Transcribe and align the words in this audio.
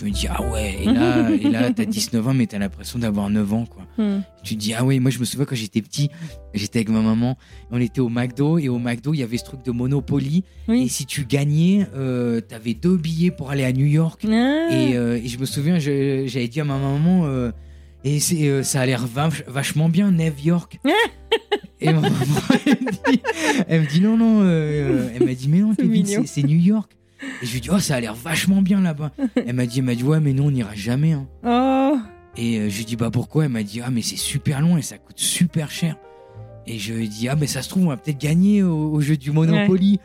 Je 0.00 0.04
me 0.06 0.10
dis 0.10 0.26
ah 0.28 0.42
ouais 0.50 0.78
et 0.82 0.84
là 0.86 1.30
et 1.30 1.48
là 1.50 1.70
t'as 1.72 1.84
19 1.84 2.26
ans 2.28 2.34
mais 2.34 2.46
t'as 2.46 2.58
l'impression 2.58 2.98
d'avoir 2.98 3.28
9 3.28 3.52
ans 3.52 3.66
quoi. 3.66 3.82
Hmm. 3.98 4.20
tu 4.42 4.54
te 4.54 4.60
dis 4.60 4.72
ah 4.74 4.84
ouais 4.84 4.98
moi 4.98 5.10
je 5.10 5.18
me 5.18 5.24
souviens 5.24 5.44
quand 5.44 5.54
j'étais 5.54 5.82
petit 5.82 6.08
j'étais 6.54 6.78
avec 6.78 6.88
ma 6.88 7.00
maman 7.02 7.36
on 7.70 7.80
était 7.80 8.00
au 8.00 8.08
McDo 8.08 8.58
et 8.58 8.68
au 8.68 8.78
McDo 8.78 9.12
il 9.14 9.18
y 9.20 9.22
avait 9.22 9.36
ce 9.36 9.44
truc 9.44 9.62
de 9.64 9.70
Monopoly. 9.72 10.44
Oui. 10.68 10.84
et 10.84 10.88
si 10.88 11.04
tu 11.06 11.24
gagnais 11.26 11.86
euh, 11.94 12.40
t'avais 12.40 12.74
deux 12.74 12.96
billets 12.96 13.30
pour 13.30 13.50
aller 13.50 13.64
à 13.64 13.72
New 13.72 13.86
York. 13.86 14.22
Ah. 14.26 14.68
et, 14.72 14.96
euh, 14.96 15.16
et 15.22 15.28
je 15.28 15.38
me 15.38 15.44
souviens 15.44 15.78
j'avais 15.78 16.48
dit 16.48 16.60
à 16.60 16.64
ma 16.64 16.78
maman 16.78 17.26
euh, 17.26 17.50
et 18.04 18.18
euh, 18.48 18.62
ça 18.62 18.80
a 18.80 18.86
l'air 18.86 19.06
vach- 19.06 19.44
vachement 19.46 19.88
bien 19.90 20.10
New 20.10 20.32
York. 20.44 20.78
Et 21.82 21.86
ma 21.94 22.00
maman 22.00 22.10
elle 22.66 22.76
me 22.84 22.90
dit, 23.12 23.20
elle 23.68 23.80
me 23.82 23.86
dit 23.86 24.00
non 24.02 24.16
non 24.18 24.40
euh, 24.42 25.08
elle 25.14 25.24
m'a 25.26 25.32
dit 25.34 25.48
mais 25.48 25.60
non 25.60 25.72
c'est 26.26 26.42
New 26.42 26.58
York 26.58 26.90
et 27.42 27.46
je 27.46 27.52
lui 27.52 27.60
dis 27.60 27.68
oh 27.70 27.78
ça 27.78 27.96
a 27.96 28.00
l'air 28.00 28.14
vachement 28.14 28.62
bien 28.62 28.80
là-bas 28.80 29.10
elle 29.46 29.54
m'a 29.54 29.66
dit 29.66 29.78
elle 29.80 29.84
m'a 29.84 29.94
dit 29.94 30.04
ouais 30.04 30.20
mais 30.20 30.32
nous 30.32 30.44
on 30.44 30.50
n'ira 30.50 30.74
jamais 30.74 31.12
hein. 31.12 31.26
Oh. 31.44 31.98
Et 32.36 32.58
euh, 32.58 32.68
je 32.70 32.78
lui 32.78 32.84
dis 32.84 32.96
bah 32.96 33.10
pourquoi? 33.12 33.44
Elle 33.44 33.50
m'a 33.50 33.62
dit 33.62 33.80
ah 33.84 33.90
mais 33.90 34.02
c'est 34.02 34.16
super 34.16 34.60
loin 34.60 34.78
et 34.78 34.82
ça 34.82 34.98
coûte 34.98 35.18
super 35.18 35.70
cher. 35.70 35.96
Et 36.66 36.78
je 36.78 36.92
lui 36.94 37.08
dis 37.08 37.28
ah 37.28 37.34
mais 37.36 37.46
ça 37.48 37.60
se 37.62 37.68
trouve 37.68 37.84
on 37.86 37.88
va 37.88 37.96
peut-être 37.96 38.20
gagner 38.20 38.62
au, 38.62 38.92
au 38.92 39.00
jeu 39.00 39.16
du 39.16 39.32
Monopoly. 39.32 39.98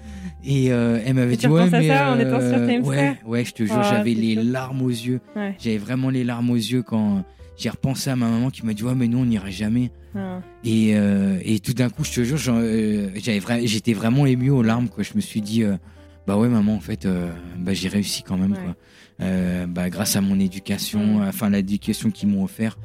Et 0.44 0.72
euh, 0.72 1.00
elle 1.06 1.14
m'avait 1.14 1.38
dit 1.38 1.48
ouais 1.48 1.70
mais 1.70 1.88
ça 1.88 2.12
en 2.14 2.20
étant 2.20 2.40
sur 2.40 2.58
euh, 2.58 2.68
Times 2.68 2.84
ouais 2.86 3.18
ouais 3.26 3.46
je 3.46 3.52
te 3.54 3.64
jure 3.64 3.76
Oh, 3.78 3.84
j'avais 3.84 4.14
les 4.14 4.36
larmes 4.36 4.82
aux 4.82 4.90
yeux. 4.90 5.22
Ouais. 5.36 5.56
J'avais 5.60 5.78
vraiment 5.78 6.10
les 6.10 6.24
larmes 6.24 6.50
aux 6.50 6.56
yeux 6.56 6.82
quand 6.82 7.24
j'ai 7.58 7.70
repensé 7.70 8.10
à 8.10 8.16
ma 8.16 8.28
maman 8.28 8.50
qui 8.50 8.66
m'a 8.66 8.74
dit 8.74 8.84
ouais 8.84 8.96
mais 8.96 9.08
nous 9.08 9.20
on 9.20 9.26
n'ira 9.26 9.50
jamais. 9.52 9.92
Ah. 10.16 10.40
Et, 10.64 10.94
euh, 10.96 11.38
et 11.44 11.60
tout 11.60 11.74
d'un 11.74 11.90
coup 11.90 12.04
je 12.04 12.12
te 12.12 12.24
jure 12.24 12.38
j'étais 13.66 13.94
vraiment 13.94 14.26
ému 14.26 14.50
aux 14.50 14.64
larmes 14.64 14.90
quoi. 14.90 15.04
Je 15.04 15.12
me 15.16 15.22
suis 15.22 15.42
dit 15.42 15.64
bah 16.28 16.38
ouais 16.38 16.48
maman 16.50 16.76
en 16.76 16.80
fait 16.80 17.06
euh, 17.06 17.32
bah 17.58 17.74
j'ai 17.74 17.88
réussi 17.88 18.24
quand 18.24 18.38
même 18.38 18.54
Ouais. 18.54 18.60
quoi. 18.64 18.76
Euh, 19.22 19.66
bah 19.68 19.90
grâce 19.90 20.16
à 20.16 20.22
mon 20.22 20.40
éducation, 20.40 21.22
enfin 21.24 21.50
l'éducation 21.50 22.12
qu'ils 22.12 22.30
m'ont 22.30 22.44
offert. 22.44 22.78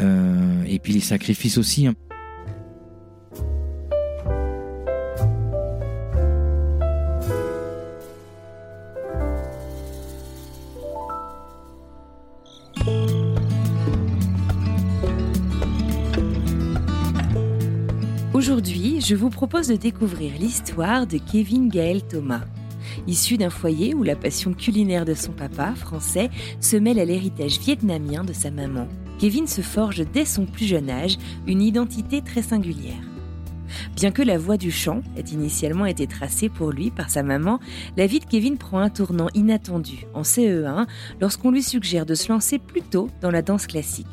Euh, 0.00 0.64
et 0.66 0.78
puis 0.78 0.92
les 0.92 1.00
sacrifices 1.00 1.58
aussi. 1.58 1.86
hein. 1.86 1.94
Aujourd'hui, 18.34 19.00
je 19.00 19.14
vous 19.14 19.30
propose 19.30 19.68
de 19.68 19.76
découvrir 19.76 20.32
l'histoire 20.38 21.06
de 21.06 21.18
Kevin 21.18 21.68
Gaël 21.68 22.02
Thomas. 22.02 22.40
Issu 23.06 23.36
d'un 23.36 23.50
foyer 23.50 23.94
où 23.94 24.02
la 24.02 24.16
passion 24.16 24.52
culinaire 24.52 25.04
de 25.04 25.14
son 25.14 25.32
papa, 25.32 25.74
français, 25.74 26.30
se 26.60 26.76
mêle 26.76 26.98
à 26.98 27.04
l'héritage 27.04 27.58
vietnamien 27.58 28.24
de 28.24 28.32
sa 28.32 28.50
maman, 28.50 28.88
Kevin 29.18 29.46
se 29.46 29.60
forge 29.60 30.04
dès 30.12 30.24
son 30.24 30.46
plus 30.46 30.66
jeune 30.66 30.90
âge 30.90 31.18
une 31.46 31.62
identité 31.62 32.22
très 32.22 32.42
singulière. 32.42 33.02
Bien 33.96 34.10
que 34.10 34.22
la 34.22 34.38
voie 34.38 34.56
du 34.56 34.70
chant 34.70 35.00
ait 35.16 35.32
initialement 35.32 35.86
été 35.86 36.06
tracée 36.06 36.48
pour 36.48 36.70
lui 36.70 36.90
par 36.90 37.10
sa 37.10 37.22
maman, 37.22 37.58
la 37.96 38.06
vie 38.06 38.20
de 38.20 38.24
Kevin 38.24 38.58
prend 38.58 38.78
un 38.78 38.90
tournant 38.90 39.28
inattendu 39.34 40.06
en 40.14 40.22
CE1 40.22 40.86
lorsqu'on 41.20 41.50
lui 41.50 41.62
suggère 41.62 42.06
de 42.06 42.14
se 42.14 42.30
lancer 42.30 42.58
plutôt 42.58 43.08
dans 43.20 43.30
la 43.30 43.42
danse 43.42 43.66
classique. 43.66 44.06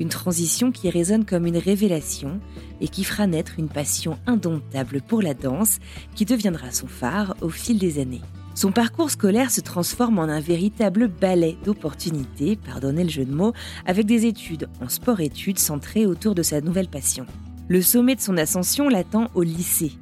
Une 0.00 0.08
transition 0.08 0.72
qui 0.72 0.90
résonne 0.90 1.24
comme 1.24 1.46
une 1.46 1.58
révélation 1.58 2.40
et 2.80 2.88
qui 2.88 3.04
fera 3.04 3.26
naître 3.26 3.58
une 3.58 3.68
passion 3.68 4.18
indomptable 4.26 5.02
pour 5.02 5.22
la 5.22 5.34
danse 5.34 5.78
qui 6.14 6.24
deviendra 6.24 6.70
son 6.70 6.86
phare 6.86 7.36
au 7.40 7.48
fil 7.48 7.78
des 7.78 7.98
années. 7.98 8.22
Son 8.56 8.72
parcours 8.72 9.10
scolaire 9.10 9.50
se 9.50 9.60
transforme 9.60 10.18
en 10.18 10.22
un 10.22 10.40
véritable 10.40 11.08
ballet 11.08 11.58
d'opportunités, 11.66 12.56
pardonnez 12.56 13.04
le 13.04 13.10
jeu 13.10 13.26
de 13.26 13.34
mots, 13.34 13.52
avec 13.84 14.06
des 14.06 14.24
études 14.24 14.68
en 14.80 14.88
sport-études 14.88 15.58
centrées 15.58 16.06
autour 16.06 16.34
de 16.34 16.42
sa 16.42 16.62
nouvelle 16.62 16.88
passion. 16.88 17.26
Le 17.68 17.82
sommet 17.82 18.14
de 18.14 18.22
son 18.22 18.38
ascension 18.38 18.88
l'attend 18.88 19.28
au 19.34 19.42
lycée. 19.42 19.92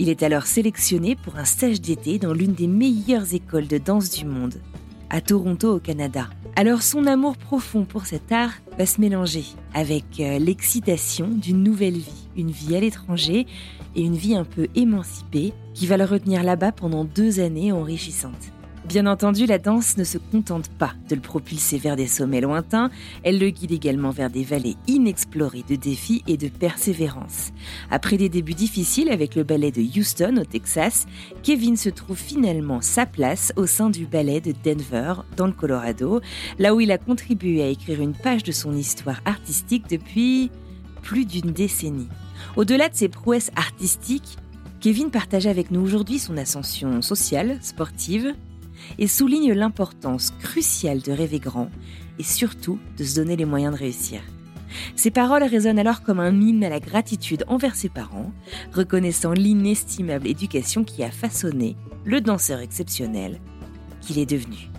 Il 0.00 0.08
est 0.08 0.24
alors 0.24 0.46
sélectionné 0.46 1.14
pour 1.14 1.36
un 1.36 1.44
stage 1.44 1.80
d'été 1.80 2.18
dans 2.18 2.32
l'une 2.32 2.54
des 2.54 2.66
meilleures 2.66 3.32
écoles 3.32 3.68
de 3.68 3.78
danse 3.78 4.10
du 4.10 4.24
monde, 4.24 4.54
à 5.08 5.20
Toronto 5.20 5.76
au 5.76 5.78
Canada. 5.78 6.30
Alors 6.56 6.82
son 6.82 7.06
amour 7.06 7.36
profond 7.36 7.84
pour 7.84 8.06
cet 8.06 8.32
art 8.32 8.52
va 8.76 8.84
se 8.84 9.00
mélanger 9.00 9.44
avec 9.72 10.04
euh, 10.20 10.38
l'excitation 10.38 11.28
d'une 11.28 11.62
nouvelle 11.62 11.98
vie, 11.98 12.28
une 12.36 12.50
vie 12.50 12.76
à 12.76 12.80
l'étranger 12.80 13.46
et 13.94 14.02
une 14.02 14.16
vie 14.16 14.34
un 14.34 14.44
peu 14.44 14.66
émancipée 14.74 15.52
qui 15.74 15.86
va 15.86 15.96
le 15.96 16.04
retenir 16.04 16.42
là-bas 16.42 16.72
pendant 16.72 17.04
deux 17.04 17.40
années 17.40 17.72
enrichissantes. 17.72 18.52
Bien 18.88 19.06
entendu, 19.06 19.46
la 19.46 19.58
danse 19.58 19.98
ne 19.98 20.04
se 20.04 20.16
contente 20.18 20.68
pas 20.70 20.94
de 21.08 21.14
le 21.14 21.20
propulser 21.20 21.76
vers 21.78 21.96
des 21.96 22.06
sommets 22.06 22.40
lointains, 22.40 22.90
elle 23.22 23.38
le 23.38 23.50
guide 23.50 23.72
également 23.72 24.10
vers 24.10 24.30
des 24.30 24.42
vallées 24.42 24.76
inexplorées 24.88 25.64
de 25.68 25.76
défis 25.76 26.24
et 26.26 26.36
de 26.36 26.48
persévérance. 26.48 27.52
Après 27.90 28.16
des 28.16 28.28
débuts 28.30 28.54
difficiles 28.54 29.10
avec 29.10 29.36
le 29.36 29.44
ballet 29.44 29.70
de 29.70 29.82
Houston 29.82 30.38
au 30.40 30.44
Texas, 30.44 31.06
Kevin 31.42 31.76
se 31.76 31.90
trouve 31.90 32.16
finalement 32.16 32.80
sa 32.80 33.06
place 33.06 33.52
au 33.56 33.66
sein 33.66 33.90
du 33.90 34.06
ballet 34.06 34.40
de 34.40 34.54
Denver, 34.64 35.14
dans 35.36 35.46
le 35.46 35.52
Colorado, 35.52 36.20
là 36.58 36.74
où 36.74 36.80
il 36.80 36.90
a 36.90 36.98
contribué 36.98 37.62
à 37.62 37.68
écrire 37.68 38.00
une 38.00 38.14
page 38.14 38.42
de 38.42 38.52
son 38.52 38.74
histoire 38.74 39.20
artistique 39.26 39.88
depuis 39.90 40.50
plus 41.02 41.26
d'une 41.26 41.52
décennie. 41.52 42.08
Au-delà 42.56 42.88
de 42.88 42.96
ses 42.96 43.08
prouesses 43.08 43.52
artistiques, 43.56 44.38
Kevin 44.80 45.10
partage 45.10 45.46
avec 45.46 45.70
nous 45.70 45.82
aujourd'hui 45.82 46.18
son 46.18 46.38
ascension 46.38 47.02
sociale, 47.02 47.58
sportive, 47.60 48.34
et 48.98 49.06
souligne 49.06 49.52
l'importance 49.52 50.32
cruciale 50.40 51.00
de 51.00 51.12
rêver 51.12 51.38
grand 51.38 51.70
et 52.18 52.24
surtout 52.24 52.78
de 52.96 53.04
se 53.04 53.16
donner 53.16 53.36
les 53.36 53.44
moyens 53.44 53.74
de 53.74 53.78
réussir. 53.78 54.20
Ses 54.94 55.10
paroles 55.10 55.42
résonnent 55.42 55.78
alors 55.78 56.02
comme 56.02 56.20
un 56.20 56.40
hymne 56.40 56.64
à 56.64 56.68
la 56.68 56.80
gratitude 56.80 57.44
envers 57.48 57.74
ses 57.74 57.88
parents, 57.88 58.32
reconnaissant 58.72 59.32
l'inestimable 59.32 60.28
éducation 60.28 60.84
qui 60.84 61.02
a 61.02 61.10
façonné 61.10 61.76
le 62.04 62.20
danseur 62.20 62.60
exceptionnel 62.60 63.40
qu'il 64.00 64.18
est 64.18 64.30
devenu. 64.30 64.70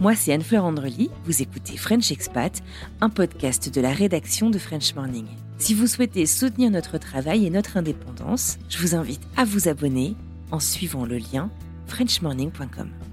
Moi, 0.00 0.14
c'est 0.14 0.32
Anne-Fleur 0.32 0.64
Andrely, 0.64 1.10
vous 1.24 1.42
écoutez 1.42 1.76
French 1.76 2.12
Expat, 2.12 2.62
un 3.00 3.10
podcast 3.10 3.72
de 3.72 3.80
la 3.80 3.90
rédaction 3.90 4.48
de 4.48 4.58
French 4.58 4.94
Morning. 4.94 5.26
Si 5.58 5.74
vous 5.74 5.88
souhaitez 5.88 6.24
soutenir 6.24 6.70
notre 6.70 6.98
travail 6.98 7.46
et 7.46 7.50
notre 7.50 7.76
indépendance, 7.76 8.58
je 8.68 8.78
vous 8.78 8.94
invite 8.94 9.22
à 9.36 9.44
vous 9.44 9.66
abonner 9.66 10.14
en 10.52 10.60
suivant 10.60 11.04
le 11.04 11.18
lien 11.18 11.50
frenchmorning.com. 11.86 13.07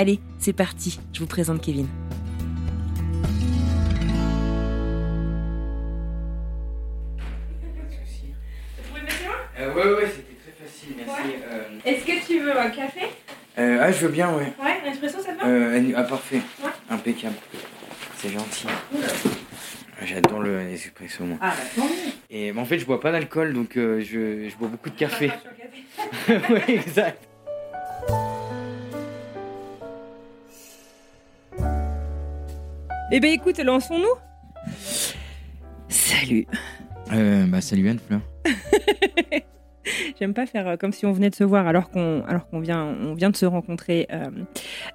Allez, 0.00 0.20
c'est 0.38 0.52
parti, 0.52 1.00
je 1.12 1.18
vous 1.18 1.26
présente 1.26 1.60
Kevin. 1.60 1.88
Euh, 9.58 9.74
ouais 9.74 9.82
ouais 9.82 10.06
c'était 10.06 10.36
très 10.40 10.64
facile 10.64 10.94
merci. 11.04 11.34
Euh, 11.50 11.62
Est-ce 11.84 12.04
que 12.04 12.24
tu 12.24 12.38
veux 12.38 12.56
un 12.56 12.70
café? 12.70 13.00
Euh, 13.58 13.78
ah 13.82 13.90
je 13.90 14.06
veux 14.06 14.12
bien 14.12 14.32
ouais. 14.36 14.52
Ouais, 14.62 14.76
un 14.86 14.92
espresso, 14.92 15.20
ça 15.20 15.32
te 15.32 15.40
va? 15.40 15.48
Euh, 15.48 15.92
ah 15.96 16.04
parfait. 16.04 16.42
Ouais. 16.62 16.70
Impeccable. 16.90 17.34
C'est 18.18 18.30
gentil. 18.30 18.68
J'adore 20.04 20.42
le 20.42 20.60
espresso 20.70 21.24
moi. 21.24 21.38
Ah, 21.40 21.50
bah 21.50 21.64
tant 21.74 21.86
mieux. 21.86 22.12
Et 22.30 22.52
mais 22.52 22.60
en 22.60 22.64
fait 22.66 22.78
je 22.78 22.86
bois 22.86 23.00
pas 23.00 23.10
d'alcool 23.10 23.52
donc 23.52 23.76
euh, 23.76 24.00
je, 24.00 24.48
je 24.48 24.56
bois 24.58 24.68
beaucoup 24.68 24.90
de 24.90 24.96
café. 24.96 25.26
Pas 25.26 25.40
sur 25.40 25.50
le 25.50 26.36
café? 26.36 26.52
ouais 26.54 26.74
exact. 26.76 27.24
Eh 33.10 33.20
ben 33.20 33.32
écoute, 33.32 33.58
lançons-nous. 33.58 34.74
Salut. 35.88 36.46
Euh, 37.10 37.46
bah, 37.46 37.62
salut 37.62 37.88
Anne 37.88 37.98
Fleur. 37.98 38.20
J'aime 40.18 40.34
pas 40.34 40.44
faire 40.44 40.68
euh, 40.68 40.76
comme 40.76 40.92
si 40.92 41.06
on 41.06 41.12
venait 41.12 41.30
de 41.30 41.34
se 41.34 41.44
voir 41.44 41.66
alors 41.66 41.88
qu'on 41.88 42.22
alors 42.26 42.46
qu'on 42.48 42.60
vient 42.60 42.84
on 42.84 43.14
vient 43.14 43.30
de 43.30 43.36
se 43.36 43.46
rencontrer. 43.46 44.06
Euh, 44.12 44.26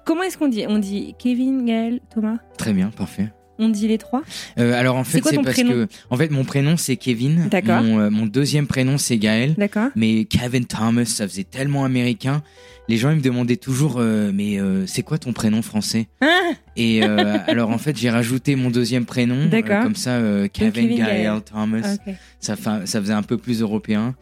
comment 0.04 0.22
est-ce 0.22 0.38
qu'on 0.38 0.46
dit 0.46 0.64
On 0.68 0.78
dit 0.78 1.16
Kevin, 1.18 1.64
Gaël, 1.64 1.98
Thomas? 2.08 2.36
Très 2.56 2.72
bien, 2.72 2.90
parfait. 2.90 3.30
On 3.58 3.68
dit 3.68 3.86
les 3.86 3.98
trois? 3.98 4.22
Euh, 4.58 4.78
alors 4.78 4.96
en 4.96 5.04
fait, 5.04 5.22
c'est 5.24 5.40
parce 5.42 5.56
que 5.56 5.86
en 6.10 6.16
fait 6.16 6.30
mon 6.30 6.44
prénom 6.44 6.76
c'est 6.76 6.96
Kevin. 6.96 7.48
D'accord. 7.48 7.82
Mon, 7.82 8.00
euh, 8.00 8.10
mon 8.10 8.26
deuxième 8.26 8.66
prénom 8.66 8.98
c'est 8.98 9.16
Gaël. 9.18 9.54
D'accord. 9.56 9.88
Mais 9.94 10.24
Kevin 10.24 10.64
Thomas, 10.64 11.04
ça 11.04 11.28
faisait 11.28 11.44
tellement 11.44 11.84
américain. 11.84 12.42
Les 12.88 12.96
gens 12.96 13.10
ils 13.10 13.16
me 13.16 13.22
demandaient 13.22 13.56
toujours, 13.56 13.96
euh, 13.98 14.30
mais 14.34 14.58
c'est 14.86 15.02
quoi 15.02 15.18
ton 15.18 15.32
prénom 15.32 15.62
français? 15.62 16.08
Ah 16.20 16.50
Et 16.76 17.02
alors 17.46 17.70
en 17.70 17.78
fait 17.78 17.96
j'ai 17.96 18.10
rajouté 18.10 18.56
mon 18.56 18.70
deuxième 18.70 19.06
prénom, 19.06 19.46
D'accord. 19.46 19.82
comme 19.82 19.96
ça 19.96 20.18
Kevin, 20.52 20.72
Kevin 20.72 20.98
Gaël 20.98 21.22
Gaël. 21.24 21.40
Thomas. 21.42 21.94
Ok. 21.94 22.14
Ça, 22.40 22.56
ça 22.56 23.00
faisait 23.00 23.12
un 23.12 23.22
peu 23.22 23.38
plus 23.38 23.62
européen. 23.62 24.14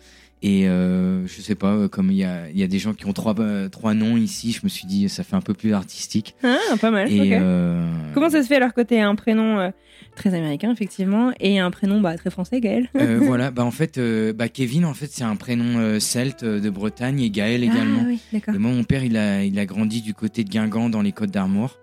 Et 0.43 0.67
euh, 0.67 1.25
je 1.27 1.41
sais 1.41 1.55
pas, 1.55 1.73
euh, 1.73 1.89
comme 1.89 2.11
il 2.11 2.17
y 2.17 2.25
a, 2.25 2.51
il 2.51 2.59
y 2.59 2.65
a 2.65 2.67
des 2.67 2.81
gens 2.81 2.95
qui 2.95 3.07
ont 3.07 3.13
trois, 3.13 3.39
euh, 3.39 3.69
trois 3.69 3.95
noms 3.95 4.17
ici, 4.17 4.51
je 4.51 4.61
me 4.65 4.69
suis 4.69 4.87
dit 4.87 5.09
ça 5.09 5.23
fait 5.23 5.37
un 5.37 5.41
peu 5.41 5.55
plus 5.55 5.73
artistique. 5.73 6.35
Ah, 6.43 6.59
pas 6.81 6.91
mal. 6.91 7.11
Et 7.13 7.31
euh, 7.35 7.81
Comment 8.13 8.29
ça 8.29 8.43
se 8.43 8.49
fait 8.49 8.57
alors 8.57 8.75
que 8.75 8.81
t'es 8.81 8.99
un 8.99 9.15
prénom 9.15 9.61
euh, 9.61 9.71
très 10.17 10.35
américain 10.35 10.73
effectivement 10.73 11.33
et 11.39 11.61
un 11.61 11.71
prénom 11.71 12.01
bah, 12.01 12.17
très 12.17 12.31
français, 12.31 12.61
Gaël 12.61 12.89
euh, 12.97 13.21
voilà, 13.23 13.53
bah 13.53 13.65
en 13.65 13.71
fait, 13.71 13.99
euh, 13.99 14.33
bah 14.33 14.49
Kevin, 14.49 14.85
en 14.85 14.95
fait, 14.95 15.09
c'est 15.11 15.23
un 15.25 15.37
prénom 15.37 15.79
euh, 15.79 16.01
celte 16.01 16.45
de 16.45 16.71
Bretagne 16.71 17.21
et 17.21 17.31
Gaël 17.31 17.63
également. 17.63 18.01
Ah 18.03 18.09
oui, 18.09 18.19
d'accord. 18.33 18.55
Et 18.55 18.59
moi, 18.59 18.73
mon 18.73 18.83
père, 18.85 19.05
il 19.05 19.17
a, 19.17 19.45
il 19.45 19.57
a 19.61 19.65
grandi 19.65 20.03
du 20.03 20.13
côté 20.13 20.43
de 20.43 20.51
Guingamp 20.51 20.91
dans 20.91 21.03
les 21.03 21.13
Côtes 21.13 21.31
d'Armor. 21.31 21.79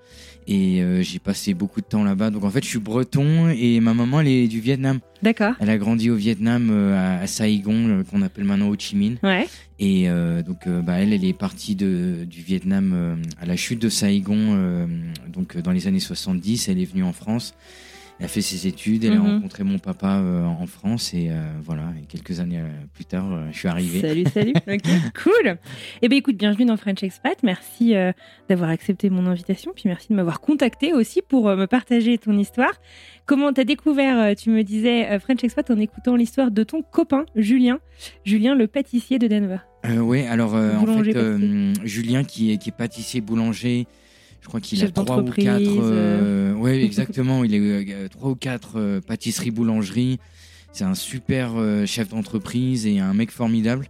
Et 0.52 0.82
euh, 0.82 1.04
j'ai 1.04 1.20
passé 1.20 1.54
beaucoup 1.54 1.80
de 1.80 1.86
temps 1.86 2.04
là-bas. 2.04 2.32
Donc 2.32 2.44
en 2.44 2.50
fait, 2.50 2.64
je 2.64 2.70
suis 2.70 2.80
breton 2.80 3.50
et 3.50 3.80
ma 3.82 3.94
maman, 3.94 4.22
elle 4.22 4.28
est 4.30 4.48
du 4.48 4.60
Vietnam. 4.60 5.00
D'accord. 5.22 5.54
Elle 5.60 5.70
a 5.70 5.78
grandi 5.78 6.10
au 6.10 6.16
Vietnam, 6.16 6.70
euh, 6.72 7.22
à, 7.22 7.28
Saigon, 7.28 7.88
euh, 7.88 8.04
qu'on 8.04 8.24
appelle 8.24 8.46
maintenant 8.46 8.68
Ho 8.70 8.76
Chi 8.78 8.96
Minh. 8.96 9.18
Ouais. 9.22 9.46
Et 9.78 10.10
euh, 10.10 10.42
donc, 10.42 10.66
euh, 10.66 10.82
bah, 10.82 10.94
elle, 10.94 11.14
elle 11.14 11.24
est 11.24 11.38
partie 11.38 11.76
de, 11.76 12.26
du 12.26 12.42
Vietnam 12.42 12.92
euh, 12.96 13.16
à 13.40 13.46
la 13.46 13.56
chute 13.56 13.80
de 13.80 13.90
Saigon, 13.90 14.56
euh, 14.56 14.88
donc 15.32 15.56
dans 15.58 15.72
les 15.72 15.86
années 15.86 16.00
70. 16.00 16.68
Elle 16.68 16.82
est 16.82 16.86
venue 16.86 17.04
en 17.04 17.14
France. 17.14 17.54
Elle 18.20 18.26
a 18.26 18.28
fait 18.28 18.42
ses 18.42 18.68
études. 18.68 19.06
Elle 19.06 19.18
Mhm. 19.18 19.26
a 19.26 19.30
rencontré 19.36 19.64
mon 19.64 19.80
papa 19.80 20.18
euh, 20.20 20.44
en 20.44 20.68
France. 20.68 21.14
Et 21.14 21.30
euh, 21.30 21.42
voilà, 21.64 21.94
et 22.02 22.06
quelques 22.06 22.40
années 22.42 22.60
euh, 22.60 22.68
plus 22.94 23.06
tard, 23.06 23.26
je 23.52 23.58
suis 23.58 23.68
arrivé. 23.68 24.02
Salut, 24.02 24.26
salut. 24.34 24.54
Ok, 24.68 24.84
cool. 25.24 25.58
Eh 26.02 26.10
bien, 26.10 26.18
écoute, 26.18 26.36
bienvenue 26.36 26.66
dans 26.66 26.78
French 26.78 27.02
Expat. 27.04 27.38
Merci 27.44 27.94
d'avoir 28.50 28.70
accepté 28.70 29.10
mon 29.10 29.26
invitation, 29.26 29.72
puis 29.74 29.84
merci 29.86 30.08
de 30.10 30.16
m'avoir 30.16 30.42
contacté 30.42 30.94
aussi 30.94 31.22
pour 31.22 31.46
me 31.56 31.66
partager 31.66 32.18
ton 32.18 32.38
histoire. 32.38 32.74
Comment 33.26 33.54
t'as 33.54 33.64
découvert, 33.64 34.36
tu 34.36 34.50
me 34.50 34.64
disais, 34.64 35.18
French 35.20 35.44
Expat 35.44 35.70
en 35.72 35.80
écoutant 35.80 36.16
l'histoire 36.16 36.52
de 36.52 36.64
ton 36.64 36.82
copain, 36.82 37.26
Julien. 37.36 37.80
Julien, 38.26 38.56
le 38.56 38.68
pâtissier 38.68 39.18
de 39.20 39.28
Denver. 39.28 39.60
Euh, 39.86 40.00
ouais, 40.00 40.28
alors 40.28 40.56
euh, 40.56 40.76
en 40.76 41.04
fait, 41.04 41.16
euh, 41.16 41.74
Julien 41.86 42.24
qui 42.26 42.52
est, 42.52 42.58
qui 42.58 42.70
est 42.70 42.76
pâtissier 42.76 43.22
boulanger, 43.22 43.88
je 44.42 44.48
crois 44.48 44.62
qu'il 44.62 44.84
a 44.84 44.90
trois 44.90 45.20
ou 45.20 45.26
quatre. 45.32 45.60
euh. 45.62 46.54
ouais, 46.54 46.84
exactement. 46.84 47.44
il 47.44 47.54
a 47.54 47.58
euh, 47.58 48.08
trois 48.08 48.32
ou 48.32 48.36
quatre 48.36 48.80
euh, 48.80 49.02
pâtisseries 49.02 49.52
boulangeries. 49.52 50.20
C'est 50.72 50.84
un 50.84 50.96
super 50.96 51.54
euh, 51.56 51.86
chef 51.86 52.10
d'entreprise 52.10 52.86
et 52.86 53.00
un 53.00 53.14
mec 53.14 53.32
formidable. 53.32 53.88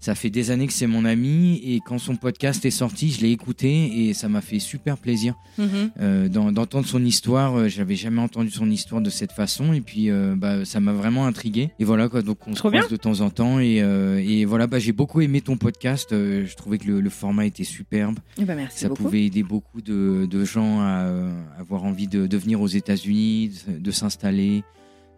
Ça 0.00 0.14
fait 0.14 0.30
des 0.30 0.50
années 0.50 0.66
que 0.66 0.72
c'est 0.72 0.86
mon 0.86 1.04
ami 1.04 1.60
et 1.62 1.80
quand 1.84 1.98
son 1.98 2.16
podcast 2.16 2.64
est 2.64 2.70
sorti, 2.70 3.10
je 3.10 3.20
l'ai 3.20 3.30
écouté 3.32 4.08
et 4.08 4.14
ça 4.14 4.30
m'a 4.30 4.40
fait 4.40 4.58
super 4.58 4.96
plaisir 4.96 5.34
Mhm. 5.58 5.90
euh, 6.00 6.28
d'en- 6.28 6.52
d'entendre 6.52 6.86
son 6.86 7.04
histoire. 7.04 7.54
Euh, 7.56 7.68
J'avais 7.68 7.96
jamais 7.96 8.22
entendu 8.22 8.50
son 8.50 8.70
histoire 8.70 9.02
de 9.02 9.10
cette 9.10 9.32
façon 9.32 9.74
et 9.74 9.82
puis 9.82 10.10
euh, 10.10 10.34
bah, 10.36 10.64
ça 10.64 10.80
m'a 10.80 10.94
vraiment 10.94 11.26
intrigué. 11.26 11.70
Et 11.78 11.84
voilà 11.84 12.08
quoi, 12.08 12.22
donc 12.22 12.38
on 12.48 12.54
se 12.54 12.60
croise 12.60 12.88
de 12.88 12.96
temps 12.96 13.20
en 13.20 13.28
temps 13.28 13.60
et, 13.60 13.82
euh, 13.82 14.16
et 14.26 14.46
voilà, 14.46 14.66
bah, 14.66 14.78
j'ai 14.78 14.92
beaucoup 14.92 15.20
aimé 15.20 15.42
ton 15.42 15.58
podcast. 15.58 16.08
Je 16.12 16.54
trouvais 16.56 16.78
que 16.78 16.86
le, 16.86 17.00
le 17.02 17.10
format 17.10 17.44
était 17.44 17.64
superbe. 17.64 18.18
Eh 18.38 18.44
ben, 18.46 18.54
merci 18.56 18.78
Ça 18.80 18.88
beaucoup. 18.88 19.02
pouvait 19.02 19.24
aider 19.26 19.42
beaucoup 19.42 19.82
de, 19.82 20.26
de 20.30 20.44
gens 20.46 20.80
à 20.80 21.12
avoir 21.58 21.84
envie 21.84 22.08
de, 22.08 22.26
de 22.26 22.36
venir 22.38 22.62
aux 22.62 22.66
États-Unis, 22.68 23.52
de, 23.68 23.78
de 23.78 23.90
s'installer, 23.90 24.62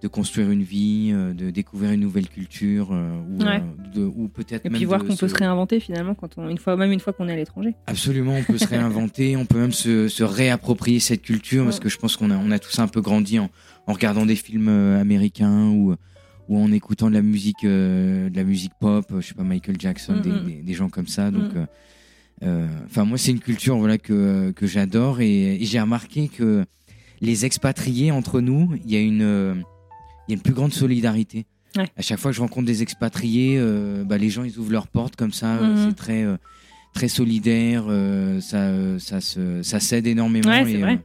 de 0.02 0.08
construire 0.08 0.50
une 0.50 0.62
vie, 0.64 1.10
euh, 1.12 1.32
de 1.32 1.50
découvrir 1.50 1.92
une 1.92 2.00
nouvelle 2.00 2.28
culture 2.28 2.88
euh, 2.92 3.12
ou, 3.30 3.42
Ouais. 3.44 3.62
euh, 3.62 3.92
de- 3.94 4.04
ou 4.04 4.28
peut-être 4.28 4.66
Et 4.66 4.68
même 4.68 4.76
puis 4.78 4.84
voir 4.84 5.04
qu'on 5.04 5.14
peut 5.16 5.28
se- 5.28 5.34
réinventer 5.34 5.78
finalement 5.78 6.14
quand 6.16 6.36
on, 6.38 6.48
une 6.48 6.58
fois, 6.58 6.76
même 6.76 6.90
une 6.90 6.98
fois 7.00 7.12
qu'on 7.12 7.28
est 7.28 7.32
à 7.32 7.36
l'étranger. 7.36 7.74
Absolument, 7.86 8.34
on 8.34 8.42
peut 8.42 8.58
se 8.58 8.66
réinventer, 8.68 9.36
on 9.36 9.46
peut 9.46 9.58
même 9.60 9.72
se, 9.72 10.08
se 10.08 10.24
réapproprier 10.24 10.98
cette 10.98 11.22
culture 11.22 11.64
parce 11.64 11.78
que 11.80 11.88
je 11.88 11.98
pense 11.98 12.16
qu'on 12.16 12.30
a, 12.32 12.36
on 12.36 12.50
a 12.50 12.58
tous 12.58 12.78
un 12.80 12.88
peu 12.88 13.00
grandi 13.00 13.38
en, 13.38 13.48
en 13.86 13.92
regardant 13.92 14.26
des 14.26 14.34
films 14.36 14.68
américains 14.68 15.68
ou, 15.68 15.94
ou 16.48 16.58
en 16.58 16.72
écoutant 16.72 17.08
de 17.08 17.14
la 17.14 17.22
musique, 17.22 17.64
euh, 17.64 18.28
de 18.28 18.36
la 18.36 18.44
musique 18.44 18.72
pop, 18.80 19.06
je 19.20 19.26
sais 19.28 19.34
pas 19.34 19.44
Michael 19.44 19.76
Jackson, 19.78 20.20
des, 20.20 20.30
des, 20.52 20.62
des 20.62 20.74
gens 20.74 20.88
comme 20.88 21.06
ça. 21.06 21.30
Donc, 21.30 21.52
euh, 22.42 22.66
enfin 22.86 23.04
moi 23.04 23.18
c'est 23.18 23.30
une 23.30 23.38
culture 23.38 23.76
voilà 23.78 23.98
que 23.98 24.50
que 24.50 24.66
j'adore 24.66 25.20
et, 25.20 25.62
et 25.62 25.64
j'ai 25.64 25.80
remarqué 25.80 26.26
que 26.26 26.64
les 27.20 27.44
expatriés 27.44 28.10
entre 28.10 28.40
nous, 28.40 28.72
il 28.84 28.90
y 28.92 28.96
a 28.96 29.00
une 29.00 29.62
il 30.28 30.32
y 30.32 30.34
a 30.34 30.36
une 30.36 30.42
plus 30.42 30.54
grande 30.54 30.72
solidarité. 30.72 31.46
Ouais. 31.76 31.88
À 31.96 32.02
chaque 32.02 32.18
fois 32.18 32.30
que 32.30 32.36
je 32.36 32.40
rencontre 32.42 32.66
des 32.66 32.82
expatriés, 32.82 33.56
euh, 33.58 34.04
bah, 34.04 34.18
les 34.18 34.28
gens 34.30 34.44
ils 34.44 34.58
ouvrent 34.58 34.72
leurs 34.72 34.88
portes 34.88 35.16
comme 35.16 35.32
ça, 35.32 35.56
euh, 35.56 35.74
Mhm. 35.74 35.88
c'est 35.88 35.96
très 35.96 36.22
euh, 36.22 36.36
très 36.92 37.08
solidaire, 37.08 37.84
euh, 37.88 38.40
ça 38.40 38.58
euh, 38.58 38.98
ça 38.98 39.20
se 39.22 39.62
ça 39.62 39.80
s'aide 39.80 40.06
énormément. 40.06 40.48
Ouais, 40.50 40.64
c'est 40.64 40.72
et, 40.72 40.78
vrai. 40.78 41.00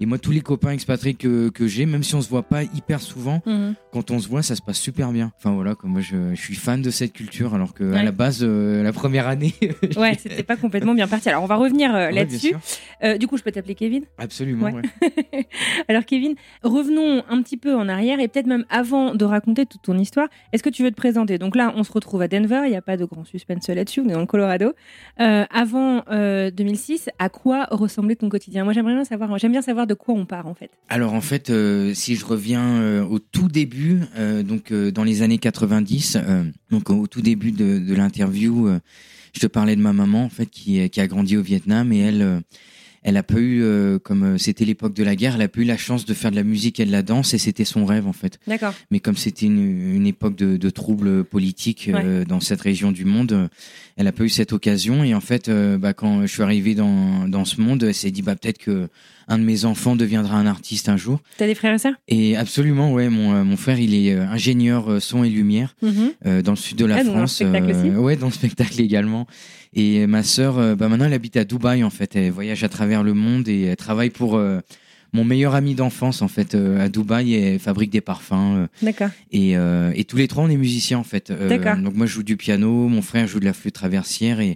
Et 0.00 0.06
moi 0.06 0.18
tous 0.18 0.30
les 0.32 0.40
copains 0.40 0.70
expatriés 0.70 1.14
que 1.14 1.48
que 1.50 1.66
j'ai, 1.66 1.86
même 1.86 2.02
si 2.02 2.14
on 2.14 2.20
se 2.22 2.28
voit 2.28 2.42
pas 2.42 2.62
hyper 2.62 3.00
souvent, 3.00 3.42
Mhm. 3.46 3.74
quand 3.92 4.10
on 4.10 4.18
se 4.18 4.28
voit, 4.28 4.42
ça 4.42 4.54
se 4.56 4.62
passe 4.62 4.78
super 4.78 5.12
bien. 5.12 5.32
Enfin 5.38 5.52
voilà, 5.52 5.74
comme 5.74 5.90
moi 5.90 6.00
je, 6.00 6.34
je 6.34 6.40
suis 6.40 6.54
fan 6.54 6.82
de 6.82 6.90
cette 6.90 7.12
culture, 7.12 7.54
alors 7.54 7.74
que 7.74 7.84
à 7.84 7.96
Ouais. 7.96 8.04
la 8.04 8.12
base 8.12 8.40
euh, 8.42 8.82
la 8.82 8.92
première 8.92 9.28
année. 9.28 9.54
Ouais, 9.96 10.16
c'était 10.18 10.42
pas 10.42 10.56
complètement 10.56 10.94
bien 10.94 11.06
parti. 11.08 11.28
Alors 11.28 11.42
on 11.42 11.46
va 11.46 11.56
revenir 11.56 11.94
euh, 11.94 12.06
Ouais, 12.06 12.12
là-dessus. 12.12 12.54
Euh, 13.02 13.18
du 13.18 13.26
coup, 13.26 13.36
je 13.36 13.42
peux 13.42 13.52
t'appeler 13.52 13.74
Kevin? 13.74 14.04
Absolument. 14.18 14.70
Ouais. 14.70 14.82
Alors 15.88 16.04
Kevin, 16.04 16.34
revenons 16.62 17.22
un 17.28 17.42
petit 17.42 17.56
peu 17.56 17.74
en 17.74 17.88
arrière 17.88 18.20
et 18.20 18.28
peut-être 18.28 18.46
même 18.46 18.64
avant 18.70 19.14
de 19.14 19.24
raconter 19.24 19.66
toute 19.66 19.82
ton 19.82 19.96
histoire, 19.98 20.28
est-ce 20.52 20.62
que 20.62 20.70
tu 20.70 20.82
veux 20.82 20.90
te 20.90 20.96
présenter? 20.96 21.38
Donc 21.38 21.56
là, 21.56 21.72
on 21.76 21.84
se 21.84 21.92
retrouve 21.92 22.22
à 22.22 22.28
Denver, 22.28 22.62
il 22.64 22.70
n'y 22.70 22.76
a 22.76 22.82
pas 22.82 22.96
de 22.96 23.04
grand 23.04 23.24
suspense 23.24 23.68
là-dessus, 23.68 24.00
on 24.00 24.08
est 24.08 24.12
dans 24.12 24.20
le 24.20 24.26
Colorado. 24.26 24.72
Avant 25.18 26.02
euh, 26.10 26.50
2006, 26.50 27.10
à 27.18 27.28
quoi 27.28 27.66
ressemblait 27.70 28.16
ton 28.16 28.28
quotidien? 28.28 28.64
Moi, 28.64 28.72
j'aimerais 28.72 28.94
bien 28.94 29.04
savoir, 29.04 29.36
j'aime 29.38 29.52
bien 29.52 29.62
savoir 29.62 29.83
de 29.86 29.94
quoi 29.94 30.14
on 30.14 30.26
part 30.26 30.46
en 30.46 30.54
fait. 30.54 30.70
Alors 30.88 31.14
en 31.14 31.20
fait, 31.20 31.50
euh, 31.50 31.94
si 31.94 32.16
je 32.16 32.24
reviens 32.24 32.80
euh, 32.80 33.02
au 33.02 33.18
tout 33.18 33.48
début, 33.48 34.00
euh, 34.16 34.42
donc 34.42 34.72
dans 34.72 35.04
les 35.04 35.22
années 35.22 35.38
90, 35.38 36.16
euh, 36.16 36.44
donc 36.70 36.90
au 36.90 37.06
tout 37.06 37.22
début 37.22 37.52
de, 37.52 37.78
de 37.78 37.94
l'interview, 37.94 38.68
je 39.32 39.40
te 39.40 39.46
parlais 39.46 39.76
de 39.76 39.80
ma 39.80 39.92
maman 39.92 40.24
en 40.24 40.28
fait 40.28 40.46
qui, 40.46 40.88
qui 40.90 41.00
a 41.00 41.06
grandi 41.06 41.36
au 41.36 41.42
Vietnam 41.42 41.92
et 41.92 41.98
elle, 41.98 42.42
elle 43.02 43.16
a 43.16 43.22
pas 43.22 43.38
eu, 43.40 43.64
comme 44.02 44.38
c'était 44.38 44.64
l'époque 44.64 44.94
de 44.94 45.02
la 45.02 45.16
guerre, 45.16 45.34
elle 45.34 45.42
a 45.42 45.48
pas 45.48 45.60
eu 45.60 45.64
la 45.64 45.76
chance 45.76 46.04
de 46.04 46.14
faire 46.14 46.30
de 46.30 46.36
la 46.36 46.44
musique 46.44 46.80
et 46.80 46.86
de 46.86 46.92
la 46.92 47.02
danse 47.02 47.34
et 47.34 47.38
c'était 47.38 47.64
son 47.64 47.84
rêve 47.84 48.06
en 48.06 48.12
fait. 48.12 48.38
D'accord. 48.46 48.74
Mais 48.90 49.00
comme 49.00 49.16
c'était 49.16 49.46
une, 49.46 49.94
une 49.94 50.06
époque 50.06 50.36
de, 50.36 50.56
de 50.56 50.70
troubles 50.70 51.24
politiques 51.24 51.90
dans 52.28 52.40
cette 52.40 52.60
région 52.60 52.92
du 52.92 53.04
monde, 53.04 53.50
elle 53.96 54.06
a 54.06 54.12
pas 54.12 54.24
eu 54.24 54.28
cette 54.28 54.52
occasion. 54.52 55.04
Et 55.04 55.14
en 55.14 55.20
fait, 55.20 55.50
bah, 55.50 55.92
quand 55.94 56.22
je 56.22 56.26
suis 56.26 56.42
arrivé 56.42 56.74
dans, 56.74 57.28
dans 57.28 57.44
ce 57.44 57.60
monde, 57.60 57.82
elle 57.82 57.94
s'est 57.94 58.10
dit 58.10 58.22
bah 58.22 58.36
peut-être 58.36 58.58
que 58.58 58.88
un 59.28 59.38
de 59.38 59.44
mes 59.44 59.64
enfants 59.64 59.96
deviendra 59.96 60.36
un 60.36 60.46
artiste 60.46 60.88
un 60.88 60.96
jour. 60.96 61.20
T'as 61.38 61.46
des 61.46 61.54
frères 61.54 61.74
et 61.74 61.78
sœurs? 61.78 61.94
Et 62.08 62.36
absolument, 62.36 62.92
ouais, 62.92 63.08
mon, 63.08 63.34
euh, 63.34 63.44
mon 63.44 63.56
frère, 63.56 63.78
il 63.80 63.94
est 63.94 64.12
euh, 64.14 64.26
ingénieur 64.28 64.90
euh, 64.90 65.00
son 65.00 65.24
et 65.24 65.30
lumière 65.30 65.74
Mhm. 65.82 66.42
dans 66.42 66.52
le 66.52 66.56
sud 66.56 66.76
de 66.76 66.84
la 66.84 66.96
Ah, 66.96 66.98
donc 67.04 67.06
dans 67.06 67.12
le 67.12 67.18
France. 67.26 67.34
spectacle 67.36 67.70
aussi? 67.70 67.88
ouais, 67.90 68.16
dans 68.16 68.26
le 68.26 68.32
spectacle 68.32 68.80
également. 68.80 69.26
Et 69.74 70.06
ma 70.06 70.22
sœur, 70.22 70.76
bah 70.76 70.88
maintenant, 70.88 71.06
elle 71.06 71.12
habite 71.14 71.36
à 71.36 71.44
Dubaï 71.44 71.82
en 71.82 71.90
fait. 71.90 72.14
Elle 72.16 72.30
voyage 72.30 72.62
à 72.64 72.68
travers 72.68 73.02
le 73.02 73.12
monde 73.14 73.48
et 73.48 73.62
elle 73.62 73.76
travaille 73.76 74.10
pour 74.10 74.40
mon 75.12 75.24
meilleur 75.24 75.54
ami 75.54 75.74
d'enfance 75.74 76.22
en 76.22 76.28
fait 76.28 76.54
euh, 76.54 76.84
à 76.84 76.88
Dubaï. 76.88 77.34
Et 77.34 77.40
elle 77.54 77.58
fabrique 77.58 77.90
des 77.90 78.00
parfums. 78.00 78.32
euh, 78.56 78.66
D'accord. 78.82 79.10
et, 79.32 79.56
euh, 79.56 79.92
et 79.94 80.04
tous 80.04 80.16
les 80.16 80.28
trois, 80.28 80.44
on 80.44 80.48
est 80.48 80.56
musiciens 80.56 80.98
en 80.98 81.04
fait. 81.04 81.32
D'accord. 81.32 81.76
Donc 81.76 81.94
moi, 81.94 82.06
je 82.06 82.12
joue 82.12 82.22
du 82.22 82.36
piano, 82.36 82.88
mon 82.88 83.02
frère 83.02 83.26
joue 83.26 83.40
de 83.40 83.44
la 83.44 83.52
flûte 83.52 83.74
traversière 83.74 84.40
et 84.40 84.54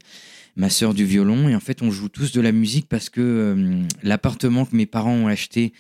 ma 0.59 0.69
sœur 0.69 0.93
du 0.93 1.07
violon. 1.07 1.49
Et 1.49 1.55
en 1.55 1.61
fait, 1.61 1.81
on 1.81 1.91
joue 1.91 2.11
tous 2.11 2.33
de 2.33 2.41
la 2.43 2.53
musique 2.53 2.89
parce 2.89 3.09
que 3.09 3.21
euh, 3.21 3.83
l'appartement 4.03 4.67
que 4.67 4.77
mes 4.77 4.87
parents 4.87 5.15
ont 5.15 5.29
acheté 5.29 5.73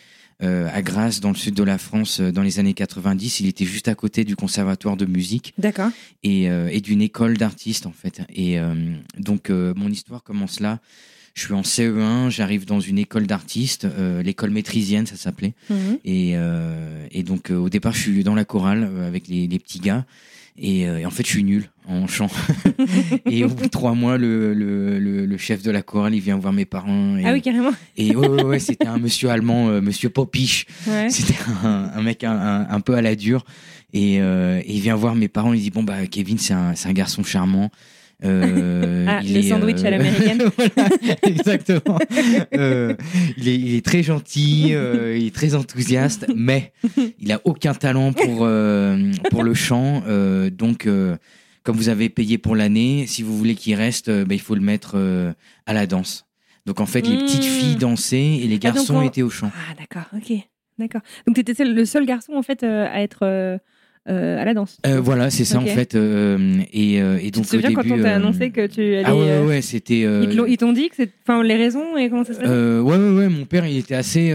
euh, 0.43 0.71
à 0.73 0.83
Grasse, 0.83 1.21
dans 1.21 1.31
le 1.31 1.37
sud 1.37 1.55
de 1.55 1.65
la 1.65 1.79
France, 1.79 2.21
euh, 2.21 2.31
dans 2.31 2.43
les 2.43 2.61
années 2.61 2.75
90, 2.75 3.41
il 3.41 3.49
était 3.49 3.65
juste 3.65 3.89
à 3.89 3.97
côté 3.97 4.25
du 4.25 4.37
conservatoire 4.37 4.97
de 4.97 5.05
musique 5.05 5.53
D'accord. 5.59 5.91
et, 6.23 6.45
et 6.45 6.81
d'une 6.81 7.03
école 7.03 7.37
d'artistes 7.37 7.87
en 7.87 7.93
fait. 7.93 8.23
Et 8.35 8.57
donc, 9.19 9.51
mon 9.51 9.91
histoire 9.91 10.23
commence 10.23 10.61
là. 10.61 10.79
Je 11.35 11.45
suis 11.45 11.55
en 11.55 11.63
CE1, 11.63 12.31
j'arrive 12.31 12.65
dans 12.65 12.81
une 12.81 12.99
école 12.99 13.27
d'artistes, 13.27 13.87
l'école 14.25 14.51
maîtrisienne, 14.51 15.07
ça 15.07 15.17
s'appelait. 15.17 15.55
Mhm. 15.71 15.99
Et, 16.05 16.35
et 17.11 17.23
donc, 17.25 17.51
au 17.51 17.69
départ, 17.69 17.95
je 17.95 18.01
suis 18.01 18.25
dans 18.25 18.37
la 18.37 18.45
chorale 18.45 18.89
avec 19.05 19.27
les, 19.27 19.49
les 19.49 19.59
petits 19.59 19.81
gars. 19.81 20.07
Et, 20.61 20.89
euh, 20.89 20.99
et 20.99 21.07
en 21.07 21.11
fait, 21.11 21.25
je 21.25 21.31
suis 21.31 21.45
nul 21.45 21.71
en 21.87 22.07
chant. 22.07 22.29
et 23.31 23.45
au 23.45 23.49
bout 23.49 23.65
de 23.65 23.69
trois 23.69 23.95
mois, 23.95 24.19
le, 24.19 24.53
le, 24.55 24.99
le, 24.99 25.25
le 25.27 25.37
chef 25.39 25.63
de 25.63 25.71
la 25.71 25.83
chorale, 25.83 26.15
il 26.15 26.21
vient 26.21 26.37
voir 26.37 26.53
mes 26.53 26.65
parents. 26.65 27.17
Et, 27.17 27.25
Ah 27.25 27.33
oui, 27.33 27.41
carrément. 27.43 27.71
et 27.97 28.15
ouais, 28.17 28.29
ouais, 28.29 28.43
ouais, 28.45 28.59
c'était 28.59 28.87
un 28.87 28.99
monsieur 28.99 29.31
allemand, 29.31 29.69
euh, 29.69 29.81
monsieur 29.81 30.11
Popiche. 30.11 30.67
Ouais. 30.87 31.09
C'était 31.11 31.37
un, 31.65 31.91
un 31.95 32.03
mec 32.03 32.25
un, 32.25 32.33
un- 32.33 32.69
un 32.69 32.81
peu 32.81 32.95
à 32.95 33.03
la 33.03 33.15
dure. 33.15 33.45
Et, 33.93 34.21
euh, 34.21 34.61
et 34.65 34.75
il 34.75 34.81
vient 34.81 34.97
voir 34.97 35.15
mes 35.15 35.29
parents, 35.29 35.53
il 35.53 35.61
dit 35.63 35.71
Bon, 35.71 35.83
bah, 35.83 36.07
Kevin, 36.11 36.39
c'est 36.39 36.55
un, 36.55 36.75
c'est 36.75 36.89
un 36.89 36.93
garçon 36.93 37.23
charmant. 37.23 37.71
Euh, 38.25 39.05
Ah, 39.09 39.21
il 39.23 39.33
les 39.35 39.47
est, 39.47 39.49
sandwichs 39.51 39.85
à 39.85 39.87
euh, 39.87 39.91
l'américaine. 39.91 40.43
voilà, 40.57 40.89
exactement. 41.23 41.99
Euh, 42.55 42.95
il, 43.37 43.49
est, 43.49 43.55
il 43.57 43.75
est 43.75 43.85
très 43.85 44.03
gentil, 44.03 44.75
euh, 44.75 45.17
il 45.17 45.27
est 45.27 45.35
très 45.35 45.55
enthousiaste, 45.55 46.27
mais 46.35 46.73
il 47.21 47.31
a 47.33 47.41
aucun 47.45 47.75
talent 47.75 48.13
pour, 48.13 48.49
pour 49.31 49.43
le 49.45 49.55
chant. 49.55 50.03
donc, 50.51 50.89
comme 51.63 51.77
vous 51.77 51.89
avez 51.89 52.09
payé 52.09 52.39
pour 52.39 52.57
l'année, 52.57 53.05
si 53.07 53.23
vous 53.23 53.37
voulez 53.37 53.55
qu'il 53.55 53.75
reste, 53.75 54.11
bah, 54.11 54.35
il 54.35 54.41
faut 54.41 54.55
le 54.55 54.61
mettre 54.63 54.97
à 55.67 55.73
la 55.73 55.87
danse. 55.87 56.27
Donc, 56.67 56.81
en 56.81 56.87
fait, 56.87 57.07
les 57.07 57.17
petites 57.17 57.41
Mmh. 57.41 57.59
filles 57.61 57.77
dansaient 57.77 58.37
et 58.37 58.47
les 58.47 58.57
Ah, 58.57 58.59
garçons 58.73 58.97
on- 58.97 59.03
étaient 59.03 59.23
au 59.23 59.31
chant. 59.31 59.51
Ah, 59.55 59.75
d'accord, 59.79 60.09
ok. 60.15 60.37
D'accord. 60.79 61.01
Donc, 61.27 61.35
tu 61.35 61.41
étais 61.41 61.65
le 61.65 61.85
seul 61.87 62.05
garçon, 62.05 62.33
en 62.35 62.43
fait, 62.43 62.63
à 62.63 63.01
être 63.01 63.59
euh, 64.09 64.41
à 64.41 64.45
la 64.45 64.55
danse. 64.55 64.79
Euh, 64.87 65.01
voilà, 65.01 65.31
c'est 65.31 65.45
ça 65.45 65.59
en 65.59 65.67
fait. 65.67 65.95
euh, 65.95 66.61
et, 66.73 67.01
euh, 67.01 67.19
et 67.19 67.25
tu 67.25 67.31
donc 67.33 67.45
te 67.45 67.51
souviens 67.51 67.71
au 67.71 67.75
quand 67.75 67.91
on 67.91 68.01
t'a 68.01 68.15
annoncé 68.15 68.51
que 68.51 68.67
tu 68.67 68.81
allais. 68.81 69.03
Ah 69.05 69.15
ouais, 69.15 69.41
ouais, 69.41 69.47
ouais, 69.47 69.63
c'était. 69.63 70.01
Ils 70.01 70.45
ils 70.49 70.57
t'ont 70.57 70.73
dit 70.73 70.89
que 70.89 70.97
c'est. 70.97 71.11
Enfin, 71.27 71.43
les 71.43 71.57
raisons 71.57 71.97
et 71.97 72.09
comment 72.09 72.25
ça 72.25 72.35
se 72.35 72.39
passe? 72.39 72.49
Ouais, 72.49 72.81
ouais, 72.81 73.17
ouais, 73.19 73.29
mon 73.29 73.45
père, 73.45 73.67
il 73.67 73.77
était 73.77 73.95
assez, 73.95 74.33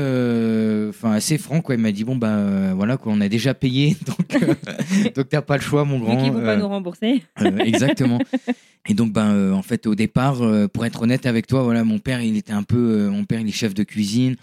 enfin, 0.89 1.13
assez 1.13 1.37
franc, 1.37 1.61
quoi. 1.61 1.75
Il 1.75 1.81
m'a 1.81 1.91
dit 1.91 2.03
bon 2.03 2.15
bah 2.15 2.73
voilà, 2.75 2.97
quoi, 2.97 3.13
on 3.15 3.21
a 3.21 3.29
déjà 3.29 3.53
payé, 3.53 3.95
donc 4.05 5.13
donc 5.15 5.29
t'as 5.29 5.41
pas 5.41 5.57
le 5.57 5.63
choix, 5.63 5.85
mon 5.85 5.99
grand. 5.99 6.17
qu'ils 6.17 6.31
vont 6.31 6.43
pas 6.43 6.55
nous 6.55 6.67
rembourser. 6.67 7.23
exactement. 7.65 8.19
Et 8.89 8.93
donc 8.93 9.13
ben 9.13 9.53
en 9.53 9.61
fait 9.61 9.87
au 9.87 9.95
départ, 9.95 10.41
pour 10.73 10.85
être 10.85 11.01
honnête 11.03 11.25
avec 11.25 11.47
toi, 11.47 11.63
voilà, 11.63 11.83
mon 11.83 11.99
père, 11.99 12.21
il 12.21 12.35
était 12.35 12.51
un 12.51 12.63
peu, 12.63 13.07
mon 13.07 13.23
père, 13.23 13.39
il 13.39 13.47
est 13.47 13.51
chef 13.51 13.73
de 13.73 13.83
cuisine. 13.83 14.35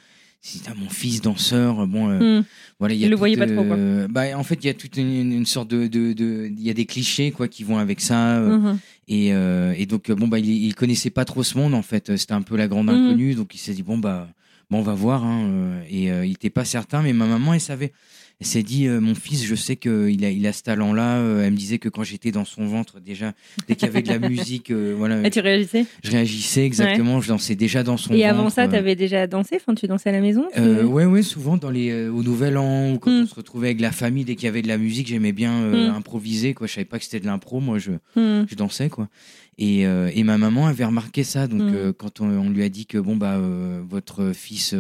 Si 0.43 0.61
t'as 0.61 0.73
mon 0.75 0.89
fils 0.89 1.21
danseur, 1.21 1.87
bon, 1.87 2.09
euh, 2.09 2.41
Hmm. 2.41 2.45
voilà, 2.79 2.95
il 2.95 3.01
y 3.01 3.05
a 3.05 3.09
le 3.11 3.17
voyait 3.17 3.37
pas 3.37 3.45
trop, 3.47 3.63
quoi. 3.63 3.77
euh, 3.77 4.09
bah, 4.09 4.39
en 4.39 4.43
fait, 4.43 4.55
il 4.55 4.67
y 4.67 4.71
a 4.71 4.75
toute 4.75 4.97
une, 4.97 5.33
une 5.33 5.45
sorte 5.45 5.69
de, 5.69 5.87
de, 5.87 6.15
de- 6.15 6.47
il 6.51 6.63
y 6.63 6.71
a 6.71 6.75
des 6.75 6.87
clichés 6.87 7.31
quoi 7.31 7.47
qui 7.47 7.63
vont 7.63 7.77
avec 7.77 8.01
ça. 8.01 8.39
euh, 8.39 8.57
Mhm. 8.57 8.79
et, 9.09 9.35
euh, 9.35 9.75
et 9.77 9.85
donc, 9.85 10.09
euh, 10.09 10.15
bon, 10.15 10.29
bah, 10.29 10.39
il, 10.39 10.49
il 10.49 10.75
connaissait 10.75 11.11
pas 11.11 11.27
trop 11.27 11.43
ce 11.43 11.59
monde, 11.59 11.75
en 11.75 11.83
fait. 11.83 12.17
C'était 12.17 12.33
un 12.33 12.41
peu 12.43 12.57
la 12.57 12.69
grande 12.69 12.89
Mhm. 12.89 12.95
inconnue. 12.97 13.35
Donc, 13.35 13.55
il 13.55 13.59
s'est 13.59 13.75
dit, 13.75 13.83
bon, 13.83 13.99
bah, 13.99 14.29
bon, 14.71 14.79
on 14.79 14.83
va 14.83 14.95
voir. 14.95 15.25
hein, 15.25 15.45
euh, 15.47 15.83
Et 15.91 16.11
euh, 16.11 16.25
il 16.25 16.33
était 16.33 16.49
pas 16.49 16.65
certain, 16.65 17.03
mais 17.03 17.13
ma 17.13 17.27
maman, 17.27 17.53
elle 17.53 17.61
savait. 17.61 17.93
Elle 18.41 18.47
s'est 18.47 18.63
dit, 18.63 18.87
euh, 18.87 19.01
mon 19.01 19.15
fils, 19.15 19.45
je 19.45 19.55
sais 19.55 19.77
qu'il 19.77 20.25
a, 20.25 20.31
il 20.31 20.47
a 20.47 20.53
ce 20.55 20.63
talent-là. 20.63 21.19
Euh, 21.19 21.45
elle 21.45 21.53
me 21.53 21.57
disait 21.59 21.79
que 21.79 21.91
quand 21.91 22.05
j'étais 22.05 22.31
dans 22.33 22.47
son 22.47 22.65
ventre, 22.67 22.99
déjà, 22.99 23.35
dès 23.69 23.75
qu'il 23.75 23.87
y 23.87 23.91
avait 23.91 24.01
de 24.01 24.09
la 24.09 24.19
musique, 24.31 24.71
euh, 24.71 24.95
voilà, 24.97 25.23
Et 25.27 25.31
tu 25.31 25.41
réagissais? 25.41 25.85
Je 26.03 26.11
réagissais 26.11 26.65
exactement. 26.65 27.21
Je 27.21 27.29
dansais 27.29 27.55
déjà 27.55 27.83
dans 27.83 27.99
son 27.99 28.15
Et 28.15 28.23
ventre. 28.23 28.29
avant 28.31 28.49
ça, 28.49 28.67
tu 28.67 28.75
avais 28.77 28.97
déjà 28.97 29.27
dansé? 29.27 29.57
Enfin, 29.57 29.75
tu 29.75 29.87
dansais 29.87 30.09
à 30.09 30.13
la 30.13 30.23
maison 30.23 30.47
tu- 30.55 30.59
Euh, 30.61 30.85
ouais, 30.85 31.05
ouais, 31.05 31.21
souvent 31.23 31.59
dans 31.59 31.69
les 31.69 32.09
au 32.09 32.23
Nouvel 32.23 32.57
An 32.57 32.93
ou 32.95 32.99
quand 32.99 33.11
Mm. 33.11 33.25
on 33.25 33.27
se 33.27 33.35
retrouvait 33.35 33.69
avec 33.69 33.81
la 33.83 33.93
famille, 33.93 34.25
dès 34.25 34.37
qu'il 34.37 34.47
y 34.47 34.49
avait 34.49 34.63
de 34.63 34.69
la 34.69 34.79
musique, 34.79 35.09
j'aimais 35.09 35.33
bien 35.33 35.53
euh, 35.61 35.91
Mm. 35.91 35.97
improviser. 35.97 36.55
Quoi, 36.55 36.67
je 36.67 36.73
savais 36.73 36.87
pas 36.87 36.99
que 36.99 37.05
c'était 37.05 37.21
de 37.21 37.27
l'impro. 37.27 37.61
Moi, 37.61 37.79
je, 37.79 37.93
Hmm. 38.17 38.47
je 38.49 38.55
dansais 38.55 38.89
quoi. 38.89 39.09
Et, 39.59 39.85
euh, 39.87 40.11
et 40.15 40.23
ma 40.25 40.39
maman 40.39 40.67
avait 40.67 40.87
remarqué 40.87 41.25
ça. 41.25 41.47
Donc 41.47 41.61
Mm. 41.61 41.75
euh, 41.75 41.93
quand 41.93 42.23
on, 42.23 42.31
on 42.31 42.49
lui 42.49 42.63
a 42.63 42.71
dit 42.71 42.87
que 42.87 42.97
bon 42.97 43.17
bah 43.17 43.35
euh, 43.37 43.83
votre 43.87 44.33
fils 44.33 44.75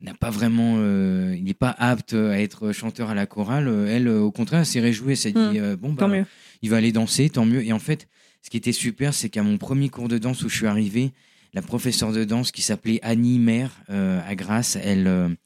n'a 0.00 0.14
pas 0.14 0.30
vraiment, 0.30 0.76
euh, 0.78 1.34
il 1.36 1.44
n'est 1.44 1.54
pas 1.54 1.74
apte 1.76 2.14
à 2.14 2.40
être 2.40 2.72
chanteur 2.72 3.10
à 3.10 3.14
la 3.14 3.26
chorale, 3.26 3.68
euh, 3.68 3.88
elle 3.88 4.08
euh, 4.08 4.20
au 4.20 4.30
contraire 4.30 4.60
elle 4.60 4.66
s'est 4.66 4.80
réjouie. 4.80 5.12
Elle 5.12 5.16
s'est 5.16 5.32
dit 5.32 5.58
euh, 5.58 5.76
bon 5.76 5.92
bah 5.92 6.00
Tant 6.00 6.08
mieux. 6.08 6.24
il 6.62 6.70
va 6.70 6.76
aller 6.76 6.92
danser, 6.92 7.28
tant 7.30 7.44
mieux. 7.44 7.64
Et 7.64 7.72
en 7.72 7.78
fait, 7.78 8.08
ce 8.42 8.50
qui 8.50 8.56
était 8.56 8.72
super, 8.72 9.12
c'est 9.14 9.28
qu'à 9.28 9.42
mon 9.42 9.58
premier 9.58 9.88
cours 9.88 10.08
de 10.08 10.18
danse 10.18 10.42
où 10.44 10.48
je 10.48 10.56
suis 10.56 10.66
arrivé, 10.66 11.12
la 11.54 11.62
professeure 11.62 12.12
de 12.12 12.24
danse 12.24 12.52
qui 12.52 12.62
s'appelait 12.62 13.00
Annie 13.02 13.38
Maire 13.38 13.72
euh, 13.90 14.20
à 14.26 14.34
Grasse, 14.34 14.76
elle, 14.82 15.36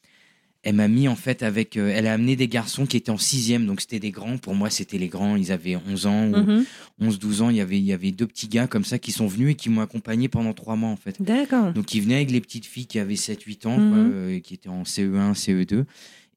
elle 0.65 0.77
m'a 0.77 0.87
mis 0.89 1.09
en 1.09 1.17
fait 1.17 1.43
avec, 1.43 1.77
euh, 1.77 1.93
elle 1.93 2.07
a 2.07 2.13
amené 2.13 2.37
des 2.37 2.47
garçons 2.47 2.87
qui 2.87 2.97
étaient 2.97 3.11
en 3.11 3.19
sixième, 3.19 3.67
donc 3.67 3.81
c'était 3.81 3.99
des 3.99 4.13
grands. 4.13 4.39
Pour 4.39 4.55
moi, 4.55 4.71
c'était 4.71 4.99
les 4.99 5.09
grands. 5.09 5.35
Ils 5.37 5.51
avaient 5.51 5.77
11 5.91 6.07
ans 6.07 6.29
ou 6.29 6.37
Mhm. 6.37 6.65
11-12 7.01 7.43
ans. 7.43 7.51
Il 7.51 7.57
y 7.57 7.61
avait, 7.61 7.79
il 7.79 7.85
y 7.85 7.93
avait 7.93 8.13
deux 8.13 8.27
petits 8.29 8.47
gars 8.49 8.67
comme 8.69 8.85
ça 8.85 8.99
qui 9.01 9.11
sont 9.11 9.27
venus 9.27 9.51
et 9.51 9.55
qui 9.55 9.71
m'ont 9.71 9.81
accompagné 9.81 10.29
pendant 10.29 10.53
trois 10.53 10.77
mois 10.77 10.91
en 10.91 10.97
fait. 10.97 11.17
D'accord. 11.21 11.73
Donc 11.73 11.93
ils 11.95 12.01
venaient 12.03 12.15
avec 12.17 12.31
les 12.31 12.41
petites 12.41 12.67
filles 12.67 12.87
qui 12.87 12.99
avaient 13.01 13.17
7-8 13.17 13.67
ans, 13.67 13.75
quoi, 13.77 13.83
Mhm. 13.85 14.11
euh, 14.15 14.39
qui 14.41 14.55
étaient 14.55 14.69
en 14.69 14.85
CE1, 14.85 15.35
CE2. 15.35 15.85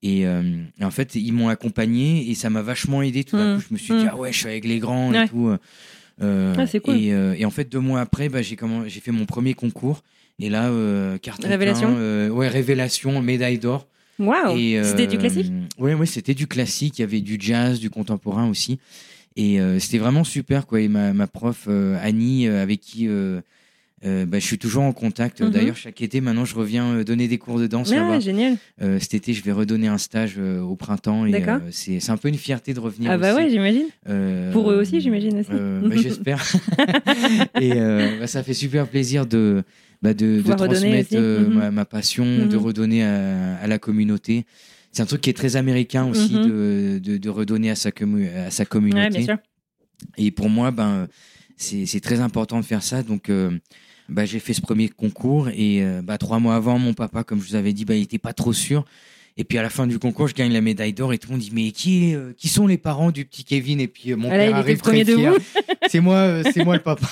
Et, 0.04 0.26
euh, 0.28 0.42
et 0.80 0.86
en 0.86 0.92
fait, 0.92 1.16
ils 1.16 1.32
m'ont 1.32 1.48
accompagné 1.50 2.30
et 2.30 2.36
ça 2.36 2.50
m'a 2.50 2.62
vachement 2.62 3.02
aidé. 3.04 3.24
Tout 3.24 3.38
d'un 3.38 3.54
Mhm. 3.56 3.60
coup, 3.62 3.66
je 3.70 3.74
me 3.74 3.78
suis 3.80 3.94
dit, 3.94 4.04
Mhm. 4.04 4.10
ah 4.12 4.18
ouais, 4.18 4.32
je 4.32 4.38
suis 4.40 4.48
avec 4.48 4.66
les 4.66 4.80
grands 4.80 5.12
Ouais. 5.12 5.26
et 5.26 5.30
tout. 5.30 5.52
Ah, 6.22 6.66
c'est 6.68 6.80
cool. 6.80 6.96
et, 6.96 7.08
et 7.38 7.46
en 7.46 7.52
fait, 7.52 7.70
deux 7.72 7.80
mois 7.80 8.02
après, 8.02 8.30
bah, 8.30 8.42
j'ai 8.42 8.56
comment- 8.56 8.88
j'ai 8.88 9.00
fait 9.02 9.12
mon 9.12 9.26
premier 9.26 9.54
concours. 9.54 10.04
Et 10.40 10.50
là, 10.50 10.70
euh, 10.70 11.18
carton 11.18 11.48
Révélation 11.48 11.88
plein, 11.90 11.98
euh, 11.98 12.30
Ouais, 12.30 12.48
révélation, 12.48 13.22
médaille 13.22 13.58
d'or. 13.60 13.88
Et, 14.20 14.82
C'était 14.84 15.08
du 15.08 15.18
euh, 15.18 15.20
classique 15.20 15.52
Ouais, 15.78 15.94
ouais, 15.94 16.06
c'était 16.06 16.34
du 16.34 16.48
classique. 16.48 17.00
Il 17.00 17.02
y 17.02 17.04
avait 17.04 17.22
du 17.22 17.38
jazz, 17.40 17.80
du 17.80 17.90
contemporain 17.90 18.50
aussi. 18.50 18.80
Et 19.36 19.60
euh, 19.60 19.80
c'était 19.80 19.98
vraiment 19.98 20.24
super, 20.24 20.66
quoi. 20.66 20.80
Et 20.80 20.88
ma, 20.88 21.14
ma 21.14 21.28
prof 21.28 21.66
euh, 21.68 21.98
Annie, 22.02 22.48
avec 22.48 22.80
qui 22.80 23.08
euh, 24.06 24.26
bah, 24.26 24.40
je 24.40 24.46
suis 24.46 24.58
toujours 24.58 24.84
en 24.84 24.92
contact. 24.92 25.42
Mhm. 25.42 25.50
D'ailleurs, 25.50 25.76
chaque 25.76 26.02
été, 26.02 26.22
maintenant, 26.22 26.46
je 26.46 26.56
reviens 26.56 27.04
donner 27.04 27.28
des 27.28 27.38
cours 27.38 27.60
de 27.60 27.66
danse 27.66 27.92
Ah, 27.96 28.20
génial. 28.20 28.58
Euh, 28.82 29.00
cet 29.00 29.14
été, 29.16 29.34
je 29.34 29.44
vais 29.44 29.52
redonner 29.52 29.88
un 29.88 29.98
stage 29.98 30.36
euh, 30.38 30.60
au 30.62 30.76
printemps. 30.76 31.26
Et 31.26 31.32
D'accord. 31.32 31.60
c'est 31.72 32.00
c'est 32.00 32.12
un 32.12 32.18
peu 32.18 32.28
une 32.28 32.38
fierté 32.38 32.74
de 32.74 32.80
revenir. 32.80 33.10
Ah 33.10 33.18
bah 33.18 33.34
aussi. 33.34 33.44
ouais, 33.44 33.50
j'imagine. 33.50 34.52
Pour 34.52 34.72
eux 34.72 34.80
aussi, 34.80 35.02
j'imagine 35.02 35.40
aussi. 35.40 35.50
bah, 35.50 35.96
J'espère. 35.96 36.44
et 37.62 37.74
bah, 38.20 38.28
ça 38.28 38.44
fait 38.44 38.54
super 38.54 38.88
plaisir 38.88 39.26
de, 39.26 39.64
bah, 40.06 40.14
de, 40.14 40.42
transmettre 40.42 41.10
euh, 41.16 41.50
Mhm. 41.50 41.54
ma, 41.54 41.72
ma 41.72 41.86
passion, 41.86 42.46
de 42.46 42.56
Mhm. 42.58 42.64
redonner 42.64 43.04
à, 43.04 43.56
à 43.58 43.68
la 43.68 43.80
communauté. 43.80 44.46
C'est 44.92 45.02
un 45.02 45.06
truc 45.06 45.22
qui 45.22 45.30
est 45.30 45.34
très 45.34 45.56
américain 45.58 46.06
aussi 46.06 46.36
Mhm. 46.36 46.46
de, 46.46 47.00
de, 47.04 47.18
de 47.18 47.30
redonner 47.30 47.70
à 47.70 47.76
sa, 47.76 47.90
commu- 47.92 48.34
à 48.34 48.50
sa 48.52 48.64
Ouais, 48.64 48.68
communauté. 48.70 49.10
bien 49.10 49.26
sûr. 49.26 49.38
Et 50.18 50.32
pour 50.32 50.50
moi, 50.50 50.72
ben, 50.72 51.08
c'est 51.58 52.00
très 52.02 52.20
important 52.20 52.60
de 52.60 52.66
faire 52.66 52.84
ça. 52.84 53.04
Donc, 53.04 53.30
euh, 53.30 53.52
bah, 54.08 54.26
j'ai 54.26 54.40
fait 54.40 54.54
ce 54.54 54.62
premier 54.62 54.88
concours 54.90 55.50
et 55.50 55.84
euh, 55.84 56.02
bah, 56.02 56.18
trois 56.18 56.40
mois 56.40 56.56
avant, 56.56 56.78
mon 56.80 56.94
papa, 56.94 57.24
comme 57.24 57.42
je 57.42 57.48
vous 57.50 57.56
avais 57.56 57.74
dit, 57.74 57.86
bah, 57.86 57.96
il 57.96 58.04
était 58.04 58.18
pas 58.20 58.34
trop 58.34 58.54
sûr. 58.54 58.86
Et 59.38 59.44
puis 59.44 59.58
à 59.58 59.62
la 59.62 59.70
fin 59.70 59.86
du 59.86 60.00
concours, 60.00 60.30
je 60.30 60.34
gagne 60.34 60.54
la 60.54 60.62
médaille 60.62 60.94
d'or 60.94 61.12
et 61.12 61.18
tout 61.18 61.28
le 61.28 61.34
monde 61.34 61.42
dit 61.42 61.52
mais 61.54 61.72
qui, 61.72 62.12
est, 62.12 62.16
euh, 62.16 62.34
qui 62.38 62.48
sont 62.48 62.68
les 62.68 62.78
parents 62.78 63.12
du 63.12 63.26
petit 63.26 63.44
Kevin? 63.44 63.82
Et 63.82 63.88
puis 63.88 64.12
euh, 64.12 64.16
mon 64.16 64.32
Ah 64.32 64.38
là, 64.38 64.46
père 64.46 64.56
arrive 64.56 64.80
très 64.80 65.04
fier. 65.04 65.34
C'est 65.90 66.00
moi, 66.00 66.16
euh, 66.16 66.44
c'est 66.52 66.64
moi 66.64 66.76
le 66.76 66.82
papa. 66.82 67.08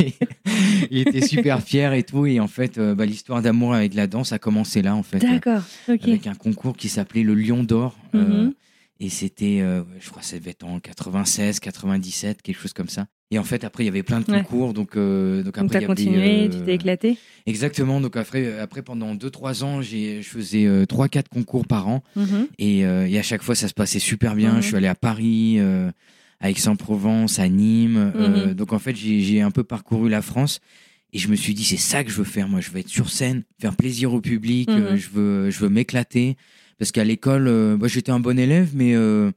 il 0.90 0.98
était 0.98 1.20
super 1.24 1.62
fier 1.62 1.92
et 1.92 2.02
tout. 2.02 2.26
Et 2.26 2.40
en 2.40 2.48
fait, 2.48 2.80
bah, 2.80 3.06
l'histoire 3.06 3.40
d'amour 3.40 3.72
avec 3.72 3.94
la 3.94 4.08
danse 4.08 4.32
a 4.32 4.38
commencé 4.40 4.82
là 4.82 4.96
en 4.96 5.04
fait, 5.04 5.18
D'accord. 5.18 5.62
Avec 5.86 6.26
un 6.26 6.34
concours 6.34 6.76
qui 6.76 6.88
s'appelait 6.88 7.22
le 7.22 7.34
Lion 7.34 7.62
d'or. 7.62 7.96
Mhm. 8.12 8.52
Et 9.04 9.10
c'était, 9.10 9.60
euh, 9.60 9.82
je 10.00 10.08
crois, 10.08 10.22
que 10.22 10.28
ça 10.28 10.38
devait 10.38 10.52
être 10.52 10.64
en 10.64 10.80
96, 10.80 11.60
97, 11.60 12.40
quelque 12.42 12.58
chose 12.60 12.72
comme 12.72 12.88
ça. 12.88 13.06
Et 13.30 13.38
en 13.38 13.44
fait, 13.44 13.64
après, 13.64 13.82
il 13.82 13.86
y 13.86 13.88
avait 13.88 14.02
plein 14.02 14.20
de 14.20 14.30
Ouais. 14.30 14.38
concours. 14.42 14.72
Donc, 14.72 14.96
euh, 14.96 15.42
donc 15.42 15.56
Donc 15.56 15.64
après, 15.64 15.74
y 15.74 15.76
avait, 15.78 15.86
continué, 15.86 16.44
euh, 16.44 16.48
tu 16.48 16.64
t'es 16.64 16.74
éclaté. 16.74 17.18
Exactement. 17.46 18.00
Donc 18.00 18.16
après, 18.16 18.58
après 18.60 18.82
pendant 18.82 19.14
2-3 19.14 19.62
ans, 19.64 19.82
j'ai, 19.82 20.22
je 20.22 20.28
faisais 20.28 20.66
3-4 20.86 21.28
concours 21.28 21.66
par 21.66 21.88
an. 21.88 22.02
Mhm. 22.16 22.48
Et, 22.58 22.86
euh, 22.86 23.06
et 23.08 23.18
à 23.18 23.22
chaque 23.22 23.42
fois, 23.42 23.54
ça 23.54 23.68
se 23.68 23.74
passait 23.74 23.98
super 23.98 24.34
bien. 24.36 24.54
Mhm. 24.54 24.62
Je 24.62 24.66
suis 24.68 24.76
allé 24.76 24.86
à 24.86 24.94
Paris, 24.94 25.56
euh, 25.58 25.90
à 26.40 26.50
Aix-en-Provence, 26.50 27.38
à 27.38 27.48
Nîmes. 27.48 28.12
euh, 28.14 28.48
Mhm. 28.48 28.54
donc 28.54 28.72
en 28.72 28.78
fait, 28.78 28.94
j'ai, 28.94 29.40
un 29.42 29.50
peu 29.50 29.64
parcouru 29.64 30.08
la 30.08 30.22
France. 30.22 30.60
Et 31.12 31.18
je 31.18 31.28
me 31.28 31.36
suis 31.36 31.54
dit, 31.54 31.64
c'est 31.64 31.76
ça 31.76 32.02
que 32.02 32.10
je 32.10 32.16
veux 32.16 32.24
faire. 32.24 32.48
Moi, 32.48 32.60
je 32.60 32.70
veux 32.70 32.78
être 32.80 32.88
sur 32.88 33.08
scène, 33.08 33.44
faire 33.60 33.76
plaisir 33.76 34.12
au 34.12 34.20
public. 34.20 34.68
Euh, 34.68 34.96
je 34.96 35.08
veux, 35.10 35.50
je 35.50 35.58
veux 35.60 35.68
m'éclater. 35.68 36.36
Parce 36.78 36.92
qu'à 36.92 37.04
l'école, 37.04 37.48
euh, 37.48 37.76
moi, 37.76 37.88
j'étais 37.88 38.12
un 38.12 38.20
bon 38.20 38.38
élève, 38.38 38.70
mais 38.74 38.94
euh, 38.94 39.30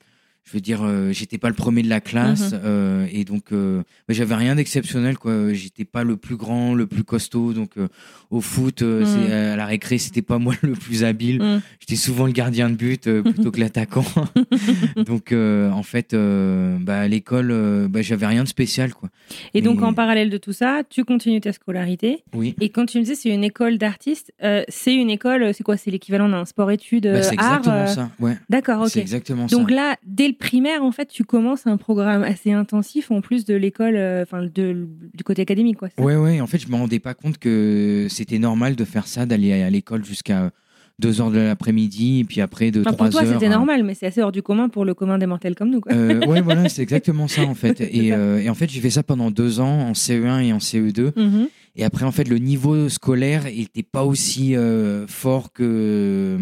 je 0.47 0.53
veux 0.53 0.61
dire, 0.61 0.81
euh, 0.83 1.11
j'étais 1.11 1.37
pas 1.37 1.49
le 1.49 1.53
premier 1.55 1.83
de 1.83 1.89
la 1.89 1.99
classe. 1.99 2.53
Mhm. 2.53 2.61
euh, 2.63 3.05
et 3.11 3.25
donc, 3.25 3.51
euh, 3.51 3.83
j'avais 4.09 4.35
rien 4.35 4.55
d'exceptionnel. 4.55 5.17
quoi. 5.17 5.53
J'étais 5.53 5.83
pas 5.85 6.03
le 6.03 6.15
plus 6.17 6.37
grand, 6.37 6.73
le 6.73 6.87
plus 6.87 7.03
costaud. 7.03 7.51
Donc, 7.53 7.71
euh, 7.77 7.87
au 8.31 8.39
foot, 8.41 8.81
Mhm. 8.81 9.05
c'est- 9.05 9.33
à 9.33 9.55
la 9.55 9.65
récré, 9.65 9.97
c'était 9.97 10.21
pas 10.21 10.37
moi 10.39 10.53
le 10.63 10.73
plus 10.73 11.03
habile. 11.03 11.41
Mhm. 11.41 11.61
J'étais 11.81 11.95
souvent 11.95 12.25
le 12.25 12.31
gardien 12.31 12.69
de 12.69 12.75
but 12.75 13.09
plutôt 13.21 13.51
que 13.51 13.59
l'attaquant. 13.59 14.05
Donc, 14.95 15.33
en 15.33 15.83
fait, 15.83 16.15
bah, 16.15 16.99
à 17.01 17.07
l'école, 17.07 17.87
bah, 17.89 18.01
j'avais 18.01 18.25
rien 18.25 18.43
de 18.43 18.47
spécial. 18.47 18.93
quoi. 18.93 19.09
Et 19.53 19.61
donc, 19.61 19.81
en 19.81 19.93
parallèle 19.93 20.29
de 20.29 20.37
tout 20.37 20.53
ça, 20.53 20.81
tu 20.89 21.03
continues 21.03 21.41
ta 21.41 21.51
scolarité. 21.53 22.23
Oui. 22.33 22.55
Et 22.61 22.69
quand 22.69 22.85
tu 22.85 22.97
me 22.99 23.03
disais 23.03 23.15
c'est 23.15 23.29
une 23.29 23.43
école 23.43 23.77
d'artistes, 23.77 24.31
c'est 24.69 24.95
une 24.95 25.09
école, 25.09 25.53
c'est 25.53 25.63
quoi? 25.63 25.77
C'est 25.77 25.91
l'équivalent 25.91 26.29
d'un 26.29 26.45
sport-études 26.45 27.07
Bah, 27.11 27.21
c'est 27.21 27.33
exactement 27.33 27.87
ça. 27.87 28.09
Ouais. 28.19 28.37
D'accord, 28.49 28.87
C'est 28.87 28.99
ok. 28.99 29.01
exactement 29.03 29.45
Donc 29.47 29.69
ça. 29.69 29.75
là, 29.75 29.95
dès 30.05 30.27
le 30.27 30.33
primaire, 30.38 30.84
en 30.84 30.91
fait, 30.91 31.08
tu 31.08 31.24
commences 31.24 31.67
un 31.67 31.77
programme 31.77 32.24
assez 32.24 32.51
intensif 32.51 33.12
en 33.12 33.22
plus 33.22 33.46
de 33.46 33.56
l'école, 33.56 33.96
euh, 33.96 34.24
enfin 34.24 34.44
de, 34.44 34.88
du 35.13 35.24
côté 35.24 35.41
académique, 35.41 35.77
quoi. 35.77 35.89
Ouais, 35.98 36.15
ouais, 36.15 36.39
en 36.41 36.48
fait, 36.48 36.60
je 36.60 36.67
me 36.70 36.75
rendais 36.75 37.00
pas 37.00 37.13
compte 37.13 37.38
que 37.38 38.08
c'était 38.10 38.39
normal 38.39 38.75
de 38.75 38.86
faire 38.86 39.08
ça, 39.08 39.25
d'aller 39.25 39.51
à 39.62 39.70
l'école 39.70 40.06
jusqu'à 40.06 40.51
2 41.00 41.22
heures 41.22 41.29
de 41.32 41.38
l'après-midi, 41.39 42.22
et 42.22 42.24
puis 42.24 42.41
après 42.41 42.72
de 42.72 42.82
Enfin, 42.82 42.94
3 42.94 43.06
pour 43.06 43.10
toi, 43.13 43.22
heures. 43.27 43.34
c'était 43.34 43.46
hein. 43.48 43.58
normal, 43.58 43.84
mais 43.84 43.94
c'est 43.94 44.08
assez 44.08 44.22
hors 44.22 44.32
du 44.32 44.41
commun 44.41 44.67
pour 44.70 44.84
le 44.84 44.94
commun 44.96 45.17
des 45.20 45.27
mortels 45.27 45.53
comme 45.56 45.70
nous, 45.70 45.79
quoi. 45.82 45.91
Euh, 45.94 46.25
ouais, 46.25 46.41
voilà, 46.41 46.67
c'est 46.70 46.82
exactement 46.84 47.27
ça, 47.27 47.44
en 47.44 47.53
fait. 47.53 47.82
Et, 47.82 48.13
euh, 48.13 48.39
et 48.39 48.50
en 48.50 48.56
fait, 48.56 48.67
j'ai 48.70 48.82
fait 48.82 48.89
ça 48.89 49.03
pendant 49.03 49.29
deux 49.29 49.60
ans, 49.60 49.89
en 49.89 49.91
CE1 49.94 50.41
et 50.44 50.53
en 50.53 50.58
CE2. 50.58 51.12
Mhm. 51.15 51.48
Et 51.75 51.84
après, 51.84 52.06
en 52.06 52.12
fait, 52.12 52.27
le 52.27 52.39
niveau 52.39 52.89
scolaire 52.89 53.46
était 53.46 53.84
pas 53.84 54.03
aussi 54.03 54.56
euh, 54.56 55.06
fort 55.06 55.53
que, 55.53 56.36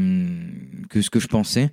que 0.89 1.01
ce 1.01 1.09
que 1.09 1.19
je 1.19 1.27
pensais. 1.27 1.71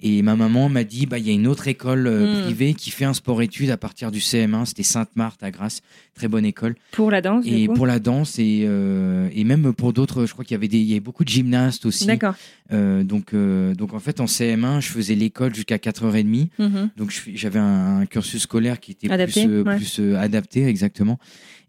Et 0.00 0.20
ma 0.22 0.36
maman 0.36 0.68
m'a 0.68 0.84
dit, 0.84 1.06
bah, 1.06 1.18
il 1.18 1.26
y 1.26 1.30
a 1.30 1.32
une 1.32 1.46
autre 1.46 1.66
école 1.68 2.06
euh, 2.06 2.40
Mm. 2.40 2.42
privée 2.44 2.74
qui 2.74 2.90
fait 2.90 3.04
un 3.06 3.14
sport-études 3.14 3.70
à 3.70 3.76
partir 3.76 4.10
du 4.10 4.18
CM1. 4.18 4.66
C'était 4.66 4.82
Sainte-Marthe 4.82 5.42
à 5.42 5.50
Grasse, 5.50 5.80
très 6.14 6.28
bonne 6.28 6.44
école. 6.44 6.74
Pour 6.90 7.10
la 7.10 7.20
danse, 7.22 7.44
Et 7.46 7.68
pour 7.68 7.86
la 7.86 7.98
danse 8.00 8.38
et, 8.38 8.64
euh, 8.66 9.28
et 9.34 9.44
même 9.44 9.72
pour 9.72 9.92
d'autres, 9.92 10.26
je 10.26 10.32
crois 10.32 10.44
qu'il 10.44 10.54
y 10.54 10.58
avait 10.58 10.68
des, 10.68 10.78
il 10.78 10.86
y 10.86 10.92
avait 10.92 11.00
beaucoup 11.00 11.24
de 11.24 11.28
gymnastes 11.30 11.86
aussi. 11.86 12.06
D'accord. 12.06 12.34
Euh, 12.72 13.02
donc, 13.04 13.34
donc 13.34 13.94
en 13.94 13.98
fait, 14.00 14.20
en 14.20 14.26
CM1, 14.26 14.80
je 14.80 14.88
faisais 14.88 15.14
l'école 15.14 15.54
jusqu'à 15.54 15.78
4h30. 15.78 16.48
Mhm. 16.58 16.90
Donc 16.96 17.12
j'avais 17.34 17.60
un, 17.60 18.00
un 18.00 18.06
cursus 18.06 18.42
scolaire 18.42 18.80
qui 18.80 18.92
était 18.92 19.10
Adapté, 19.10 19.46
plus, 19.46 19.62
ouais. 19.62 19.76
plus 19.76 20.00
adapté, 20.16 20.66
exactement. 20.66 21.18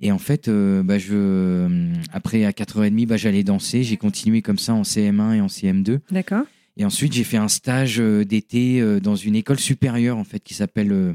Et 0.02 0.12
en 0.12 0.18
fait, 0.20 0.50
bah, 0.50 0.98
je, 0.98 1.68
après 2.12 2.44
à 2.44 2.52
4h30, 2.52 3.06
bah, 3.08 3.18
j'allais 3.18 3.44
danser. 3.44 3.84
J'ai 3.84 3.98
continué 3.98 4.42
comme 4.42 4.58
ça 4.58 4.74
en 4.74 4.82
CM1 4.82 5.36
et 5.36 5.42
en 5.42 5.48
CM2. 5.48 6.00
D'accord. 6.12 6.44
Et 6.78 6.84
ensuite, 6.86 7.14
j'ai 7.14 7.24
fait 7.24 7.38
un 7.38 7.48
stage 7.48 8.00
euh, 8.00 8.26
d'été 8.26 8.82
euh, 8.82 9.00
dans 9.00 9.16
une 9.16 9.36
école 9.36 9.60
supérieure 9.60 10.18
en 10.18 10.24
fait 10.26 10.40
qui 10.42 10.54
s'appelle 10.54 10.92
euh, 10.92 11.14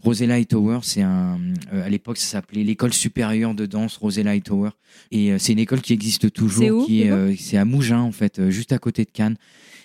Rosella 0.00 0.34
Hightower. 0.34 0.78
C'est 0.82 1.02
un, 1.02 1.38
à 1.70 1.88
l'époque, 1.88 2.16
ça 2.18 2.26
s'appelait 2.26 2.64
l'école 2.64 2.92
supérieure 2.92 3.54
de 3.54 3.66
danse 3.66 3.96
Rosella 3.98 4.30
Hightower. 4.32 4.70
Et 5.10 5.38
c'est 5.38 5.52
une 5.52 5.58
école 5.58 5.80
qui 5.80 5.92
existe 5.92 6.32
toujours. 6.32 6.62
C'est 6.64 6.70
où, 6.70 6.84
qui 6.86 7.02
est, 7.02 7.36
c'est 7.36 7.56
à 7.56 7.64
Mougins 7.64 8.00
en 8.00 8.12
fait, 8.12 8.50
juste 8.50 8.72
à 8.72 8.78
côté 8.78 9.04
de 9.04 9.10
Cannes. 9.10 9.36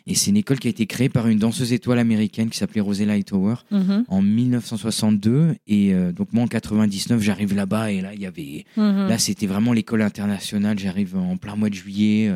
Et 0.10 0.16
c'est 0.16 0.30
une 0.32 0.38
école 0.38 0.58
qui 0.58 0.68
a 0.68 0.70
été 0.70 0.86
créée 0.86 1.10
par 1.10 1.28
une 1.28 1.38
danseuse 1.38 1.74
étoile 1.74 2.00
américaine 2.00 2.50
qui 2.50 2.58
s'appelait 2.58 2.80
Rosella 2.82 3.14
Hightower 3.14 3.56
Mhm. 3.72 4.06
en 4.08 4.22
1962 4.22 5.56
et 5.68 5.94
euh, 5.94 6.12
donc 6.12 6.32
moi 6.34 6.44
en 6.44 6.48
99 6.48 7.22
j'arrive 7.22 7.54
là-bas 7.54 7.92
et 7.92 8.02
là 8.02 8.14
il 8.14 8.22
y 8.22 8.26
avait 8.26 8.66
Mhm. 8.78 9.08
là 9.10 9.18
c'était 9.18 9.48
vraiment 9.48 9.74
l'école 9.74 10.02
internationale 10.02 10.80
j'arrive 10.80 11.18
en 11.18 11.38
plein 11.38 11.56
mois 11.56 11.70
de 11.70 11.74
juillet 11.76 12.32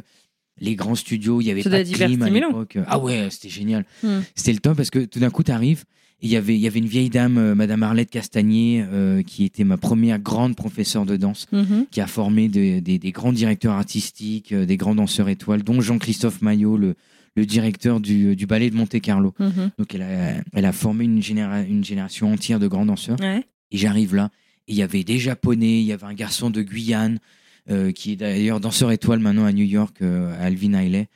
les 0.62 0.76
grands 0.76 0.96
studios 0.96 1.42
il 1.42 1.48
y 1.48 1.52
avait 1.52 1.62
Ça 1.64 1.70
pas 1.70 1.84
de 1.84 1.90
clim 1.92 2.22
à 2.22 2.30
l'époque 2.30 2.78
ah 2.88 2.98
ouais 3.00 3.28
c'était 3.30 3.50
génial 3.50 3.84
Mhm. 4.04 4.24
c'était 4.36 4.54
le 4.54 4.60
top 4.60 4.78
parce 4.78 4.90
que 4.90 5.00
tout 5.04 5.20
d'un 5.20 5.30
coup 5.30 5.44
tu 5.44 5.52
arrives 5.52 5.84
et 6.22 6.28
il 6.28 6.30
y 6.32 6.36
avait 6.38 6.56
il 6.56 6.62
y 6.62 6.68
avait 6.68 6.80
une 6.80 6.86
vieille 6.88 7.10
dame 7.10 7.38
euh, 7.38 7.56
madame 7.56 7.82
Arlette 7.84 8.10
Castagnier 8.12 8.86
euh, 8.92 9.24
qui 9.24 9.44
était 9.44 9.64
ma 9.64 9.78
première 9.78 10.20
grande 10.20 10.56
professeure 10.56 11.06
de 11.06 11.18
danse 11.18 11.48
Mhm. 11.52 11.88
qui 11.92 12.00
a 12.00 12.08
formé 12.08 12.48
des, 12.48 12.80
des- 12.80 13.00
des 13.00 13.12
grands 13.12 13.34
directeurs 13.34 13.74
artistiques 13.74 14.52
euh, 14.54 14.66
des 14.66 14.78
grands 14.78 14.96
danseurs 14.96 15.30
étoiles 15.30 15.64
dont 15.64 15.82
Jean-Christophe 15.82 16.42
Maillot 16.42 16.78
le 16.78 16.96
le 17.36 17.46
directeur 17.46 18.02
du, 18.02 18.36
du 18.36 18.46
ballet 18.46 18.70
de 18.70 18.76
Monte-Carlo. 18.76 19.34
Mhm. 19.40 19.72
Donc 19.80 19.96
elle 19.96 20.02
a, 20.02 20.34
elle 20.54 20.66
a 20.66 20.74
formé 20.74 21.06
une, 21.06 21.22
généra- 21.22 21.64
une 21.66 21.82
génération 21.82 22.30
entière 22.34 22.60
de 22.60 22.68
grands 22.68 22.86
danseurs. 22.86 23.18
Ouais. 23.22 23.46
Et 23.72 23.78
j'arrive 23.78 24.16
là, 24.16 24.32
et 24.68 24.74
il 24.74 24.78
y 24.78 24.82
avait 24.84 25.06
des 25.06 25.18
Japonais, 25.18 25.80
il 25.80 25.86
y 25.86 25.94
avait 25.94 26.06
un 26.06 26.14
garçon 26.14 26.50
de 26.50 26.62
Guyane, 26.62 27.20
qui 27.92 28.14
est 28.14 28.16
d'ailleurs 28.16 28.60
danseur 28.60 28.92
étoile 28.92 29.20
maintenant 29.20 29.46
à 29.46 29.52
New 29.54 29.66
York, 29.66 29.98
euh, 30.02 30.34
à 30.40 30.46
Alvin 30.46 30.74
Ailey. 30.74 31.08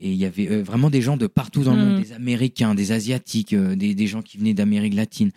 Et 0.00 0.10
il 0.12 0.16
y 0.16 0.24
avait 0.24 0.48
euh, 0.48 0.62
vraiment 0.62 0.90
des 0.90 1.02
gens 1.02 1.16
de 1.16 1.26
partout 1.26 1.64
dans 1.64 1.74
le 1.74 1.80
monde, 1.84 2.02
des 2.02 2.12
Américains, 2.12 2.74
des 2.76 2.92
Asiatiques, 2.92 3.52
euh, 3.52 3.74
des, 3.74 3.94
des 3.96 4.06
gens 4.06 4.22
qui 4.22 4.38
venaient 4.38 4.54
d'Amérique 4.54 4.94
latine. 4.94 5.32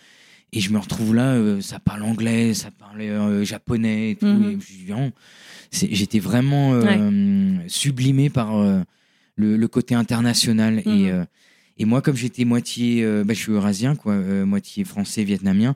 Et 0.53 0.59
je 0.59 0.71
me 0.71 0.77
retrouve 0.77 1.15
là, 1.15 1.33
euh, 1.33 1.61
ça 1.61 1.79
parle 1.79 2.03
anglais, 2.03 2.53
ça 2.53 2.69
parle 2.71 3.01
euh, 3.01 3.43
japonais 3.43 4.11
et 4.11 4.15
tout. 4.17 4.27
Et 4.51 4.57
c'est- 5.71 5.89
j'étais 5.91 6.19
vraiment 6.19 6.73
euh, 6.73 6.83
sublimé 7.67 8.29
par 8.29 8.55
euh, 8.57 8.81
le, 9.35 9.57
le 9.57 9.67
côté 9.67 9.95
international. 9.95 10.83
Mhm. 10.85 10.93
Et, 11.05 11.09
euh, 11.11 11.23
et 11.77 11.85
moi, 11.85 12.01
comme 12.01 12.15
j'étais 12.17 12.45
moitié, 12.45 13.03
euh, 13.03 13.23
bah, 13.23 13.33
je 13.33 13.39
suis 13.39 13.51
eurasien, 13.51 13.95
quoi, 13.95 14.13
euh, 14.13 14.45
moitié 14.45 14.83
français, 14.83 15.23
vietnamien. 15.23 15.73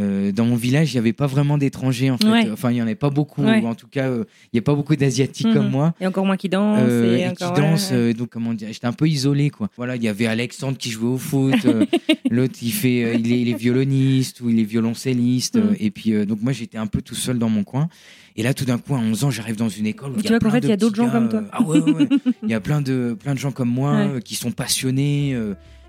Euh, 0.00 0.32
dans 0.32 0.44
mon 0.44 0.56
village, 0.56 0.92
il 0.92 0.96
n'y 0.96 0.98
avait 0.98 1.12
pas 1.12 1.26
vraiment 1.28 1.56
d'étrangers 1.56 2.10
en 2.10 2.18
fait. 2.18 2.28
Ouais. 2.28 2.50
Enfin, 2.52 2.70
il 2.70 2.74
n'y 2.74 2.80
en 2.82 2.86
avait 2.86 2.94
pas 2.96 3.10
beaucoup. 3.10 3.42
Ouais. 3.44 3.60
ou 3.62 3.66
En 3.66 3.74
tout 3.76 3.86
cas, 3.86 4.08
euh, 4.08 4.24
il 4.52 4.56
n'y 4.56 4.58
a 4.58 4.62
pas 4.62 4.74
beaucoup 4.74 4.96
d'asiatiques 4.96 5.46
Mhm. 5.46 5.54
comme 5.54 5.70
moi. 5.70 5.94
Et 6.00 6.06
encore 6.06 6.26
moins 6.26 6.36
qui 6.36 6.48
dansent. 6.48 6.80
Euh, 6.82 7.16
et 7.16 7.20
et 7.20 7.28
encore, 7.28 7.54
qui 7.54 7.60
dansent, 7.60 7.90
ouais. 7.92 7.96
euh, 7.96 8.12
donc 8.12 8.30
comment 8.30 8.54
dire, 8.54 8.68
j'étais 8.72 8.86
un 8.86 8.92
peu 8.92 9.06
isolé 9.08 9.50
quoi. 9.50 9.68
Voilà, 9.76 9.94
il 9.96 10.02
y 10.02 10.08
avait 10.08 10.26
Alexandre 10.26 10.76
qui 10.78 10.90
jouait 10.90 11.08
au 11.08 11.18
foot, 11.18 11.54
l'autre 12.30 12.54
il 12.62 12.72
fait, 12.72 13.14
il, 13.18 13.32
est, 13.32 13.40
il 13.42 13.48
est 13.48 13.54
violoniste 13.58 14.40
ou 14.40 14.50
il 14.50 14.58
est 14.58 14.64
violoncelliste, 14.64 15.56
euh, 15.56 15.74
et 15.78 15.90
puis 15.90 16.12
donc 16.26 16.40
moi 16.42 16.52
j'étais 16.52 16.78
un 16.78 16.86
peu 16.86 17.00
tout 17.02 17.14
seul 17.14 17.38
dans 17.38 17.48
mon 17.48 17.64
coin. 17.64 17.88
Et 18.36 18.42
là 18.42 18.52
tout 18.52 18.64
d'un 18.64 18.78
coup 18.78 18.96
à 18.96 18.98
11 18.98 19.22
ans 19.24 19.30
j'arrive 19.30 19.54
dans 19.56 19.68
une 19.68 19.86
école 19.86 20.10
où 20.10 20.16
il 20.16 20.24
tu 20.24 20.32
y 20.32 20.34
a 20.34 20.40
plein 20.40 20.50
fait, 20.50 20.60
de 20.60 20.66
il 20.66 20.70
y 20.70 20.72
a 20.72 20.76
d'autres 20.76 20.96
gens 20.96 21.08
comme 21.08 21.28
toi. 21.28 21.44
ah 21.52 21.62
ouais, 21.62 21.78
il 22.42 22.48
y 22.50 22.54
a 22.54 22.60
plein 22.60 22.80
de 22.80 23.16
plein 23.18 23.34
de 23.34 23.38
gens 23.38 23.52
comme 23.52 23.68
moi 23.70 24.20
qui 24.24 24.34
sont 24.34 24.50
passionnés, 24.50 25.36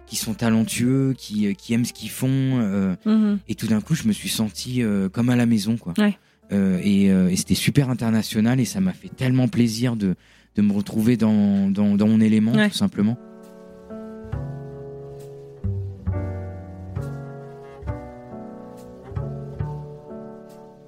qui 0.07 0.15
sont 0.15 0.33
talentueux, 0.33 1.13
qui, 1.17 1.47
euh, 1.47 1.53
qui 1.53 1.73
aiment 1.73 1.85
ce 1.85 1.93
qu'ils 1.93 2.09
font. 2.09 2.27
euh, 2.29 2.95
Mhm. 3.05 3.39
et 3.47 3.55
tout 3.55 3.67
d'un 3.67 3.81
coup, 3.81 3.95
je 3.95 4.07
me 4.07 4.13
suis 4.13 4.29
senti 4.29 4.83
euh, 4.83 5.09
comme 5.09 5.29
à 5.29 5.35
la 5.35 5.45
maison, 5.45 5.77
quoi. 5.77 5.93
Ouais. 5.97 6.17
Et 6.51 7.05
et 7.05 7.35
c'était 7.37 7.55
super 7.55 7.89
international 7.89 8.59
et 8.59 8.65
ça 8.65 8.79
m'a 8.79 8.93
fait 8.93 9.09
tellement 9.09 9.47
plaisir 9.47 9.95
de, 9.95 10.15
de 10.55 10.61
me 10.61 10.73
retrouver 10.73 11.17
dans, 11.17 11.71
dans, 11.71 11.95
dans 11.95 12.07
mon 12.07 12.21
élément, 12.21 12.51
Ouais. 12.53 12.69
tout 12.69 12.75
simplement. 12.77 13.17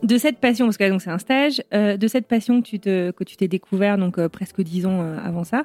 De 0.04 0.18
cette 0.18 0.38
passion, 0.38 0.66
parce 0.66 0.78
que 0.78 0.84
là, 0.84 0.90
donc 0.92 1.02
c'est 1.02 1.10
un 1.10 1.18
stage, 1.18 1.62
euh, 1.74 1.98
de 1.98 2.08
cette 2.08 2.28
passion 2.28 2.62
que 2.62 2.68
tu 2.68 2.80
te, 2.80 3.12
que 3.12 3.24
tu 3.24 3.36
t'es 3.36 3.48
découvert 3.48 3.98
donc 3.98 4.20
euh, 4.20 4.30
presque 4.30 4.62
10 4.62 4.86
ans 4.86 5.02
euh, 5.02 5.18
avant 5.22 5.44
ça, 5.44 5.64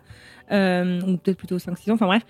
ou 0.50 1.16
peut-être 1.18 1.36
plutôt 1.36 1.58
5-6 1.58 1.90
ans, 1.90 1.94
enfin 1.94 2.06
bref, 2.06 2.22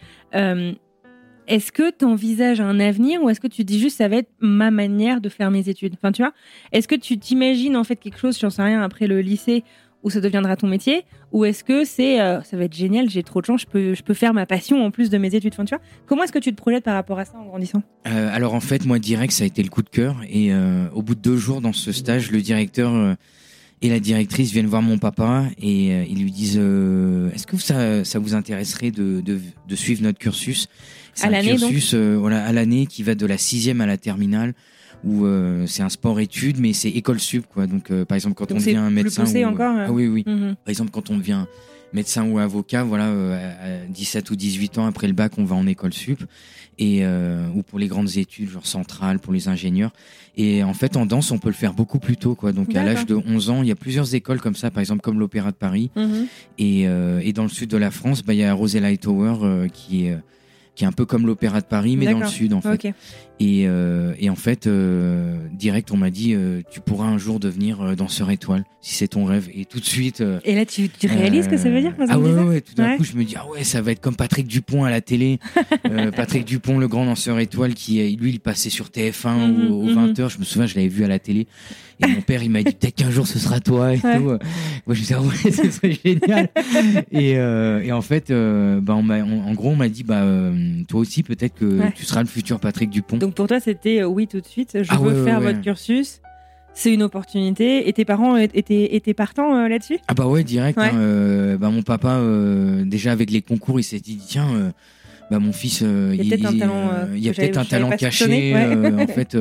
est-ce 1.48 1.72
que 1.72 1.90
tu 1.90 2.04
envisages 2.04 2.60
un 2.60 2.78
avenir 2.80 3.22
ou 3.22 3.30
est-ce 3.30 3.40
que 3.40 3.48
tu 3.48 3.64
dis 3.64 3.80
juste 3.80 3.98
ça 3.98 4.08
va 4.08 4.16
être 4.16 4.30
ma 4.40 4.70
manière 4.70 5.20
de 5.20 5.28
faire 5.28 5.50
mes 5.50 5.68
études? 5.68 5.94
Enfin, 5.94 6.12
tu 6.12 6.22
vois, 6.22 6.32
est-ce 6.72 6.88
que 6.88 6.94
tu 6.94 7.18
t'imagines 7.18 7.76
en 7.76 7.84
fait 7.84 7.96
quelque 7.96 8.18
chose, 8.18 8.38
j'en 8.38 8.50
sais 8.50 8.62
rien, 8.62 8.82
après 8.82 9.06
le 9.06 9.20
lycée 9.20 9.64
où 10.02 10.10
ça 10.10 10.20
deviendra 10.20 10.56
ton 10.56 10.66
métier? 10.66 11.04
Ou 11.32 11.44
est-ce 11.44 11.64
que 11.64 11.84
c'est 11.84 12.20
euh, 12.20 12.42
ça 12.42 12.56
va 12.56 12.64
être 12.64 12.74
génial, 12.74 13.08
j'ai 13.08 13.22
trop 13.22 13.40
de 13.40 13.46
chance, 13.46 13.62
je 13.72 14.02
peux, 14.02 14.14
faire 14.14 14.34
ma 14.34 14.46
passion 14.46 14.84
en 14.84 14.90
plus 14.90 15.10
de 15.10 15.18
mes 15.18 15.34
études? 15.34 15.52
Enfin, 15.54 15.64
tu 15.64 15.74
vois, 15.74 15.82
comment 16.06 16.24
est-ce 16.24 16.32
que 16.32 16.38
tu 16.38 16.50
te 16.50 16.56
projettes 16.56 16.84
par 16.84 16.94
rapport 16.94 17.18
à 17.18 17.24
ça 17.24 17.36
en 17.38 17.44
grandissant? 17.44 17.82
Euh, 18.06 18.30
alors 18.32 18.54
en 18.54 18.60
fait, 18.60 18.84
moi 18.84 18.98
direct, 18.98 19.32
ça 19.32 19.44
a 19.44 19.46
été 19.46 19.62
le 19.62 19.68
coup 19.68 19.82
de 19.82 19.88
cœur. 19.88 20.16
Et 20.28 20.52
euh, 20.52 20.86
au 20.94 21.02
bout 21.02 21.14
de 21.14 21.20
deux 21.20 21.36
jours 21.36 21.60
dans 21.60 21.72
ce 21.72 21.92
stage, 21.92 22.30
le 22.30 22.40
directeur 22.40 23.16
et 23.80 23.88
la 23.88 23.98
directrice 23.98 24.52
viennent 24.52 24.66
voir 24.66 24.82
mon 24.82 24.98
papa 24.98 25.44
et 25.60 26.02
ils 26.08 26.22
lui 26.22 26.30
disent 26.30 26.58
Est-ce 26.58 27.46
que 27.46 27.56
ça, 27.56 28.18
vous 28.18 28.34
intéresserait 28.34 28.90
de, 28.90 29.22
suivre 29.74 30.02
notre 30.02 30.18
cursus? 30.18 30.68
À 31.20 31.30
l'année, 31.30 31.56
donc 31.56 31.70
cursus 31.70 31.94
euh, 31.94 32.16
voilà, 32.18 32.44
à 32.44 32.52
l'année 32.52 32.86
qui 32.86 33.02
va 33.02 33.14
de 33.14 33.26
la 33.26 33.38
sixième 33.38 33.80
à 33.80 33.86
la 33.86 33.96
terminale. 33.96 34.54
Où 35.04 35.26
euh, 35.26 35.66
c'est 35.66 35.82
un 35.82 35.88
sport-études, 35.88 36.60
mais 36.60 36.72
c'est 36.72 36.88
école 36.88 37.18
sup, 37.18 37.44
quoi. 37.52 37.66
Donc, 37.66 37.90
euh, 37.90 38.04
par 38.04 38.14
exemple, 38.14 38.36
quand 38.36 38.48
Donc 38.48 38.58
on 38.58 38.60
devient 38.60 38.88
médecin, 38.92 39.24
ou, 39.24 39.44
encore, 39.46 39.76
euh. 39.76 39.86
ah 39.88 39.92
oui, 39.92 40.06
oui. 40.06 40.22
Mhm. 40.24 40.54
Par 40.54 40.68
exemple, 40.68 40.92
quand 40.92 41.10
on 41.10 41.18
devient 41.18 41.44
médecin 41.92 42.24
ou 42.24 42.38
avocat, 42.38 42.84
voilà, 42.84 43.06
euh, 43.06 43.84
à 43.84 43.86
17 43.88 44.30
ou 44.30 44.36
18 44.36 44.78
ans 44.78 44.86
après 44.86 45.06
le 45.06 45.12
bac, 45.12 45.32
on 45.38 45.44
va 45.44 45.56
en 45.56 45.66
école 45.66 45.92
sup. 45.92 46.22
Et, 46.78 47.00
euh, 47.02 47.46
ou 47.54 47.62
pour 47.62 47.78
les 47.78 47.86
grandes 47.86 48.16
études, 48.16 48.50
genre 48.50 48.66
centrales, 48.66 49.18
pour 49.18 49.32
les 49.32 49.48
ingénieurs. 49.48 49.92
Et 50.36 50.64
en 50.64 50.72
fait, 50.72 50.96
en 50.96 51.04
danse, 51.04 51.30
on 51.30 51.38
peut 51.38 51.50
le 51.50 51.54
faire 51.54 51.74
beaucoup 51.74 51.98
plus 51.98 52.16
tôt, 52.16 52.34
quoi. 52.34 52.52
Donc, 52.52 52.74
à 52.74 52.82
l'âge 52.82 53.04
de 53.04 53.14
11 53.14 53.50
ans, 53.50 53.62
il 53.62 53.68
y 53.68 53.72
a 53.72 53.76
plusieurs 53.76 54.14
écoles 54.14 54.40
comme 54.40 54.54
ça, 54.54 54.70
par 54.70 54.80
exemple, 54.80 55.02
comme 55.02 55.18
l'Opéra 55.18 55.50
de 55.50 55.56
Paris. 55.56 55.90
Mhm. 55.94 56.26
Et, 56.58 56.88
euh, 56.88 57.20
et 57.22 57.32
dans 57.32 57.42
le 57.42 57.50
sud 57.50 57.68
de 57.68 57.76
la 57.76 57.90
France, 57.90 58.22
bah, 58.22 58.32
il 58.32 58.40
y 58.40 58.44
a 58.44 58.54
Rosella 58.54 58.88
euh, 58.88 59.68
qui 59.68 60.06
est, 60.06 60.12
euh, 60.12 60.16
qui 60.74 60.84
est 60.84 60.86
un 60.86 60.92
peu 60.92 61.04
comme 61.04 61.26
l'Opéra 61.26 61.60
de 61.60 61.66
Paris, 61.66 61.96
mais 61.96 62.06
dans 62.06 62.18
le 62.20 62.26
sud, 62.26 62.52
en 62.54 62.60
fait. 62.60 62.94
Et, 63.42 63.64
euh, 63.66 64.14
et 64.20 64.30
en 64.30 64.36
fait, 64.36 64.66
euh, 64.68 65.36
direct, 65.52 65.90
on 65.90 65.96
m'a 65.96 66.10
dit, 66.10 66.34
euh, 66.34 66.62
tu 66.70 66.80
pourras 66.80 67.06
un 67.06 67.18
jour 67.18 67.40
devenir 67.40 67.80
euh, 67.82 67.94
danseur 67.96 68.30
étoile, 68.30 68.64
si 68.80 68.94
c'est 68.94 69.08
ton 69.08 69.24
rêve. 69.24 69.48
Et 69.52 69.64
tout 69.64 69.80
de 69.80 69.84
suite. 69.84 70.20
euh, 70.20 70.38
Et 70.44 70.54
là, 70.54 70.64
tu, 70.64 70.88
tu 70.88 71.08
réalises 71.08 71.46
ce 71.46 71.50
que 71.50 71.56
ça 71.56 71.68
veut 71.70 71.80
dire 71.80 71.92
Ah 72.08 72.18
me 72.18 72.22
ouais, 72.28 72.32
ouais, 72.34 72.42
ouais, 72.48 72.60
tout 72.60 72.74
d'un 72.74 72.90
Ouais. 72.90 72.96
coup, 72.98 73.04
je 73.04 73.14
me 73.16 73.24
dis, 73.24 73.34
ah 73.36 73.48
ouais, 73.48 73.64
ça 73.64 73.80
va 73.82 73.90
être 73.92 74.00
comme 74.00 74.14
Patrick 74.16 74.46
Dupont 74.46 74.84
à 74.84 74.90
la 74.90 75.00
télé. 75.00 75.38
Euh, 75.90 76.10
Patrick 76.12 76.44
Dupont, 76.46 76.78
le 76.78 76.86
grand 76.88 77.04
danseur 77.04 77.38
étoile, 77.40 77.74
qui, 77.74 78.16
lui, 78.16 78.30
il 78.30 78.40
passait 78.40 78.70
sur 78.70 78.86
TF1 78.86 79.34
Mhm, 79.34 79.70
aux, 79.72 79.82
aux 79.82 79.86
mhm. 79.90 80.12
20h. 80.12 80.30
Je 80.30 80.38
me 80.38 80.44
souviens, 80.44 80.66
je 80.66 80.74
l'avais 80.76 80.88
vu 80.88 81.04
à 81.04 81.08
la 81.08 81.18
télé. 81.18 81.46
Et 82.00 82.06
mon 82.06 82.20
père, 82.22 82.42
il 82.42 82.50
m'a 82.50 82.62
dit, 82.62 82.72
peut-être 82.72 82.94
qu'un 82.94 83.10
jour, 83.10 83.26
ce 83.26 83.38
sera 83.38 83.60
toi 83.60 83.92
et 83.94 84.00
Ouais. 84.00 84.16
tout. 84.16 84.22
Moi, 84.24 84.38
je 84.88 84.90
me 84.92 84.94
disais, 84.94 85.14
ah 85.18 85.22
ouais, 85.22 85.50
ce 85.50 85.70
serait 85.70 85.98
génial. 86.04 86.48
et, 87.10 87.36
euh, 87.36 87.82
et 87.82 87.92
en 87.92 88.00
fait, 88.00 88.30
euh, 88.30 88.80
bah, 88.80 88.94
on 88.96 89.02
m'a- 89.02 89.22
on- 89.22 89.42
en 89.42 89.52
gros, 89.54 89.70
on 89.70 89.76
m'a 89.76 89.88
dit, 89.88 90.02
bah, 90.04 90.22
euh, 90.22 90.82
toi 90.88 91.00
aussi, 91.00 91.22
peut-être 91.22 91.54
que 91.54 91.64
Ouais. 91.80 91.92
tu 91.94 92.04
seras 92.04 92.20
le 92.22 92.28
futur 92.28 92.58
Patrick 92.60 92.88
Dupont. 92.90 93.18
Donc 93.18 93.31
pour 93.34 93.46
toi, 93.46 93.60
c'était 93.60 94.00
euh, 94.02 94.06
oui 94.06 94.26
tout 94.26 94.40
de 94.40 94.46
suite. 94.46 94.78
Je 94.82 94.88
Ah 94.90 94.96
veux 94.98 95.18
ouais, 95.20 95.24
faire 95.24 95.40
ouais. 95.40 95.46
votre 95.52 95.60
cursus. 95.60 96.20
C'est 96.74 96.92
une 96.94 97.02
opportunité. 97.02 97.88
Et 97.88 97.92
tes 97.92 98.04
parents 98.06 98.36
étaient, 98.36 98.94
étaient 98.94 99.12
partants 99.14 99.54
euh, 99.56 99.68
là-dessus? 99.68 99.98
Ah 100.08 100.14
bah 100.14 100.26
ouais, 100.26 100.42
direct. 100.42 100.78
Hein, 100.78 100.92
euh, 100.94 101.58
bah 101.58 101.68
mon 101.70 101.82
papa, 101.82 102.18
déjà 102.86 103.12
avec 103.12 103.30
les 103.30 103.42
concours, 103.42 103.78
il 103.78 103.82
s'est 103.82 104.00
dit 104.00 104.18
tiens, 104.26 104.72
bah, 105.30 105.38
mon 105.38 105.52
fils, 105.52 105.82
Il 105.82 106.14
y 106.24 106.32
a 106.32 106.36
peut-être 106.36 106.46
un 106.46 106.58
talent, 106.58 106.90
il 107.14 107.22
y 107.22 107.28
a 107.28 107.30
un 107.30 107.96
caché. 107.96 108.54
en 108.54 109.06
fait, 109.14 109.36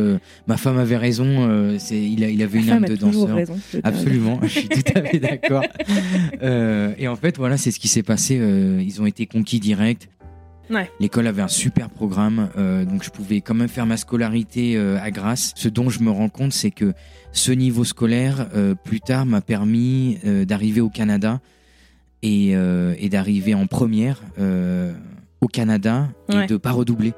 ma 0.48 0.58
femme 0.58 0.78
avait 0.78 0.98
raison. 0.98 1.78
c'est, 1.80 1.98
il, 2.02 2.22
a- 2.26 2.30
il 2.30 2.44
avait 2.44 2.60
une 2.60 2.70
âme 2.70 2.86
de 2.86 2.96
danseur. 2.98 3.36
raison. 3.36 3.58
Absolument, 3.84 4.40
je 4.44 4.48
suis 4.48 4.68
tout 4.68 4.82
à 4.94 5.02
fait 5.02 5.20
d'accord. 5.20 5.64
Et 7.00 7.08
en 7.08 7.16
fait, 7.16 7.38
voilà, 7.38 7.56
c'est 7.58 7.72
ce 7.72 7.80
qui 7.80 7.88
s'est 7.88 8.04
passé. 8.04 8.36
ils 8.36 9.02
ont 9.02 9.06
été 9.06 9.26
conquis 9.26 9.60
direct. 9.62 10.10
Ouais. 10.72 10.90
L'école 11.00 11.28
avait 11.28 11.42
un 11.42 11.48
super 11.50 11.90
programme, 11.90 12.50
euh, 12.58 12.86
donc 12.86 13.04
je 13.04 13.10
pouvais 13.10 13.42
quand 13.42 13.54
même 13.54 13.68
faire 13.68 13.86
ma 13.86 13.98
scolarité 13.98 14.78
euh, 14.78 14.98
à 15.02 15.12
Grasse. 15.12 15.52
Ce 15.56 15.68
dont 15.68 15.90
je 15.90 16.02
me 16.02 16.10
rends 16.12 16.30
compte, 16.30 16.54
c'est 16.54 16.72
que 16.72 16.94
ce 17.34 17.52
niveau 17.52 17.84
scolaire, 17.84 18.48
euh, 18.56 18.74
plus 18.76 19.02
tard, 19.02 19.26
m'a 19.26 19.42
permis 19.42 20.18
d'arriver 20.24 20.80
au 20.82 20.90
Canada 20.90 21.42
et, 22.24 22.52
et 22.52 23.10
d'arriver 23.10 23.54
en 23.54 23.68
première 23.68 24.22
au 25.42 25.48
Canada 25.48 26.08
et 26.30 26.36
Ouais. 26.36 26.48
de 26.48 26.56
pas 26.58 26.72
redoubler. 26.72 27.14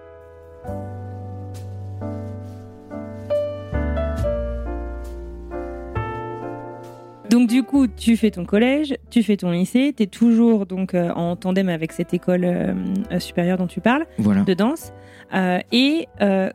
Donc 7.33 7.49
du 7.49 7.63
coup, 7.63 7.87
tu 7.87 8.15
fais 8.15 8.29
ton 8.29 8.45
collège, 8.45 8.95
tu 9.09 9.23
fais 9.23 9.37
ton 9.37 9.49
lycée, 9.49 9.91
tu 9.97 10.03
es 10.03 10.05
toujours 10.05 10.67
donc 10.67 10.93
euh, 10.93 11.09
en 11.15 11.35
tandem 11.35 11.67
avec 11.67 11.91
cette 11.91 12.13
école 12.13 12.43
euh, 12.45 12.73
supérieure 13.19 13.57
dont 13.57 13.65
tu 13.65 13.81
parles 13.81 14.05
Voilà. 14.19 14.41
de 14.43 14.53
danse. 14.53 14.93
Euh, 15.33 15.57
et 15.71 16.05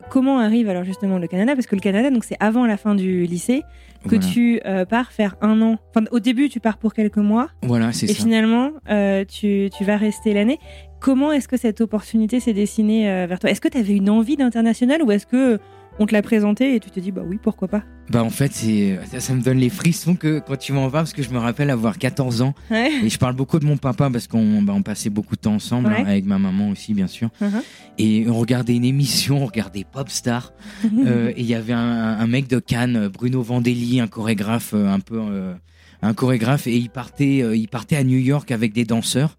comment 0.09 0.39
arrive 0.39 0.69
alors 0.69 0.85
justement 0.85 1.17
le 1.19 1.27
Canada? 1.27 1.53
Parce 1.53 1.67
que 1.67 1.75
le 1.75 1.81
Canada, 1.81 2.09
donc 2.11 2.23
c'est 2.23 2.37
avant 2.39 2.65
la 2.65 2.77
fin 2.77 2.95
du 2.95 3.25
lycée 3.25 3.63
que 4.07 4.15
Voilà, 4.15 4.25
tu 4.25 4.61
pars 4.89 5.11
faire 5.11 5.35
un 5.41 5.61
an. 5.61 5.75
Enfin, 5.93 6.05
au 6.11 6.21
début, 6.21 6.47
tu 6.47 6.61
pars 6.61 6.77
pour 6.77 6.93
quelques 6.93 7.17
mois 7.17 7.49
Voilà, 7.63 7.91
c'est 7.91 8.05
et 8.05 8.13
ça. 8.13 8.23
finalement, 8.23 8.71
euh, 8.89 9.25
tu, 9.25 9.69
tu 9.77 9.83
vas 9.83 9.97
rester 9.97 10.33
l'année. 10.33 10.59
Comment 11.01 11.33
est-ce 11.33 11.49
que 11.49 11.57
cette 11.57 11.81
opportunité 11.81 12.39
s'est 12.39 12.53
dessinée 12.53 13.03
vers 13.27 13.39
toi? 13.39 13.49
Est-ce 13.49 13.59
que 13.59 13.67
tu 13.67 13.77
avais 13.77 13.97
une 13.97 14.09
envie 14.09 14.37
d'international 14.37 15.03
ou 15.03 15.11
est-ce 15.11 15.25
que 15.25 15.59
on 15.99 16.05
te 16.05 16.13
l'a 16.13 16.21
présenté 16.21 16.75
et 16.75 16.79
tu 16.79 16.89
te 16.89 16.99
dis 16.99 17.11
bah 17.11 17.21
oui 17.25 17.37
pourquoi 17.41 17.67
pas 17.67 17.83
Bah 18.09 18.23
en 18.23 18.29
fait, 18.29 18.53
c'est 18.53 18.97
ça, 19.11 19.19
ça 19.19 19.33
me 19.33 19.41
donne 19.41 19.57
les 19.57 19.69
frissons 19.69 20.15
que 20.15 20.39
quand 20.39 20.55
tu 20.57 20.71
m'en 20.73 20.89
parles 20.89 21.03
parce 21.03 21.13
que 21.13 21.21
je 21.23 21.29
me 21.29 21.37
rappelle 21.37 21.69
avoir 21.69 21.97
14 21.97 22.41
ans 22.41 22.53
Ouais. 22.71 22.91
et 23.03 23.09
je 23.09 23.17
parle 23.19 23.35
beaucoup 23.35 23.59
de 23.59 23.65
mon 23.65 23.77
papa 23.77 24.09
parce 24.09 24.27
qu'on 24.27 24.61
bah, 24.61 24.73
on 24.75 24.81
passait 24.81 25.09
beaucoup 25.09 25.35
de 25.35 25.41
temps 25.41 25.55
ensemble 25.55 25.89
Ouais. 25.89 25.95
hein, 25.99 26.05
avec 26.05 26.25
ma 26.25 26.39
maman 26.39 26.69
aussi 26.69 26.93
bien 26.93 27.07
sûr 27.07 27.29
Mhm. 27.41 27.61
et 27.97 28.25
on 28.29 28.33
regardait 28.39 28.75
une 28.75 28.85
émission, 28.85 29.43
on 29.43 29.45
regardait 29.45 29.85
Popstar 29.91 30.53
euh, 31.05 31.29
et 31.35 31.41
il 31.41 31.45
y 31.45 31.53
avait 31.55 31.73
un, 31.73 31.79
un 32.19 32.27
mec 32.27 32.47
de 32.47 32.59
Cannes, 32.59 33.09
Bruno 33.09 33.41
Vandelli, 33.41 33.99
un 33.99 34.07
chorégraphe 34.07 34.71
euh, 34.73 34.87
un 34.89 34.99
peu 35.01 35.19
euh, 35.19 35.53
un 36.01 36.13
chorégraphe 36.13 36.65
et 36.67 36.77
il 36.77 36.89
partait 36.89 37.43
il 37.57 37.67
partait 37.67 37.97
à 37.97 38.03
New 38.05 38.17
York 38.19 38.51
avec 38.51 38.71
des 38.71 38.85
danseurs 38.85 39.37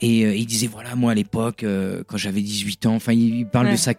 et 0.00 0.24
euh, 0.24 0.34
il 0.36 0.46
disait 0.46 0.68
voilà 0.68 0.94
moi 0.94 1.10
à 1.12 1.14
l'époque 1.14 1.64
euh, 1.64 2.04
quand 2.06 2.16
j'avais 2.16 2.42
18 2.42 2.86
ans, 2.86 2.94
enfin 2.94 3.12
il, 3.12 3.46
parle 3.46 3.66
Ouais, 3.66 3.72
de 3.72 3.76
sa 3.76 3.90
ouais. 3.90 3.96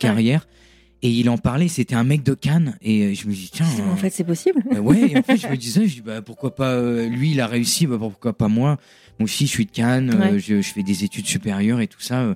Et 1.04 1.10
il 1.10 1.30
en 1.30 1.38
parlait, 1.38 1.68
c'était 1.68 1.96
un 1.96 2.04
mec 2.04 2.24
de 2.24 2.34
Cannes 2.34 2.76
et 2.82 3.04
euh, 3.04 3.14
je 3.14 3.28
me 3.28 3.34
dis 3.34 3.50
tiens 3.54 3.68
en 3.92 3.96
fait 3.96 4.10
c'est 4.10 4.24
possible. 4.24 4.64
euh, 4.74 4.80
ouais, 4.80 5.12
et 5.12 5.18
en 5.18 5.24
fait, 5.24 5.38
je 5.38 5.48
me 5.48 5.56
disais, 5.58 5.88
je 5.88 5.96
dis, 5.96 6.02
bah, 6.02 6.22
pourquoi 6.22 6.56
pas 6.56 6.72
euh, 6.72 7.08
lui, 7.08 7.32
il 7.32 7.42
a 7.42 7.48
réussi, 7.48 7.86
bah, 7.88 7.98
pourquoi 8.00 8.34
pas 8.38 8.48
moi 8.48 8.78
Moi 9.20 9.26
aussi, 9.26 9.46
je 9.46 9.52
suis 9.52 9.66
de 9.66 9.72
Cannes, 9.72 10.12
euh, 10.14 10.40
je, 10.40 10.62
je 10.62 10.74
fais 10.74 10.84
des 10.84 11.04
études 11.04 11.28
supérieures 11.28 11.82
et 11.82 11.88
tout 11.88 12.02
ça. 12.02 12.22
euh, 12.22 12.34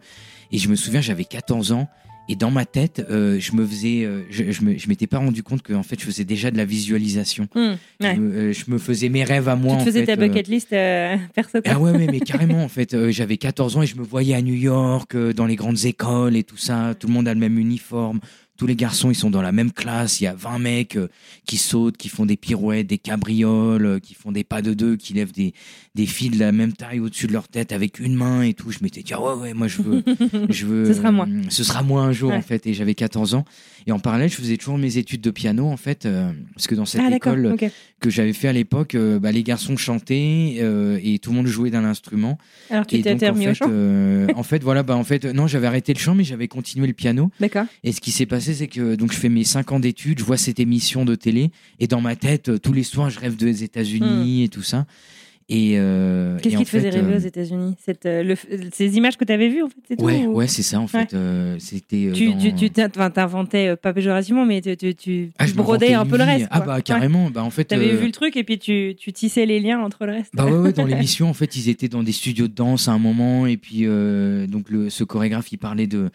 et 0.51 0.57
je 0.57 0.67
me 0.69 0.75
souviens, 0.75 1.01
j'avais 1.01 1.25
14 1.25 1.71
ans. 1.71 1.87
Et 2.29 2.35
dans 2.35 2.51
ma 2.51 2.65
tête, 2.65 3.03
euh, 3.09 3.39
je 3.39 3.53
me 3.53 3.65
faisais, 3.65 4.03
euh, 4.05 4.21
je, 4.29 4.51
je 4.51 4.61
me- 4.63 4.77
je 4.77 4.87
m'étais 4.87 5.07
pas 5.07 5.17
rendu 5.17 5.43
compte 5.43 5.63
que 5.63 5.73
en 5.73 5.83
fait, 5.83 5.99
je 5.99 6.05
faisais 6.05 6.23
déjà 6.23 6.51
de 6.51 6.55
la 6.55 6.65
visualisation. 6.65 7.47
Hmm, 7.55 7.73
Je, 7.99 8.07
me, 8.07 8.33
euh, 8.35 8.53
je 8.53 8.65
me 8.71 8.77
faisais 8.77 9.09
mes 9.09 9.23
rêves 9.23 9.49
à 9.49 9.55
moi. 9.55 9.71
tu 9.73 9.77
te 9.77 9.81
en 9.81 9.85
faisais 9.85 10.05
fait, 10.05 10.15
ta 10.15 10.21
euh, 10.21 10.27
bucket 10.27 10.47
list 10.47 10.71
euh, 10.71 11.17
perso. 11.33 11.59
ah 11.65 11.79
ouais, 11.79 12.07
mais 12.07 12.19
carrément, 12.21 12.63
en 12.63 12.69
fait, 12.69 12.93
euh, 12.93 13.11
j'avais 13.11 13.37
14 13.37 13.75
ans 13.75 13.81
et 13.81 13.87
je 13.87 13.95
me 13.97 14.03
voyais 14.03 14.35
à 14.35 14.41
New 14.41 14.53
York, 14.53 15.15
euh, 15.15 15.33
dans 15.33 15.45
les 15.47 15.55
grandes 15.55 15.83
écoles 15.85 16.35
et 16.37 16.43
tout 16.43 16.57
ça. 16.57 16.93
Tout 16.97 17.07
le 17.07 17.13
monde 17.13 17.27
a 17.27 17.33
le 17.33 17.39
même 17.39 17.57
uniforme. 17.57 18.19
Tous 18.61 18.67
les 18.67 18.75
garçons, 18.75 19.09
ils 19.09 19.15
sont 19.15 19.31
dans 19.31 19.41
la 19.41 19.51
même 19.51 19.71
classe. 19.71 20.21
Il 20.21 20.25
y 20.25 20.27
a 20.27 20.35
20 20.35 20.59
mecs 20.59 20.95
euh, 20.95 21.07
qui 21.47 21.57
sautent, 21.57 21.97
qui 21.97 22.09
font 22.09 22.27
des 22.27 22.37
pirouettes, 22.37 22.85
des 22.85 22.99
cabrioles, 22.99 23.85
euh, 23.87 23.99
qui 23.99 24.13
font 24.13 24.31
des 24.31 24.43
pas 24.43 24.61
de 24.61 24.75
deux, 24.75 24.97
qui 24.97 25.13
lèvent 25.15 25.31
des, 25.31 25.55
des 25.95 26.05
filles 26.05 26.29
de 26.29 26.37
la 26.37 26.51
même 26.51 26.71
taille 26.73 26.99
au-dessus 26.99 27.25
de 27.25 27.33
leur 27.33 27.47
tête 27.47 27.71
avec 27.71 27.97
une 27.97 28.13
main 28.13 28.43
et 28.43 28.53
tout. 28.53 28.69
Je 28.69 28.77
m'étais 28.83 29.01
dit, 29.01 29.13
ah 29.15 29.19
ouais, 29.19 29.33
ouais, 29.33 29.53
moi, 29.55 29.67
je 29.67 29.81
veux, 29.81 30.03
je 30.49 30.67
veux. 30.67 30.85
Ce 30.85 30.93
sera 30.93 31.11
moi. 31.11 31.25
euh, 31.27 31.41
Ce 31.49 31.63
sera 31.63 31.81
moi 31.81 32.03
un 32.03 32.11
jour, 32.11 32.29
Ouais. 32.29 32.35
en 32.37 32.43
fait. 32.43 32.67
Et 32.67 32.75
j'avais 32.75 32.93
14 32.93 33.33
ans. 33.33 33.45
Et 33.87 33.91
en 33.91 33.97
parallèle, 33.97 34.29
je 34.29 34.35
faisais 34.35 34.57
toujours 34.57 34.77
mes 34.77 34.99
études 34.99 35.21
de 35.21 35.31
piano, 35.31 35.65
en 35.67 35.75
fait, 35.77 36.07
parce 36.53 36.67
que 36.67 36.75
dans 36.75 36.85
cette 36.85 37.01
ah 37.03 37.15
école 37.15 37.55
que 37.99 38.11
j'avais 38.11 38.33
fait 38.33 38.47
à 38.47 38.53
l'époque, 38.53 38.95
bah, 38.95 39.31
les 39.31 39.41
garçons 39.41 39.75
chantaient 39.75 40.57
et 41.03 41.17
tout 41.19 41.31
le 41.31 41.37
monde 41.37 41.47
jouait 41.47 41.71
d'un 41.71 41.83
instrument. 41.83 42.37
Alors 42.69 42.85
tu 42.85 43.01
t'es 43.01 43.15
donc, 43.15 43.23
en 43.23 43.33
remis 43.33 43.45
au 43.47 43.49
fait, 43.49 43.55
chant. 43.55 44.37
en 44.37 44.43
fait, 44.43 44.61
voilà, 44.61 44.83
bah, 44.83 44.95
en 44.95 45.03
fait, 45.03 45.25
non, 45.25 45.47
j'avais 45.47 45.65
arrêté 45.65 45.95
le 45.95 45.99
chant, 45.99 46.13
mais 46.13 46.23
j'avais 46.23 46.47
continué 46.47 46.85
le 46.85 46.93
piano. 46.93 47.31
D'accord. 47.39 47.65
Et 47.83 47.91
ce 47.91 48.01
qui 48.01 48.11
s'est 48.11 48.27
passé, 48.27 48.50
c'est 48.53 48.67
que 48.67 48.95
donc 48.95 49.11
je 49.11 49.17
fais 49.17 49.29
mes 49.29 49.43
5 49.43 49.71
ans 49.71 49.79
d'études, 49.79 50.19
je 50.19 50.23
vois 50.23 50.37
cette 50.37 50.59
émission 50.59 51.05
de 51.05 51.15
télé, 51.15 51.51
et 51.79 51.87
dans 51.87 52.01
ma 52.01 52.15
tête, 52.15 52.49
euh, 52.49 52.57
tous 52.57 52.73
les 52.73 52.83
soirs, 52.83 53.09
je 53.09 53.19
rêve 53.19 53.35
des 53.35 53.63
États-Unis 53.63 54.43
et 54.43 54.49
tout 54.49 54.63
ça. 54.63 54.85
Et 55.53 55.73
euh, 55.75 56.35
Hmm. 56.35 56.39
Qu'est-ce 56.39 56.55
qui 56.57 56.63
te 56.63 56.69
faisait 56.69 56.89
rêver 56.91 57.15
aux 57.15 57.19
États-Unis? 57.19 57.75
Euh, 58.05 58.23
f- 58.35 58.69
Ces 58.73 58.95
images 58.95 59.17
que 59.17 59.25
tu 59.25 59.33
avais 59.33 59.49
vues 59.49 59.63
en 59.63 59.67
fait, 59.67 59.75
c'est 59.89 60.01
Ouais, 60.01 60.25
ou- 60.25 60.35
ouais, 60.35 60.47
c'est 60.47 60.61
ça 60.63 60.79
en 60.79 60.87
fait. 60.87 60.99
Ouais. 60.99 61.07
euh, 61.15 61.55
C'était. 61.59 62.09
Tu, 62.13 62.29
dans- 62.69 63.09
t'inventais 63.11 63.75
pas 63.75 63.91
péjorativement, 63.91 64.45
mais 64.45 64.61
tu, 64.61 64.77
tu, 64.77 64.95
tu 64.95 65.31
Ah, 65.39 65.45
brodais 65.53 65.93
un 65.93 66.05
peu 66.05 66.17
le 66.17 66.23
reste. 66.23 66.47
Ah 66.51 66.61
bah 66.61 66.75
Ouais. 66.75 66.81
carrément. 66.81 67.29
Bah 67.29 67.43
en 67.43 67.49
fait. 67.49 67.65
T'avais 67.65 67.93
vu 67.97 68.05
le 68.05 68.11
truc 68.13 68.37
et 68.37 68.45
puis 68.45 68.59
tu, 68.59 68.95
tu 68.97 69.11
tissais 69.11 69.45
les 69.45 69.59
liens 69.59 69.79
entre 69.81 70.05
le 70.05 70.13
reste. 70.13 70.31
Bah 70.33 70.45
ouais, 70.45 70.57
ouais, 70.57 70.71
dans 70.73 70.85
l'émission, 70.85 71.29
en 71.29 71.33
fait, 71.33 71.53
ils 71.57 71.67
étaient 71.67 71.89
dans 71.89 72.03
des 72.03 72.13
studios 72.13 72.47
de 72.47 72.53
danse 72.53 72.87
à 72.87 72.93
un 72.93 72.99
moment, 72.99 73.45
et 73.45 73.57
puis 73.57 73.81
donc 74.47 74.69
le, 74.69 74.89
ce 74.89 75.03
chorégraphe, 75.03 75.51
il 75.51 75.57
parlait 75.57 75.87
de, 75.87 76.11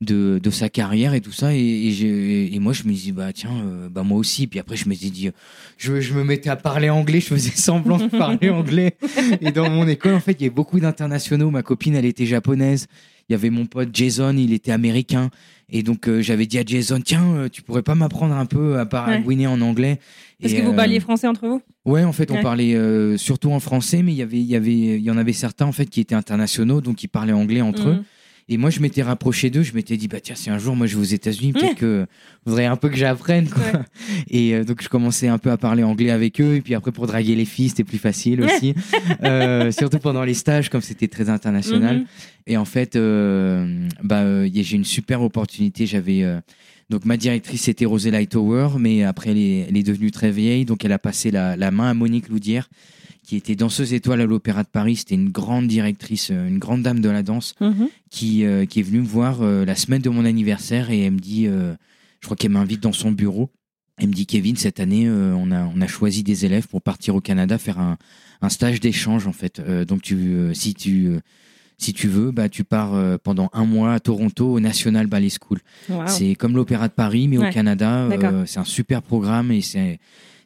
de, 0.00 0.40
de 0.42 0.50
sa 0.50 0.68
carrière 0.70 1.12
et 1.12 1.20
tout 1.20 1.32
ça, 1.32 1.54
et, 1.54 1.58
et, 1.58 2.54
et 2.54 2.58
moi, 2.58 2.72
je 2.72 2.84
me 2.84 2.92
dis, 2.92 3.12
bah 3.12 3.32
tiens, 3.34 3.52
euh, 3.66 3.88
bah 3.90 4.02
moi 4.02 4.16
aussi. 4.18 4.46
Puis 4.46 4.58
après, 4.58 4.76
je 4.76 4.88
me 4.88 4.94
suis 4.94 5.10
dit, 5.10 5.30
je, 5.76 6.00
je 6.00 6.14
me 6.14 6.24
mettais 6.24 6.48
à 6.48 6.56
parler 6.56 6.88
anglais, 6.88 7.20
je 7.20 7.26
faisais 7.26 7.50
semblant 7.54 7.98
de 7.98 8.06
parler 8.06 8.48
anglais. 8.50 8.96
Et 9.42 9.52
dans 9.52 9.68
mon 9.68 9.86
école, 9.86 10.14
en 10.14 10.20
fait, 10.20 10.32
il 10.32 10.42
y 10.42 10.44
avait 10.46 10.54
beaucoup 10.54 10.80
d'internationaux. 10.80 11.50
Ma 11.50 11.62
copine, 11.62 11.94
elle 11.94 12.06
était 12.06 12.24
japonaise. 12.26 12.86
Il 13.28 13.32
y 13.32 13.34
avait 13.34 13.50
mon 13.50 13.66
pote 13.66 13.90
Jason, 13.92 14.34
il 14.36 14.52
était 14.52 14.72
américain. 14.72 15.30
Et 15.68 15.82
donc, 15.84 16.08
euh, 16.08 16.20
j'avais 16.20 16.46
dit 16.46 16.58
à 16.58 16.64
Jason, 16.64 17.00
tiens, 17.00 17.24
euh, 17.34 17.48
tu 17.48 17.62
pourrais 17.62 17.82
pas 17.82 17.94
m'apprendre 17.94 18.34
un 18.34 18.46
peu 18.46 18.78
à 18.78 18.86
paragouiner 18.86 19.46
en 19.46 19.60
anglais? 19.60 20.00
Et, 20.42 20.52
que 20.52 20.62
vous 20.62 20.72
parliez 20.74 20.98
français 20.98 21.28
entre 21.28 21.46
vous? 21.46 21.60
Ouais, 21.84 22.02
en 22.02 22.12
fait, 22.12 22.30
on 22.32 22.36
Ouais. 22.36 22.42
parlait 22.42 22.74
euh, 22.74 23.16
surtout 23.18 23.52
en 23.52 23.60
français, 23.60 24.02
mais 24.02 24.12
il 24.12 24.16
y 24.16 24.22
avait, 24.22 24.38
il 24.38 24.46
y 24.46 24.56
avait, 24.56 24.72
il 24.72 25.02
y 25.02 25.10
en 25.10 25.16
avait 25.16 25.32
certains 25.34 25.66
en 25.66 25.72
fait 25.72 25.86
qui 25.86 26.00
étaient 26.00 26.14
internationaux, 26.16 26.80
donc 26.80 26.96
qui 26.96 27.06
parlaient 27.06 27.32
anglais 27.32 27.60
entre 27.60 27.88
eux. 27.90 28.02
Et 28.52 28.56
moi, 28.56 28.68
je 28.68 28.80
m'étais 28.80 29.02
rapproché 29.02 29.48
d'eux. 29.48 29.62
Je 29.62 29.72
m'étais 29.74 29.96
dit, 29.96 30.08
bah 30.08 30.18
tiens, 30.20 30.34
si 30.34 30.50
un 30.50 30.58
jour 30.58 30.74
moi 30.74 30.88
je 30.88 30.96
vais 30.96 31.00
aux 31.00 31.04
États-Unis, 31.04 31.52
peut-être 31.52 31.76
que 31.76 32.06
faudrait 32.44 32.66
un 32.66 32.74
peu 32.74 32.88
que 32.88 32.96
j'apprenne, 32.96 33.48
quoi. 33.48 33.62
Ouais. 33.62 33.84
Et 34.28 34.54
euh, 34.54 34.64
donc 34.64 34.82
je 34.82 34.88
commençais 34.88 35.28
un 35.28 35.38
peu 35.38 35.52
à 35.52 35.56
parler 35.56 35.84
anglais 35.84 36.10
avec 36.10 36.40
eux. 36.40 36.56
Et 36.56 36.60
puis 36.60 36.74
après, 36.74 36.90
pour 36.90 37.06
draguer 37.06 37.36
les 37.36 37.44
filles, 37.44 37.68
c'était 37.68 37.84
plus 37.84 37.98
facile 37.98 38.42
aussi, 38.42 38.74
Euh, 39.22 39.70
surtout 39.70 40.00
pendant 40.00 40.24
les 40.24 40.34
stages, 40.34 40.68
comme 40.68 40.80
c'était 40.80 41.06
très 41.06 41.30
international. 41.30 41.98
Mhm. 41.98 42.06
Et 42.48 42.56
en 42.56 42.64
fait, 42.64 42.96
euh, 42.96 43.86
bah, 44.02 44.22
euh, 44.22 44.48
j'ai 44.52 44.76
une 44.76 44.84
super 44.84 45.22
opportunité. 45.22 45.86
J'avais 45.86 46.24
donc 46.88 47.04
ma 47.04 47.16
directrice 47.16 47.62
c'était 47.62 47.84
Rosella 47.84 48.18
Hightower, 48.18 48.70
mais 48.78 49.04
après 49.04 49.30
elle 49.30 49.38
est, 49.38 49.66
elle 49.68 49.76
est 49.76 49.84
devenue 49.84 50.10
très 50.10 50.32
vieille, 50.32 50.64
donc 50.64 50.84
elle 50.84 50.92
a 50.92 50.98
passé 50.98 51.30
la, 51.30 51.56
la 51.56 51.70
main 51.70 51.90
à 51.90 51.94
Monique 51.94 52.28
Loudière, 52.28 52.68
qui 53.30 53.36
était 53.36 53.54
danseuse 53.54 53.92
étoile 53.94 54.20
à 54.20 54.26
l'Opéra 54.26 54.64
de 54.64 54.68
Paris. 54.68 54.96
C'était 54.96 55.14
une 55.14 55.28
grande 55.28 55.68
directrice, 55.68 56.30
euh, 56.32 56.48
une 56.48 56.58
grande 56.58 56.82
dame 56.82 56.98
de 56.98 57.08
la 57.08 57.22
danse, 57.22 57.54
Mhm. 57.60 57.88
qui 58.10 58.44
euh, 58.44 58.66
qui 58.66 58.80
est 58.80 58.82
venue 58.82 58.98
me 59.02 59.06
voir 59.06 59.42
euh, 59.42 59.64
la 59.64 59.76
semaine 59.76 60.02
de 60.02 60.10
mon 60.10 60.24
anniversaire 60.24 60.90
et 60.90 61.02
elle 61.02 61.12
me 61.12 61.20
dit, 61.20 61.46
euh, 61.46 61.72
je 62.20 62.26
crois 62.26 62.36
qu'elle 62.36 62.50
m'invite 62.50 62.80
dans 62.82 62.92
son 62.92 63.12
bureau. 63.12 63.48
Elle 63.98 64.08
me 64.08 64.12
dit 64.14 64.26
Kevin, 64.26 64.56
cette 64.56 64.80
année, 64.80 65.08
on 65.08 65.52
a 65.52 65.62
on 65.76 65.80
a 65.80 65.86
choisi 65.86 66.24
des 66.24 66.44
élèves 66.44 66.66
pour 66.66 66.82
partir 66.82 67.14
au 67.14 67.20
Canada 67.20 67.56
faire 67.56 67.78
un 67.78 67.98
un 68.42 68.48
stage 68.48 68.80
d'échange 68.80 69.28
en 69.28 69.32
fait. 69.32 69.60
Donc 69.86 70.02
tu 70.02 70.48
si 70.54 70.74
tu 70.74 71.10
si 71.78 71.92
tu 71.92 72.08
veux, 72.08 72.30
bah 72.32 72.48
tu 72.48 72.64
pars 72.64 72.94
euh, 72.94 73.16
pendant 73.22 73.48
un 73.52 73.64
mois 73.64 73.92
à 73.94 74.00
Toronto 74.00 74.52
au 74.54 74.58
National 74.60 75.06
Ballet 75.06 75.28
School. 75.30 75.60
Wow. 75.88 76.02
C'est 76.08 76.34
comme 76.34 76.56
l'Opéra 76.56 76.88
de 76.88 76.92
Paris, 76.94 77.28
mais 77.28 77.38
Ouais, 77.38 77.48
au 77.48 77.52
Canada. 77.52 78.08
euh, 78.10 78.44
c'est 78.46 78.58
un 78.58 78.64
super 78.64 79.02
programme 79.02 79.52
et 79.52 79.60
c'est 79.60 79.98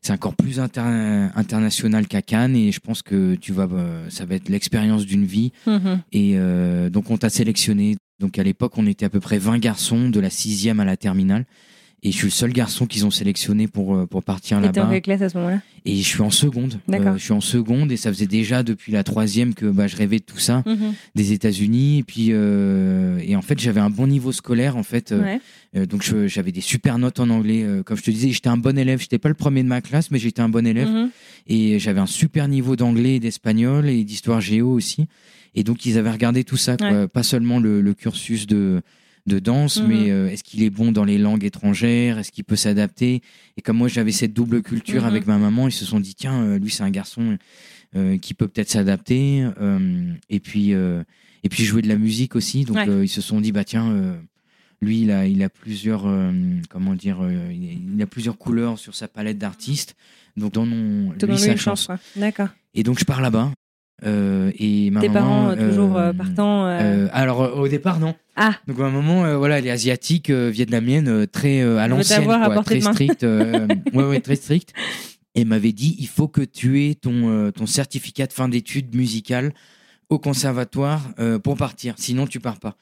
c'est 0.05 0.13
encore 0.13 0.35
plus 0.35 0.61
inter- 0.61 1.29
international 1.35 2.07
qu'à 2.07 2.21
Cannes 2.23 2.55
et 2.57 2.73
je 2.73 2.81
pense 2.81 3.03
que 3.03 3.35
tu 3.37 3.53
vas 3.53 3.67
euh, 3.73 4.05
ça 4.11 4.25
va 4.27 4.35
être 4.35 4.49
l'expérience 4.49 5.07
d'une 5.07 5.25
vie 5.25 5.53
Mhm. 5.67 6.01
et 6.13 6.33
euh, 6.37 6.91
donc 6.91 7.11
on 7.11 7.17
t'a 7.17 7.31
sélectionné. 7.31 7.97
Donc 8.21 8.39
à 8.39 8.43
l'époque 8.43 8.75
on 8.77 8.87
était 8.87 9.07
à 9.07 9.11
peu 9.11 9.21
près 9.21 9.39
20 9.39 9.59
garçons 9.59 10.09
de 10.11 10.21
la 10.21 10.31
sixième 10.31 10.79
à 10.79 10.85
la 10.85 10.97
terminale 10.97 11.47
Et 12.07 12.13
je 12.13 12.17
suis 12.19 12.27
le 12.27 12.31
seul 12.33 12.53
garçon 12.53 12.85
qu'ils 12.87 13.07
ont 13.07 13.11
sélectionné 13.11 13.67
pour, 13.67 13.95
euh, 13.97 14.07
pour 14.07 14.23
partir 14.23 14.59
Et 14.59 14.63
là-bas. 14.63 14.89
quelle 14.93 15.01
classe 15.01 15.23
à 15.23 15.31
ce 15.31 15.39
moment-là? 15.39 15.61
Et 15.87 15.97
je 15.97 16.03
suis 16.07 16.21
en 16.21 16.31
seconde. 16.31 16.79
D'accord. 16.87 17.17
je 17.17 17.23
suis 17.25 17.33
en 17.33 17.41
seconde 17.41 17.91
et 17.93 17.97
ça 17.97 18.11
faisait 18.13 18.27
déjà 18.27 18.63
depuis 18.63 18.93
la 18.93 19.03
troisième 19.05 19.55
que 19.55 19.65
bah, 19.67 19.87
je 19.87 19.97
rêvais 19.97 20.19
de 20.19 20.25
tout 20.25 20.39
ça, 20.39 20.63
Mhm. 20.67 20.93
des 21.15 21.33
États-Unis. 21.33 21.99
Et 22.01 22.03
puis, 22.03 22.29
euh, 22.31 23.19
et 23.23 23.35
en 23.37 23.43
fait, 23.43 23.59
j'avais 23.59 23.81
un 23.81 23.89
bon 23.91 24.07
niveau 24.07 24.33
scolaire. 24.33 24.77
En 24.77 24.83
fait, 24.83 25.13
Euh, 25.13 25.23
Ouais. 25.23 25.41
euh, 25.77 25.87
donc 25.87 26.03
j'avais 26.27 26.53
des 26.53 26.61
super 26.61 26.99
notes 26.99 27.21
en 27.21 27.31
anglais. 27.31 27.63
Euh, 27.65 27.83
comme 27.83 27.97
je 27.97 28.03
te 28.03 28.11
disais, 28.11 28.31
j'étais 28.31 28.49
un 28.51 28.59
bon 28.59 28.77
élève. 28.79 29.01
J'étais 29.01 29.19
pas 29.19 29.29
le 29.31 29.35
premier 29.35 29.63
de 29.63 29.69
ma 29.69 29.81
classe, 29.81 30.11
mais 30.11 30.19
j'étais 30.19 30.43
un 30.43 30.49
bon 30.51 30.67
élève. 30.67 30.89
Mhm. 30.91 31.11
Et 31.47 31.79
j'avais 31.79 32.01
un 32.01 32.07
super 32.07 32.49
niveau 32.49 32.77
d'anglais, 32.77 33.17
et 33.17 33.21
d'espagnol 33.21 33.89
et 33.89 34.05
d'histoire 34.05 34.41
géo 34.43 34.71
aussi. 34.71 35.07
Et 35.55 35.63
donc 35.65 35.87
ils 35.87 35.97
avaient 35.97 36.11
regardé 36.11 36.45
tout 36.45 36.57
ça, 36.59 36.77
quoi. 36.77 36.91
Ouais. 36.91 37.09
pas 37.09 37.23
seulement 37.23 37.61
le, 37.61 37.81
le 37.81 37.95
cursus 37.95 38.47
de 38.47 38.83
de 39.27 39.39
danse, 39.39 39.81
Mhm. 39.81 39.87
mais 39.89 40.11
euh, 40.11 40.29
est-ce 40.31 40.45
qu'il 40.45 40.63
est 40.63 40.71
bon 40.71 40.93
dans 40.93 41.05
les 41.05 41.17
langues 41.19 41.45
étrangères, 41.45 42.19
est-ce 42.19 42.31
qu'il 42.31 42.45
peut 42.45 42.57
s'adapter? 42.57 43.23
Et 43.57 43.63
comme 43.63 43.79
moi 43.79 43.89
j'avais 43.89 44.13
cette 44.13 44.35
double 44.35 44.63
culture 44.63 45.03
Mhm. 45.03 45.09
avec 45.09 45.27
ma 45.27 45.39
maman, 45.39 45.67
ils 45.69 45.73
se 45.73 45.85
sont 45.87 45.99
dit 46.01 46.15
tiens, 46.15 46.43
euh, 46.43 46.59
lui 46.59 46.71
c'est 46.71 46.83
un 46.83 46.91
garçon 46.91 47.39
euh, 47.97 48.19
qui 48.19 48.35
peut 48.35 48.49
peut-être 48.49 48.69
s'adapter. 48.71 49.47
euh, 49.61 50.13
et 50.29 50.41
puis 50.41 50.73
et 50.73 51.49
puis 51.51 51.65
jouer 51.65 51.81
de 51.83 51.89
la 51.89 51.97
musique 51.97 52.37
aussi. 52.37 52.65
Donc 52.65 52.77
Ouais. 52.77 53.05
ils 53.05 53.09
se 53.09 53.21
sont 53.21 53.41
dit 53.41 53.53
bah 53.53 53.65
tiens. 53.65 54.17
lui, 54.83 55.01
il 55.03 55.11
a, 55.13 55.27
il 55.27 55.43
a 55.43 55.49
plusieurs, 55.49 56.05
comment 56.69 56.95
dire, 56.95 57.19
il 57.51 58.03
a 58.03 58.07
plusieurs 58.07 58.37
couleurs 58.37 58.79
sur 58.79 58.95
sa 58.95 59.09
palette 59.09 59.39
d'artistes. 59.39 59.95
Donc, 60.37 60.53
Te 60.53 61.25
lui 61.25 61.39
sa 61.39 61.57
chance. 61.57 61.89
D'accord. 62.17 62.49
Et 62.75 62.83
donc 62.83 62.99
je 62.99 63.05
pars 63.07 63.23
là-bas. 63.23 63.51
Euh, 64.05 64.51
et 64.59 64.91
ma 64.91 65.01
Tes 65.01 65.09
maman, 65.09 65.21
parents 65.21 65.51
euh, 65.51 65.69
toujours 65.69 65.97
euh, 65.97 66.09
euh, 66.09 66.13
partants. 66.13 66.67
euh, 66.67 67.09
alors 67.13 67.57
au 67.59 67.69
départ 67.69 68.01
non. 68.01 68.15
Ah. 68.37 68.55
Donc 68.67 68.79
ma 68.79 68.91
maman, 68.91 69.39
voilà, 69.39 69.59
elle 69.59 69.67
est 69.67 69.71
asiatique, 69.71 70.31
vietnamienne, 70.31 71.27
très 71.29 71.63
à 71.63 71.87
l'ancienne, 71.87 72.27
très 72.65 72.81
stricte. 72.81 73.23
ouais, 73.93 74.05
ouais, 74.05 74.21
très 74.21 74.37
stricte. 74.37 74.73
Et 75.37 75.45
m'avait 75.45 75.73
dit, 75.73 75.97
il 75.99 76.09
faut 76.09 76.29
que 76.29 76.41
tu 76.41 76.85
aies 76.85 76.95
ton 76.97 77.53
ton 77.53 77.67
certificat 77.67 78.27
de 78.27 78.33
fin 78.33 78.49
d'études 78.49 78.95
musicales 78.95 79.53
au 80.09 80.19
conservatoire 80.19 81.01
pour 81.45 81.57
partir, 81.57 81.95
sinon 81.97 82.27
tu 82.27 82.41
pars 82.41 82.59
pas. 82.59 82.77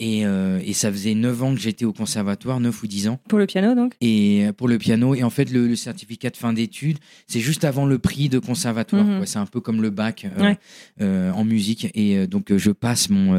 Et, 0.00 0.26
euh, 0.26 0.60
et 0.64 0.72
ça 0.72 0.90
faisait 0.90 1.14
9 1.14 1.42
ans 1.44 1.54
que 1.54 1.60
j'étais 1.60 1.84
au 1.84 1.92
conservatoire, 1.92 2.58
9 2.58 2.82
ou 2.82 2.86
10 2.88 3.06
ans 3.08 3.20
Pour 3.28 3.38
le 3.38 3.46
piano, 3.46 3.76
donc? 3.76 3.94
Et 4.00 4.46
euh, 4.46 4.52
pour 4.52 4.66
le 4.66 4.76
piano. 4.76 5.14
Et 5.14 5.22
en 5.22 5.30
fait, 5.30 5.48
le, 5.52 5.68
le 5.68 5.76
certificat 5.76 6.30
de 6.30 6.36
fin 6.36 6.52
d'études, 6.52 6.98
c'est 7.28 7.38
juste 7.38 7.62
avant 7.64 7.86
le 7.86 7.98
prix 8.00 8.28
de 8.28 8.40
conservatoire. 8.40 9.04
Mhm. 9.04 9.24
C'est 9.26 9.38
un 9.38 9.46
peu 9.46 9.60
comme 9.60 9.80
le 9.82 9.90
bac 9.90 10.26
euh, 10.36 10.42
Ouais. 10.42 10.58
euh, 11.00 11.30
en 11.30 11.44
musique. 11.44 11.88
Et 11.94 12.26
donc, 12.26 12.52
je 12.56 12.70
passe 12.72 13.08
mon, 13.08 13.34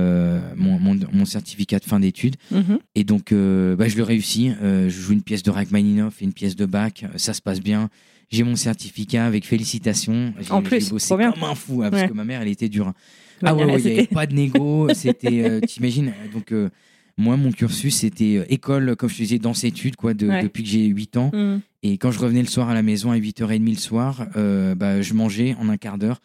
mon, 0.55 0.79
mon, 0.79 0.97
mon 1.11 1.25
certificat 1.25 1.79
de 1.79 1.83
fin 1.85 1.99
d'études. 1.99 2.37
Mhm. 2.51 2.79
Et 2.95 3.03
donc, 3.03 3.31
bah, 3.33 3.87
je 3.89 3.97
le 3.97 4.03
réussis. 4.03 4.51
Je 4.61 4.87
joue 4.89 5.11
une 5.11 5.23
pièce 5.23 5.43
de 5.43 5.51
Rachmaninoff 5.51 6.21
et 6.21 6.25
une 6.25 6.33
pièce 6.33 6.55
de 6.55 6.65
Bach. 6.65 7.03
Ça 7.17 7.33
se 7.33 7.41
passe 7.41 7.59
bien. 7.59 7.89
J'ai 8.31 8.43
mon 8.43 8.55
certificat 8.55 9.25
avec 9.25 9.45
félicitations. 9.45 10.33
En 10.49 10.61
plus, 10.61 10.85
j'ai 10.85 10.89
bossé 10.91 11.09
comme 11.15 11.43
un 11.43 11.53
fou 11.55 11.83
hein, 11.83 11.89
parce 11.91 12.03
Ouais. 12.03 12.09
que 12.09 12.13
ma 12.13 12.23
mère, 12.23 12.41
elle 12.41 12.47
était 12.47 12.69
dure. 12.69 12.93
Ah 13.43 13.55
ouais, 13.55 13.65
ouais, 13.65 13.81
il 13.81 13.85
n'y 13.91 13.97
avait 13.99 14.07
pas 14.07 14.25
de 14.25 14.33
négo. 14.33 14.87
C'était, 14.93 15.43
euh, 15.49 15.59
t'imagines, 15.61 16.13
donc 16.33 16.51
euh, 16.51 16.69
moi, 17.17 17.37
mon 17.37 17.51
cursus, 17.51 17.95
c'était 17.95 18.37
euh, 18.37 18.45
école, 18.49 18.95
comme 18.97 19.09
je 19.09 19.15
te 19.15 19.21
disais, 19.21 19.39
danse-études, 19.39 19.95
quoi, 19.95 20.13
de- 20.13 20.27
Ouais. 20.27 20.43
depuis 20.43 20.63
que 20.63 20.69
j'ai 20.69 20.85
8 20.85 21.15
ans. 21.17 21.31
Mhm. 21.33 21.61
Et 21.83 21.97
quand 21.97 22.11
je 22.11 22.19
revenais 22.19 22.41
le 22.41 22.47
soir 22.47 22.69
à 22.69 22.73
la 22.73 22.81
maison 22.81 23.11
à 23.11 23.17
8h30 23.17 23.69
le 23.69 23.75
soir, 23.79 24.25
euh, 24.35 24.75
bah, 24.75 25.01
je 25.01 25.13
mangeais 25.13 25.55
en 25.59 25.69
un 25.69 25.77
quart 25.77 25.97
d'heure, 25.97 26.19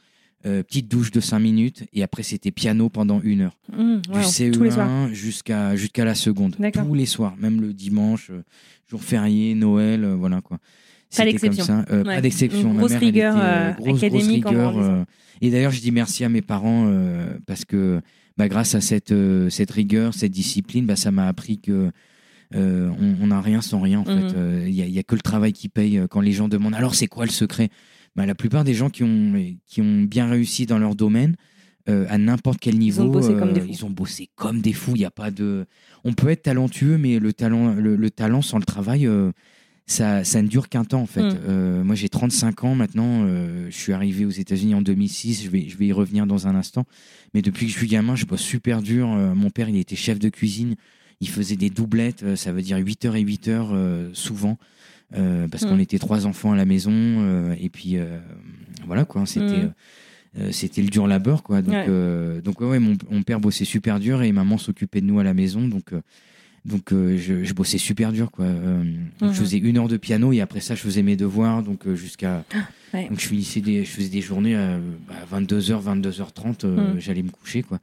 euh, 0.47 0.63
petite 0.63 0.89
douche 0.89 1.11
de 1.11 1.21
5 1.21 1.39
minutes, 1.39 1.85
et 1.93 2.03
après 2.03 2.23
c'était 2.23 2.51
piano 2.51 2.89
pendant 2.89 3.21
une 3.23 3.43
heure. 3.43 3.57
Mhm. 3.73 4.01
Du 4.03 4.11
Wow. 4.11 4.53
Tous 4.53 4.63
les 4.65 4.71
soirs. 4.71 4.89
CE1 4.89 5.13
jusqu'à 5.13 5.77
jusqu'à 5.77 6.05
la 6.05 6.15
seconde. 6.15 6.57
Tous 6.73 6.95
les 6.95 7.07
soirs, 7.07 7.35
même 7.39 7.61
le 7.61 7.73
dimanche, 7.75 8.31
jour 8.91 9.03
férié, 9.03 9.55
Noël, 9.55 10.03
euh, 10.05 10.15
voilà 10.17 10.41
quoi. 10.41 10.59
Pas 11.17 11.25
d'exception. 11.25 11.85
Euh, 11.91 11.99
Ouais. 11.99 12.15
Pas 12.17 12.21
d'exception. 12.21 12.75
Grosse 12.75 12.93
rigueur, 12.95 13.37
était, 13.37 13.45
euh, 13.45 13.73
grosse, 13.73 13.87
grosse 13.87 14.03
académique 14.05 14.47
rigueur, 14.47 14.73
grandissant. 14.73 14.93
euh, 14.95 15.05
et 15.41 15.51
d'ailleurs, 15.51 15.73
je 15.73 15.81
dis 15.81 15.91
merci 15.91 16.25
à 16.25 16.29
mes 16.29 16.43
parents 16.43 16.87
euh, 16.89 17.37
parce 17.47 17.65
que 17.65 18.01
bah, 18.37 18.49
grâce 18.49 18.75
à 18.75 18.81
cette, 18.81 19.13
euh, 19.13 19.51
cette 19.51 19.71
rigueur, 19.71 20.15
cette 20.15 20.33
discipline, 20.33 20.87
bah, 20.87 20.97
ça 20.97 21.11
m'a 21.11 21.27
appris 21.27 21.59
que 21.59 21.91
euh, 22.55 22.91
on 23.21 23.29
n'a 23.29 23.41
rien 23.41 23.61
sans 23.61 23.81
rien 23.81 24.01
en 24.01 24.05
Mhm. 24.11 24.29
fait. 24.31 24.37
Euh, 24.37 24.65
Il 24.69 24.75
n'y 24.75 24.83
a, 24.83 24.87
il 24.87 24.93
y 24.93 24.99
a 24.99 25.03
que 25.03 25.15
le 25.15 25.21
travail 25.21 25.53
qui 25.53 25.69
paye. 25.69 25.99
euh, 25.99 26.07
Quand 26.09 26.21
les 26.21 26.33
gens 26.33 26.49
demandent 26.49 26.75
alors 26.75 26.95
c'est 26.95 27.07
quoi 27.07 27.25
le 27.25 27.31
secret? 27.31 27.69
Bah, 28.17 28.27
La 28.27 28.35
plupart 28.35 28.65
des 28.65 28.75
gens 28.75 28.91
qui 28.91 29.05
ont, 29.05 29.33
qui 29.67 29.81
ont 29.81 30.03
bien 30.03 30.29
réussi 30.29 30.67
dans 30.67 30.79
leur 30.79 30.95
domaine, 30.97 31.37
euh, 31.89 32.07
à 32.09 32.19
n'importe 32.19 32.59
quel 32.61 32.77
niveau, 32.79 33.09
bossé 33.09 33.35
comme 33.35 33.53
des 33.53 33.61
euh, 33.61 33.65
fous. 33.65 33.71
ils 33.71 33.85
ont 33.85 33.91
bossé 33.91 34.29
comme 34.35 34.61
des 34.61 34.73
fous. 34.73 34.93
Il 34.97 35.01
y 35.01 35.05
a 35.05 35.11
pas 35.11 35.31
de. 35.31 35.65
On 36.05 36.13
peut 36.13 36.29
être 36.29 36.43
talentueux, 36.43 36.99
mais 36.99 37.19
le 37.19 37.33
talent, 37.33 37.73
le, 37.75 37.95
le 37.97 38.11
talent 38.11 38.43
sans 38.43 38.59
le 38.59 38.65
travail, 38.65 39.07
euh, 39.07 39.31
ça, 39.91 40.25
ça 40.25 40.41
ne 40.41 40.49
dure 40.49 40.69
qu'un 40.69 40.85
temps 40.85 41.03
en 41.03 41.07
fait. 41.07 41.23
Mm. 41.23 41.39
Euh, 41.49 41.85
moi, 41.85 41.95
j'ai 41.97 42.09
35 42.09 42.65
ans 42.65 42.75
maintenant. 42.75 43.25
euh, 43.25 43.67
je 43.71 43.77
suis 43.77 43.93
arrivé 43.93 44.25
aux 44.25 44.31
États-Unis 44.31 44.75
en 44.75 44.83
2006. 44.83 45.43
Je 45.45 45.49
vais, 45.51 45.69
je 45.69 45.77
vais 45.77 45.87
y 45.87 45.93
revenir 45.93 46.27
dans 46.27 46.47
un 46.47 46.55
instant. 46.55 46.85
Mais 47.35 47.43
depuis 47.43 47.67
que 47.67 47.73
je 47.73 47.77
suis 47.79 47.89
gamin, 47.89 48.15
je 48.17 48.25
bosse 48.25 48.41
super 48.41 48.83
dur. 48.83 49.11
Euh, 49.13 49.35
mon 49.35 49.51
père, 49.51 49.69
il 49.69 49.77
était 49.77 49.97
chef 49.97 50.19
de 50.19 50.29
cuisine. 50.29 50.77
Il 51.21 51.29
faisait 51.29 51.57
des 51.57 51.71
doublettes. 51.71 52.23
euh, 52.23 52.37
ça 52.37 52.53
veut 52.53 52.63
dire 52.63 52.79
8 52.79 53.05
heures 53.05 53.17
et 53.17 53.21
8 53.21 53.49
heures 53.49 53.71
euh, 53.73 54.11
souvent. 54.13 54.59
euh, 55.17 55.49
parce 55.49 55.65
qu'on 55.67 55.79
était 55.81 55.99
trois 55.99 56.25
enfants 56.27 56.53
à 56.53 56.57
la 56.57 56.65
maison. 56.65 56.93
euh, 56.95 57.55
et 57.61 57.69
puis, 57.69 57.97
euh, 57.99 58.19
voilà 58.87 59.05
quoi. 59.05 59.27
C'était. 59.27 59.45
Mm. 59.65 59.73
euh, 60.39 60.53
c'était 60.53 60.83
le 60.83 60.89
dur 60.89 61.09
labeur 61.09 61.43
quoi 61.43 61.61
donc 61.63 61.75
Ouais. 61.75 61.87
euh, 61.89 62.41
donc 62.41 62.61
ouais, 62.61 62.69
ouais, 62.69 62.79
mon, 62.79 62.95
mon 63.11 63.23
père 63.25 63.41
bossait 63.41 63.65
super 63.65 63.99
dur 63.99 64.23
et 64.23 64.31
maman 64.31 64.57
s'occupait 64.59 65.01
de 65.01 65.07
nous 65.07 65.19
à 65.19 65.25
la 65.25 65.35
maison 65.35 65.67
donc 65.67 65.93
euh, 65.93 66.01
donc 66.65 66.93
euh, 66.93 67.17
je, 67.17 67.43
je 67.45 67.55
bossais 67.55 67.79
super 67.79 68.13
dur 68.13 68.31
quoi 68.31 68.45
Euh, 68.45 68.83
Mhm. 68.83 69.33
je 69.33 69.41
faisais 69.41 69.59
une 69.59 69.79
heure 69.79 69.89
de 69.89 69.97
piano 69.97 70.33
et 70.33 70.41
après 70.41 70.61
ça 70.61 70.75
je 70.75 70.81
faisais 70.83 71.03
mes 71.03 71.17
devoirs 71.17 71.63
donc 71.63 71.87
euh, 71.87 71.95
jusqu'à 71.95 72.45
Ouais. 72.93 73.09
donc 73.09 73.21
je 73.21 73.27
finissais 73.29 73.61
des 73.61 73.85
je 73.85 73.91
faisais 73.91 74.09
des 74.09 74.21
journées 74.21 74.57
à 74.57 74.79
bah, 75.09 75.39
22h 75.39 75.81
22h30 75.83 76.65
euh, 76.65 76.95
Mhm. 76.95 77.01
j'allais 77.01 77.23
me 77.23 77.31
coucher 77.31 77.63
quoi 77.63 77.79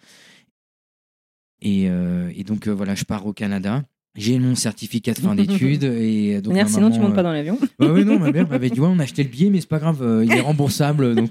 et, 1.62 1.84
et 1.86 2.44
donc 2.44 2.68
voilà 2.68 2.94
je 2.94 3.04
pars 3.04 3.26
au 3.26 3.34
Canada 3.34 3.84
j'ai 4.16 4.38
mon 4.40 4.56
certificat 4.56 5.14
de 5.14 5.20
fin 5.20 5.34
d'études 5.40 5.84
et 5.84 6.42
donc 6.42 6.54
Merde, 6.54 6.70
sinon 6.70 6.90
tu 6.90 6.98
maman, 6.98 7.08
montes 7.08 7.16
pas 7.16 7.24
dans 7.24 7.32
l'avion. 7.32 7.58
bah 7.80 7.92
oui, 7.94 8.04
non, 8.04 8.18
ma 8.20 8.32
mère 8.32 8.48
m'avait 8.50 8.70
dit, 8.72 8.80
ouais, 8.80 8.88
on 8.90 8.98
a 8.98 9.04
acheté 9.04 9.22
le 9.24 9.30
billet, 9.30 9.52
mais 9.52 9.62
c'est 9.62 9.70
pas 9.70 9.78
grave, 9.78 10.24
il 10.26 10.36
est 10.36 10.40
remboursable. 10.40 11.16
Donc, 11.16 11.30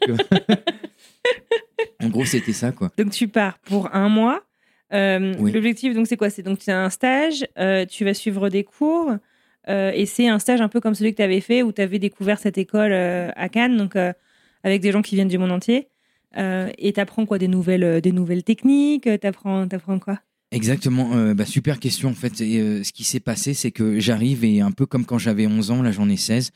en 2.01 2.09
gros, 2.11 2.25
c'était 2.25 2.53
ça, 2.53 2.71
quoi. 2.71 2.93
Donc 2.97 3.11
tu 3.11 3.27
pars 3.27 3.59
pour 3.61 3.93
un 3.93 4.09
mois. 4.09 4.43
Euh, 4.93 5.35
Oui. 5.39 5.53
L'objectif, 5.53 5.95
donc, 5.95 6.07
c'est 6.07 6.17
quoi? 6.17 6.31
C'est 6.31 6.43
donc 6.43 6.59
tu 6.59 6.71
as 6.71 6.81
un 6.81 6.91
stage, 6.91 7.47
euh, 7.59 7.85
tu 7.87 8.05
vas 8.05 8.15
suivre 8.15 8.49
des 8.49 8.65
cours, 8.65 9.13
euh, 9.69 9.91
et 9.95 10.07
c'est 10.07 10.29
un 10.29 10.39
stage 10.39 10.61
un 10.61 10.69
peu 10.69 10.81
comme 10.81 10.95
celui 10.95 11.11
que 11.13 11.17
tu 11.17 11.23
avais 11.23 11.41
fait 11.41 11.63
où 11.63 11.73
tu 11.73 11.83
avais 11.83 11.99
découvert 11.99 12.39
cette 12.39 12.59
école 12.59 12.93
à 12.93 13.49
Cannes, 13.49 13.77
donc 13.77 13.97
avec 14.63 14.81
des 14.81 14.93
gens 14.93 15.03
qui 15.03 15.15
viennent 15.15 15.29
du 15.29 15.39
monde 15.39 15.53
entier. 15.53 15.89
Euh, 16.37 16.71
et 16.79 16.93
tu 16.93 17.01
apprends 17.01 17.25
quoi? 17.27 17.39
Des 17.39 17.49
nouvelles, 17.49 18.01
des 18.01 18.13
nouvelles 18.13 18.45
techniques? 18.45 19.09
Tu 19.21 19.27
apprends, 19.27 19.67
quoi? 19.99 20.21
Exactement, 20.53 21.15
euh, 21.15 21.35
bah, 21.35 21.45
super 21.45 21.81
question 21.81 22.11
en 22.11 22.15
fait. 22.15 22.41
Et, 22.41 22.61
euh, 22.61 22.85
ce 22.85 22.93
qui 22.93 23.05
s'est 23.05 23.21
passé, 23.21 23.53
c'est 23.55 23.73
que 23.73 23.99
j'arrive 23.99 24.45
et 24.45 24.61
un 24.61 24.71
peu 24.71 24.87
comme 24.87 25.05
quand 25.05 25.19
j'avais 25.19 25.47
11 25.47 25.71
ans, 25.71 25.83
là 25.83 25.91
j'en 25.91 26.09
ai 26.09 26.17
16, 26.17 26.53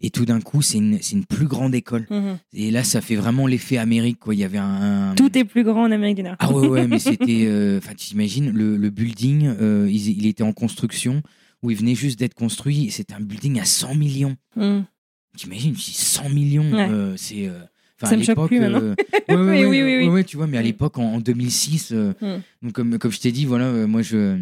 et 0.00 0.10
tout 0.10 0.24
d'un 0.24 0.40
coup, 0.40 0.62
c'est 0.62 0.78
une, 0.78 0.98
une 1.12 1.24
plus 1.24 1.46
grande 1.46 1.74
école. 1.74 2.06
Et 2.52 2.70
là, 2.70 2.84
ça 2.84 3.00
fait 3.00 3.16
vraiment 3.16 3.46
l'effet 3.46 3.76
Amérique, 3.78 4.18
quoi. 4.18 4.34
Il 4.34 4.40
y 4.40 4.44
avait 4.44 4.58
un. 4.58 5.10
un- 5.10 5.14
Tout 5.14 5.36
est 5.36 5.44
plus 5.44 5.62
grand 5.64 5.82
en 5.84 5.90
Amérique 5.90 6.16
du 6.16 6.22
Nord. 6.22 6.36
Ah 6.38 6.52
ouais, 6.52 6.66
ouais, 6.68 6.86
mais 6.86 6.98
c'était. 6.98 7.44
euh, 7.46 7.78
Enfin, 7.78 7.90
tu 7.92 8.06
t'imagines, 8.08 8.50
le, 8.50 8.76
le 8.76 8.90
building, 8.90 9.46
euh, 9.60 9.86
il, 9.90 10.08
il 10.18 10.26
était 10.26 10.42
en 10.42 10.52
construction, 10.52 11.22
où 11.62 11.70
il 11.70 11.76
venait 11.76 11.94
juste 11.94 12.18
d'être 12.18 12.34
construit. 12.34 12.90
C'était 12.90 13.14
un 13.14 13.20
building 13.20 13.60
à 13.60 13.64
100 13.64 13.94
millions. 13.94 14.36
Mhm. 14.56 14.84
T'imagines, 15.36 15.76
si 15.76 15.92
100 15.92 16.28
millions, 16.30 16.72
Ouais. 16.72 16.88
euh, 16.90 17.14
c'est. 17.16 17.46
euh, 17.46 17.60
enfin, 18.00 18.08
Ça 18.10 18.14
à 18.14 18.16
me 18.16 18.22
choque 18.24 18.46
plus 18.48 18.58
maintenant. 18.60 18.80
euh, 18.82 18.94
ouais, 19.28 19.34
ouais, 19.64 19.66
Oui, 19.66 19.82
oui, 19.82 20.08
oui, 20.08 20.24
tu 20.24 20.36
vois, 20.36 20.46
mais 20.46 20.56
à 20.58 20.60
Mm. 20.62 20.64
l'époque, 20.64 20.98
en, 20.98 21.14
en 21.14 21.20
2006, 21.20 21.90
euh, 21.92 22.12
Mm. 22.20 22.42
donc 22.62 22.72
comme, 22.72 22.98
comme 22.98 23.12
je 23.12 23.20
t'ai 23.20 23.32
dit, 23.32 23.44
voilà, 23.44 23.66
euh, 23.66 23.86
moi, 23.86 24.02
je 24.02 24.38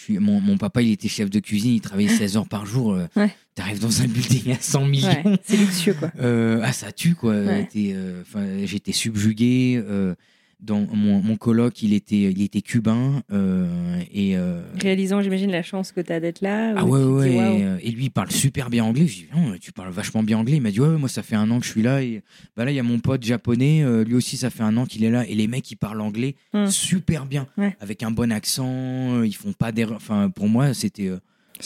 suis, 0.00 0.18
mon, 0.18 0.40
mon 0.40 0.56
papa, 0.58 0.82
il 0.82 0.90
était 0.92 1.08
chef 1.08 1.30
de 1.30 1.38
cuisine, 1.40 1.72
il 1.74 1.80
travaillait 1.80 2.08
16 2.14 2.36
heures 2.36 2.48
par 2.48 2.66
jour. 2.66 2.92
euh, 2.94 3.06
Ouais. 3.16 3.30
T'arrives 3.54 3.80
dans 3.80 4.00
un 4.02 4.06
building 4.06 4.52
à 4.52 4.56
100 4.60 4.86
millions. 4.86 5.08
Ouais, 5.24 5.38
c'est 5.44 5.56
luxueux, 5.56 5.94
quoi. 5.94 6.10
Euh, 6.20 6.60
ah, 6.64 6.72
ça 6.72 6.92
tue, 6.92 7.14
quoi. 7.14 7.34
Ouais. 7.34 7.68
Euh, 7.76 8.22
J'étais 8.64 8.92
subjugué. 8.92 9.82
euh, 9.86 10.14
dans 10.62 10.80
mon, 10.92 11.22
mon 11.22 11.36
coloc, 11.36 11.82
il 11.82 11.92
était, 11.94 12.30
il 12.30 12.42
était 12.42 12.60
cubain. 12.60 13.22
euh, 13.32 14.00
et, 14.12 14.36
euh, 14.36 14.62
Réalisant, 14.80 15.22
j'imagine, 15.22 15.50
la 15.50 15.62
chance 15.62 15.90
que 15.92 16.00
tu 16.00 16.12
as 16.12 16.20
d'être 16.20 16.40
là. 16.42 16.74
ah 16.76 16.84
ouais, 16.84 17.02
ouais. 17.02 17.28
dis. 17.30 17.36
Et, 17.36 17.64
euh, 17.64 17.78
et 17.82 17.90
lui, 17.90 18.04
il 18.04 18.10
parle 18.10 18.30
super 18.30 18.68
bien 18.70 18.84
anglais. 18.84 19.06
Je 19.06 19.14
dis, 19.20 19.26
non, 19.34 19.54
tu 19.60 19.72
parles 19.72 19.90
vachement 19.92 20.22
bien 20.22 20.38
anglais. 20.38 20.56
Il 20.56 20.62
m'a 20.62 20.70
dit, 20.70 20.80
ouais, 20.80 20.88
ouais, 20.88 20.98
moi, 20.98 21.08
ça 21.08 21.22
fait 21.22 21.36
un 21.36 21.50
an 21.50 21.60
que 21.60 21.66
je 21.66 21.70
suis 21.70 21.82
là. 21.82 22.02
Et 22.02 22.22
bah 22.56 22.64
là, 22.64 22.70
il 22.72 22.74
y 22.74 22.78
a 22.78 22.82
mon 22.82 22.98
pote 22.98 23.22
japonais. 23.22 23.82
euh, 23.82 24.04
lui 24.04 24.14
aussi, 24.14 24.36
ça 24.36 24.50
fait 24.50 24.62
un 24.62 24.76
an 24.76 24.84
qu'il 24.86 25.02
est 25.04 25.10
là. 25.10 25.26
Et 25.26 25.34
les 25.34 25.46
mecs, 25.46 25.70
ils 25.70 25.76
parlent 25.76 26.00
anglais 26.00 26.34
Hmm. 26.52 26.66
super 26.66 27.26
bien. 27.26 27.46
Ouais. 27.56 27.76
Avec 27.80 28.02
un 28.02 28.10
bon 28.10 28.30
accent. 28.32 29.22
Ils 29.22 29.34
font 29.34 29.52
pas 29.52 29.72
d'erreur. 29.72 29.96
Enfin, 29.96 30.30
pour 30.30 30.48
moi, 30.48 30.74
c'était. 30.74 31.10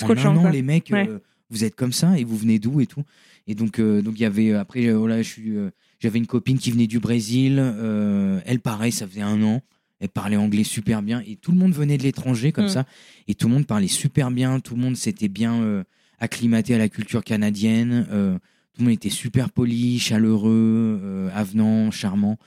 en 0.02 0.10
un 0.10 0.36
an, 0.36 0.48
les 0.50 0.62
mecs, 0.62 0.90
Ouais. 0.92 1.08
vous 1.50 1.64
êtes 1.64 1.74
comme 1.74 1.92
ça 1.92 2.18
et 2.18 2.24
vous 2.24 2.36
venez 2.36 2.58
d'où 2.58 2.80
et 2.80 2.86
tout. 2.86 3.02
Et 3.46 3.54
donc, 3.54 3.80
donc 3.80 4.14
il 4.16 4.22
y 4.22 4.24
avait. 4.24 4.52
Après, 4.52 4.86
euh, 4.86 4.94
voilà, 4.94 5.20
je 5.22 5.28
suis. 5.28 5.52
J'avais 6.00 6.18
une 6.18 6.26
copine 6.26 6.58
qui 6.58 6.70
venait 6.70 6.86
du 6.86 6.98
Brésil. 7.00 7.56
euh, 7.58 8.40
elle, 8.46 8.60
pareil, 8.60 8.92
ça 8.92 9.06
faisait 9.06 9.22
un 9.22 9.42
an. 9.42 9.62
Elle 10.00 10.08
parlait 10.10 10.36
anglais 10.36 10.64
super 10.64 11.02
bien. 11.02 11.22
Et 11.26 11.36
tout 11.36 11.52
le 11.52 11.58
monde 11.58 11.72
venait 11.72 11.96
de 11.96 12.02
l'étranger 12.02 12.52
comme 12.52 12.66
Mm. 12.66 12.68
ça. 12.68 12.86
Et 13.28 13.34
tout 13.34 13.48
le 13.48 13.54
monde 13.54 13.66
parlait 13.66 13.86
super 13.88 14.30
bien. 14.30 14.60
Tout 14.60 14.74
le 14.74 14.82
monde 14.82 14.96
s'était 14.96 15.28
bien 15.28 15.54
euh, 15.62 15.84
acclimaté 16.18 16.74
à 16.74 16.78
la 16.78 16.88
culture 16.88 17.22
canadienne. 17.24 18.06
euh, 18.10 18.34
tout 18.74 18.80
le 18.80 18.84
monde 18.86 18.94
était 18.94 19.08
super 19.10 19.50
poli, 19.50 19.98
chaleureux, 20.00 21.30
avenant, 21.32 21.90
charmant. 21.92 22.38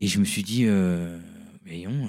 Et 0.00 0.06
je 0.08 0.18
me 0.18 0.24
suis 0.24 0.42
dit, 0.42 0.64
voyons, 1.66 2.08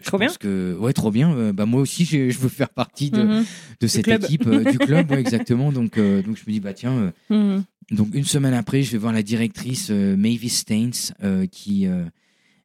je 0.00 0.04
Trop 0.04 0.18
bien. 0.18 0.28
que 0.38 0.76
ouais, 0.78 0.92
trop 0.92 1.10
bien. 1.10 1.52
bah 1.52 1.66
moi 1.66 1.80
aussi, 1.80 2.04
je, 2.32 2.38
veux 2.38 2.48
faire 2.48 2.68
partie 2.68 3.10
de, 3.10 3.22
Mhm. 3.22 3.44
de 3.80 3.86
cette 3.88 4.04
club. 4.04 4.22
équipe 4.24 4.48
du 4.48 4.78
club, 4.78 5.10
ouais, 5.10 5.20
exactement. 5.20 5.72
Donc, 5.72 5.96
donc 5.98 6.36
je 6.36 6.42
me 6.46 6.52
dis, 6.52 6.60
bah 6.60 6.72
tiens. 6.74 7.12
Mhm. 7.28 7.64
Donc 7.92 8.08
une 8.14 8.24
semaine 8.24 8.54
après, 8.54 8.82
je 8.82 8.90
vais 8.92 8.98
voir 8.98 9.12
la 9.12 9.22
directrice 9.22 9.88
euh, 9.90 10.16
Mavis 10.16 10.48
Staines 10.50 10.92
euh, 11.22 11.46
qui 11.46 11.86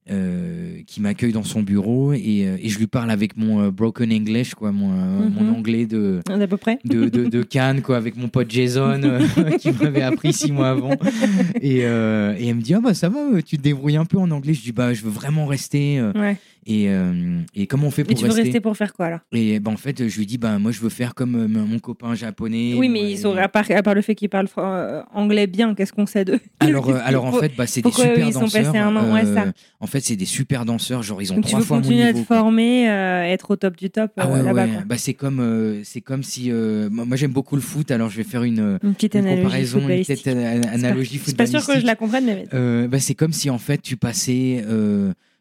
euh, 0.10 0.80
qui 0.88 1.02
m'accueille 1.02 1.34
dans 1.34 1.44
son 1.44 1.62
bureau 1.64 2.14
et, 2.14 2.48
et 2.62 2.70
je 2.70 2.80
lui 2.80 2.88
parle 2.88 3.12
avec 3.12 3.36
mon 3.36 3.68
broken 3.68 4.10
English 4.14 4.54
quoi, 4.56 4.72
mon, 4.72 4.92
euh, 4.94 5.28
Mhm. 5.28 5.34
mon 5.34 5.54
anglais 5.54 5.86
de 5.86 6.22
À 6.30 6.48
peu 6.48 6.56
près. 6.56 6.80
de, 6.86 7.10
de, 7.10 7.26
de 7.26 7.44
Cannes 7.44 7.82
quoi, 7.82 7.98
avec 7.98 8.16
mon 8.16 8.30
pote 8.30 8.50
Jason 8.50 9.02
qui 9.60 9.72
m'avait 9.74 10.02
appris 10.04 10.32
six 10.32 10.54
mois 10.54 10.70
avant 10.70 10.92
et, 11.62 11.80
et 11.80 11.82
elle 11.82 12.56
me 12.56 12.62
dit 12.62 12.74
ah 12.74 12.80
bah 12.82 12.94
ça 12.94 13.10
va, 13.10 13.42
tu 13.46 13.58
te 13.58 13.62
débrouilles 13.62 13.98
un 13.98 14.06
peu 14.06 14.18
en 14.18 14.32
anglais. 14.32 14.54
Je 14.54 14.62
dis 14.62 14.72
bah 14.72 14.94
je 14.94 15.02
veux 15.04 15.12
vraiment 15.12 15.46
rester 15.46 16.02
Ouais. 16.16 16.38
Et, 16.68 16.90
euh, 16.90 17.40
et 17.56 17.66
comment 17.66 17.88
on 17.88 17.92
fait 17.92 18.02
Et 18.02 18.06
pour 18.06 18.18
tu 18.20 18.26
veux 18.26 18.34
rester 18.34 18.60
pour 18.60 18.76
faire 18.78 18.94
quoi 18.94 19.06
alors? 19.08 19.20
Et 19.32 19.60
bah, 19.60 19.72
en 19.72 19.78
fait 19.78 20.08
je 20.08 20.18
lui 20.20 20.26
dis 20.26 20.38
bah 20.38 20.60
moi 20.60 20.72
je 20.72 20.80
veux 20.82 20.90
faire 20.90 21.16
comme 21.16 21.36
euh, 21.36 21.48
mon 21.48 21.80
copain 21.80 22.14
japonais. 22.14 22.74
Oui, 22.78 22.90
mais 22.90 23.02
Ouais. 23.02 23.12
ils 23.12 23.18
sont, 23.18 23.36
à, 23.38 23.48
part, 23.48 23.66
à 23.72 23.82
part 23.84 23.96
le 23.96 24.02
fait 24.02 24.16
qu'ils 24.16 24.28
parlent 24.30 24.48
euh, 24.58 25.02
anglais 25.14 25.48
bien, 25.48 25.74
qu'est-ce 25.76 25.94
qu'on 25.94 26.06
sait 26.06 26.26
d'eux? 26.26 26.40
Alors, 26.60 26.90
euh, 26.90 27.00
alors 27.04 27.26
en 27.26 27.32
fait, 27.32 27.54
bah, 27.58 27.66
c'est 27.68 27.82
des 27.82 27.92
super 27.92 28.28
ils 28.28 28.34
sont 28.34 28.42
danseurs. 28.42 28.64
passés 28.66 28.78
un 28.78 28.96
an? 28.96 29.14
Ouais, 29.14 29.26
ça. 29.26 29.46
En 29.80 29.88
fait, 29.88 30.02
c'est 30.02 30.16
des 30.16 30.26
super 30.26 30.66
danseurs. 30.66 31.04
Genre, 31.04 31.22
ils 31.22 31.32
ont 31.32 31.36
Donc 31.36 31.46
tu 31.46 31.50
trois 31.52 31.60
veux 31.60 31.66
fois 31.66 31.78
mon 31.78 31.84
continuer 31.84 32.04
à 32.04 32.08
niveau. 32.08 32.22
te 32.24 32.28
quoi. 32.28 32.38
former, 32.38 32.86
être 32.86 33.52
au 33.52 33.56
top 33.56 33.78
du 33.78 33.90
top 33.90 34.12
Ah 34.18 34.28
ouais, 34.30 34.44
là-bas. 34.44 34.66
Bah, 34.86 34.98
c'est 34.98 35.14
comme, 35.14 35.82
c'est 35.84 36.02
comme 36.02 36.24
si. 36.24 36.52
moi, 36.52 37.16
j'aime 37.16 37.32
beaucoup 37.32 37.56
le 37.56 37.62
foot, 37.62 37.92
alors 37.92 38.10
je 38.10 38.18
vais 38.18 38.24
faire 38.24 38.44
une, 38.44 38.80
Une 38.84 38.94
petite 38.94 39.14
une 39.16 39.22
analogie 39.22 39.42
comparaison, 39.44 39.78
une 39.78 39.82
footballistique. 39.84 40.16
petite 40.24 40.28
ana- 40.36 40.72
analogie 40.72 41.22
C'est 41.24 41.38
pas 41.38 41.46
sûr 41.46 41.60
que 41.66 41.74
je 41.80 41.80
footballistique. 41.80 41.86
la 41.88 41.96
comprenne, 41.96 42.26
mais 42.26 42.88
bah, 42.88 43.00
c'est 43.00 43.16
comme 43.16 43.34
si 43.34 43.50
en 43.50 43.58
fait 43.60 43.82
tu 43.82 43.96
passais 43.96 44.64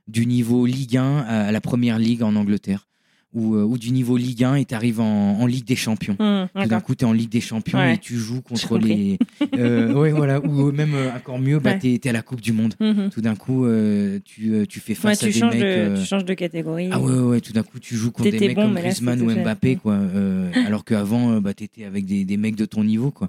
du 0.09 0.27
niveau 0.27 0.67
Ligue 0.67 0.97
1 0.97 1.19
à, 1.19 1.53
la 1.53 1.61
première 1.61 1.99
ligue 1.99 2.23
en 2.23 2.37
Angleterre. 2.37 2.87
Ou, 3.35 3.55
euh, 3.57 3.65
ou 3.65 3.77
du 3.77 3.91
niveau 3.91 4.17
Ligue 4.17 4.45
1 4.45 4.55
et 4.55 4.65
tu 4.65 4.75
arrives 4.75 4.99
en, 5.01 5.39
en 5.41 5.45
Ligue 5.47 5.67
des 5.67 5.77
Champions. 5.77 6.17
Hum, 6.21 6.49
Tout 6.59 6.69
d'un 6.69 6.81
coup, 6.81 6.95
tu 6.95 7.05
es 7.05 7.07
en 7.07 7.13
Ligue 7.13 7.29
des 7.29 7.43
Champions 7.43 7.77
Ouais. 7.79 7.95
et 7.95 7.99
tu 7.99 8.17
joues 8.17 8.41
contre 8.41 8.79
les. 8.79 9.19
euh, 9.59 9.93
ouais, 9.93 10.11
voilà. 10.11 10.41
Ou 10.43 10.73
même 10.73 10.95
euh, 10.95 11.11
encore 11.15 11.39
mieux, 11.39 11.59
bah, 11.59 11.73
Ouais. 11.73 11.79
tu 11.79 11.93
es, 11.93 12.09
à 12.09 12.13
la 12.13 12.23
Coupe 12.23 12.41
du 12.41 12.53
Monde. 12.53 12.75
Mhm. 12.81 13.11
Tout 13.11 13.21
d'un 13.21 13.35
coup, 13.35 13.67
euh, 13.67 14.21
tu, 14.25 14.55
euh, 14.55 14.65
tu 14.65 14.81
fais 14.81 14.93
Ouais, 14.93 15.15
face 15.15 15.19
tu, 15.19 15.27
à 15.27 15.51
des 15.51 15.59
mecs. 15.59 15.61
de, 15.61 15.65
euh, 15.67 16.01
tu 16.01 16.07
changes 16.07 16.25
de 16.25 16.33
catégorie. 16.33 16.89
Ah 16.93 16.99
ouais, 17.01 17.19
ouais, 17.19 17.41
tout 17.43 17.53
d'un 17.53 17.63
coup, 17.65 17.79
tu 17.79 17.95
joues 17.95 18.11
contre 18.11 18.31
des 18.31 18.39
mecs 18.41 18.57
bon, 18.57 18.63
comme 18.63 18.75
Griezmann 18.77 19.21
ou. 19.21 19.31
Mbappé, 19.31 19.77
quoi. 19.77 19.95
euh, 19.95 20.51
alors 20.67 20.85
qu'avant, 20.87 21.33
euh, 21.33 21.41
bah, 21.41 21.53
tu 21.53 21.65
étais 21.65 21.85
avec 21.85 22.07
des, 22.07 22.25
des 22.25 22.37
mecs 22.39 22.57
de 22.57 22.65
ton 22.65 22.85
niveau, 22.85 23.11
quoi. 23.11 23.29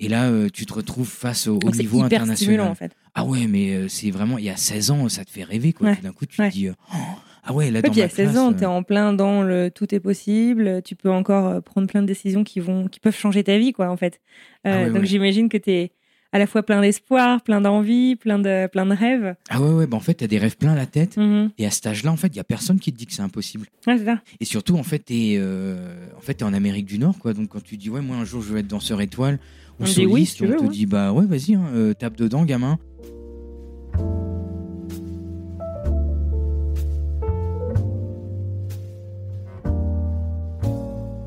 Et 0.00 0.08
là, 0.08 0.24
euh, 0.28 0.48
tu 0.52 0.66
te 0.66 0.72
retrouves 0.74 1.08
face 1.08 1.46
au, 1.46 1.58
au 1.64 1.70
niveau 1.70 1.98
hyper 1.98 2.22
international. 2.22 2.36
stimulant 2.36 2.66
en 2.68 2.74
fait. 2.74 2.92
Ah 3.14 3.24
ouais, 3.24 3.46
mais 3.46 3.74
euh, 3.74 3.88
c'est 3.88 4.10
vraiment, 4.10 4.38
il 4.38 4.44
y 4.44 4.50
a 4.50 4.56
16 4.56 4.90
ans, 4.90 5.08
ça 5.08 5.24
te 5.24 5.30
fait 5.30 5.44
rêver, 5.44 5.72
quoi. 5.72 5.88
Ouais. 5.88 5.96
Tout 5.96 6.02
d'un 6.02 6.12
coup, 6.12 6.26
tu 6.26 6.40
Ouais. 6.40 6.48
te 6.48 6.54
dis, 6.54 6.68
euh, 6.68 6.72
Oh, 6.92 6.96
ah 7.44 7.52
ouais, 7.52 7.70
là, 7.70 7.80
dans 7.80 7.90
puis 7.90 8.00
ma 8.00 8.06
à 8.06 8.08
16 8.08 8.30
classe, 8.32 8.36
ans, 8.38 8.52
tu 8.52 8.62
es 8.62 8.66
en 8.66 8.82
plein 8.82 9.12
dans 9.12 9.42
le 9.42 9.70
tout 9.70 9.94
est 9.94 10.00
possible, 10.00 10.82
tu 10.82 10.96
peux 10.96 11.10
encore 11.10 11.62
prendre 11.62 11.86
plein 11.86 12.02
de 12.02 12.06
décisions 12.08 12.42
qui, 12.42 12.58
vont, 12.58 12.88
qui 12.88 12.98
peuvent 13.00 13.16
changer 13.16 13.44
ta 13.44 13.56
vie, 13.58 13.72
quoi, 13.72 13.88
en 13.90 13.96
fait. 13.96 14.20
Ah 14.64 14.88
donc 14.90 15.04
j'imagine 15.04 15.48
que 15.48 15.58
tu 15.58 15.70
es 15.70 15.92
à 16.32 16.38
la 16.38 16.48
fois 16.48 16.64
plein 16.64 16.80
d'espoir, 16.80 17.42
plein 17.42 17.60
d'envie, 17.60 18.16
plein 18.16 18.40
de, 18.40 18.66
plein 18.66 18.86
de 18.86 18.94
rêves. 18.94 19.36
Ah 19.50 19.60
ouais, 19.60 19.70
ouais, 19.70 19.86
bah 19.86 19.96
en 19.96 20.00
fait, 20.00 20.14
t'as 20.14 20.26
des 20.26 20.38
rêves 20.38 20.56
plein 20.56 20.74
la 20.74 20.86
tête. 20.86 21.16
Mhm. 21.16 21.50
Et 21.58 21.66
à 21.66 21.70
cet 21.70 21.86
âge-là, 21.86 22.10
en 22.10 22.16
fait, 22.16 22.26
il 22.28 22.36
y 22.36 22.40
a 22.40 22.44
personne 22.44 22.80
qui 22.80 22.92
te 22.92 22.98
dit 22.98 23.06
que 23.06 23.12
c'est 23.12 23.22
impossible. 23.22 23.66
C'est 23.84 24.04
ça. 24.04 24.20
Et 24.40 24.44
surtout, 24.44 24.76
en 24.76 24.82
fait, 24.82 24.98
t'es 24.98 25.36
euh, 25.38 25.94
en, 26.16 26.20
fait, 26.20 26.34
t'es 26.34 26.42
en 26.44 26.52
Amérique 26.52 26.86
du 26.86 26.98
Nord, 26.98 27.18
quoi. 27.20 27.34
Donc, 27.34 27.50
quand 27.50 27.62
tu 27.62 27.76
dis, 27.76 27.88
ouais, 27.88 28.00
moi, 28.00 28.16
un 28.16 28.24
jour, 28.24 28.42
je 28.42 28.48
veux 28.52 28.58
être 28.58 28.66
danseur 28.66 29.00
étoile 29.00 29.38
On 29.80 29.84
dit 29.84 29.92
soliste, 29.92 30.12
oui, 30.12 30.26
si 30.26 30.42
on 30.42 30.46
veux, 30.46 30.56
te 30.56 30.62
ouais. 30.62 30.68
dit, 30.68 30.86
bah 30.86 31.12
ouais, 31.12 31.26
vas-y, 31.26 31.54
hein, 31.54 31.64
euh, 31.74 31.94
tape 31.94 32.16
dedans, 32.16 32.44
gamin. 32.44 32.78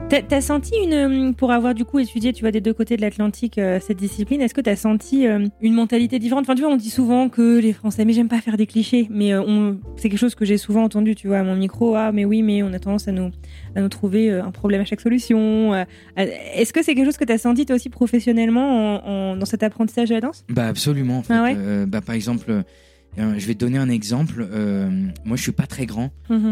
T'as 0.10 0.38
as 0.38 0.42
senti 0.42 0.72
une, 0.82 1.34
pour 1.36 1.52
avoir 1.52 1.74
du 1.74 1.84
coup 1.84 2.00
étudié, 2.00 2.32
tu 2.32 2.42
vois, 2.42 2.52
des 2.52 2.62
deux 2.62 2.74
côtés 2.74 2.96
de 2.96 3.02
l'Atlantique 3.02 3.58
euh, 3.58 3.78
cette 3.82 3.98
discipline, 3.98 4.40
est-ce 4.40 4.54
que 4.54 4.62
tu 4.62 4.70
as 4.70 4.78
senti 4.78 5.28
euh, 5.28 5.46
une 5.62 5.74
mentalité 5.74 6.18
différente? 6.18 6.44
Enfin, 6.46 6.56
tu 6.56 6.62
vois, 6.62 6.72
on 6.72 6.78
dit 6.78 6.90
souvent 6.90 7.28
que 7.28 7.60
les 7.60 7.74
Français, 7.74 8.06
mais 8.06 8.14
j'aime 8.14 8.30
pas 8.30 8.40
faire 8.40 8.56
des 8.56 8.68
clichés, 8.68 9.08
mais 9.12 9.34
euh, 9.34 9.74
c'est 9.98 10.08
quelque 10.10 10.18
chose 10.20 10.34
que 10.34 10.46
j'ai 10.46 10.58
souvent 10.58 10.84
entendu, 10.84 11.14
tu 11.14 11.28
vois, 11.28 11.40
à 11.40 11.44
mon 11.44 11.56
micro. 11.58 11.96
Ah, 11.96 12.14
mais 12.14 12.24
oui, 12.24 12.42
mais 12.42 12.64
on 12.64 12.72
a 12.72 12.80
tendance 12.80 13.10
à 13.10 13.12
nous, 13.12 13.32
à 13.76 13.82
nous 13.82 13.90
trouver 13.90 14.32
euh, 14.32 14.46
un 14.46 14.52
problème 14.52 14.80
à 14.80 14.86
chaque 14.86 15.02
solution. 15.02 15.74
euh, 15.74 15.84
euh, 16.18 16.26
est-ce 16.56 16.72
que 16.72 16.84
c'est 16.84 16.96
quelque 16.96 17.06
chose 17.06 17.18
que 17.18 17.26
tu 17.26 17.34
as 17.34 17.38
senti 17.38 17.66
toi 17.66 17.76
aussi 17.76 17.90
professionnellement 17.90 18.96
en- 19.04 19.10
en- 19.34 19.36
dans 19.36 19.46
cet 19.46 19.62
apprentissage 19.62 20.08
de 20.08 20.14
la 20.14 20.22
danse? 20.22 20.46
Bah, 20.48 20.68
absolument. 20.68 21.18
En 21.18 21.24
fait. 21.24 21.34
Ah 21.34 21.44
ouais? 21.44 21.56
Euh, 21.58 21.86
bah, 21.86 22.00
par 22.00 22.16
exemple, 22.16 22.46
euh, 22.50 22.62
je 23.18 23.46
vais 23.46 23.54
te 23.56 23.60
donner 23.60 23.78
un 23.78 23.90
exemple. 23.90 24.48
Euh, 24.52 24.90
moi, 25.26 25.38
je 25.38 25.42
suis 25.42 25.52
pas 25.52 25.68
très 25.68 25.86
grand. 25.86 26.12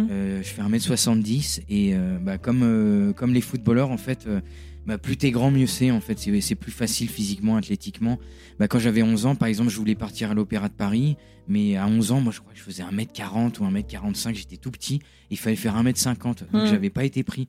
Euh, 0.10 0.42
je 0.44 0.48
fais 0.50 0.62
1m70 0.62 1.62
et 1.70 1.94
euh, 1.94 2.18
bah, 2.20 2.38
comme, 2.38 2.62
euh, 2.64 3.14
comme 3.14 3.34
les 3.34 3.42
footballeurs, 3.42 3.92
en 3.92 3.98
fait, 3.98 4.26
euh, 4.28 4.42
bah, 4.86 4.98
plus 4.98 5.18
t'es 5.18 5.32
grand, 5.32 5.52
mieux 5.52 5.68
c'est. 5.68 5.92
En 5.92 6.02
fait, 6.02 6.18
c'est 6.42 6.56
plus 6.56 6.72
facile 6.72 7.10
physiquement, 7.10 7.56
athlétiquement. 7.58 8.20
Bah, 8.60 8.68
quand 8.68 8.80
j'avais 8.80 9.04
11 9.04 9.26
ans, 9.26 9.36
par 9.36 9.48
exemple, 9.48 9.70
je 9.70 9.78
voulais 9.78 9.96
partir 9.96 10.32
à 10.32 10.34
l'Opéra 10.34 10.68
de 10.70 10.74
Paris, 10.74 11.18
mais 11.48 11.76
à 11.78 11.88
11 11.88 12.12
ans, 12.12 12.22
moi, 12.22 12.32
je 12.34 12.40
crois 12.40 12.54
que 12.54 12.60
je 12.60 12.64
faisais 12.64 12.84
1m40 12.84 13.60
ou 13.60 13.66
1m45. 13.66 14.36
J'étais 14.36 14.58
tout 14.58 14.72
petit. 14.72 15.02
Il 15.30 15.38
fallait 15.38 15.56
faire 15.56 15.76
1m50, 15.76 16.46
donc 16.52 16.64
Mhm. 16.64 16.68
j'avais 16.68 16.90
pas 16.90 17.04
été 17.06 17.24
pris. 17.24 17.48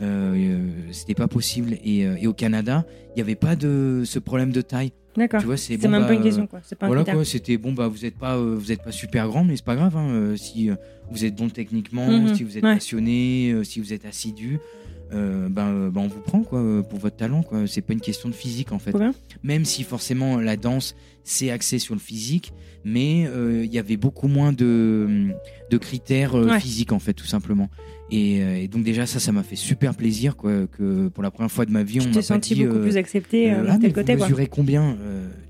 Euh, 0.00 0.34
euh, 0.36 0.68
C'était 0.92 1.14
pas 1.14 1.26
possible. 1.28 1.76
Et, 1.84 2.06
euh, 2.06 2.16
et 2.20 2.26
au 2.26 2.32
Canada, 2.32 2.86
il 3.10 3.12
n'y 3.16 3.22
avait 3.22 3.34
pas 3.34 3.56
de 3.56 4.02
ce 4.04 4.18
problème 4.18 4.52
de 4.52 4.60
taille. 4.60 4.92
D'accord. 5.18 5.40
Tu 5.40 5.46
vois, 5.46 5.56
c'est 5.56 5.76
bon, 5.76 5.88
même 5.88 6.02
bah, 6.02 6.08
pas 6.08 6.14
une 6.14 6.22
question, 6.22 6.46
quoi. 6.46 6.60
Pas 6.78 6.86
voilà 6.86 7.04
quoi, 7.04 7.24
c'était 7.24 7.56
bon 7.58 7.72
bah 7.72 7.88
vous 7.88 8.04
êtes 8.06 8.16
pas 8.16 8.36
euh, 8.36 8.54
vous 8.56 8.70
êtes 8.72 8.82
pas 8.82 8.92
super 8.92 9.26
grand 9.28 9.44
mais 9.44 9.56
c'est 9.56 9.64
pas 9.64 9.74
grave 9.76 9.96
hein, 9.96 10.08
euh, 10.10 10.36
si 10.36 10.70
euh, 10.70 10.76
vous 11.10 11.24
êtes 11.24 11.34
bon 11.34 11.48
techniquement, 11.50 12.06
Mhm, 12.08 12.34
si 12.34 12.44
vous 12.44 12.56
êtes 12.56 12.64
ouais. 12.64 12.74
passionné, 12.74 13.54
si 13.64 13.80
vous 13.80 13.92
êtes 13.92 14.04
assidu, 14.04 14.58
ben, 15.10 15.48
ben, 15.50 15.90
on 15.96 16.06
vous 16.06 16.20
prend 16.20 16.42
quoi 16.42 16.62
pour 16.88 16.98
votre 16.98 17.16
talent 17.16 17.42
quoi. 17.42 17.66
C'est 17.66 17.80
pas 17.82 17.94
une 17.94 18.00
question 18.00 18.28
de 18.28 18.34
physique 18.34 18.72
en 18.72 18.78
fait. 18.78 18.94
Même 19.42 19.64
si 19.64 19.82
forcément 19.84 20.38
la 20.38 20.56
danse 20.56 20.94
c'est 21.24 21.50
axé 21.50 21.78
sur 21.78 21.94
le 21.94 22.00
physique, 22.00 22.52
mais 22.84 23.22
il 23.64 23.72
y 23.72 23.78
avait 23.78 23.96
beaucoup 23.96 24.28
moins 24.28 24.52
de 24.52 25.28
de 25.70 25.78
critères 25.78 26.34
Ouais. 26.34 26.60
physiques 26.60 26.92
en 26.92 26.98
fait 26.98 27.14
tout 27.14 27.26
simplement. 27.26 27.68
Et, 28.10 28.42
euh, 28.42 28.56
et 28.62 28.68
donc 28.68 28.84
déjà 28.84 29.04
ça 29.04 29.20
ça 29.20 29.32
m'a 29.32 29.42
fait 29.42 29.54
super 29.56 29.94
plaisir 29.94 30.34
quoi 30.36 30.66
que 30.66 31.08
pour 31.08 31.22
la 31.22 31.30
première 31.30 31.50
fois 31.52 31.66
de 31.66 31.70
ma 31.70 31.82
vie 31.82 31.98
on 32.00 32.04
Tu 32.04 32.08
m'a 32.08 32.14
t'es 32.14 32.18
pas 32.20 32.22
senti 32.22 32.54
dit 32.54 32.64
beaucoup 32.64 32.78
euh, 32.78 32.82
plus 32.82 32.96
accepté 32.96 33.52
euh, 33.52 33.56
euh, 33.64 33.66
ah, 33.68 33.76
tel 33.78 33.90
vous 33.90 33.94
côté, 33.96 34.16
quoi. 34.16 34.26
mesurez 34.26 34.46
combien 34.46 34.96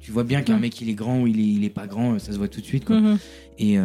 Tu 0.01 0.11
vois 0.11 0.25
bien 0.25 0.43
qu'un 0.43 0.59
mec 0.59 0.81
il 0.81 0.89
est 0.91 0.95
grand 0.95 1.21
ou 1.23 1.27
il 1.29 1.39
est, 1.39 1.45
il 1.45 1.65
est 1.65 1.71
pas 1.71 1.87
grand, 1.87 2.19
ça 2.19 2.33
se 2.33 2.37
voit 2.39 2.49
tout 2.49 2.61
de 2.61 2.67
suite. 2.67 2.85
Quoi. 2.85 3.01
Mhm. 3.01 3.19
Et, 3.61 3.77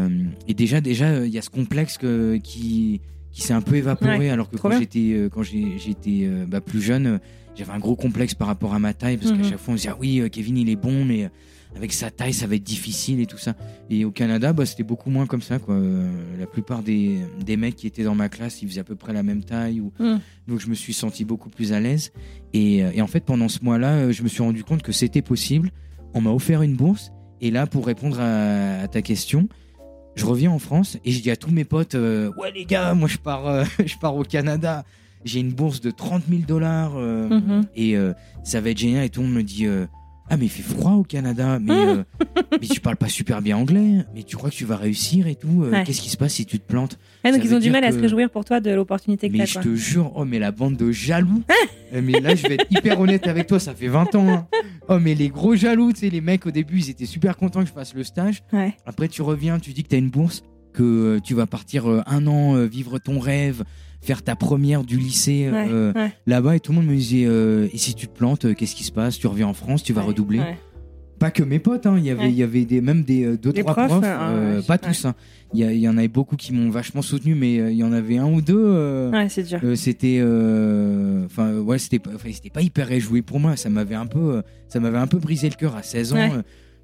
et 0.47 0.53
déjà, 0.53 0.81
déjà, 0.81 1.25
il 1.25 1.31
y 1.33 1.37
a 1.37 1.41
ce 1.41 1.49
complexe 1.49 1.97
que, 1.97 2.37
qui, 2.37 3.01
qui 3.31 3.41
s'est 3.41 3.53
un 3.53 3.61
peu 3.61 3.75
évaporé, 3.75 4.17
Ouais, 4.17 4.29
alors 4.29 4.49
que 4.49 4.57
quand 4.57 4.71
j'étais, 4.77 5.27
quand 5.31 5.43
j'étais 5.43 6.29
bah, 6.47 6.61
plus 6.61 6.81
jeune, 6.81 7.19
j'avais 7.55 7.71
un 7.73 7.79
gros 7.79 7.95
complexe 7.95 8.33
par 8.33 8.47
rapport 8.47 8.73
à 8.73 8.79
ma 8.79 8.93
taille, 8.93 9.17
parce 9.17 9.31
Mhm. 9.31 9.41
qu'à 9.41 9.49
chaque 9.49 9.59
fois 9.59 9.73
on 9.73 9.77
se 9.77 9.81
disait 9.83 9.93
ah 9.93 9.97
oui, 9.99 10.23
Kevin 10.31 10.57
il 10.57 10.69
est 10.69 10.75
bon, 10.75 11.05
mais 11.05 11.29
avec 11.75 11.91
sa 11.93 12.11
taille 12.11 12.33
ça 12.33 12.47
va 12.47 12.55
être 12.55 12.63
difficile 12.63 13.19
et 13.19 13.25
tout 13.25 13.37
ça. 13.37 13.55
Et 13.89 14.05
au 14.05 14.11
Canada, 14.11 14.53
bah, 14.53 14.65
c'était 14.65 14.83
beaucoup 14.83 15.09
moins 15.09 15.25
comme 15.25 15.41
ça. 15.41 15.59
Quoi. 15.59 15.75
Euh, 15.75 16.09
La 16.39 16.45
plupart 16.47 16.83
des, 16.83 17.17
des 17.45 17.57
mecs 17.57 17.75
qui 17.75 17.87
étaient 17.87 18.03
dans 18.03 18.15
ma 18.15 18.29
classe, 18.29 18.61
ils 18.61 18.67
faisaient 18.69 18.81
à 18.81 18.85
peu 18.85 18.95
près 18.95 19.13
la 19.13 19.23
même 19.23 19.43
taille, 19.43 19.79
ou... 19.81 19.91
Mhm. 19.99 20.19
donc 20.47 20.59
je 20.59 20.67
me 20.67 20.75
suis 20.75 20.93
senti 20.93 21.25
beaucoup 21.25 21.49
plus 21.49 21.73
à 21.73 21.79
l'aise. 21.79 22.11
Et, 22.53 22.83
euh, 22.83 22.91
et 22.93 23.01
en 23.01 23.07
fait, 23.07 23.21
pendant 23.25 23.49
ce 23.49 23.59
mois-là, 23.63 23.93
euh, 23.95 24.11
je 24.11 24.23
me 24.23 24.27
suis 24.27 24.41
rendu 24.43 24.63
compte 24.63 24.81
que 24.83 24.91
c'était 24.91 25.21
possible. 25.21 25.71
On 26.13 26.21
m'a 26.21 26.31
offert 26.31 26.61
une 26.61 26.75
bourse. 26.75 27.11
Et 27.41 27.51
là, 27.51 27.67
pour 27.67 27.85
répondre 27.85 28.19
à, 28.21 28.79
à 28.81 28.87
ta 28.87 29.01
question, 29.01 29.49
je 30.15 30.25
reviens 30.25 30.51
en 30.51 30.59
France 30.59 30.97
et 31.03 31.11
je 31.11 31.21
dis 31.21 31.31
à 31.31 31.35
tous 31.35 31.49
mes 31.51 31.65
potes 31.65 31.95
euh, 31.95 32.31
Ouais, 32.37 32.51
les 32.53 32.65
gars, 32.65 32.93
moi 32.93 33.07
je 33.09 33.17
pars, 33.17 33.47
euh, 33.47 33.63
je 33.85 33.97
pars 33.97 34.15
au 34.15 34.23
Canada. 34.23 34.85
J'ai 35.25 35.39
une 35.39 35.51
bourse 35.51 35.81
de 35.81 35.89
30 35.91 36.23
000 36.29 36.41
dollars 36.47 36.93
euh, 36.95 37.27
Mhm. 37.29 37.65
et 37.75 37.95
ça 38.43 38.61
va 38.61 38.69
être 38.69 38.77
génial. 38.77 39.05
Et 39.05 39.09
tout 39.09 39.21
le 39.21 39.27
monde 39.27 39.37
me 39.37 39.43
dit 39.43 39.65
Ah, 40.33 40.37
mais 40.37 40.45
il 40.45 40.49
fait 40.49 40.63
froid 40.63 40.93
au 40.93 41.03
Canada. 41.03 41.59
Mais, 41.59 41.73
euh, 41.87 42.03
mais 42.59 42.67
tu 42.67 42.79
parles 42.79 42.95
pas 42.97 43.07
super 43.07 43.41
bien 43.43 43.55
anglais. 43.57 44.03
Mais 44.15 44.23
tu 44.23 44.35
crois 44.35 44.49
que 44.49 44.55
tu 44.55 44.65
vas 44.65 44.77
réussir 44.77 45.27
et 45.27 45.35
tout. 45.35 45.63
Euh, 45.63 45.71
Ouais. 45.71 45.83
Qu'est-ce 45.83 46.01
qui 46.01 46.09
se 46.09 46.17
passe 46.17 46.33
si 46.33 46.45
tu 46.45 46.59
te 46.59 46.65
plantes? 46.65 46.97
Ah, 47.23 47.29
donc 47.31 47.39
Ça 47.39 47.45
ils 47.45 47.49
veut 47.49 47.55
ont 47.55 47.59
du 47.59 47.63
dire 47.63 47.71
mal 47.73 47.83
à 47.83 47.91
se 47.91 47.97
que- 47.97 48.01
réjouir 48.01 48.29
pour 48.31 48.43
toi 48.45 48.59
de 48.59 48.71
l'opportunité 48.71 49.27
que 49.27 49.33
mais 49.33 49.39
t'as, 49.39 49.45
je 49.45 49.53
quoi. 49.53 49.61
te 49.63 49.75
jure, 49.75 50.11
oh 50.15 50.25
mais 50.25 50.39
la 50.39 50.51
bande 50.51 50.75
de 50.77 50.91
jaloux. 50.91 51.43
Euh, 51.95 52.01
mais 52.03 52.19
là, 52.19 52.33
je 52.33 52.47
vais 52.47 52.55
être 52.55 52.65
hyper 52.71 52.99
honnête 52.99 53.27
avec 53.27 53.45
toi, 53.45 53.59
ça 53.59 53.75
fait 53.75 53.87
20 53.87 54.15
ans. 54.15 54.27
hein. 54.27 54.47
Oh 54.89 54.97
mais 54.97 55.13
les 55.13 55.29
gros 55.29 55.55
jaloux, 55.55 55.93
tu 55.93 55.99
sais, 55.99 56.09
les 56.09 56.21
mecs 56.21 56.47
au 56.47 56.49
début, 56.49 56.79
ils 56.79 56.89
étaient 56.89 57.05
super 57.05 57.37
contents 57.37 57.61
que 57.61 57.67
je 57.67 57.71
fasse 57.71 57.93
le 57.93 58.03
stage. 58.03 58.41
Ouais. 58.51 58.73
Après, 58.87 59.07
tu 59.07 59.21
reviens, 59.21 59.59
tu 59.59 59.73
dis 59.73 59.83
que 59.83 59.89
tu 59.89 59.95
as 59.95 59.99
une 59.99 60.09
bourse, 60.09 60.41
que 60.73 60.81
euh, 60.81 61.19
tu 61.23 61.35
vas 61.35 61.45
partir 61.45 61.87
euh, 61.87 62.01
un 62.07 62.25
an 62.25 62.55
euh, 62.55 62.65
vivre 62.65 62.97
ton 62.97 63.19
rêve, 63.19 63.63
faire 64.03 64.21
ta 64.21 64.35
première 64.35 64.83
du 64.83 64.97
lycée 64.97 65.49
Ouais, 65.51 65.67
euh, 65.69 65.93
ouais. 65.93 66.11
là-bas, 66.27 66.55
et 66.57 66.59
tout 66.59 66.71
le 66.73 66.79
monde 66.79 66.87
me 66.87 66.95
disait 66.95 67.23
euh, 67.25 67.67
et 67.73 67.77
si 67.77 67.95
tu 67.95 68.07
te 68.07 68.15
plantes, 68.15 68.45
euh, 68.45 68.53
qu'est-ce 68.53 68.75
qui 68.75 68.83
se 68.83 68.91
passe? 68.91 69.17
Tu 69.17 69.27
reviens 69.27 69.47
en 69.47 69.53
France, 69.53 69.81
tu 69.83 69.93
vas 69.93 70.01
Ouais, 70.01 70.07
redoubler 70.07 70.41
pas 71.19 71.31
que 71.31 71.43
mes 71.43 71.59
potes, 71.59 71.85
hein. 71.85 71.95
il 71.97 72.03
y 72.03 72.09
avait, 72.09 72.27
il 72.29 72.35
y 72.35 72.43
avait 72.43 72.65
des, 72.65 72.81
même 72.81 73.03
des 73.03 73.23
euh, 73.23 73.37
deux 73.37 73.53
Les 73.53 73.61
trois 73.61 73.75
profs, 73.75 73.87
profs, 73.87 74.03
euh, 74.03 74.17
euh, 74.19 74.59
ouais, 74.59 74.65
pas 74.65 74.77
tous. 74.77 75.05
hein. 75.05 75.15
Il 75.53 75.59
y, 75.61 75.63
a- 75.63 75.71
il 75.71 75.79
y 75.79 75.87
en 75.87 75.97
avait 75.97 76.09
beaucoup 76.09 76.35
qui 76.35 76.51
m'ont 76.51 76.69
vachement 76.69 77.01
soutenu, 77.01 77.33
mais 77.33 77.59
euh, 77.59 77.71
il 77.71 77.77
y 77.77 77.83
en 77.85 77.93
avait 77.93 78.17
un 78.17 78.25
ou 78.29 78.41
deux. 78.41 78.57
euh, 78.59 79.09
Ouais, 79.11 79.29
c'est 79.29 79.43
dur. 79.43 79.59
euh, 79.63 79.75
c'était, 79.75 80.17
euh, 80.19 81.23
enfin 81.25 81.53
ouais, 81.59 81.77
c'était, 81.79 81.99
pas- 81.99 82.61
hyper 82.61 82.87
réjoui 82.87 83.21
pour 83.21 83.39
moi. 83.39 83.55
Ça 83.55 83.69
m'avait 83.69 83.95
un 83.95 84.05
peu, 84.07 84.19
euh, 84.37 84.41
ça 84.67 84.81
m'avait 84.81 84.97
un 84.97 85.07
peu 85.07 85.17
brisé 85.19 85.47
le 85.49 85.55
cœur 85.55 85.77
à 85.77 85.83
16 85.83 86.11
ans. 86.13 86.17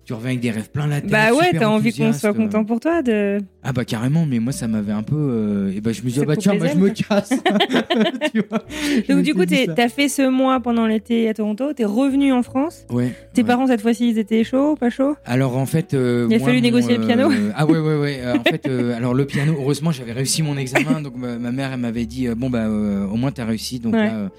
Tu 0.09 0.13
reviens 0.13 0.29
avec 0.29 0.39
des 0.39 0.49
rêves 0.49 0.71
plein 0.71 0.87
la 0.87 1.01
tête. 1.01 1.11
Bah 1.11 1.35
ouais, 1.35 1.51
t'as 1.51 1.67
envie 1.67 1.93
qu'on 1.93 2.13
soit 2.13 2.33
content 2.33 2.65
pour 2.65 2.79
toi 2.79 3.03
de. 3.03 3.37
Ah 3.61 3.73
bah 3.73 3.85
carrément, 3.85 4.25
mais 4.25 4.39
moi 4.39 4.51
ça 4.51 4.67
m'avait 4.67 4.91
un 4.91 5.03
peu. 5.03 5.15
euh, 5.15 5.71
et 5.75 5.81
bah 5.81 5.91
je 5.91 6.01
me 6.01 6.07
dis 6.07 6.15
Ça 6.15 6.21
ah 6.23 6.25
bah 6.25 6.35
tiens, 6.35 6.53
les 6.53 6.59
bah, 6.61 6.67
je 6.73 6.79
me 6.79 6.89
casse. 6.89 7.29
Tu 8.33 8.41
vois, 8.49 8.63
je 9.07 9.13
Donc 9.13 9.21
du 9.21 9.35
coup, 9.35 9.45
t'as 9.45 9.87
fait 9.87 10.09
ce 10.09 10.27
mois 10.27 10.61
pendant 10.61 10.87
l'été 10.87 11.29
à 11.29 11.35
Toronto, 11.35 11.73
t'es 11.73 11.85
revenu 11.85 12.33
en 12.33 12.41
France. 12.41 12.87
Ouais. 12.89 13.13
Tes 13.35 13.43
ouais. 13.43 13.47
parents 13.47 13.67
cette 13.67 13.81
fois-ci, 13.81 14.09
ils 14.09 14.17
étaient 14.17 14.43
chauds, 14.43 14.75
pas 14.75 14.89
chauds? 14.89 15.15
Alors 15.25 15.55
en 15.55 15.67
fait, 15.67 15.93
euh, 15.93 16.25
Il 16.27 16.33
a 16.33 16.39
moi, 16.39 16.47
fallu 16.47 16.57
mon, 16.57 16.63
négocier 16.63 16.97
le 16.97 17.05
piano 17.05 17.29
euh, 17.31 17.51
Ah 17.55 17.67
ouais 17.67 17.77
ouais 17.77 17.97
ouais. 17.99 18.21
en 18.35 18.43
fait, 18.43 18.67
alors 18.97 19.13
le 19.13 19.25
piano, 19.25 19.53
heureusement 19.59 19.91
j'avais 19.91 20.13
réussi 20.13 20.41
mon 20.41 20.57
examen, 20.57 21.01
donc 21.03 21.15
ma, 21.17 21.37
ma 21.37 21.51
mère 21.51 21.69
elle 21.71 21.81
m'avait 21.81 22.07
dit 22.07 22.27
bon 22.29 22.49
bah 22.49 22.67
au 22.67 23.15
moins 23.15 23.31
t'as 23.31 23.45
réussi, 23.45 23.79
donc 23.79 23.93
Ouais. 23.93 24.07
là. 24.07 24.29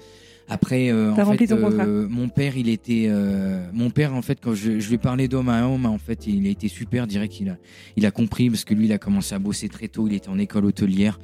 Après, 0.49 0.91
euh, 0.91 1.13
en 1.13 1.35
fait, 1.37 1.51
euh, 1.51 2.07
mon 2.09 2.27
père, 2.27 2.57
il 2.57 2.67
était, 2.67 3.05
euh, 3.07 3.65
mon 3.71 3.89
père, 3.89 4.13
en 4.13 4.21
fait, 4.21 4.39
quand 4.41 4.53
je, 4.53 4.79
je 4.79 4.87
lui 4.89 4.95
ai 4.95 4.97
parlé 4.97 5.27
d'homme 5.27 5.49
à 5.49 5.65
homme, 5.65 5.85
en 5.85 5.97
fait, 5.97 6.27
il 6.27 6.45
a 6.45 6.49
été 6.49 6.67
super 6.67 7.07
direct. 7.07 7.39
Il 7.39 7.49
a, 7.49 7.57
il 7.95 8.05
a 8.05 8.11
compris 8.11 8.49
parce 8.49 8.65
que 8.65 8.73
lui, 8.73 8.85
il 8.85 8.91
a 8.93 8.97
commencé 8.97 9.33
à 9.33 9.39
bosser 9.39 9.69
très 9.69 9.87
tôt. 9.87 10.07
Il 10.07 10.13
était 10.13 10.29
en 10.29 10.37
école 10.37 10.65
hôtelière 10.65 11.19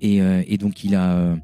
et, 0.00 0.22
euh, 0.22 0.42
et 0.46 0.56
donc 0.56 0.82
il 0.82 0.94
a, 0.94 1.12
euh, 1.14 1.36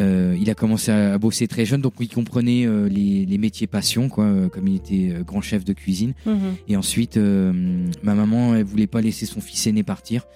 euh, 0.00 0.36
il 0.40 0.50
a 0.50 0.54
commencé 0.54 0.90
à 0.90 1.16
bosser 1.18 1.46
très 1.46 1.64
jeune. 1.64 1.80
Donc 1.80 1.94
il 2.00 2.08
comprenait 2.08 2.66
euh, 2.66 2.88
les, 2.88 3.24
les 3.24 3.38
métiers 3.38 3.68
passion, 3.68 4.08
quoi, 4.08 4.48
comme 4.50 4.66
il 4.66 4.76
était 4.76 5.14
grand 5.24 5.42
chef 5.42 5.64
de 5.64 5.72
cuisine. 5.74 6.14
Mhm. 6.26 6.56
Et 6.66 6.76
ensuite, 6.76 7.16
euh, 7.18 7.52
ma 8.02 8.14
maman, 8.14 8.56
elle 8.56 8.64
voulait 8.64 8.88
pas 8.88 9.00
laisser 9.00 9.26
son 9.26 9.40
fils 9.40 9.66
aîné 9.68 9.84
partir. 9.84 10.26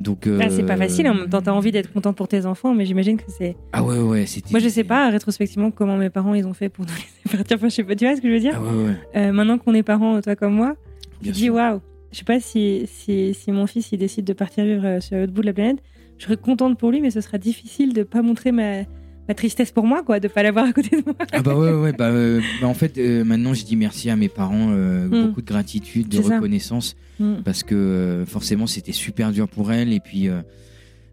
Donc, 0.00 0.26
euh, 0.26 0.38
Ah, 0.42 0.48
c'est 0.48 0.64
pas 0.64 0.76
facile, 0.76 1.08
en 1.08 1.14
même 1.14 1.28
temps, 1.28 1.42
t'as 1.42 1.52
envie 1.52 1.72
d'être 1.72 1.92
content 1.92 2.12
pour 2.12 2.28
tes 2.28 2.46
enfants, 2.46 2.74
mais 2.74 2.86
j'imagine 2.86 3.16
que 3.16 3.24
c'est. 3.28 3.56
Ah 3.72 3.82
ouais, 3.82 3.98
ouais, 3.98 4.26
c'était. 4.26 4.50
Moi, 4.50 4.60
je 4.60 4.68
sais 4.68 4.84
pas, 4.84 5.10
rétrospectivement, 5.10 5.70
comment 5.70 5.96
mes 5.96 6.10
parents 6.10 6.34
ils 6.34 6.46
ont 6.46 6.54
fait 6.54 6.68
pour 6.68 6.84
nous 6.84 6.92
laisser 7.26 7.36
partir. 7.36 7.56
Enfin, 7.56 7.68
je 7.68 7.74
sais 7.74 7.84
pas, 7.84 7.96
tu 7.96 8.04
vois 8.06 8.14
ce 8.16 8.20
que 8.20 8.28
je 8.28 8.32
veux 8.32 8.40
dire 8.40 8.54
Ah 8.56 8.62
ouais, 8.62 8.84
ouais. 8.84 8.96
Euh, 9.16 9.32
Maintenant 9.32 9.58
qu'on 9.58 9.74
est 9.74 9.82
parents, 9.82 10.20
toi 10.20 10.36
comme 10.36 10.54
moi, 10.54 10.76
te 11.22 11.30
dis 11.30 11.50
waouh. 11.50 11.80
Je 12.12 12.18
sais 12.18 12.24
pas 12.24 12.40
si, 12.40 12.84
si, 12.86 13.34
si 13.34 13.52
mon 13.52 13.66
fils 13.66 13.92
il 13.92 13.98
décide 13.98 14.24
de 14.24 14.32
partir 14.32 14.64
vivre 14.64 14.86
euh, 14.86 15.00
sur 15.00 15.18
l'autre 15.18 15.32
bout 15.32 15.42
de 15.42 15.46
la 15.46 15.52
planète, 15.52 15.78
je 16.16 16.24
serais 16.24 16.36
contente 16.38 16.78
pour 16.78 16.90
lui, 16.90 17.00
mais 17.00 17.10
ce 17.10 17.20
sera 17.20 17.36
difficile 17.38 17.92
de 17.92 18.02
pas 18.02 18.22
montrer 18.22 18.50
ma, 18.50 18.84
ma 19.28 19.34
tristesse 19.34 19.70
pour 19.70 19.84
moi, 19.86 20.02
quoi, 20.02 20.18
de 20.20 20.28
pas 20.28 20.42
l'avoir 20.42 20.64
à 20.66 20.72
côté 20.72 20.96
de 20.96 21.02
moi. 21.04 21.14
Ah 21.32 21.42
bah 21.42 21.54
ouais, 21.54 21.72
ouais, 21.72 21.92
bah, 21.92 22.06
euh, 22.08 22.40
bah 22.60 22.66
en 22.66 22.74
fait, 22.74 22.96
euh, 22.98 23.24
maintenant, 23.24 23.52
je 23.54 23.64
dis 23.64 23.76
merci 23.76 24.08
à 24.10 24.16
mes 24.16 24.28
parents, 24.28 24.68
euh, 24.70 25.06
Mm. 25.06 25.26
beaucoup 25.28 25.42
de 25.42 25.46
gratitude, 25.46 26.08
de 26.08 26.18
reconnaissance, 26.18 26.96
Mm. 27.20 27.42
parce 27.44 27.62
que 27.62 28.24
forcément, 28.26 28.66
c'était 28.66 28.92
super 28.92 29.30
dur 29.32 29.46
pour 29.48 29.70
elle. 29.72 29.92
Et 29.92 30.00
puis, 30.00 30.28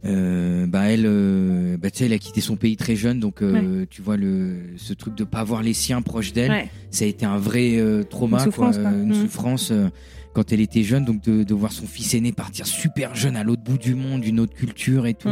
bah 0.04 0.84
elle, 0.90 1.78
bah 1.82 1.90
tu 1.90 2.00
sais, 2.00 2.06
elle 2.06 2.14
a 2.14 2.18
quitté 2.20 2.42
son 2.42 2.56
pays 2.56 2.78
très 2.78 2.96
jeune, 2.96 3.20
donc 3.20 3.42
tu 3.90 4.02
vois 4.02 4.18
le, 4.18 4.56
ce 4.78 4.94
truc 4.94 5.16
de 5.16 5.24
pas 5.24 5.40
avoir 5.40 5.64
les 5.64 5.74
siens 5.74 6.02
proches 6.02 6.32
d'elle, 6.34 6.52
Ouais. 6.52 6.70
ça 6.92 7.06
a 7.06 7.08
été 7.08 7.26
un 7.26 7.38
vrai 7.38 7.80
trauma, 8.10 8.38
Une 8.38 8.44
souffrance, 8.46 8.78
quoi, 8.78 8.90
quoi. 8.92 8.98
une 9.00 9.10
Mm. 9.10 9.22
souffrance. 9.24 9.74
quand 10.34 10.52
elle 10.52 10.60
était 10.60 10.84
jeune, 10.84 11.06
donc 11.06 11.22
de, 11.24 11.44
de 11.44 11.54
voir 11.54 11.72
son 11.72 11.86
fils 11.88 12.14
aîné 12.14 12.34
partir 12.34 12.68
super 12.68 13.16
jeune 13.16 13.38
à 13.38 13.46
l'autre 13.46 13.64
bout 13.64 13.78
du 13.78 13.96
monde, 13.96 14.26
une 14.26 14.42
autre 14.42 14.54
culture 14.54 15.08
et 15.08 15.14
tout, 15.14 15.30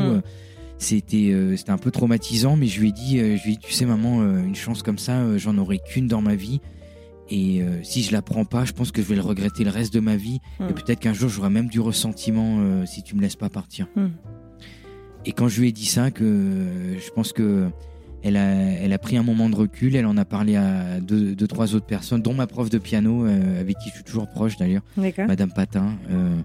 c'était 0.84 1.32
euh, 1.32 1.58
c'était 1.58 1.72
un 1.72 1.78
peu 1.78 1.92
traumatisant. 1.92 2.56
Mais 2.56 2.68
je 2.68 2.80
lui 2.80 2.90
ai 2.90 2.92
dit, 2.92 3.20
euh, 3.20 3.38
je 3.38 3.44
lui 3.44 3.54
ai 3.54 3.56
dit, 3.56 3.66
tu 3.66 3.74
sais 3.74 3.86
maman, 3.86 4.22
euh, 4.22 4.44
une 4.44 4.56
chance 4.56 4.84
comme 4.84 5.00
ça, 5.00 5.38
j'en 5.38 5.58
aurai 5.58 5.80
qu'une 5.80 6.08
dans 6.08 6.22
ma 6.22 6.36
vie. 6.36 6.62
Et 7.30 7.64
si 7.82 8.04
je 8.04 8.12
la 8.12 8.22
prends 8.22 8.46
pas, 8.46 8.64
je 8.64 8.74
pense 8.74 8.92
que 8.92 9.02
je 9.02 9.08
vais 9.08 9.16
le 9.16 9.22
regretter 9.22 9.64
le 9.64 9.72
reste 9.72 9.92
de 9.92 10.00
ma 10.00 10.16
vie. 10.16 10.40
Et 10.60 10.74
peut-être 10.74 11.00
qu'un 11.00 11.14
jour 11.14 11.30
j'aurai 11.30 11.50
même 11.50 11.68
du 11.68 11.80
ressentiment 11.80 12.86
si 12.86 13.02
tu 13.02 13.16
me 13.16 13.22
laisses 13.22 13.38
pas 13.38 13.50
partir. 13.50 13.88
Mm. 13.96 14.08
Et 15.26 15.32
quand 15.32 15.48
je 15.48 15.62
lui 15.62 15.70
ai 15.70 15.72
dit 15.72 15.88
ça, 15.88 16.12
que 16.12 16.68
je 17.00 17.10
pense 17.12 17.34
que 17.34 17.72
elle 18.24 18.38
a, 18.38 18.46
elle 18.46 18.94
a 18.94 18.98
pris 18.98 19.18
un 19.18 19.24
moment 19.24 19.50
de 19.50 19.56
recul, 19.56 19.96
elle 19.96 20.06
en 20.06 20.18
a 20.18 20.26
parlé 20.26 20.56
à 20.56 21.00
deux, 21.02 21.36
deux 21.36 21.48
trois 21.48 21.76
autres 21.76 21.86
personnes, 21.86 22.22
dont 22.22 22.34
ma 22.34 22.48
prof 22.48 22.70
de 22.70 22.78
piano, 22.78 23.26
euh, 23.26 23.60
avec 23.60 23.78
qui 23.80 23.90
je 23.90 23.96
suis 23.96 24.04
toujours 24.04 24.30
proche 24.30 24.56
d'ailleurs. 24.58 24.84
Madame 25.28 25.52
Patin. 25.52 25.98
euh, 26.10 26.38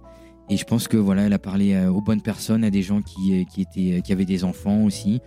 et 0.51 0.57
je 0.57 0.65
pense 0.65 0.89
que 0.89 0.97
voilà, 0.97 1.23
elle 1.23 1.33
a 1.33 1.39
parlé 1.39 1.75
euh, 1.75 1.91
aux 1.91 2.01
bonnes 2.01 2.23
personnes, 2.23 2.65
à 2.65 2.71
des 2.71 2.83
gens 2.83 3.03
qui, 3.03 3.41
euh, 3.41 3.45
qui 3.45 3.61
étaient, 3.63 4.01
qui 4.03 4.13
avaient 4.13 4.25
des 4.25 4.45
enfants 4.45 4.85
aussi. 4.85 5.21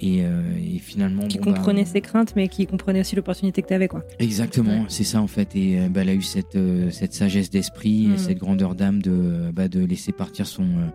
Et, 0.00 0.18
euh, 0.22 0.40
et 0.56 0.78
finalement, 0.78 1.26
Qui 1.26 1.38
bon, 1.38 1.46
bah, 1.50 1.56
comprenait 1.56 1.84
ses 1.84 2.00
craintes, 2.00 2.34
mais 2.36 2.46
qui 2.46 2.66
comprenait 2.68 3.00
aussi 3.00 3.16
l'opportunité 3.16 3.62
que 3.62 3.66
t'avais, 3.68 3.88
quoi. 3.88 4.04
Exactement, 4.20 4.82
Ouais. 4.82 4.86
c'est 4.88 5.02
ça 5.02 5.20
en 5.20 5.26
fait. 5.26 5.56
Et 5.56 5.80
euh, 5.80 5.88
bah, 5.88 6.02
elle 6.02 6.10
a 6.10 6.14
eu 6.14 6.22
cette, 6.22 6.54
euh, 6.54 6.88
cette 6.90 7.14
sagesse 7.14 7.50
d'esprit, 7.50 8.06
Mm. 8.06 8.14
et 8.14 8.18
cette 8.18 8.38
grandeur 8.38 8.76
d'âme 8.76 9.02
de, 9.02 9.50
bah, 9.52 9.66
de 9.66 9.84
laisser 9.84 10.12
partir 10.12 10.46
son, 10.46 10.62
euh, 10.62 10.86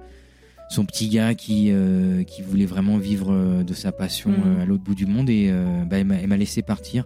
son 0.69 0.85
petit 0.85 1.09
gars 1.09 1.35
qui, 1.35 1.67
euh, 1.71 2.23
qui 2.23 2.41
voulait 2.43 2.65
vraiment 2.65 2.97
vivre 2.97 3.33
euh, 3.33 3.63
de 3.63 3.73
sa 3.73 3.91
passion 3.91 4.29
Mm. 4.29 4.43
euh, 4.45 4.61
à 4.61 4.65
l'autre 4.65 4.83
bout 4.83 4.95
du 4.95 5.05
monde. 5.05 5.29
Et 5.29 5.49
euh, 5.51 5.83
bah, 5.83 5.97
elle 5.97 6.05
m'a 6.27 6.37
laissé 6.37 6.61
partir. 6.61 7.03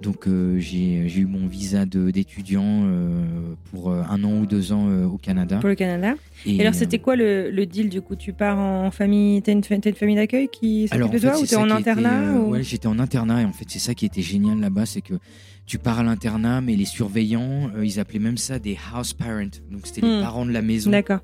Donc 0.00 0.26
euh, 0.26 0.58
j'ai 0.58 0.96
eu 1.20 1.26
mon 1.26 1.46
visa 1.46 1.84
d'étudiant 1.84 2.64
euh, 2.84 3.22
pour 3.70 3.90
euh, 3.90 4.02
un 4.08 4.24
an 4.24 4.38
ou 4.40 4.46
deux 4.46 4.72
ans 4.72 4.88
au 5.04 5.18
Canada. 5.18 5.58
Pour 5.58 5.68
le 5.68 5.74
Canada. 5.74 6.14
Et, 6.46 6.56
Et 6.56 6.60
alors, 6.62 6.74
c'était 6.74 6.98
quoi 6.98 7.16
le, 7.16 7.50
le 7.50 7.66
deal 7.66 7.90
du 7.90 8.00
coup? 8.00 8.16
Tu 8.16 8.32
pars 8.32 8.58
en 8.58 8.90
famille, 8.90 9.42
t'as 9.42 9.52
une, 9.52 9.60
t'as 9.60 9.76
une 9.90 9.94
famille 9.94 10.16
d'accueil 10.16 10.48
qui 10.48 10.88
s'occupe 10.88 11.10
de 11.12 11.18
toi 11.18 11.38
ou 11.38 11.44
t'es 11.46 11.56
en 11.56 11.70
internat 11.70 12.32
ou- 12.38 12.50
Ouais, 12.52 12.62
j'étais 12.62 12.86
en 12.86 12.98
internat 12.98 13.42
et 13.42 13.44
en 13.44 13.52
fait, 13.52 13.66
c'est 13.68 13.78
ça 13.78 13.94
qui 13.94 14.06
était 14.06 14.22
génial 14.22 14.58
là-bas, 14.58 14.86
c'est 14.86 15.02
que 15.02 15.14
tu 15.66 15.78
pars 15.78 15.98
à 15.98 16.02
l'internat, 16.02 16.60
mais 16.62 16.76
les 16.76 16.84
surveillants, 16.86 17.70
euh, 17.76 17.84
ils 17.84 18.00
appelaient 18.00 18.18
même 18.18 18.38
ça 18.38 18.58
des 18.58 18.78
house 18.94 19.12
parents. 19.12 19.60
Donc, 19.70 19.82
c'était 19.86 20.00
les 20.00 20.16
Hmm. 20.16 20.20
parents 20.20 20.46
de 20.46 20.50
la 20.52 20.62
maison, 20.62 20.90
D'accord. 20.90 21.20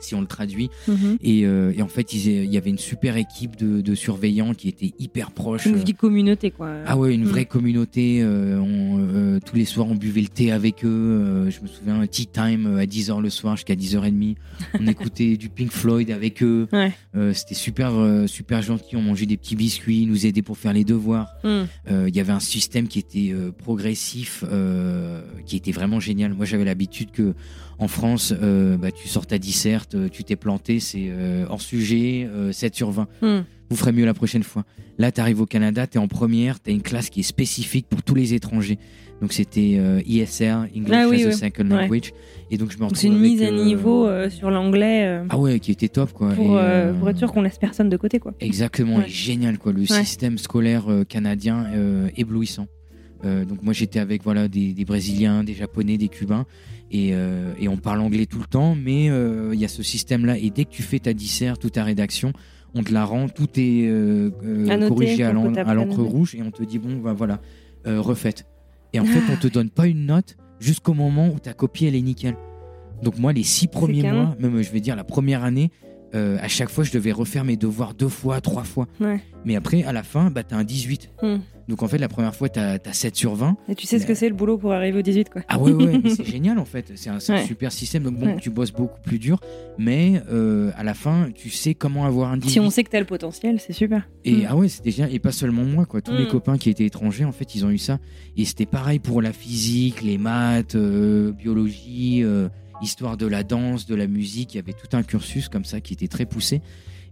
Si 0.00 0.14
on 0.14 0.20
le 0.20 0.26
traduit. 0.26 0.70
Mhm. 0.88 1.16
Et, 1.22 1.46
euh, 1.46 1.72
et 1.76 1.82
en 1.82 1.88
fait, 1.88 2.12
il 2.12 2.44
y 2.52 2.56
avait 2.56 2.70
une 2.70 2.78
super 2.78 3.16
équipe 3.16 3.56
de, 3.56 3.80
de 3.80 3.94
surveillants 3.94 4.54
qui 4.54 4.68
étaient 4.68 4.92
hyper 4.98 5.30
proches. 5.30 5.66
Une 5.66 5.76
euh, 5.76 5.82
vie 5.84 5.94
communauté, 5.94 6.50
quoi. 6.50 6.70
ah 6.86 6.96
ouais, 6.96 7.14
une 7.14 7.24
Hmm. 7.24 7.28
vraie 7.28 7.44
communauté. 7.46 8.20
euh, 8.22 8.58
on, 8.60 8.98
euh, 8.98 9.38
tous 9.44 9.56
les 9.56 9.64
soirs, 9.64 9.86
on 9.88 9.94
buvait 9.94 10.20
le 10.22 10.28
thé 10.28 10.52
avec 10.52 10.84
eux. 10.84 11.48
je 11.50 11.60
me 11.60 11.66
souviens, 11.66 12.06
tea 12.06 12.26
time 12.26 12.76
à 12.78 12.84
10h 12.86 13.20
le 13.20 13.30
soir 13.30 13.56
jusqu'à 13.56 13.74
10h30. 13.74 14.36
On 14.80 14.86
écoutait 14.86 15.36
du 15.36 15.48
Pink 15.48 15.70
Floyd 15.72 16.10
avec 16.10 16.42
eux. 16.42 16.68
Ouais. 16.72 16.92
C'était 17.34 17.54
super, 17.54 17.92
super 18.26 18.62
gentil. 18.62 18.96
On 18.96 19.02
mangeait 19.02 19.26
des 19.26 19.36
petits 19.36 19.56
biscuits, 19.56 20.02
ils 20.02 20.06
nous 20.08 20.26
aidaient 20.26 20.42
pour 20.42 20.58
faire 20.58 20.72
les 20.72 20.84
devoirs. 20.84 21.28
Euh, 21.44 21.66
Il 22.08 22.14
y 22.16 22.20
avait 22.20 22.32
un 22.32 22.40
système 22.40 22.88
qui 22.88 22.98
était 22.98 23.34
progressif, 23.58 24.44
qui 25.46 25.56
était 25.56 25.72
vraiment 25.72 26.00
génial. 26.00 26.34
Moi, 26.34 26.44
j'avais 26.46 26.64
l'habitude 26.64 27.10
que 27.10 27.34
en 27.78 27.88
France, 27.88 28.32
euh, 28.42 28.76
bah, 28.78 28.90
tu 28.90 29.06
sors 29.08 29.26
ta 29.26 29.38
disserte, 29.38 29.94
euh, 29.94 30.08
tu 30.08 30.24
t'es 30.24 30.36
planté, 30.36 30.80
c'est 30.80 31.06
euh, 31.08 31.44
hors 31.48 31.60
sujet, 31.60 32.26
euh, 32.30 32.52
7 32.52 32.74
sur 32.74 32.90
20. 32.90 33.06
Hmm. 33.20 33.40
Vous 33.68 33.76
ferez 33.76 33.92
mieux 33.92 34.06
la 34.06 34.14
prochaine 34.14 34.42
fois. 34.44 34.64
Là, 34.98 35.12
tu 35.12 35.20
arrives 35.20 35.40
au 35.40 35.46
Canada, 35.46 35.86
tu 35.86 35.98
es 35.98 36.00
en 36.00 36.08
première, 36.08 36.62
tu 36.62 36.70
as 36.70 36.72
une 36.72 36.80
classe 36.82 37.10
qui 37.10 37.20
est 37.20 37.24
spécifique 37.24 37.86
pour 37.88 38.02
tous 38.02 38.14
les 38.14 38.32
étrangers. 38.32 38.78
Donc, 39.20 39.32
c'était 39.32 39.76
euh, 39.78 40.00
ISR, 40.06 40.52
English 40.74 40.90
Ah 40.92 41.08
oui, 41.08 41.22
as 41.22 41.26
a 41.26 41.28
oui. 41.30 41.34
Second 41.34 41.70
Ouais. 41.70 41.82
Language. 41.82 42.12
Et 42.50 42.56
donc, 42.58 42.70
je 42.70 42.78
me 42.78 42.84
retrouve 42.84 42.98
C'est 42.98 43.08
une 43.08 43.14
avec, 43.18 43.30
mise 43.30 43.42
à 43.42 43.50
niveau 43.50 44.08
sur 44.30 44.50
l'anglais 44.50 45.20
Ah 45.28 45.38
ouais, 45.38 45.58
qui 45.58 45.72
était 45.72 45.88
top, 45.88 46.12
quoi. 46.12 46.30
pour, 46.30 46.58
Et, 46.60 46.92
pour 46.98 47.10
être 47.10 47.18
sûr 47.18 47.32
qu'on 47.32 47.42
laisse 47.42 47.58
personne 47.58 47.88
de 47.88 47.96
côté, 47.96 48.20
quoi. 48.20 48.32
Exactement, 48.40 48.96
Ouais. 48.98 49.06
et 49.06 49.10
génial 49.10 49.58
quoi. 49.58 49.72
Le 49.72 49.84
système 49.84 50.38
scolaire 50.38 50.86
canadien 51.08 51.66
éblouissant. 52.16 52.68
Euh, 53.24 53.44
donc 53.46 53.62
moi 53.62 53.72
j'étais 53.72 53.98
avec 53.98 54.22
voilà 54.22 54.46
des, 54.46 54.72
des 54.74 54.84
Brésiliens, 54.84 55.42
des 55.42 55.54
Japonais, 55.54 55.96
des 55.96 56.08
Cubains 56.08 56.44
et, 56.90 57.10
euh, 57.12 57.52
et 57.58 57.68
on 57.68 57.76
parle 57.76 58.00
anglais 58.00 58.26
tout 58.26 58.38
le 58.38 58.46
temps, 58.46 58.74
mais 58.74 59.10
euh, 59.10 59.50
il 59.54 59.60
y 59.60 59.64
a 59.64 59.68
ce 59.68 59.82
système 59.82 60.24
là 60.24 60.38
et 60.38 60.50
dès 60.50 60.64
que 60.64 60.70
tu 60.70 60.82
fais 60.82 60.98
ta 60.98 61.12
dissert, 61.12 61.58
toute 61.58 61.72
ta 61.72 61.84
rédaction, 61.84 62.32
on 62.74 62.82
te 62.82 62.92
la 62.92 63.04
rend, 63.04 63.28
tout 63.28 63.48
est 63.56 63.86
euh, 63.86 64.30
corrigé 64.88 65.24
à 65.24 65.32
l'encre 65.32 66.02
rouge 66.02 66.34
et 66.34 66.42
on 66.42 66.50
te 66.50 66.62
dit 66.62 66.78
bon 66.78 66.96
bah 66.96 67.12
voilà 67.12 67.40
refaites. 67.84 68.46
Et 68.92 69.00
en 69.00 69.04
fait 69.04 69.20
on 69.32 69.36
te 69.36 69.48
donne 69.48 69.70
pas 69.70 69.86
une 69.86 70.06
note 70.06 70.36
jusqu'au 70.60 70.94
moment 70.94 71.28
où 71.28 71.38
ta 71.38 71.54
copie 71.54 71.86
elle 71.86 71.96
est 71.96 72.02
nickel. 72.02 72.36
Donc 73.02 73.18
moi 73.18 73.32
les 73.32 73.42
six 73.42 73.66
premiers 73.66 74.10
mois, 74.10 74.36
même 74.38 74.62
je 74.62 74.70
vais 74.70 74.80
dire 74.80 74.96
la 74.96 75.04
première 75.04 75.44
année, 75.44 75.70
à 76.12 76.48
chaque 76.48 76.70
fois 76.70 76.84
je 76.84 76.92
devais 76.92 77.12
refaire 77.12 77.44
mes 77.44 77.56
devoirs 77.56 77.94
deux 77.94 78.08
fois, 78.08 78.40
trois 78.40 78.64
fois. 78.64 78.86
Ouais. 79.00 79.20
Mais 79.44 79.54
après, 79.54 79.84
à 79.84 79.92
la 79.92 80.02
fin, 80.02 80.30
bah, 80.30 80.42
t'as 80.42 80.56
un 80.56 80.64
18. 80.64 81.10
Hmm. 81.22 81.36
Donc 81.68 81.82
en 81.82 81.88
fait, 81.88 81.98
la 81.98 82.08
première 82.08 82.34
fois, 82.34 82.48
t'as 82.48 82.78
as 82.84 82.92
7 82.92 83.16
sur 83.16 83.34
20. 83.34 83.56
Et 83.68 83.74
tu 83.74 83.86
sais 83.86 83.98
ce 83.98 84.06
que 84.06 84.14
c'est 84.14 84.28
le 84.28 84.34
boulot 84.36 84.56
pour 84.56 84.72
arriver 84.72 84.98
au 85.00 85.02
18, 85.02 85.30
quoi. 85.30 85.42
Ah 85.48 85.58
ouais, 85.58 85.72
ouais, 85.72 86.00
c'est 86.14 86.24
génial 86.26 86.58
en 86.60 86.64
fait. 86.64 86.92
C'est 86.94 87.10
un, 87.10 87.18
super 87.20 87.72
système. 87.72 88.04
Donc 88.04 88.14
bon, 88.18 88.26
Ouais. 88.26 88.36
tu 88.40 88.50
bosses 88.50 88.72
beaucoup 88.72 89.00
plus 89.00 89.18
dur. 89.18 89.40
Mais 89.78 90.22
euh, 90.30 90.70
à 90.76 90.84
la 90.84 90.94
fin, 90.94 91.28
tu 91.34 91.50
sais 91.50 91.74
comment 91.74 92.04
avoir 92.04 92.30
un 92.30 92.36
18. 92.36 92.50
Si 92.52 92.60
on 92.60 92.70
sait 92.70 92.84
que 92.84 92.90
t'as 92.90 93.00
le 93.00 93.06
potentiel, 93.06 93.58
c'est 93.60 93.72
super. 93.72 94.08
Et 94.24 94.32
Mm. 94.32 94.46
ah 94.48 94.56
ouais, 94.56 94.68
c'était 94.68 94.90
génial. 94.92 95.12
Et 95.14 95.18
pas 95.18 95.32
seulement 95.32 95.64
moi, 95.64 95.86
quoi. 95.86 96.00
Tous 96.00 96.12
Mm. 96.12 96.18
mes 96.18 96.26
copains 96.28 96.56
qui 96.58 96.70
étaient 96.70 96.86
étrangers, 96.86 97.24
en 97.24 97.32
fait, 97.32 97.54
ils 97.56 97.64
ont 97.64 97.70
eu 97.70 97.78
ça. 97.78 97.98
Et 98.36 98.44
c'était 98.44 98.66
pareil 98.66 98.98
pour 99.00 99.20
la 99.20 99.32
physique, 99.32 100.02
les 100.02 100.18
maths, 100.18 100.76
euh, 100.76 101.32
biologie, 101.32 102.22
euh, 102.22 102.48
histoire 102.82 103.16
de 103.16 103.26
la 103.26 103.42
danse, 103.42 103.86
de 103.86 103.94
la 103.94 104.06
musique. 104.06 104.54
Il 104.54 104.58
y 104.58 104.60
avait 104.60 104.72
tout 104.72 104.94
un 104.96 105.02
cursus 105.02 105.48
comme 105.48 105.64
ça 105.64 105.80
qui 105.80 105.94
était 105.94 106.08
très 106.08 106.26
poussé. 106.26 106.60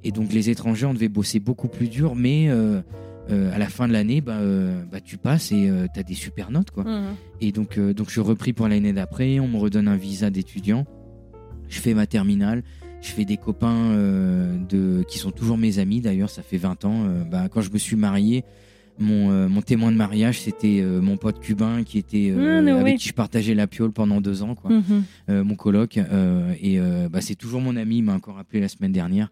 Et 0.04 0.12
donc 0.12 0.32
les 0.32 0.50
étrangers, 0.50 0.86
on 0.86 0.94
devait 0.94 1.08
bosser 1.08 1.40
beaucoup 1.40 1.68
plus 1.68 1.88
dur, 1.88 2.14
mais 2.14 2.46
euh, 2.50 2.82
euh, 3.30 3.54
à 3.54 3.58
la 3.58 3.68
fin 3.68 3.88
de 3.88 3.92
l'année, 3.92 4.20
bah, 4.20 4.36
euh, 4.40 4.82
bah, 4.90 5.00
tu 5.00 5.16
passes 5.16 5.52
et 5.52 5.70
tu 5.92 6.00
as 6.00 6.02
des 6.02 6.14
super 6.14 6.50
notes. 6.50 6.70
Quoi. 6.70 6.84
Mhm. 6.84 7.14
Et 7.40 7.52
donc, 7.52 7.78
euh, 7.78 7.94
donc 7.94 8.10
je 8.10 8.20
repris 8.20 8.52
pour 8.52 8.68
l'année 8.68 8.92
d'après, 8.92 9.40
on 9.40 9.48
me 9.48 9.56
redonne 9.56 9.88
un 9.88 9.96
visa 9.96 10.30
d'étudiant, 10.30 10.86
je 11.68 11.80
fais 11.80 11.94
ma 11.94 12.06
terminale, 12.06 12.62
je 13.02 13.10
fais 13.10 13.24
des 13.24 13.36
copains 13.36 13.90
euh, 13.92 14.56
de, 14.68 15.02
qui 15.08 15.18
sont 15.18 15.30
toujours 15.30 15.58
mes 15.58 15.78
amis 15.78 16.00
d'ailleurs, 16.00 16.30
ça 16.30 16.42
fait 16.42 16.56
20 16.56 16.84
ans. 16.84 17.04
Euh, 17.06 17.24
bah, 17.24 17.48
quand 17.50 17.60
je 17.60 17.70
me 17.70 17.78
suis 17.78 17.96
marié, 17.96 18.44
mon, 18.98 19.30
euh, 19.30 19.48
mon 19.48 19.60
témoin 19.60 19.90
de 19.90 19.96
mariage, 19.96 20.40
c'était 20.40 20.80
euh, 20.80 21.00
mon 21.00 21.16
pote 21.16 21.40
cubain 21.40 21.82
qui 21.82 21.98
était 21.98 22.30
euh, 22.30 22.60
no 22.62 22.76
avec 22.76 22.98
qui 22.98 23.08
je 23.08 23.12
partageais 23.14 23.54
la 23.54 23.66
piole 23.66 23.90
pendant 23.92 24.20
deux 24.20 24.42
ans, 24.42 24.54
quoi. 24.54 24.70
Mhm. 24.70 25.04
Euh, 25.30 25.44
mon 25.44 25.56
coloc. 25.56 25.98
euh, 25.98 26.54
et 26.60 26.78
euh, 26.78 27.08
bah, 27.10 27.20
c'est 27.20 27.34
toujours 27.34 27.60
mon 27.60 27.76
ami, 27.76 27.98
il 27.98 28.02
m'a 28.02 28.14
encore 28.14 28.38
appelé 28.38 28.60
la 28.60 28.68
semaine 28.68 28.92
dernière. 28.92 29.30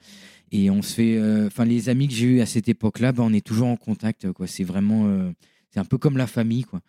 Et 0.52 0.70
on 0.70 0.82
se 0.82 0.94
fait, 0.94 1.16
euh, 1.16 1.46
enfin 1.46 1.64
les 1.64 1.88
amis 1.88 2.08
que 2.08 2.14
j'ai 2.14 2.26
eu 2.26 2.40
à 2.40 2.46
cette 2.46 2.68
époque-là, 2.68 3.12
bah, 3.12 3.22
on 3.26 3.32
est 3.32 3.44
toujours 3.44 3.68
en 3.68 3.76
contact, 3.76 4.30
quoi. 4.32 4.46
C'est 4.46 4.64
vraiment, 4.64 5.06
euh, 5.06 5.30
c'est 5.70 5.80
un 5.80 5.84
peu 5.84 5.96
comme 5.98 6.16
la 6.18 6.26
famille, 6.26 6.64
quoi. 6.64 6.80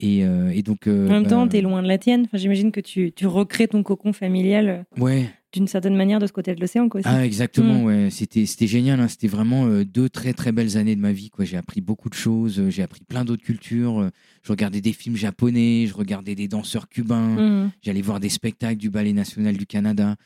Et, 0.00 0.24
euh, 0.24 0.50
et 0.50 0.62
donc. 0.62 0.86
En 0.86 0.90
même 0.90 1.26
temps, 1.26 1.42
bah, 1.44 1.50
t'es 1.52 1.60
loin 1.60 1.82
de 1.82 1.88
la 1.88 1.98
tienne. 1.98 2.22
Enfin, 2.24 2.38
J'imagine 2.38 2.72
que 2.72 2.80
tu, 2.80 3.12
tu 3.14 3.26
recrées 3.26 3.68
ton 3.68 3.82
cocon 3.82 4.12
familial 4.14 4.84
Ouais. 4.98 5.28
d'une 5.52 5.68
certaine 5.68 5.94
manière 5.94 6.18
de 6.18 6.26
ce 6.26 6.32
côté 6.32 6.54
de 6.54 6.60
l'océan. 6.60 6.88
quoi, 6.88 7.00
aussi. 7.00 7.08
Ah 7.08 7.24
exactement 7.26 7.80
Mm. 7.82 7.84
ouais 7.84 8.08
c'était 8.10 8.46
c'était 8.46 8.66
génial 8.66 8.98
hein. 9.00 9.06
c'était 9.08 9.28
vraiment 9.28 9.66
euh, 9.66 9.84
deux 9.84 10.08
très 10.08 10.32
très 10.32 10.50
belles 10.50 10.78
années 10.78 10.96
de 10.96 11.00
ma 11.02 11.12
vie 11.12 11.28
quoi 11.28 11.44
j'ai 11.44 11.58
appris 11.58 11.82
beaucoup 11.82 12.08
de 12.08 12.14
choses 12.14 12.58
euh, 12.58 12.70
j'ai 12.70 12.82
appris 12.82 13.02
plein 13.06 13.22
d'autres 13.26 13.42
cultures 13.42 14.00
euh, 14.00 14.08
je 14.42 14.50
regardais 14.50 14.80
des 14.80 14.94
films 14.94 15.16
japonais 15.16 15.84
je 15.86 15.92
regardais 15.94 16.34
des 16.34 16.48
danseurs 16.48 16.88
cubains 16.88 17.36
Mhm. 17.36 17.70
j'allais 17.82 18.00
voir 18.00 18.18
des 18.18 18.30
spectacles 18.30 18.78
du 18.78 18.88
ballet 18.88 19.12
national 19.12 19.58
du 19.58 19.66
Canada 19.66 20.16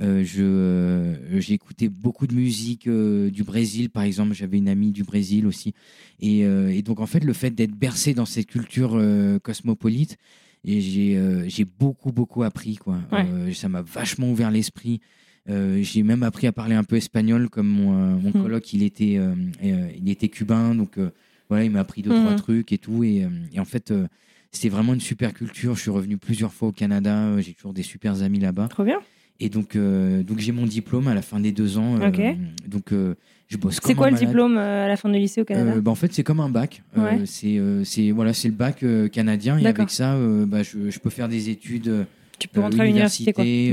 Euh, 0.00 0.24
je 0.24 0.42
euh, 0.42 1.40
j'ai 1.40 1.54
écouté 1.54 1.88
beaucoup 1.88 2.26
de 2.26 2.34
musique 2.34 2.88
euh, 2.88 3.30
du 3.30 3.44
Brésil 3.44 3.90
par 3.90 4.02
exemple. 4.02 4.34
J'avais 4.34 4.58
une 4.58 4.68
amie 4.68 4.90
du 4.90 5.04
Brésil 5.04 5.46
aussi. 5.46 5.72
Et, 6.20 6.44
euh, 6.44 6.68
et 6.74 6.82
donc 6.82 6.98
en 7.00 7.06
fait 7.06 7.22
le 7.22 7.32
fait 7.32 7.50
d'être 7.50 7.74
bercé 7.76 8.12
dans 8.12 8.26
cette 8.26 8.46
culture 8.46 8.92
euh, 8.94 9.38
cosmopolite 9.38 10.16
et 10.64 10.80
j'ai 10.80 11.16
euh, 11.16 11.48
j'ai 11.48 11.64
beaucoup 11.64 12.10
beaucoup 12.10 12.42
appris 12.42 12.74
quoi. 12.76 12.98
Ouais. 13.12 13.24
Euh, 13.32 13.52
ça 13.52 13.68
m'a 13.68 13.82
vachement 13.82 14.30
ouvert 14.32 14.50
l'esprit. 14.50 15.00
Euh, 15.48 15.80
j'ai 15.82 16.02
même 16.02 16.22
appris 16.24 16.46
à 16.48 16.52
parler 16.52 16.74
un 16.74 16.84
peu 16.84 16.96
espagnol 16.96 17.48
comme 17.48 17.68
mon, 17.68 17.92
euh, 17.92 18.16
mon 18.18 18.30
Hmm. 18.30 18.42
coloc 18.42 18.72
il 18.72 18.82
était 18.82 19.16
euh, 19.18 19.34
il 19.62 20.08
était 20.10 20.28
cubain. 20.28 20.74
Donc 20.74 20.98
euh, 20.98 21.10
voilà 21.48 21.64
il 21.64 21.70
m'a 21.70 21.80
appris 21.80 22.02
deux 22.02 22.10
trois 22.10 22.34
trucs 22.34 22.72
et 22.72 22.78
tout. 22.78 23.04
Et, 23.04 23.28
et 23.52 23.60
en 23.60 23.64
fait 23.64 23.92
euh, 23.92 24.08
c'était 24.50 24.70
vraiment 24.70 24.94
une 24.94 25.00
super 25.00 25.34
culture. 25.34 25.76
Je 25.76 25.82
suis 25.82 25.90
revenu 25.90 26.16
plusieurs 26.16 26.52
fois 26.52 26.68
au 26.68 26.72
Canada. 26.72 27.40
J'ai 27.40 27.52
toujours 27.54 27.74
des 27.74 27.82
super 27.84 28.22
amis 28.22 28.40
là-bas. 28.40 28.66
Trop 28.68 28.84
bien. 28.84 28.98
Et 29.40 29.48
donc 29.48 29.74
euh, 29.76 30.22
donc 30.22 30.38
j'ai 30.38 30.52
mon 30.52 30.64
diplôme 30.66 31.08
à 31.08 31.14
la 31.14 31.22
fin 31.22 31.40
des 31.40 31.52
deux 31.52 31.76
ans 31.78 31.96
euh, 32.00 32.34
donc 32.68 32.92
euh, 32.92 33.14
je 33.48 33.56
bosse 33.56 33.80
comme 33.80 33.88
C'est 33.90 33.94
quoi 33.94 34.06
le 34.06 34.14
malade. 34.14 34.28
diplôme 34.28 34.56
à 34.58 34.86
la 34.88 34.96
fin 34.96 35.08
du 35.08 35.18
lycée 35.18 35.40
au 35.40 35.44
Canada 35.44 35.74
bah, 35.80 35.90
en 35.90 35.94
fait, 35.94 36.12
c'est 36.12 36.22
comme 36.22 36.40
un 36.40 36.48
bac. 36.48 36.82
Ouais. 36.96 37.20
c'est 37.26 37.60
c'est 37.84 38.10
voilà, 38.10 38.32
c'est 38.32 38.48
le 38.48 38.54
bac 38.54 38.84
canadien 39.12 39.58
et 39.58 39.66
avec 39.66 39.90
ça, 39.90 40.16
bah, 40.46 40.62
je, 40.62 40.90
je 40.90 40.98
peux 40.98 41.10
faire 41.10 41.28
des 41.28 41.50
études 41.50 42.06
Tu 42.38 42.48
peux 42.48 42.60
rentrer 42.60 42.80
à 42.80 42.84
l'université. 42.84 43.72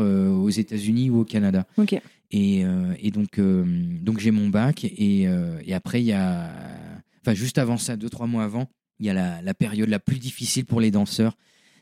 euh, 0.00 0.30
aux 0.30 0.50
États-Unis 0.50 1.10
ou 1.10 1.20
au 1.20 1.24
Canada. 1.24 1.66
Et, 2.30 2.64
et 3.00 3.10
donc 3.10 3.38
donc 3.38 4.18
j'ai 4.18 4.30
mon 4.32 4.48
bac 4.48 4.84
et, 4.84 5.28
et 5.66 5.74
après 5.74 6.00
il 6.00 6.06
y 6.06 6.12
a, 6.12 6.50
enfin 7.22 7.34
juste 7.34 7.58
avant 7.58 7.76
ça, 7.76 7.96
deux 7.96 8.08
trois 8.08 8.26
mois 8.26 8.44
avant, 8.44 8.66
il 8.98 9.06
y 9.06 9.10
a 9.10 9.14
la, 9.14 9.42
la 9.42 9.54
période 9.54 9.88
la 9.88 9.98
plus 10.00 10.18
difficile 10.18 10.64
pour 10.64 10.80
les 10.80 10.90
danseurs, 10.90 11.36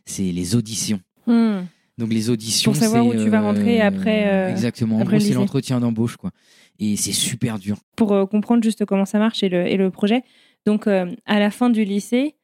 c'est 0.05 0.31
les 0.33 0.55
auditions. 0.57 1.01
Hmm. 1.27 1.61
Donc 1.99 2.13
les 2.13 2.31
auditions, 2.31 2.73
Pour 2.73 2.81
savoir 2.81 3.07
où 3.07 3.13
tu 3.13 3.29
vas 3.29 3.41
rentrer 3.41 3.81
après, 3.81 4.27
euh, 4.33 4.51
exactement. 4.51 4.97
En 4.97 5.01
après 5.01 5.19
gros, 5.19 5.25
le 5.25 5.29
c'est 5.33 5.35
l'entretien 5.35 5.79
d'embauche 5.81 6.17
quoi. 6.17 6.31
Et 6.79 6.97
c'est 6.97 7.13
super 7.13 7.59
dur. 7.59 7.77
Pour 7.97 8.13
euh, 8.13 8.27
comprendre 8.27 8.63
juste 8.63 8.85
comment 8.87 9.05
ça 9.05 9.19
marche 9.19 9.43
et 9.43 9.49
le, 9.49 9.67
et 9.67 9.77
le 9.77 9.91
projet. 9.91 10.23
Donc, 10.65 10.87
euh, 10.87 11.07
à 11.27 11.39
la 11.39 11.51
fin 11.51 11.71
du 11.71 11.85
lycée, 11.85 12.37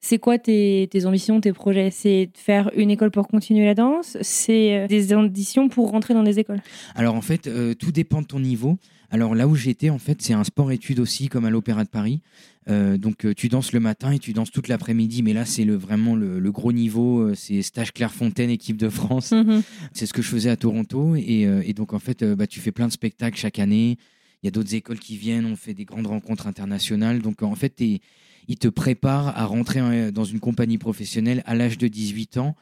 c'est 0.00 0.18
quoi 0.18 0.38
tes, 0.38 0.88
tes 0.90 1.04
ambitions, 1.04 1.40
tes 1.40 1.52
projets? 1.52 1.90
C'est 1.90 2.26
de 2.26 2.38
faire 2.38 2.70
une 2.74 2.90
école 2.90 3.10
pour 3.10 3.28
continuer 3.28 3.66
la 3.66 3.74
danse? 3.74 4.16
C'est 4.22 4.76
euh, 4.78 4.86
des 4.86 5.12
auditions 5.12 5.68
pour 5.68 5.90
rentrer 5.90 6.14
dans 6.14 6.22
des 6.22 6.38
écoles? 6.38 6.62
Alors 6.94 7.14
en 7.14 7.22
fait, 7.22 7.46
euh, 7.46 7.74
tout 7.74 7.92
dépend 7.92 8.22
de 8.22 8.26
ton 8.26 8.40
niveau. 8.40 8.78
Alors 9.10 9.34
là 9.34 9.46
où 9.48 9.54
j'étais, 9.54 9.90
en 9.90 9.98
fait, 9.98 10.20
c'est 10.22 10.32
un 10.34 10.44
sport-études 10.44 10.98
aussi, 11.00 11.28
comme 11.28 11.44
à 11.44 11.50
l'Opéra 11.50 11.84
de 11.84 11.88
Paris. 11.88 12.20
Euh, 12.68 12.98
donc 12.98 13.24
euh, 13.24 13.32
tu 13.34 13.48
danses 13.48 13.72
le 13.72 13.78
matin 13.80 14.10
et 14.10 14.18
tu 14.18 14.32
danses 14.32 14.50
toute 14.50 14.66
l'après-midi, 14.66 15.22
mais 15.22 15.32
là 15.32 15.44
c'est 15.44 15.64
le, 15.64 15.76
vraiment 15.76 16.16
le, 16.16 16.40
le 16.40 16.50
gros 16.50 16.72
niveau, 16.72 17.20
euh, 17.20 17.34
c'est 17.36 17.62
stage 17.62 17.92
Clairefontaine, 17.92 18.50
équipe 18.50 18.76
de 18.76 18.88
France. 18.88 19.30
Mhm. 19.30 19.62
C'est 19.92 20.06
ce 20.06 20.12
que 20.12 20.20
je 20.22 20.28
faisais 20.28 20.50
à 20.50 20.56
Toronto. 20.56 21.14
Et, 21.16 21.42
et 21.42 21.72
donc, 21.74 21.92
en 21.92 21.98
fait, 22.00 22.24
bah, 22.24 22.46
tu 22.46 22.60
fais 22.60 22.72
plein 22.72 22.88
de 22.88 22.92
spectacles 22.92 23.36
chaque 23.38 23.58
année. 23.60 23.96
Il 24.42 24.46
y 24.46 24.48
a 24.48 24.50
d'autres 24.50 24.74
écoles 24.74 24.98
qui 24.98 25.16
viennent, 25.16 25.46
on 25.46 25.56
fait 25.56 25.74
des 25.74 25.84
grandes 25.84 26.06
rencontres 26.06 26.46
internationales. 26.46 27.20
Donc, 27.22 27.42
en 27.42 27.54
fait, 27.54 27.70
t'es- 27.70 28.00
ils 28.48 28.58
te 28.58 28.68
préparent 28.68 29.28
à 29.36 29.44
rentrer 29.44 29.80
en- 29.80 30.10
dans 30.12 30.24
une 30.24 30.40
compagnie 30.40 30.78
professionnelle 30.78 31.42
à 31.46 31.54
l'âge 31.54 31.78
de 31.78 31.88
18 31.88 32.36
ans. 32.36 32.54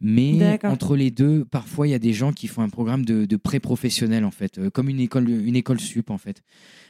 Mais 0.00 0.58
entre 0.64 0.96
les 0.96 1.10
deux, 1.10 1.44
parfois, 1.44 1.86
il 1.86 1.90
y 1.90 1.94
a 1.94 1.98
des 1.98 2.12
gens 2.12 2.32
qui 2.32 2.48
font 2.48 2.62
un 2.62 2.68
programme 2.68 3.04
de, 3.04 3.24
de 3.24 3.36
pré-professionnel, 3.36 4.24
en 4.24 4.30
fait, 4.30 4.58
euh, 4.58 4.70
comme 4.70 4.88
une 4.88 5.00
école, 5.00 5.28
une 5.28 5.54
école 5.56 5.78
sup, 5.78 6.10
en 6.10 6.18
fait. 6.18 6.42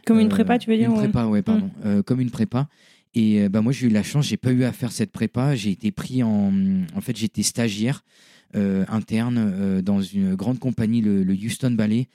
Comme 0.07 0.19
une 0.19 0.27
Euh, 0.27 0.31
prépa, 0.31 0.59
tu 0.59 0.71
veux 0.71 0.77
dire 0.77 0.91
Une 0.91 0.97
prépa, 0.97 1.27
ouais, 1.27 1.43
pardon. 1.43 1.71
Euh, 1.85 2.03
comme 2.03 2.21
une 2.21 2.31
prépa. 2.31 2.69
Et 3.15 3.49
bah, 3.51 3.61
moi, 3.61 3.73
j'ai 3.73 3.89
eu 3.89 3.91
la 3.91 4.03
chance, 4.03 4.27
j'ai 4.27 4.39
pas 4.39 4.53
eu 4.53 4.65
à 4.65 4.73
faire 4.73 4.91
cette 4.93 5.13
prépa. 5.13 5.55
J'ai 5.55 5.71
été 5.71 5.91
pris 5.91 6.23
en. 6.23 6.51
En 6.95 7.01
fait, 7.03 7.17
j'étais 7.17 7.43
stagiaire 7.43 8.05
interne 8.55 9.81
dans 9.83 10.01
une 10.03 10.35
grande 10.35 10.59
compagnie, 10.59 11.01
le, 11.01 11.23
le 11.23 11.35
Houston 11.35 11.71
Ballet. 11.73 12.09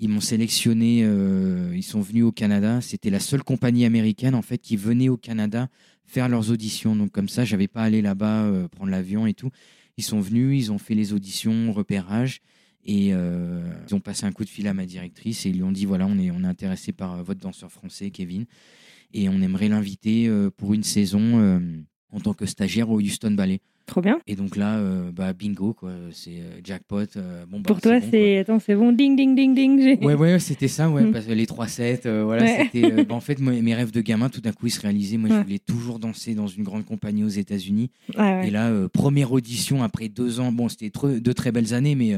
Ils 0.00 0.08
m'ont 0.08 0.20
sélectionné, 0.20 1.02
euh, 1.04 1.72
ils 1.74 1.82
sont 1.82 2.00
venus 2.00 2.24
au 2.24 2.32
Canada. 2.32 2.80
C'était 2.80 3.10
la 3.10 3.20
seule 3.20 3.44
compagnie 3.44 3.84
américaine 3.84 4.34
en 4.34 4.42
fait 4.42 4.58
qui 4.58 4.76
venait 4.76 5.08
au 5.08 5.16
Canada 5.16 5.68
faire 6.04 6.28
leurs 6.28 6.50
auditions. 6.50 6.96
Donc 6.96 7.12
comme 7.12 7.28
ça, 7.28 7.44
j'avais 7.44 7.68
pas 7.68 7.82
à 7.82 7.84
aller 7.84 8.02
là-bas 8.02 8.44
euh, 8.44 8.68
prendre 8.68 8.90
l'avion 8.90 9.26
et 9.26 9.34
tout. 9.34 9.50
Ils 9.96 10.04
sont 10.04 10.20
venus, 10.20 10.66
ils 10.66 10.72
ont 10.72 10.78
fait 10.78 10.94
les 10.94 11.12
auditions, 11.12 11.72
repérage. 11.72 12.40
Et 12.86 13.14
euh, 13.14 13.62
ils 13.88 13.94
ont 13.94 14.00
passé 14.00 14.26
un 14.26 14.32
coup 14.32 14.44
de 14.44 14.50
fil 14.50 14.68
à 14.68 14.74
ma 14.74 14.84
directrice 14.84 15.46
et 15.46 15.48
ils 15.48 15.56
lui 15.56 15.62
ont 15.62 15.72
dit 15.72 15.86
voilà, 15.86 16.06
on 16.06 16.18
est, 16.18 16.30
on 16.30 16.44
est 16.44 16.46
intéressé 16.46 16.92
par 16.92 17.14
euh, 17.14 17.22
votre 17.22 17.40
danseur 17.40 17.72
français, 17.72 18.10
Kevin, 18.10 18.44
et 19.14 19.28
on 19.28 19.40
aimerait 19.40 19.68
l'inviter 19.68 20.28
euh, 20.28 20.50
pour 20.50 20.74
une 20.74 20.82
saison 20.82 21.60
en 22.10 22.20
tant 22.20 22.34
que 22.34 22.46
stagiaire 22.46 22.90
au 22.90 23.00
Houston 23.00 23.32
Ballet. 23.32 23.60
Trop 23.86 24.00
bien. 24.00 24.18
Et 24.26 24.34
donc 24.34 24.56
là, 24.56 24.76
euh, 24.78 25.10
bah, 25.12 25.32
bingo, 25.34 25.74
quoi, 25.74 25.92
c'est 26.10 26.30
euh, 26.40 26.60
jackpot. 26.64 27.00
euh, 27.16 27.44
bon, 27.46 27.58
bah, 27.60 27.64
Pour 27.66 27.80
toi, 27.82 28.00
bon, 28.00 28.06
c'est. 28.10 28.38
Attends, 28.38 28.58
c'est 28.58 28.74
bon. 28.74 28.92
Ding, 28.92 29.14
ding, 29.14 29.34
ding, 29.34 29.54
ding. 29.54 30.02
Ouais, 30.02 30.14
ouais, 30.14 30.38
c'était 30.38 30.68
ça, 30.68 30.88
ouais, 30.88 31.02
Mm. 31.02 31.12
parce 31.12 31.26
que 31.26 31.32
les 31.32 31.44
3-7, 31.46 32.06
euh, 32.06 32.24
voilà, 32.24 32.44
Ouais. 32.44 32.68
c'était. 32.72 32.80
bah, 33.04 33.14
en 33.14 33.20
fait, 33.20 33.38
moi, 33.40 33.52
mes 33.52 33.74
rêves 33.74 33.90
de 33.92 34.00
gamin, 34.00 34.30
tout 34.30 34.40
d'un 34.40 34.52
coup, 34.52 34.66
ils 34.68 34.70
se 34.70 34.80
réalisaient. 34.80 35.18
Moi, 35.18 35.28
je 35.30 35.42
voulais 35.42 35.58
toujours 35.58 35.98
danser 35.98 36.34
dans 36.34 36.46
une 36.46 36.62
grande 36.64 36.84
compagnie 36.86 37.24
aux 37.24 37.28
États-Unis. 37.28 37.90
Ah 38.16 38.38
ouais. 38.40 38.48
Et 38.48 38.50
là, 38.50 38.72
première 38.92 39.32
audition 39.32 39.82
après 39.82 40.08
deux 40.08 40.40
ans. 40.40 40.50
Bon, 40.50 40.68
c'était 40.70 40.90
deux 41.20 41.34
très 41.34 41.52
belles 41.52 41.74
années, 41.74 41.94
mais 41.94 42.14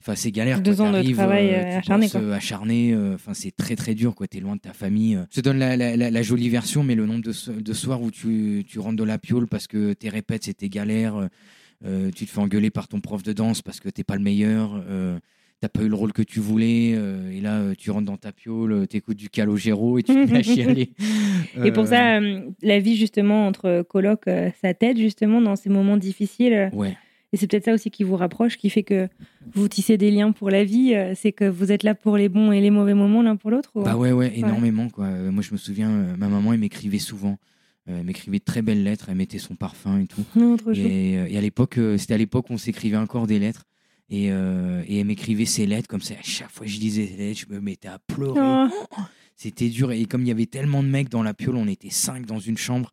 enfin, 0.00 0.14
c'est 0.14 0.30
galère. 0.30 0.60
Deux 0.60 0.76
quoi. 0.76 0.86
ans 0.86 0.92
de 0.92 1.12
travail, 1.12 1.50
euh, 1.54 1.62
tu 1.70 1.76
acharné, 1.78 2.08
quoi. 2.10 2.20
euh, 2.20 2.32
acharné. 2.34 2.92
euh, 2.92 3.14
Enfin, 3.14 3.34
c'est 3.34 3.54
très 3.54 3.76
très 3.76 3.94
dur. 3.94 4.14
Quoi. 4.14 4.26
T'es 4.28 4.40
loin 4.40 4.56
de 4.56 4.60
ta 4.60 4.72
famille. 4.72 5.16
euh. 5.16 5.24
Je 5.30 5.36
te 5.36 5.40
donne 5.40 5.58
la, 5.58 5.76
la- 5.76 5.96
la- 5.96 6.10
la 6.10 6.22
jolie 6.22 6.48
version, 6.48 6.82
mais 6.82 6.94
le 6.94 7.06
nombre 7.06 7.22
de, 7.22 7.32
so- 7.32 7.52
de 7.52 7.72
soirs 7.72 8.02
où 8.02 8.10
tu, 8.10 8.64
tu 8.68 8.78
rentres 8.78 8.96
de 8.96 9.04
la 9.04 9.18
piole 9.18 9.46
parce 9.48 9.66
que 9.66 9.92
tes 9.92 10.08
répètes 10.08 10.44
c'était 10.44 10.68
galère. 10.68 11.16
euh, 11.16 11.26
euh, 11.84 12.10
tu 12.14 12.24
te 12.24 12.30
fais 12.30 12.40
engueuler 12.40 12.70
par 12.70 12.88
ton 12.88 13.00
prof 13.00 13.22
de 13.22 13.32
danse 13.34 13.60
parce 13.62 13.80
que 13.80 13.88
t'es 13.90 14.04
pas 14.04 14.16
le 14.16 14.22
meilleur. 14.22 14.82
euh, 14.88 15.18
T'as 15.60 15.70
pas 15.70 15.82
eu 15.82 15.88
le 15.88 15.94
rôle 15.94 16.12
que 16.12 16.20
tu 16.20 16.38
voulais, 16.38 16.92
euh, 16.94 17.30
et 17.32 17.40
là 17.40 17.54
euh, 17.60 17.74
tu 17.78 17.90
rentres 17.90 18.04
dans 18.04 18.18
ta 18.18 18.30
piole, 18.30 18.72
euh, 18.72 18.86
t'écoutes 18.86 19.16
du 19.16 19.30
Calogero 19.30 19.98
et 19.98 20.02
tu 20.02 20.12
te 20.12 20.30
mets 20.30 20.40
à 20.40 20.42
chialer. 20.42 20.92
Et 21.64 21.72
pour 21.72 21.84
Euh, 21.84 21.86
ça, 21.86 22.16
euh, 22.20 22.42
la 22.62 22.78
vie 22.78 22.94
justement 22.94 23.46
entre 23.46 23.80
colocs, 23.88 24.28
euh, 24.28 24.50
ça 24.60 24.74
t'aide 24.74 24.98
justement 24.98 25.40
dans 25.40 25.56
ces 25.56 25.70
moments 25.70 25.96
difficiles. 25.96 26.52
euh, 26.52 26.68
Ouais, 26.74 26.94
Et 27.32 27.36
c'est 27.36 27.46
peut-être 27.48 27.64
ça 27.64 27.74
aussi 27.74 27.90
qui 27.90 28.04
vous 28.04 28.16
rapproche, 28.16 28.56
qui 28.56 28.70
fait 28.70 28.82
que 28.84 29.08
vous 29.52 29.68
tissez 29.68 29.96
des 29.98 30.10
liens 30.10 30.32
pour 30.32 30.48
la 30.50 30.64
vie. 30.64 30.94
euh, 30.94 31.12
C'est 31.16 31.32
que 31.32 31.44
vous 31.44 31.72
êtes 31.72 31.82
là 31.82 31.94
pour 31.94 32.16
les 32.16 32.28
bons 32.28 32.52
et 32.52 32.60
les 32.60 32.70
mauvais 32.70 32.94
moments 32.94 33.22
l'un 33.22 33.36
pour 33.36 33.50
l'autre. 33.50 33.70
ou- 33.74 33.82
Bah 33.82 33.96
ouais, 33.96 34.12
ouais, 34.12 34.32
énormément. 34.38 34.88
Quoi. 34.88 35.06
Euh, 35.06 35.30
moi, 35.32 35.42
je 35.42 35.52
me 35.52 35.56
souviens, 35.58 35.90
euh, 35.90 36.16
ma 36.16 36.28
maman, 36.28 36.52
elle 36.52 36.60
m'écrivait 36.60 36.98
souvent. 37.00 37.36
Elle 37.88 38.02
m'écrivait 38.04 38.38
de 38.40 38.44
très 38.44 38.62
belles 38.62 38.82
lettres, 38.82 39.06
elle 39.10 39.14
mettait 39.16 39.38
son 39.38 39.54
parfum 39.54 40.00
et 40.00 40.06
tout. 40.08 40.24
Non. 40.34 40.56
Et, 40.74 41.12
et 41.14 41.38
à 41.38 41.40
l'époque, 41.40 41.78
c'était 41.98 42.14
à 42.14 42.18
l'époque 42.18 42.50
où 42.50 42.54
on 42.54 42.58
s'écrivait 42.58 42.96
encore 42.96 43.28
des 43.28 43.38
lettres. 43.38 43.64
Et, 44.10 44.30
euh, 44.32 44.82
et 44.88 44.98
elle 45.00 45.06
m'écrivait 45.06 45.44
ses 45.44 45.66
lettres 45.66 45.86
comme 45.88 46.00
ça. 46.00 46.14
À 46.14 46.22
chaque 46.22 46.50
fois 46.50 46.66
que 46.66 46.72
je 46.72 46.80
lisais 46.80 47.06
ces 47.06 47.16
lettres, 47.16 47.40
je 47.48 47.54
me 47.54 47.60
mettais 47.60 47.86
à 47.88 47.98
pleurer. 48.06 48.40
Oh. 48.40 48.68
C'était 49.36 49.68
dur. 49.68 49.92
Et 49.92 50.04
comme 50.06 50.22
il 50.22 50.28
y 50.28 50.30
avait 50.32 50.46
tellement 50.46 50.82
de 50.82 50.88
mecs 50.88 51.08
dans 51.10 51.22
la 51.22 51.32
piole, 51.34 51.54
on 51.56 51.68
était 51.68 51.90
cinq 51.90 52.26
dans 52.26 52.38
une 52.40 52.56
chambre. 52.56 52.90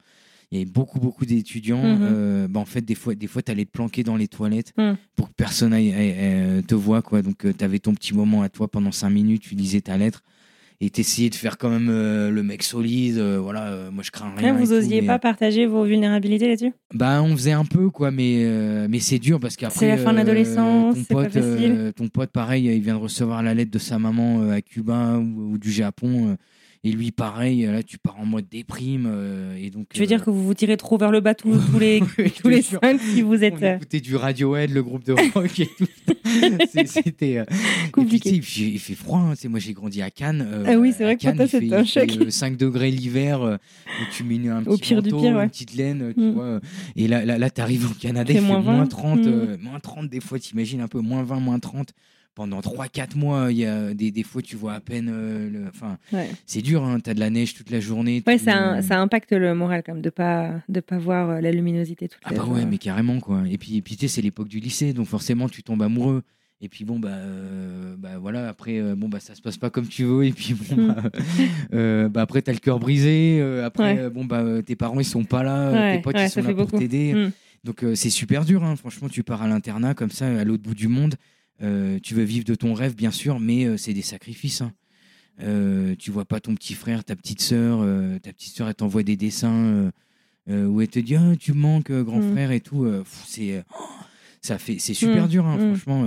Il 0.54 0.60
y 0.60 0.62
avait 0.62 0.72
beaucoup, 0.72 1.00
beaucoup 1.00 1.26
d'étudiants. 1.26 1.82
Mhm. 1.84 2.00
Euh, 2.04 2.48
bah, 2.48 2.60
en 2.60 2.66
fait, 2.66 2.82
des 2.82 2.94
fois, 2.94 3.16
des 3.16 3.26
fois, 3.26 3.42
t'allais 3.42 3.66
te 3.66 3.72
planquer 3.72 4.04
dans 4.04 4.16
les 4.16 4.28
toilettes 4.28 4.72
Mhm. 4.78 4.98
pour 5.16 5.30
que 5.30 5.34
personne 5.36 5.74
aille- 5.74 5.92
aille- 5.94 6.12
aille 6.12 6.64
te 6.64 6.76
voit. 6.76 7.02
Quoi. 7.02 7.24
Donc, 7.24 7.40
tu 7.58 7.64
avais 7.66 7.80
ton 7.80 7.96
petit 7.96 8.14
moment 8.14 8.44
à 8.44 8.50
toi 8.50 8.68
pendant 8.68 8.92
cinq 8.92 9.10
minutes. 9.10 9.42
Tu 9.42 9.56
lisais 9.56 9.82
ta 9.82 9.98
lettre. 9.98 10.22
Et 10.80 10.90
t'essayais 10.92 11.30
de 11.30 11.36
faire 11.36 11.58
quand 11.58 11.70
même 11.70 11.88
euh, 11.90 12.30
le 12.30 12.44
mec 12.44 12.62
solide. 12.62 13.18
euh, 13.18 13.40
voilà, 13.40 13.68
euh, 13.68 13.90
moi, 13.92 14.04
je 14.04 14.12
crains 14.12 14.32
rien. 14.36 14.56
Et 14.56 14.60
vous 14.60 14.68
tout, 14.68 14.74
osiez 14.74 15.02
mais, 15.02 15.08
pas 15.08 15.18
partager 15.18 15.66
vos 15.66 15.86
vulnérabilités 15.86 16.48
là-dessus? 16.48 16.74
Bah, 16.94 17.24
on 17.24 17.36
faisait 17.36 17.54
un 17.54 17.66
peu, 17.66 17.90
quoi, 17.90 18.12
mais, 18.12 18.44
euh, 18.44 18.86
mais 18.90 19.00
c'est 19.00 19.18
dur 19.20 19.40
parce 19.40 19.56
qu'après. 19.56 19.80
C'est 19.80 19.88
la 19.88 19.98
fin 19.98 20.12
de 20.12 20.18
euh, 20.18 20.20
l'adolescence, 20.20 20.96
ton 20.96 21.02
c'est 21.08 21.14
pas 21.16 21.24
pote, 21.24 21.36
euh, 21.38 21.56
facile. 21.56 21.94
ton 21.96 22.08
pote, 22.10 22.30
pareil, 22.32 22.66
il 22.66 22.82
vient 22.82 22.96
de 22.96 23.00
recevoir 23.00 23.42
la 23.42 23.54
lettre 23.56 23.72
de 23.72 23.80
sa 23.80 23.98
maman 23.98 24.42
euh, 24.42 24.52
à 24.52 24.62
Cuba 24.62 25.18
ou, 25.18 25.54
ou 25.54 25.58
du 25.58 25.72
Japon. 25.72 26.38
Euh, 26.86 26.90
Et 26.90 26.92
lui, 26.92 27.12
pareil, 27.12 27.64
là, 27.66 27.82
tu 27.84 27.98
pars 27.98 28.20
en 28.20 28.26
mode 28.26 28.46
déprime. 28.50 29.06
euh, 29.08 29.56
et 29.58 29.70
donc, 29.70 29.88
Tu 29.94 30.00
veux 30.00 30.04
euh, 30.04 30.08
dire 30.08 30.24
que 30.24 30.30
vous 30.30 30.44
vous 30.44 30.54
tirez 30.54 30.78
trop 30.78 30.98
vers 30.98 31.12
le 31.12 31.20
bas 31.22 31.34
tous, 31.36 31.52
tous 31.72 31.80
les, 31.80 32.00
je 32.18 32.30
tous 32.42 32.50
les 32.50 32.62
cinq 32.62 33.00
si 33.02 33.22
vous 33.22 33.44
êtes 33.44 33.56
on 33.60 33.64
euh, 33.64 33.76
écoutait 33.76 34.00
du 34.02 34.16
Radiohead, 34.16 34.72
le 34.72 34.84
groupe 34.84 35.04
de 35.06 35.14
rock 35.14 35.60
et 35.60 35.68
tout. 35.78 35.86
C'est- 36.72 36.88
C'était 36.88 37.38
euh, 37.38 37.46
et 37.98 38.06
puis, 38.06 38.20
sais, 38.20 38.30
il 38.32 38.80
fait- 38.80 38.96
froid. 38.96 39.20
hein. 39.20 39.34
Moi, 39.50 39.60
j'ai 39.60 39.74
grandi 39.74 40.02
à 40.02 40.10
Cannes. 40.10 40.46
euh, 40.48 40.64
Ah 40.68 40.76
oui, 40.78 40.94
c'est 40.96 41.04
vrai 41.04 41.14
à 41.14 41.16
que 41.16 41.22
Cannes, 41.22 41.36
toi, 41.36 41.46
il 41.46 41.50
fait- 41.50 41.60
c'était 41.62 41.76
un 41.76 41.84
choc. 41.86 42.10
euh, 42.20 42.30
5 42.30 42.58
degrés 42.58 42.92
l'hiver. 42.92 43.42
euh, 43.42 43.58
tu 44.16 44.24
mets 44.24 44.36
une- 44.36 44.50
un 44.50 44.62
Au 44.66 44.76
petit 44.78 44.90
pire 44.90 45.02
du 45.04 45.10
manteau, 45.12 45.24
pire, 45.24 45.36
ouais. 45.38 45.44
une 45.44 45.50
petite 45.50 45.76
laine. 45.76 46.14
Tu 46.16 46.22
Mm. 46.22 46.32
vois, 46.34 46.60
et 46.96 47.08
là, 47.08 47.24
là, 47.26 47.38
là 47.38 47.50
tu 47.50 47.62
arrives 47.62 47.90
au 47.90 47.94
Canada, 47.94 48.32
Il 48.34 48.40
fait 48.40 48.46
moins 48.46 48.62
moins, 48.62 48.78
20. 48.80 48.88
30. 48.88 49.20
Mm. 49.20 49.28
euh, 49.28 49.58
moins 49.62 49.80
30 49.80 50.10
des 50.10 50.20
fois, 50.20 50.40
t'imagines 50.40 50.82
un 50.82 50.88
peu. 50.88 51.00
Moins 51.00 51.24
20, 51.24 51.40
moins 51.40 51.60
30. 51.60 51.94
Pendant 52.36 52.62
3-4 52.62 53.16
mois, 53.16 53.52
il 53.52 53.58
y 53.60 53.66
a 53.66 53.94
des, 53.94 54.10
des 54.10 54.24
fois, 54.24 54.42
tu 54.42 54.56
vois 54.56 54.74
à 54.74 54.80
peine. 54.80 55.08
euh, 55.14 55.50
le- 55.52 55.68
Enfin, 55.68 55.98
Ouais. 56.12 56.30
c'est 56.48 56.64
dur. 56.64 56.84
Hein, 56.84 57.00
T'as 57.00 57.14
de 57.14 57.20
la 57.20 57.30
neige 57.30 57.54
toute 57.54 57.70
la 57.70 57.80
journée. 57.80 58.24
Ouais, 58.26 58.38
tu- 58.40 58.46
ça, 58.46 58.82
ça 58.82 59.00
impacte 59.00 59.32
le 59.34 59.54
moral 59.54 59.84
quand 59.86 59.94
même 59.94 60.02
de 60.02 60.10
pas 60.10 60.52
de 60.68 60.80
pas 60.80 60.98
voir 60.98 61.30
euh, 61.30 61.42
la 61.42 61.52
luminosité 61.52 62.08
toute 62.08 62.22
Ah 62.26 62.32
la 62.32 62.38
bah 62.40 62.46
ouais, 62.46 62.66
mais 62.66 62.80
carrément 62.80 63.20
quoi. 63.20 63.44
Et 63.48 63.58
puis, 63.60 63.78
et 63.78 63.82
puis 63.84 63.98
tu 63.98 64.08
c'est 64.08 64.22
l'époque 64.24 64.48
du 64.48 64.60
lycée, 64.60 64.94
donc 64.94 65.06
forcément 65.06 65.48
tu 65.48 65.62
tombes 65.62 65.84
amoureux. 65.84 66.24
Et 66.60 66.70
puis 66.70 66.86
bon 66.86 66.98
bah, 66.98 67.10
euh, 67.10 67.96
bah 68.00 68.18
voilà, 68.20 68.48
après 68.50 68.80
euh, 68.80 68.96
bon 68.96 69.10
bah 69.10 69.20
ça 69.20 69.36
se 69.36 69.42
passe 69.42 69.58
pas 69.58 69.70
comme 69.70 69.88
tu 69.88 70.04
veux. 70.06 70.26
Et 70.26 70.32
puis 70.32 70.56
bon 70.56 70.76
Mm. 70.82 70.88
bah, 70.88 71.04
euh, 71.74 72.10
bah, 72.10 72.22
après 72.22 72.42
t'as 72.42 72.54
le 72.54 72.60
cœur 72.60 72.80
brisé. 72.80 73.38
euh, 73.42 73.64
après 73.66 73.94
Ouais. 73.96 74.00
euh, 74.00 74.10
bon 74.10 74.26
bah 74.26 74.44
tes 74.66 74.76
parents 74.76 75.00
ils 75.00 75.06
sont 75.06 75.24
pas 75.24 75.44
là, 75.44 75.72
Ouais, 75.72 75.96
tes 75.98 76.02
potes 76.02 76.16
ouais, 76.16 76.26
ils 76.26 76.30
sont 76.32 76.42
là 76.42 76.54
pour 76.54 76.72
t'aider. 76.72 77.14
Mm. 77.14 77.32
Donc 77.64 77.86
c'est 77.96 78.10
super 78.10 78.44
dur. 78.44 78.64
Hein. 78.64 78.76
Franchement, 78.76 79.08
tu 79.08 79.24
pars 79.24 79.42
à 79.44 79.48
l'internat 79.48 79.94
comme 79.94 80.10
ça 80.12 80.26
à 80.28 80.44
l'autre 80.44 80.64
bout 80.64 80.74
du 80.76 80.88
monde. 80.88 81.16
Euh, 81.62 82.00
tu 82.02 82.14
veux 82.16 82.24
vivre 82.24 82.46
de 82.46 82.56
ton 82.56 82.74
rêve 82.74 82.96
bien 82.96 83.12
sûr, 83.12 83.40
mais 83.40 83.66
euh, 83.66 83.78
c'est 83.78 83.94
des 83.94 84.02
sacrifices. 84.02 84.62
hein. 84.62 84.74
Euh, 85.42 85.96
tu 85.98 86.12
vois 86.12 86.26
pas 86.26 86.40
ton 86.40 86.54
petit 86.56 86.74
frère, 86.74 87.04
ta 87.04 87.16
petite 87.16 87.42
sœur, 87.42 87.80
ta 88.22 88.32
petite 88.34 88.54
sœur 88.56 88.68
elle 88.68 88.76
t'envoie 88.76 89.02
des 89.04 89.16
dessins 89.18 89.92
où 90.50 90.82
elle 90.82 90.88
te 90.90 91.00
dit 91.00 91.16
Ah, 91.16 91.34
tu 91.40 91.54
manques 91.54 91.92
grand 91.92 92.20
Mm. 92.20 92.32
frère 92.34 92.52
et 92.52 92.60
tout. 92.60 92.86
c'est 93.26 93.64
oh, 93.74 93.84
ça 94.42 94.58
fait 94.60 94.78
c'est 94.78 94.94
super 94.94 95.26
Mm, 95.26 95.30
dur 95.30 95.46
hein, 95.48 95.58
mm. 95.58 95.76
franchement. 95.76 96.06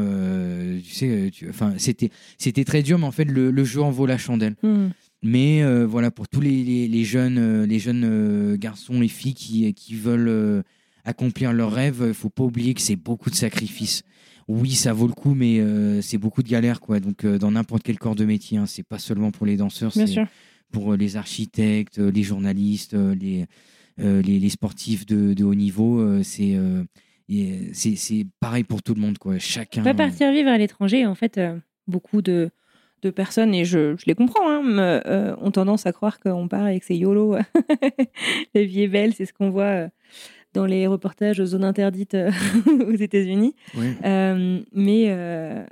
tu 0.84 0.90
sais, 0.94 1.32
enfin 1.48 1.74
c'était 1.78 2.10
c'était 2.38 2.64
très 2.64 2.82
dur, 2.84 2.98
mais 2.98 3.06
en 3.06 3.10
fait 3.12 3.24
le, 3.24 3.50
le 3.50 3.64
jeu 3.64 3.80
en 3.82 3.90
vaut 3.90 4.06
la 4.06 4.18
chandelle. 4.18 4.54
Mm. 4.62 4.88
Mais 5.22 5.64
voilà, 5.86 6.10
pour 6.12 6.28
tous 6.28 6.40
les, 6.40 6.62
les- 6.62 6.86
les 6.86 7.04
jeunes, 7.04 7.64
les 7.64 7.78
jeunes 7.80 8.54
garçons 8.56 9.02
et 9.02 9.08
filles 9.08 9.34
qui, 9.34 9.72
qui 9.74 9.94
veulent 9.96 10.62
accomplir 11.04 11.52
leurs 11.52 11.72
rêves, 11.72 12.04
il 12.06 12.14
faut 12.14 12.28
pas 12.30 12.44
oublier 12.44 12.74
que 12.74 12.80
c'est 12.80 12.96
beaucoup 12.96 13.30
de 13.30 13.34
sacrifices. 13.34 14.02
Oui, 14.48 14.72
ça 14.72 14.92
vaut 14.92 15.08
le 15.08 15.12
coup, 15.12 15.34
mais 15.34 15.58
euh, 15.58 16.00
c'est 16.00 16.18
beaucoup 16.18 16.42
de 16.42 16.48
galères, 16.48 16.80
quoi. 16.80 17.00
Donc, 17.00 17.24
euh, 17.24 17.38
dans 17.38 17.50
n'importe 17.50 17.82
quel 17.82 17.98
corps 17.98 18.14
de 18.14 18.24
métier, 18.24 18.58
hein, 18.58 18.66
c'est 18.66 18.84
pas 18.84 18.98
seulement 18.98 19.32
pour 19.32 19.44
les 19.46 19.56
danseurs, 19.56 19.92
c'est 19.92 20.06
pour 20.70 20.92
euh, 20.92 20.96
les 20.96 21.16
architectes, 21.16 21.98
les 21.98 22.22
journalistes, 22.22 22.94
les, 22.94 23.46
euh, 24.00 24.22
les, 24.22 24.38
les 24.38 24.48
sportifs 24.50 25.04
de, 25.04 25.34
de 25.34 25.44
haut 25.44 25.54
niveau. 25.54 26.22
c'est 26.22 26.56
et 27.28 27.70
c'est 27.72 27.96
c'est 27.96 28.24
pareil 28.38 28.62
pour 28.62 28.84
tout 28.84 28.94
le 28.94 29.00
monde, 29.00 29.18
quoi. 29.18 29.36
Chacun. 29.40 29.82
Pas 29.82 29.94
partir 29.94 30.30
vivre 30.30 30.48
à 30.48 30.58
l'étranger, 30.58 31.06
en 31.06 31.16
fait, 31.16 31.40
beaucoup 31.88 32.22
de, 32.22 32.50
de 33.02 33.10
personnes, 33.10 33.52
et 33.52 33.64
je, 33.64 33.96
je 33.96 34.04
les 34.06 34.14
comprends, 34.14 34.48
hein, 34.48 35.36
ont 35.40 35.50
tendance 35.50 35.86
à 35.86 35.92
croire 35.92 36.20
qu'on 36.20 36.46
part 36.46 36.62
avec 36.62 36.84
ses 36.84 36.94
YOLO. 36.94 37.34
La 38.54 38.62
vie 38.62 38.82
est 38.82 38.88
belle, 38.88 39.12
c'est 39.12 39.26
ce 39.26 39.32
qu'on 39.32 39.50
voit 39.50 39.88
dans 40.56 40.66
les 40.66 40.86
reportages 40.86 41.44
zones 41.44 41.64
interdites 41.64 42.14
euh, 42.14 42.30
aux 42.88 42.94
États-Unis. 42.96 43.54
Euh, 44.04 44.60
mais 44.72 45.06
euh, 45.08 45.64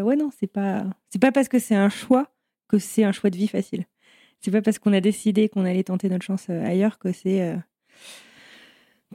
ouais, 0.00 0.16
non, 0.16 0.30
c'est 0.38 0.46
pas, 0.46 0.86
c'est 1.10 1.20
pas 1.20 1.32
parce 1.32 1.48
que 1.48 1.58
c'est 1.58 1.74
un 1.74 1.88
choix 1.90 2.32
que 2.68 2.78
c'est 2.78 3.04
un 3.04 3.12
choix 3.12 3.30
de 3.30 3.36
vie 3.36 3.48
facile. 3.48 3.84
C'est 4.40 4.52
pas 4.52 4.62
parce 4.62 4.78
qu'on 4.78 4.92
a 4.92 5.00
décidé 5.00 5.48
qu'on 5.48 5.64
allait 5.64 5.82
tenter 5.82 6.08
notre 6.08 6.24
chance 6.24 6.48
ailleurs 6.48 6.98
que 6.98 7.12
c'est. 7.12 7.54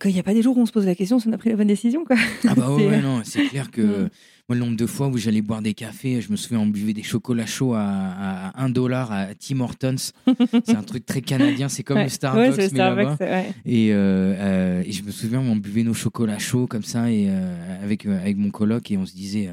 Qu'il 0.02 0.12
n'y 0.14 0.20
a 0.20 0.24
pas 0.24 0.34
des 0.34 0.42
jours 0.42 0.58
où 0.58 0.62
on 0.62 0.66
se 0.66 0.72
pose 0.72 0.86
la 0.86 0.96
question 0.96 1.20
si 1.20 1.28
on 1.28 1.34
a 1.34 1.38
pris 1.38 1.50
la 1.50 1.56
bonne 1.56 1.68
décision. 1.68 2.04
Quoi. 2.06 2.18
Ah 2.48 2.56
bah 2.56 2.70
ouais, 2.76 2.88
ouais, 2.88 3.02
non, 3.02 3.22
c'est 3.24 3.46
clair 3.48 3.72
que 3.72 3.82
Mm. 3.82 4.10
moi 4.50 4.56
le 4.56 4.60
nombre 4.60 4.76
de 4.78 4.86
fois 4.86 5.08
où 5.08 5.18
j'allais 5.18 5.42
boire 5.42 5.62
des 5.62 5.74
cafés, 5.74 6.22
je 6.22 6.30
me 6.32 6.36
souviens 6.36 6.60
on 6.60 6.68
buvait 6.68 6.94
des 6.94 7.02
chocolats 7.04 7.46
chauds 7.46 7.74
à, 7.76 7.82
à 7.82 8.64
1 8.64 8.70
dollar 8.70 9.12
à 9.12 9.28
Tim 9.36 9.62
Hortons. 9.62 9.96
c'est 10.66 10.76
un 10.76 10.84
truc 10.84 11.06
très 11.06 11.22
canadien, 11.22 11.70
c'est 11.70 11.84
comme 11.84 11.98
Ouais. 11.98 12.04
le 12.06 12.10
Starbucks 12.10 12.58
Ouais, 12.58 12.70
mais 12.72 12.78
là-bas. 12.78 13.18
Et, 13.66 13.92
euh, 13.94 14.36
euh, 14.38 14.84
et 14.86 14.92
je 14.92 15.04
me 15.04 15.12
souviens 15.12 15.40
on 15.40 15.56
buvait 15.56 15.84
nos 15.84 15.94
chocolats 15.94 16.40
chauds 16.40 16.68
comme 16.68 16.84
ça 16.84 17.10
et 17.12 17.28
euh, 17.30 17.84
avec 17.84 18.06
avec 18.06 18.38
mon 18.38 18.52
coloc 18.52 18.92
et 18.92 18.98
on 18.98 19.06
se 19.06 19.14
disait 19.14 19.50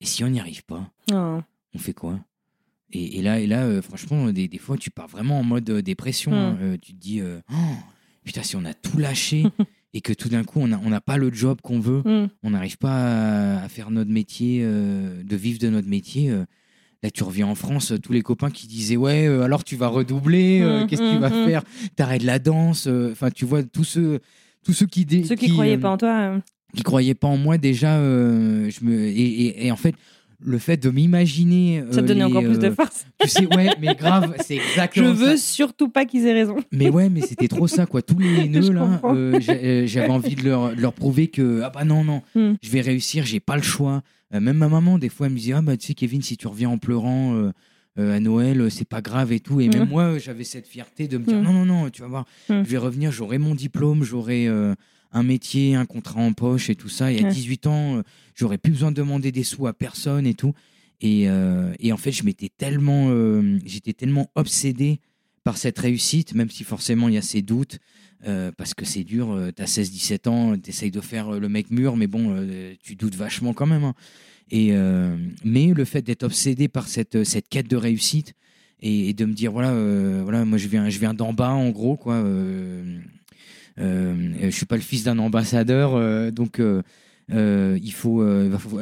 et 0.00 0.06
si 0.06 0.22
on 0.24 0.28
n'y 0.28 0.40
arrive 0.40 0.64
pas, 0.64 0.90
Oh. 1.12 1.40
on 1.74 1.78
fait 1.78 1.92
quoi? 1.94 2.18
Et, 2.92 3.18
et 3.18 3.22
là 3.22 3.38
et 3.38 3.46
là 3.46 3.80
franchement 3.82 4.30
des, 4.32 4.48
des 4.48 4.58
fois 4.58 4.76
tu 4.78 4.90
pars 4.90 5.08
vraiment 5.08 5.38
en 5.38 5.44
mode 5.44 5.70
dépression. 5.70 6.32
Mm. 6.32 6.34
hein. 6.34 6.76
Tu 6.82 6.94
te 6.94 6.98
dis 7.00 7.20
euh, 7.20 7.40
Oh, 7.52 7.56
putain 8.24 8.42
si 8.42 8.56
on 8.56 8.64
a 8.64 8.74
tout 8.74 8.98
lâché 8.98 9.46
et 9.94 10.00
que 10.00 10.12
tout 10.12 10.28
d'un 10.28 10.44
coup 10.44 10.60
on 10.60 10.68
n'a 10.68 10.80
on 10.84 10.90
pas 11.00 11.16
le 11.16 11.32
job 11.32 11.60
qu'on 11.62 11.80
veut 11.80 12.02
Mm. 12.04 12.28
on 12.42 12.50
n'arrive 12.50 12.78
pas 12.78 13.56
à, 13.58 13.64
à 13.64 13.68
faire 13.68 13.90
notre 13.90 14.10
métier, 14.10 14.60
euh, 14.62 15.22
de 15.22 15.36
vivre 15.36 15.58
de 15.58 15.68
notre 15.68 15.88
métier. 15.88 16.30
euh, 16.30 16.44
là, 17.02 17.10
tu 17.10 17.22
reviens 17.22 17.46
en 17.46 17.54
France, 17.54 17.92
tous 18.02 18.12
les 18.12 18.22
copains 18.22 18.50
qui 18.50 18.66
disaient 18.66 18.96
Ouais, 18.96 19.26
euh, 19.26 19.42
alors 19.42 19.64
tu 19.64 19.76
vas 19.76 19.88
redoubler, 19.88 20.60
Mm, 20.60 20.86
qu'est-ce 20.86 21.02
que 21.02 21.10
tu 21.10 21.16
mm, 21.16 21.20
vas 21.20 21.30
faire? 21.30 21.62
T'arrêtes 21.96 22.24
la 22.24 22.38
danse. 22.38 22.86
Enfin, 23.12 23.30
tu 23.30 23.44
vois, 23.44 23.62
tous 23.62 23.84
ceux, 23.84 24.20
tous 24.64 24.72
ceux 24.72 24.86
qui. 24.86 25.06
Ceux 25.24 25.36
qui, 25.36 25.48
croyaient 25.50 25.76
euh, 25.76 25.80
pas 25.80 25.90
en 25.90 25.96
toi. 25.96 26.18
euh, 26.18 26.38
qui 26.74 26.82
croyaient 26.82 27.14
pas 27.14 27.28
en 27.28 27.36
moi, 27.38 27.56
déjà, 27.56 27.98
je 27.98 28.84
me. 28.84 29.06
Et, 29.06 29.12
et- 29.20 29.66
et 29.66 29.72
en 29.72 29.76
fait, 29.76 29.94
le 30.40 30.58
fait 30.58 30.76
de 30.76 30.90
m'imaginer. 30.90 31.82
ça 31.90 31.96
te 31.96 32.04
euh, 32.04 32.06
donnait 32.08 32.24
encore 32.24 32.42
plus 32.44 32.58
de 32.58 32.66
euh, 32.68 32.74
force. 32.74 33.06
Tu 33.18 33.28
sais, 33.28 33.46
ouais, 33.46 33.74
mais 33.80 33.94
grave, 33.94 34.34
c'est 34.38 34.56
Je 34.56 34.60
exactement 34.60 35.14
ça. 35.16 35.24
veux 35.30 35.36
surtout 35.36 35.88
pas 35.88 36.04
qu'ils 36.04 36.26
aient 36.26 36.32
raison. 36.32 36.56
Mais 36.72 36.88
ouais, 36.88 37.08
mais 37.08 37.22
c'était 37.22 37.48
trop 37.48 37.66
ça, 37.66 37.86
quoi. 37.86 38.02
Tous 38.02 38.18
les 38.18 38.44
Je 38.52 38.58
nœuds, 38.60 38.72
là, 38.72 39.00
euh, 39.04 39.40
j'a- 39.40 39.52
euh, 39.54 39.86
j'avais 39.86 40.10
envie 40.10 40.36
de 40.36 40.44
leur, 40.44 40.74
de 40.76 40.80
leur 40.80 40.92
prouver 40.92 41.26
que, 41.28 41.62
ah 41.62 41.70
bah 41.70 41.84
non, 41.84 42.04
non, 42.04 42.22
Hmm. 42.34 42.54
je 42.62 42.70
vais 42.70 42.80
réussir, 42.80 43.24
j'ai 43.26 43.40
pas 43.40 43.56
le 43.56 43.62
choix. 43.62 44.02
Euh, 44.34 44.40
même 44.40 44.58
ma 44.58 44.68
maman, 44.68 44.98
des 44.98 45.08
fois, 45.08 45.26
elle 45.26 45.32
me 45.32 45.38
disait, 45.38 45.54
ah 45.54 45.62
bah 45.62 45.76
tu 45.76 45.86
sais, 45.88 45.94
Kevin, 45.94 46.22
si 46.22 46.36
tu 46.36 46.46
reviens 46.46 46.68
en 46.68 46.78
pleurant 46.78 47.34
euh, 47.34 47.50
euh, 47.98 48.14
à 48.16 48.20
Noël, 48.20 48.60
euh, 48.60 48.70
c'est 48.70 48.86
pas 48.88 49.00
grave 49.02 49.32
et 49.32 49.40
tout. 49.40 49.60
Et 49.60 49.68
même 49.68 49.86
Hmm. 49.86 49.88
moi, 49.88 50.02
euh, 50.04 50.18
j'avais 50.20 50.44
cette 50.44 50.68
fierté 50.68 51.08
de 51.08 51.18
me 51.18 51.24
dire, 51.24 51.38
Hmm. 51.40 51.44
non, 51.44 51.52
non, 51.52 51.64
non, 51.64 51.90
tu 51.90 52.02
vas 52.02 52.08
voir, 52.08 52.26
je 52.48 52.54
vais 52.62 52.76
revenir, 52.78 53.10
j'aurai 53.10 53.38
mon 53.38 53.54
diplôme, 53.56 54.04
j'aurai 54.04 54.46
euh, 54.46 54.74
un 55.12 55.22
métier, 55.22 55.74
un 55.74 55.86
contrat 55.86 56.20
en 56.20 56.32
poche 56.32 56.68
et 56.70 56.74
tout 56.74 56.88
ça. 56.88 57.12
Et 57.12 57.20
à 57.20 57.22
Ouais. 57.28 57.32
18 57.32 57.66
ans, 57.66 57.96
euh, 57.98 58.02
j'aurais 58.34 58.58
plus 58.58 58.72
besoin 58.72 58.90
de 58.90 58.96
demander 58.96 59.32
des 59.32 59.42
sous 59.44 59.66
à 59.66 59.72
personne 59.72 60.26
et 60.26 60.34
tout. 60.34 60.52
Et, 61.00 61.28
euh, 61.28 61.72
et 61.78 61.92
en 61.92 61.96
fait, 61.96 62.12
je 62.12 62.24
m'étais 62.24 62.50
tellement, 62.56 63.06
euh, 63.10 63.58
j'étais 63.64 63.92
tellement 63.92 64.30
obsédé 64.34 65.00
par 65.44 65.56
cette 65.56 65.78
réussite, 65.78 66.34
même 66.34 66.50
si 66.50 66.64
forcément 66.64 67.08
il 67.08 67.14
y 67.14 67.18
a 67.18 67.22
ces 67.22 67.40
doutes, 67.40 67.78
euh, 68.26 68.50
parce 68.56 68.74
que 68.74 68.84
c'est 68.84 69.04
dur, 69.04 69.38
t'as 69.54 69.64
16-17 69.66 70.28
ans, 70.28 70.58
t'essayes 70.58 70.90
de 70.90 71.00
faire 71.00 71.30
le 71.38 71.48
mec 71.48 71.70
mûr, 71.70 71.96
mais 71.96 72.06
bon, 72.08 72.36
tu 72.82 72.96
doutes 72.96 73.14
vachement 73.14 73.54
quand 73.54 73.66
même. 73.66 73.84
hein. 73.84 73.94
Et, 74.50 74.72
mais 75.44 75.66
le 75.72 75.84
fait 75.84 76.02
d'être 76.02 76.24
obsédé 76.24 76.68
par 76.68 76.88
cette, 76.88 77.22
cette 77.24 77.48
quête 77.48 77.68
de 77.68 77.76
réussite 77.76 78.34
et, 78.80 79.08
et 79.10 79.12
de 79.14 79.24
me 79.24 79.32
dire, 79.32 79.52
voilà, 79.52 79.72
voilà 80.24 80.44
moi 80.44 80.58
je 80.58 80.68
viens, 80.68 80.88
je 80.90 80.98
viens 80.98 81.14
d'en 81.14 81.32
bas, 81.32 81.52
en 81.52 81.70
gros, 81.70 81.96
quoi. 81.96 82.22
Euh, 83.78 84.14
je 84.42 84.50
suis 84.50 84.66
pas 84.66 84.76
le 84.76 84.82
fils 84.82 85.04
d'un 85.04 85.18
ambassadeur, 85.18 85.94
euh, 85.94 86.30
donc 86.30 86.60
euh, 86.60 86.82
il 87.30 87.92
faut, 87.92 88.24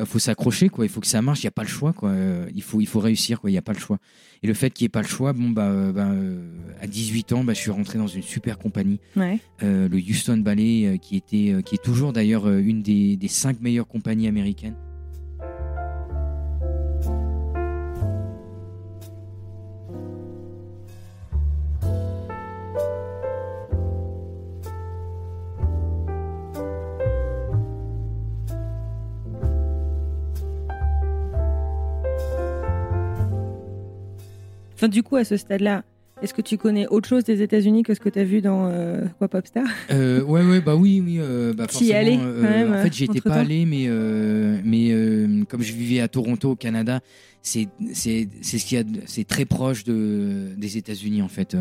faut, 0.04 0.18
s'accrocher, 0.18 0.68
quoi. 0.68 0.84
Il 0.84 0.88
faut 0.88 1.00
que 1.00 1.06
ça 1.06 1.22
marche. 1.22 1.40
Il 1.42 1.44
y 1.44 1.48
a 1.48 1.52
pas 1.52 1.62
le 1.62 1.68
choix, 1.68 1.92
quoi. 1.92 2.12
Il 2.54 2.62
faut, 2.62 2.80
il 2.80 2.86
faut 2.86 3.00
réussir, 3.00 3.40
quoi. 3.40 3.50
Il 3.50 3.54
y 3.54 3.58
a 3.58 3.62
pas 3.62 3.72
le 3.72 3.78
choix. 3.78 3.98
Et 4.42 4.46
le 4.46 4.54
fait 4.54 4.70
qu'il 4.70 4.84
n'y 4.84 4.86
ait 4.86 4.90
pas 4.90 5.02
le 5.02 5.08
choix, 5.08 5.32
bon 5.32 5.50
bah, 5.50 5.92
bah, 5.92 6.10
à 6.80 6.86
18 6.86 7.32
ans, 7.32 7.44
bah, 7.44 7.54
je 7.54 7.60
suis 7.60 7.70
rentré 7.70 7.98
dans 7.98 8.06
une 8.06 8.22
super 8.22 8.58
compagnie, 8.58 9.00
Ouais. 9.16 9.40
le 9.62 9.96
Houston 9.96 10.38
Ballet, 10.38 10.98
qui 11.02 11.16
était, 11.16 11.56
qui 11.64 11.74
est 11.74 11.82
toujours 11.82 12.12
d'ailleurs 12.12 12.48
une 12.48 12.82
des, 12.82 13.16
des 13.16 13.28
cinq 13.28 13.60
meilleures 13.60 13.88
compagnies 13.88 14.28
américaines. 14.28 14.76
Enfin, 34.76 34.88
du 34.88 35.02
coup, 35.02 35.16
à 35.16 35.24
ce 35.24 35.36
stade-là, 35.36 35.82
est-ce 36.22 36.32
que 36.32 36.40
tu 36.42 36.56
connais 36.56 36.86
autre 36.86 37.08
chose 37.08 37.24
des 37.24 37.42
États-Unis 37.42 37.82
que 37.82 37.92
ce 37.92 38.00
que 38.00 38.08
tu 38.08 38.18
as 38.18 38.24
vu 38.24 38.40
dans 38.40 38.68
euh, 38.70 39.04
quoi 39.18 39.28
Popstar 39.28 39.64
Euh, 39.90 40.22
ouais, 40.22 40.42
ouais, 40.44 40.60
bah 40.60 40.74
oui, 40.76 41.02
oui. 41.04 41.16
Euh, 41.18 41.52
bah 41.52 41.66
forcément, 41.68 42.22
euh, 42.24 42.42
quand 42.42 42.48
même, 42.50 42.72
en 42.72 42.82
fait, 42.82 42.92
j'y 42.94 43.04
étais 43.04 43.20
pas 43.20 43.34
allé, 43.34 43.66
mais, 43.66 43.84
euh, 43.88 44.58
mais 44.64 45.44
comme 45.46 45.62
je 45.62 45.72
vivais 45.74 46.00
à 46.00 46.08
Toronto, 46.08 46.52
au 46.52 46.56
Canada, 46.56 47.00
c'est 47.42 47.68
ce 47.92 48.64
qu'il 48.66 48.78
y 48.78 48.80
a, 48.80 48.84
c'est 49.06 49.24
très 49.26 49.44
proche 49.44 49.84
de 49.84 50.48
des 50.56 50.78
États-Unis 50.78 51.20
en 51.22 51.28
fait, 51.28 51.56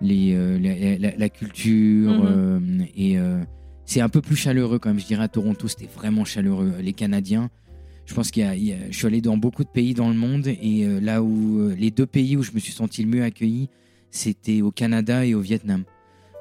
les 0.00 0.34
la, 0.60 0.98
la- 0.98 1.16
la 1.16 1.28
culture 1.28 2.10
Mhm. 2.24 2.86
et 2.96 3.16
c'est 3.84 4.00
un 4.00 4.08
peu 4.08 4.20
plus 4.22 4.36
chaleureux 4.36 4.78
quand 4.78 4.88
même. 4.90 4.98
Je 5.00 5.06
dirais 5.06 5.24
à 5.24 5.28
Toronto, 5.28 5.68
c'était 5.68 5.88
vraiment 5.94 6.24
chaleureux. 6.24 6.72
Les 6.82 6.92
Canadiens. 6.94 7.50
Je 8.10 8.14
pense 8.16 8.32
qu'il 8.32 8.42
y 8.42 8.46
a, 8.46 8.56
il 8.56 8.64
y 8.64 8.72
a- 8.72 8.90
je 8.90 8.96
suis 8.96 9.06
allé 9.06 9.20
dans 9.20 9.36
beaucoup 9.36 9.62
de 9.62 9.68
pays 9.68 9.94
dans 9.94 10.08
le 10.08 10.16
monde 10.16 10.48
et 10.48 10.84
euh, 10.84 10.98
là 11.00 11.22
où 11.22 11.60
euh, 11.60 11.76
les 11.78 11.92
deux 11.92 12.06
pays 12.06 12.36
où 12.36 12.42
je 12.42 12.50
me 12.52 12.58
suis 12.58 12.72
senti 12.72 13.04
le 13.04 13.08
mieux 13.08 13.22
accueilli, 13.22 13.68
c'était 14.10 14.62
au 14.62 14.72
Canada 14.72 15.24
et 15.24 15.32
au 15.34 15.40
Vietnam. 15.40 15.84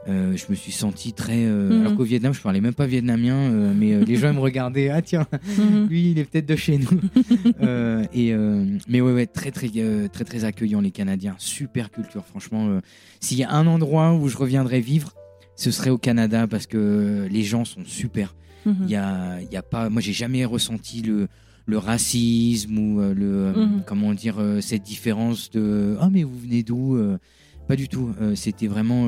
Euh, 0.08 0.36
je 0.36 0.46
me 0.50 0.56
suis 0.56 0.72
senti 0.72 1.14
très. 1.14 1.46
Mhm. 1.46 1.82
Alors 1.82 1.96
qu'au 1.96 2.04
Vietnam, 2.06 2.34
je 2.34 2.42
parlais 2.42 2.60
même 2.60 2.74
pas 2.74 2.88
vietnamien, 2.88 3.52
mais 3.76 4.04
les 4.04 4.16
gens 4.16 4.34
me 4.34 4.40
regardaient. 4.40 4.90
Ah 4.90 5.04
tiens, 5.04 5.28
Mhm. 5.60 5.86
lui, 5.88 6.10
il 6.12 6.18
est 6.18 6.24
peut-être 6.24 6.48
de 6.48 6.56
chez 6.56 6.80
nous. 6.80 6.90
Et 8.16 8.34
mais 8.88 9.02
ouais, 9.02 9.14
ouais, 9.14 9.28
très 9.28 9.52
très 9.52 9.70
très 10.12 10.24
très 10.26 10.44
accueillant 10.46 10.82
les 10.82 10.90
Canadiens. 10.92 11.36
Super 11.38 11.92
culture, 11.92 12.26
franchement. 12.26 12.80
S'il 13.20 13.38
y 13.38 13.44
a 13.44 13.52
un 13.52 13.68
endroit 13.68 14.14
où 14.16 14.28
je 14.28 14.38
reviendrais 14.38 14.80
vivre, 14.80 15.14
ce 15.56 15.70
serait 15.70 15.92
au 15.92 16.00
Canada 16.00 16.48
parce 16.48 16.66
que 16.66 17.28
les 17.30 17.44
gens 17.44 17.64
sont 17.64 17.84
super. 17.86 18.34
Mhm. 18.66 18.76
Il 18.86 18.90
y 18.90 18.96
a, 18.96 19.40
y 19.52 19.56
a 19.58 19.62
pas. 19.62 19.90
Moi, 19.90 20.02
j'ai 20.02 20.14
jamais 20.14 20.44
ressenti 20.46 21.04
le 21.04 21.28
le 21.70 21.78
racisme 21.78 22.78
ou 22.78 23.00
euh, 23.00 23.14
le 23.14 23.26
euh, 23.26 23.54
Mhm. 23.66 23.84
comment 23.86 24.14
dire 24.14 24.38
euh, 24.40 24.60
cette 24.62 24.84
différence 24.84 25.50
de 25.52 25.96
ah 26.02 26.10
mais 26.12 26.24
vous 26.24 26.38
venez 26.38 26.64
d'où 26.64 26.98
Pas 27.68 27.76
du 27.76 27.88
tout. 27.88 28.10
C'était 28.34 28.66
vraiment 28.68 29.08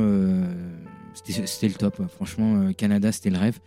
c'était 1.15 1.67
le 1.67 1.73
top. 1.73 1.99
Franchement, 2.15 2.71
Canada, 2.77 3.11
c'était 3.11 3.31
le 3.31 3.37
rêve. 3.39 3.57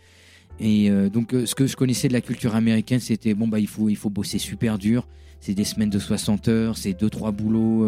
Et 0.59 0.89
donc, 1.11 1.35
ce 1.45 1.53
que 1.53 1.67
je 1.67 1.75
connaissais 1.75 2.07
de 2.07 2.13
la 2.13 2.21
culture 2.21 2.55
américaine, 2.55 3.01
c'était 3.01 3.33
bon 3.33 3.47
bah 3.49 3.59
il 3.59 3.67
faut 3.67 3.89
il 3.89 3.97
faut 3.97 4.09
bosser 4.09 4.39
super 4.39 4.77
dur. 4.77 5.05
C'est 5.41 5.53
des 5.53 5.65
semaines 5.65 5.89
de 5.89 5.99
60 5.99 6.47
heures, 6.47 6.77
c'est 6.77 6.93
deux 6.93 7.09
trois 7.09 7.31
boulots. 7.33 7.85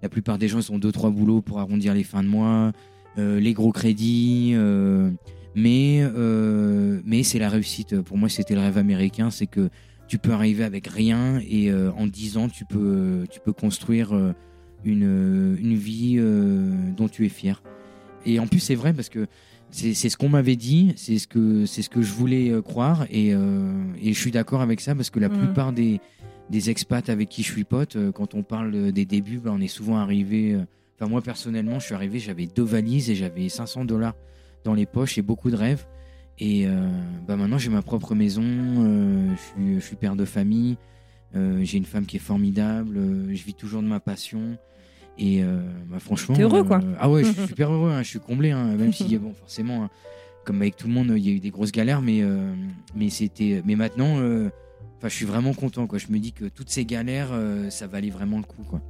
la 0.00 0.08
plupart 0.08 0.38
des 0.38 0.46
gens 0.46 0.60
ils 0.60 0.70
ont 0.72 0.78
deux 0.78 0.92
trois 0.92 1.10
boulots 1.10 1.42
pour 1.42 1.58
arrondir 1.58 1.92
les 1.92 2.04
fins 2.04 2.22
de 2.22 2.28
mois, 2.28 2.70
les 3.16 3.52
gros 3.52 3.72
crédits. 3.72 4.54
mais 5.56 6.04
mais 7.04 7.22
c'est 7.24 7.40
la 7.40 7.48
réussite. 7.48 8.00
Pour 8.02 8.16
moi, 8.16 8.28
c'était 8.28 8.54
le 8.54 8.60
rêve 8.60 8.78
américain, 8.78 9.30
c'est 9.30 9.48
que 9.48 9.68
tu 10.08 10.18
peux 10.18 10.32
arriver 10.32 10.64
avec 10.64 10.86
rien 10.88 11.38
et 11.48 11.70
euh, 11.70 11.90
en 11.92 12.06
10 12.06 12.36
ans, 12.38 12.48
tu 12.48 12.64
peux 12.64 13.26
tu 13.30 13.40
peux 13.40 13.52
construire 13.52 14.14
euh, 14.14 14.32
une 14.84 15.56
une 15.60 15.74
vie 15.74 16.16
euh, 16.18 16.72
dont 16.96 17.08
tu 17.08 17.24
es 17.26 17.28
fier. 17.28 17.62
Et 18.26 18.40
en 18.40 18.46
plus, 18.46 18.60
c'est 18.60 18.74
vrai 18.74 18.92
parce 18.92 19.08
que 19.08 19.26
c'est 19.70 19.92
ce 19.94 20.16
qu'on 20.16 20.30
m'avait 20.30 20.56
dit, 20.56 20.94
c'est 20.96 21.18
ce 21.18 21.28
que 21.28 21.66
ce 21.66 21.88
que 21.88 22.00
je 22.02 22.12
voulais 22.12 22.50
euh, 22.50 22.62
croire 22.62 23.04
et, 23.10 23.34
euh, 23.34 23.72
et 24.00 24.12
je 24.14 24.18
suis 24.18 24.30
d'accord 24.30 24.62
avec 24.62 24.80
ça 24.80 24.94
parce 24.94 25.10
que 25.10 25.20
la 25.20 25.28
Mhm. 25.28 25.38
plupart 25.38 25.72
des 25.72 26.00
des 26.50 26.70
expats 26.70 27.10
avec 27.10 27.28
qui 27.28 27.42
je 27.42 27.52
suis 27.52 27.64
pote, 27.64 27.96
euh, 27.96 28.10
quand 28.10 28.34
on 28.34 28.42
parle 28.42 28.74
euh, 28.74 28.90
des 28.92 29.04
débuts, 29.04 29.38
bah, 29.38 29.50
on 29.54 29.60
est 29.60 29.68
souvent 29.68 29.98
arrivé. 29.98 30.54
euh, 30.54 30.62
Enfin, 31.00 31.08
moi 31.10 31.20
personnellement, 31.22 31.78
je 31.78 31.84
suis 31.84 31.94
arrivé, 31.94 32.18
j'avais 32.18 32.46
deux 32.46 32.64
valises 32.64 33.08
et 33.10 33.14
j'avais 33.14 33.48
500 33.48 33.84
dollars 33.84 34.14
dans 34.64 34.74
les 34.74 34.86
poches 34.86 35.16
et 35.18 35.22
beaucoup 35.22 35.50
de 35.50 35.56
rêves. 35.56 35.86
Et 36.38 36.66
euh, 36.66 36.88
bah 37.26 37.36
maintenant, 37.36 37.58
j'ai 37.58 37.70
ma 37.70 37.82
propre 37.82 38.14
maison, 38.14 38.44
euh, 38.44 39.30
je, 39.30 39.40
suis, 39.40 39.74
je 39.74 39.80
suis 39.80 39.96
père 39.96 40.14
de 40.14 40.24
famille, 40.24 40.76
euh, 41.34 41.60
j'ai 41.64 41.78
une 41.78 41.84
femme 41.84 42.06
qui 42.06 42.16
est 42.16 42.20
formidable, 42.20 42.98
je 43.28 43.42
vis 43.44 43.54
toujours 43.54 43.82
de 43.82 43.88
ma 43.88 44.00
passion. 44.00 44.56
Et 45.20 45.42
bah, 45.90 45.98
franchement. 45.98 46.36
T'es 46.36 46.42
heureux, 46.42 46.62
quoi. 46.62 46.80
ah 47.00 47.10
ouais, 47.10 47.24
je 47.24 47.32
suis 47.32 47.46
super 47.48 47.72
heureux, 47.72 47.90
hein, 47.90 48.02
je 48.04 48.08
suis 48.08 48.20
comblé, 48.20 48.52
hein, 48.52 48.76
même 48.76 48.92
si, 48.92 49.18
bon, 49.18 49.34
forcément, 49.34 49.84
hein, 49.84 49.90
comme 50.44 50.62
avec 50.62 50.76
tout 50.76 50.86
le 50.86 50.92
monde, 50.92 51.12
il 51.16 51.26
y 51.26 51.28
a 51.28 51.32
eu 51.32 51.40
des 51.40 51.50
grosses 51.50 51.72
galères, 51.72 52.02
mais, 52.02 52.22
mais, 52.94 53.10
c'était, 53.10 53.62
mais 53.64 53.74
maintenant, 53.74 54.20
enfin, 54.98 55.08
je 55.08 55.14
suis 55.14 55.24
vraiment 55.24 55.54
content. 55.54 55.86
Quoi. 55.86 55.98
Je 55.98 56.08
me 56.10 56.18
dis 56.18 56.32
que 56.32 56.44
toutes 56.46 56.70
ces 56.70 56.84
galères, 56.84 57.30
euh, 57.32 57.70
ça 57.70 57.86
valait 57.86 58.10
vraiment 58.10 58.38
le 58.38 58.44
coup. 58.44 58.62
Quoi. 58.68 58.80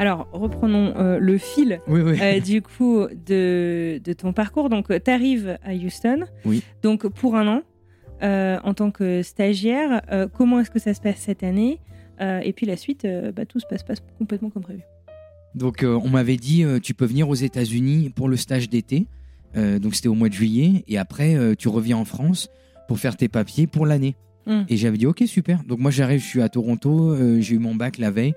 Alors, 0.00 0.28
reprenons 0.32 0.94
euh, 0.96 1.18
le 1.18 1.36
fil 1.36 1.80
Oui, 1.86 2.00
oui. 2.00 2.18
euh, 2.22 2.40
du 2.40 2.62
coup 2.62 3.04
de, 3.26 4.00
de 4.02 4.12
ton 4.14 4.32
parcours. 4.32 4.70
Donc, 4.70 4.86
tu 4.88 5.10
arrives 5.10 5.58
à 5.62 5.74
Houston. 5.74 6.20
Oui. 6.46 6.62
Donc, 6.82 7.06
pour 7.06 7.36
un 7.36 7.46
an, 7.46 7.62
euh, 8.22 8.58
en 8.64 8.72
tant 8.72 8.90
que 8.90 9.22
stagiaire, 9.22 10.00
euh, 10.10 10.26
comment 10.32 10.58
est-ce 10.60 10.70
que 10.70 10.78
ça 10.78 10.94
se 10.94 11.00
passe 11.02 11.18
cette 11.18 11.42
année 11.42 11.80
Euh, 12.22 12.40
Et 12.42 12.52
puis 12.54 12.64
la 12.66 12.76
suite, 12.78 13.04
euh, 13.04 13.30
bah, 13.30 13.44
tout 13.44 13.60
se 13.60 13.66
passe 13.66 13.82
pas 13.82 13.92
complètement 14.18 14.48
comme 14.48 14.62
prévu. 14.62 14.80
Donc, 15.54 15.82
euh, 15.82 16.00
on 16.02 16.08
m'avait 16.08 16.36
dit, 16.38 16.64
euh, 16.64 16.78
tu 16.80 16.94
peux 16.94 17.04
venir 17.06 17.28
aux 17.28 17.34
États-Unis 17.34 18.10
pour 18.16 18.28
le 18.28 18.36
stage 18.36 18.70
d'été. 18.70 19.06
Euh, 19.56 19.78
donc, 19.78 19.94
c'était 19.94 20.08
au 20.08 20.14
mois 20.14 20.28
de 20.30 20.34
juillet. 20.34 20.82
Et 20.88 20.96
après, 20.96 21.34
euh, 21.34 21.54
tu 21.58 21.68
reviens 21.68 21.98
en 21.98 22.04
France 22.06 22.48
pour 22.88 22.98
faire 22.98 23.16
tes 23.18 23.28
papiers 23.28 23.66
pour 23.66 23.84
l'année. 23.84 24.16
Mm. 24.46 24.62
Et 24.70 24.76
j'avais 24.78 24.96
dit, 24.96 25.06
ok, 25.06 25.22
super. 25.26 25.62
Donc, 25.68 25.78
moi, 25.78 25.90
j'arrive, 25.90 26.20
je 26.20 26.26
suis 26.26 26.40
à 26.40 26.48
Toronto. 26.48 27.10
euh, 27.12 27.40
j'ai 27.40 27.56
eu 27.56 27.58
mon 27.58 27.74
bac 27.74 27.98
la 27.98 28.10
veille. 28.10 28.32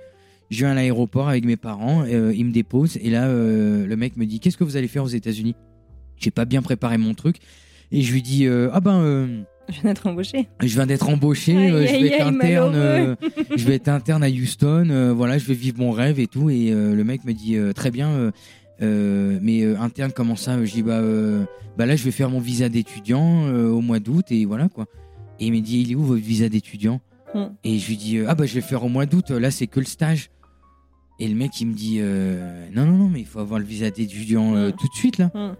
Je 0.54 0.60
viens 0.60 0.72
à 0.72 0.76
l'aéroport 0.76 1.30
avec 1.30 1.46
mes 1.46 1.58
parents. 1.58 2.04
euh, 2.08 2.32
ils 2.36 2.46
me 2.46 2.52
déposent. 2.52 2.98
Et 3.02 3.10
là, 3.10 3.26
euh, 3.26 3.88
le 3.88 3.96
mec 3.96 4.18
me 4.18 4.26
dit, 4.26 4.40
qu'est-ce 4.40 4.56
que 4.56 4.64
vous 4.64 4.78
allez 4.78 4.88
faire 4.88 5.04
aux 5.04 5.08
États-Unis? 5.08 5.56
J'ai 6.18 6.30
pas 6.30 6.46
bien 6.46 6.62
préparé 6.62 7.00
mon 7.00 7.16
truc. 7.16 7.38
Et 7.92 8.02
je 8.02 8.14
lui 8.14 8.22
dis, 8.22 8.46
euh, 8.46 8.70
ah 8.72 8.80
ben. 8.80 9.46
Je 9.70 9.82
viens 9.82 9.90
d'être 9.94 10.06
embauché. 10.06 10.48
je 10.62 10.68
viens 10.76 10.86
d'être 10.86 11.10
embauché, 11.10 11.58
Aïe, 11.58 11.70
je 11.88 11.94
aïe, 11.94 12.04
vais 12.04 12.10
être 12.10 12.28
interne, 12.28 13.16
je 13.56 13.66
vais 13.66 13.76
être 13.76 13.88
interne 13.88 14.22
à 14.22 14.30
Houston, 14.30 15.14
voilà, 15.16 15.38
je 15.38 15.46
vais 15.46 15.54
vivre 15.54 15.80
mon 15.80 15.92
rêve 15.92 16.20
et 16.20 16.28
tout. 16.28 16.50
Et 16.50 16.70
le 16.72 17.04
mec 17.04 17.24
me 17.24 17.32
dit 17.34 17.56
très 17.74 17.90
bien, 17.90 18.32
mais 18.82 19.76
interne 19.78 20.12
comment 20.14 20.36
ça? 20.36 20.64
Je 20.66 20.72
dis 20.72 20.84
bah, 20.84 21.02
bah 21.78 21.86
là 21.86 21.96
je 21.96 22.04
vais 22.04 22.12
faire 22.12 22.30
mon 22.30 22.40
visa 22.40 22.68
d'étudiant 22.68 23.48
au 23.54 23.80
mois 23.80 24.00
d'août 24.00 24.26
et 24.32 24.44
voilà 24.44 24.68
quoi. 24.68 24.86
Et 25.40 25.46
il 25.46 25.54
me 25.54 25.62
dit 25.62 25.80
il 25.80 25.92
est 25.94 25.96
où 25.96 26.04
votre 26.04 26.22
visa 26.22 26.50
d'étudiant? 26.50 27.00
Hmm. 27.34 27.46
Et 27.64 27.80
je 27.80 27.88
lui 27.88 27.96
dis 27.98 28.20
ah 28.28 28.36
bah 28.36 28.46
je 28.46 28.54
vais 28.56 28.60
le 28.60 28.66
faire 28.66 28.84
au 28.84 28.90
mois 28.90 29.06
d'août, 29.06 29.32
là 29.32 29.50
c'est 29.50 29.68
que 29.68 29.80
le 29.80 29.86
stage. 29.86 30.30
Et 31.20 31.28
le 31.28 31.36
mec 31.36 31.60
il 31.62 31.68
me 31.68 31.74
dit 31.74 31.98
euh, 32.02 32.68
non 32.74 32.86
non 32.86 32.98
non 32.98 33.08
mais 33.10 33.20
il 33.20 33.26
faut 33.26 33.40
avoir 33.40 33.60
le 33.60 33.66
visa 33.66 33.90
d'étudiant 33.92 34.56
euh, 34.56 34.70
Hmm. 34.70 34.72
tout 34.74 34.88
de 34.88 34.94
suite 34.96 35.18
là. 35.18 35.32
Hmm. 35.34 35.56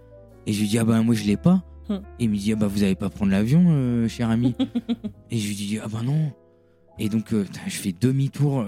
Et 0.46 0.52
je 0.52 0.60
lui 0.60 0.68
dis 0.68 0.78
ah 0.78 0.84
bah 0.84 1.00
moi 1.02 1.14
je 1.14 1.24
l'ai 1.24 1.36
pas. 1.36 1.62
Hmm. 1.88 2.00
Et 2.18 2.24
il 2.24 2.30
me 2.30 2.36
dit 2.36 2.52
ah 2.52 2.56
bah 2.56 2.66
vous 2.66 2.82
allez 2.82 2.94
pas 2.96 3.08
prendre 3.08 3.30
l'avion 3.30 3.64
euh, 3.68 4.08
cher 4.08 4.30
ami. 4.30 4.54
et 5.30 5.38
je 5.38 5.46
lui 5.46 5.54
dis 5.54 5.78
ah 5.82 5.86
bah 5.88 6.02
non. 6.04 6.32
Et 6.98 7.08
donc 7.08 7.26
je 7.32 7.70
fais 7.76 7.92
demi-tour. 7.98 8.64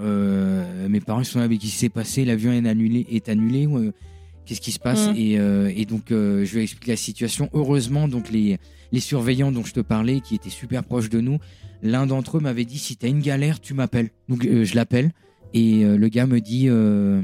mes 0.89 0.99
parents 0.99 1.23
sont 1.23 1.39
là 1.39 1.47
mais 1.47 1.57
qu'est-ce 1.57 1.71
qui 1.71 1.77
s'est 1.77 1.89
passé? 1.89 2.25
L'avion 2.25 2.51
est 2.51 2.67
annulé 2.67 3.05
est 3.09 3.29
annulé 3.29 3.67
Qu'est-ce 4.45 4.59
qui 4.59 4.71
se 4.71 4.79
passe? 4.79 5.09
Et, 5.15 5.33
et 5.35 5.85
donc 5.85 6.07
je 6.09 6.53
lui 6.53 6.63
explique 6.63 6.87
la 6.87 6.97
situation. 6.97 7.49
Heureusement 7.53 8.09
donc 8.09 8.29
les 8.29 8.57
les 8.91 8.99
surveillants 8.99 9.51
dont 9.53 9.63
je 9.63 9.73
te 9.73 9.79
parlais 9.79 10.19
qui 10.19 10.35
étaient 10.35 10.49
super 10.49 10.83
proches 10.83 11.09
de 11.09 11.21
nous, 11.21 11.39
l'un 11.83 12.05
d'entre 12.05 12.37
eux 12.37 12.41
m'avait 12.41 12.65
dit 12.65 12.79
si 12.79 12.97
t'as 12.97 13.07
une 13.07 13.21
galère 13.21 13.61
tu 13.61 13.73
m'appelles. 13.73 14.09
Donc 14.27 14.43
je 14.43 14.75
l'appelle 14.75 15.11
et 15.57 15.83
euh, 15.85 15.97
le 15.97 16.07
gars 16.09 16.25
me 16.25 16.39
dit 16.39 16.65
euh, 16.69 17.21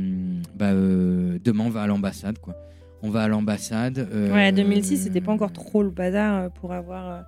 bah 0.55 0.71
euh, 0.71 1.37
demain 1.43 1.65
on 1.65 1.69
va 1.69 1.81
à 1.83 1.87
l'ambassade 1.87 2.39
quoi. 2.39 2.55
On 3.01 3.09
va 3.09 3.23
à 3.23 3.27
l'ambassade. 3.27 4.07
Ouais, 4.31 4.51
2006, 4.53 4.97
c'était 4.97 5.19
pas 5.21 5.31
encore 5.33 5.51
trop 5.51 5.83
le 5.83 5.89
bazar 5.89 6.49
pour 6.51 6.71
avoir 6.71 7.25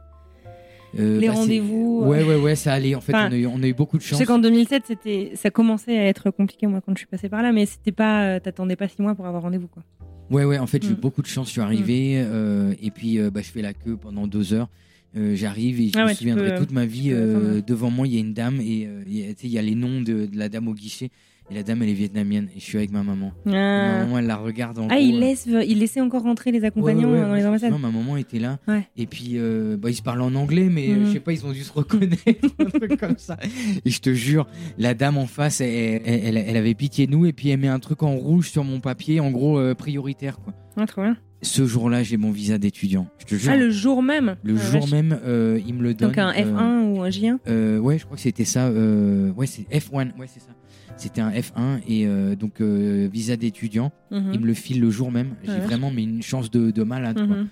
euh, 0.98 1.20
les 1.20 1.28
bah, 1.28 1.34
c'est- 1.34 1.40
rendez-vous. 1.40 2.04
Ouais, 2.06 2.24
ouais, 2.24 2.38
ouais, 2.38 2.56
ça 2.56 2.72
allait. 2.74 2.96
En 2.96 3.02
fait, 3.02 3.14
Enfin, 3.14 3.28
on, 3.30 3.34
a 3.34 3.36
eu, 3.36 3.46
on 3.46 3.62
a 3.62 3.68
eu 3.68 3.74
beaucoup 3.74 3.98
de 3.98 4.02
Je 4.02 4.08
chance. 4.08 4.18
sais 4.20 4.26
qu'en 4.26 4.40
2007, 4.40 4.84
c'était, 4.88 5.32
ça 5.36 5.50
commençait 5.52 5.98
à 5.98 6.06
être 6.06 6.30
compliqué 6.32 6.66
moi 6.68 6.80
quand 6.80 6.94
je 6.94 7.00
suis 7.00 7.08
passée 7.08 7.28
par 7.28 7.42
là, 7.44 7.52
mais 7.52 7.66
c'était 7.66 7.92
pas, 7.92 8.40
t'attendais 8.40 8.78
pas 8.78 8.88
six 8.88 9.02
mois 9.02 9.16
pour 9.16 9.26
avoir 9.26 9.44
rendez-vous 9.44 9.68
quoi. 9.68 9.84
Ouais, 10.32 10.46
ouais, 10.46 10.58
en 10.58 10.66
fait, 10.68 10.82
j'ai 10.82 10.90
eu 10.90 10.94
Mm. 10.94 10.96
beaucoup 11.02 11.22
de 11.22 11.28
chance. 11.28 11.48
Je 11.48 11.52
suis 11.52 11.62
arrivé 11.62 12.14
euh, 12.26 12.74
et 12.82 12.90
puis 12.92 13.20
euh, 13.20 13.30
bah, 13.30 13.42
je 13.44 13.52
fais 13.52 13.62
la 13.62 13.74
queue 13.74 13.98
pendant 13.98 14.28
deux 14.28 14.54
heures. 14.54 14.70
Euh, 15.18 15.36
J'arrive 15.36 15.80
et 15.80 15.88
je 15.88 15.92
Ah 15.98 16.02
me 16.04 16.08
ouais, 16.08 16.14
souviendrai 16.14 16.52
peux- 16.54 16.58
toute 16.60 16.72
ma 16.72 16.86
vie. 16.86 17.12
euh, 17.12 17.62
devant 17.66 17.90
moi, 17.90 18.06
il 18.08 18.14
y 18.14 18.18
a 18.18 18.20
une 18.20 18.34
dame 18.34 18.60
et 18.60 18.86
euh, 18.86 19.04
il 19.08 19.48
y 19.50 19.58
a- 19.58 19.62
les 19.62 19.76
noms 19.76 20.02
de, 20.02 20.26
de 20.26 20.38
la 20.38 20.50
dame 20.50 20.68
au 20.68 20.74
guichet. 20.74 21.10
Et 21.52 21.54
la 21.54 21.62
dame, 21.62 21.84
elle 21.84 21.90
est 21.90 21.94
vietnamienne. 21.94 22.50
Et 22.56 22.60
je 22.60 22.64
suis 22.66 22.78
avec 22.80 22.90
ma 22.92 23.04
maman. 23.04 23.32
Ma 23.46 23.52
Ah, 23.54 24.00
maman, 24.00 24.18
elle 24.18 24.26
la 24.26 24.36
regarde 24.36 24.80
en 24.80 24.88
Ah, 24.90 24.96
gros, 24.96 25.06
il, 25.06 25.20
laisse, 25.20 25.46
il 25.48 25.78
laissait 25.78 26.02
encore 26.02 26.24
rentrer 26.24 26.52
les 26.52 26.66
accompagnants 26.66 27.08
Ouais, 27.08 27.20
ouais, 27.20 27.22
ouais, 27.22 27.28
dans 27.30 27.36
les 27.36 27.46
ambassades. 27.46 27.70
Non, 27.72 27.78
ma 27.78 27.92
maman 27.92 28.18
était 28.18 28.40
là. 28.40 28.58
Et 28.98 29.06
puis, 29.06 29.38
bah, 29.78 29.92
ils 29.92 29.96
se 29.96 30.02
parlent 30.02 30.24
en 30.24 30.34
anglais, 30.34 30.70
mais 30.72 30.90
euh, 30.90 30.96
Mhm. 30.96 31.06
je 31.06 31.12
sais 31.14 31.20
pas, 31.20 31.34
ils 31.34 31.46
ont 31.46 31.52
dû 31.52 31.62
se 31.64 31.72
reconnaître, 31.72 32.18
un 32.60 32.66
truc 32.66 33.00
comme 33.00 33.18
ça. 33.20 33.38
Et 33.86 33.90
je 33.92 34.00
te 34.02 34.12
jure, 34.12 34.48
la 34.80 34.96
dame 34.96 35.18
en 35.20 35.28
face, 35.28 35.62
elle, 35.62 36.02
elle- 36.04 36.22
elle- 36.36 36.38
elle 36.48 36.58
avait 36.58 36.74
pitié 36.74 37.06
de 37.06 37.12
nous, 37.12 37.28
et 37.28 37.32
puis 37.32 37.50
elle 37.50 37.60
met 37.60 37.68
un 37.68 37.80
truc 37.80 38.02
en 38.02 38.16
rouge 38.16 38.50
sur 38.50 38.64
mon 38.64 38.80
papier, 38.80 39.20
en 39.20 39.30
gros, 39.30 39.62
prioritaire, 39.76 40.40
quoi. 40.40 40.54
Ah, 40.78 40.88
trop 40.88 41.04
bien. 41.04 41.16
Ce 41.46 41.66
jour-là, 41.66 42.04
j'ai 42.04 42.18
mon 42.18 42.32
visa 42.32 42.58
d'étudiant. 42.58 43.08
Je 43.20 43.26
te 43.26 43.36
jure. 43.36 43.52
Ah, 43.54 43.58
le 43.58 43.70
jour 43.70 44.02
même. 44.04 44.36
Le 44.44 44.56
Ah, 44.58 44.72
jour 44.72 44.82
vache. 44.82 44.92
même, 44.92 45.18
euh, 45.26 45.60
il 45.66 45.74
me 45.76 45.84
le 45.84 45.94
donne. 45.94 46.10
Donc 46.10 46.18
un 46.18 46.30
euh, 46.30 46.34
F1 46.34 46.82
ou 46.98 47.02
un 47.02 47.10
J1. 47.10 47.38
euh, 47.48 47.78
ouais, 47.80 47.98
je 48.00 48.06
crois 48.06 48.18
que 48.18 48.22
c'était 48.24 48.46
ça. 48.46 48.68
euh, 48.68 49.32
ouais, 49.34 49.46
c'est 49.48 49.64
F1. 49.72 50.18
Ouais, 50.18 50.28
c'est 50.28 50.40
ça. 50.40 50.50
C'était 50.98 51.22
un 51.22 51.32
F1 51.32 51.82
et 51.88 52.06
euh, 52.08 52.36
donc 52.36 52.62
euh, 52.62 53.08
visa 53.12 53.36
d'étudiant. 53.36 53.92
Mhm. 54.12 54.32
Il 54.34 54.40
me 54.40 54.46
le 54.48 54.54
file 54.54 54.80
le 54.82 54.90
jour 54.90 55.12
même. 55.12 55.36
J'ai 55.44 55.52
Ouais. 55.52 55.60
vraiment 55.60 55.92
mais 55.92 56.04
une 56.04 56.22
chance 56.24 56.50
de, 56.50 56.72
de 56.72 56.84
malade. 56.84 57.16
quoi. 57.18 57.26
Mhm. 57.38 57.48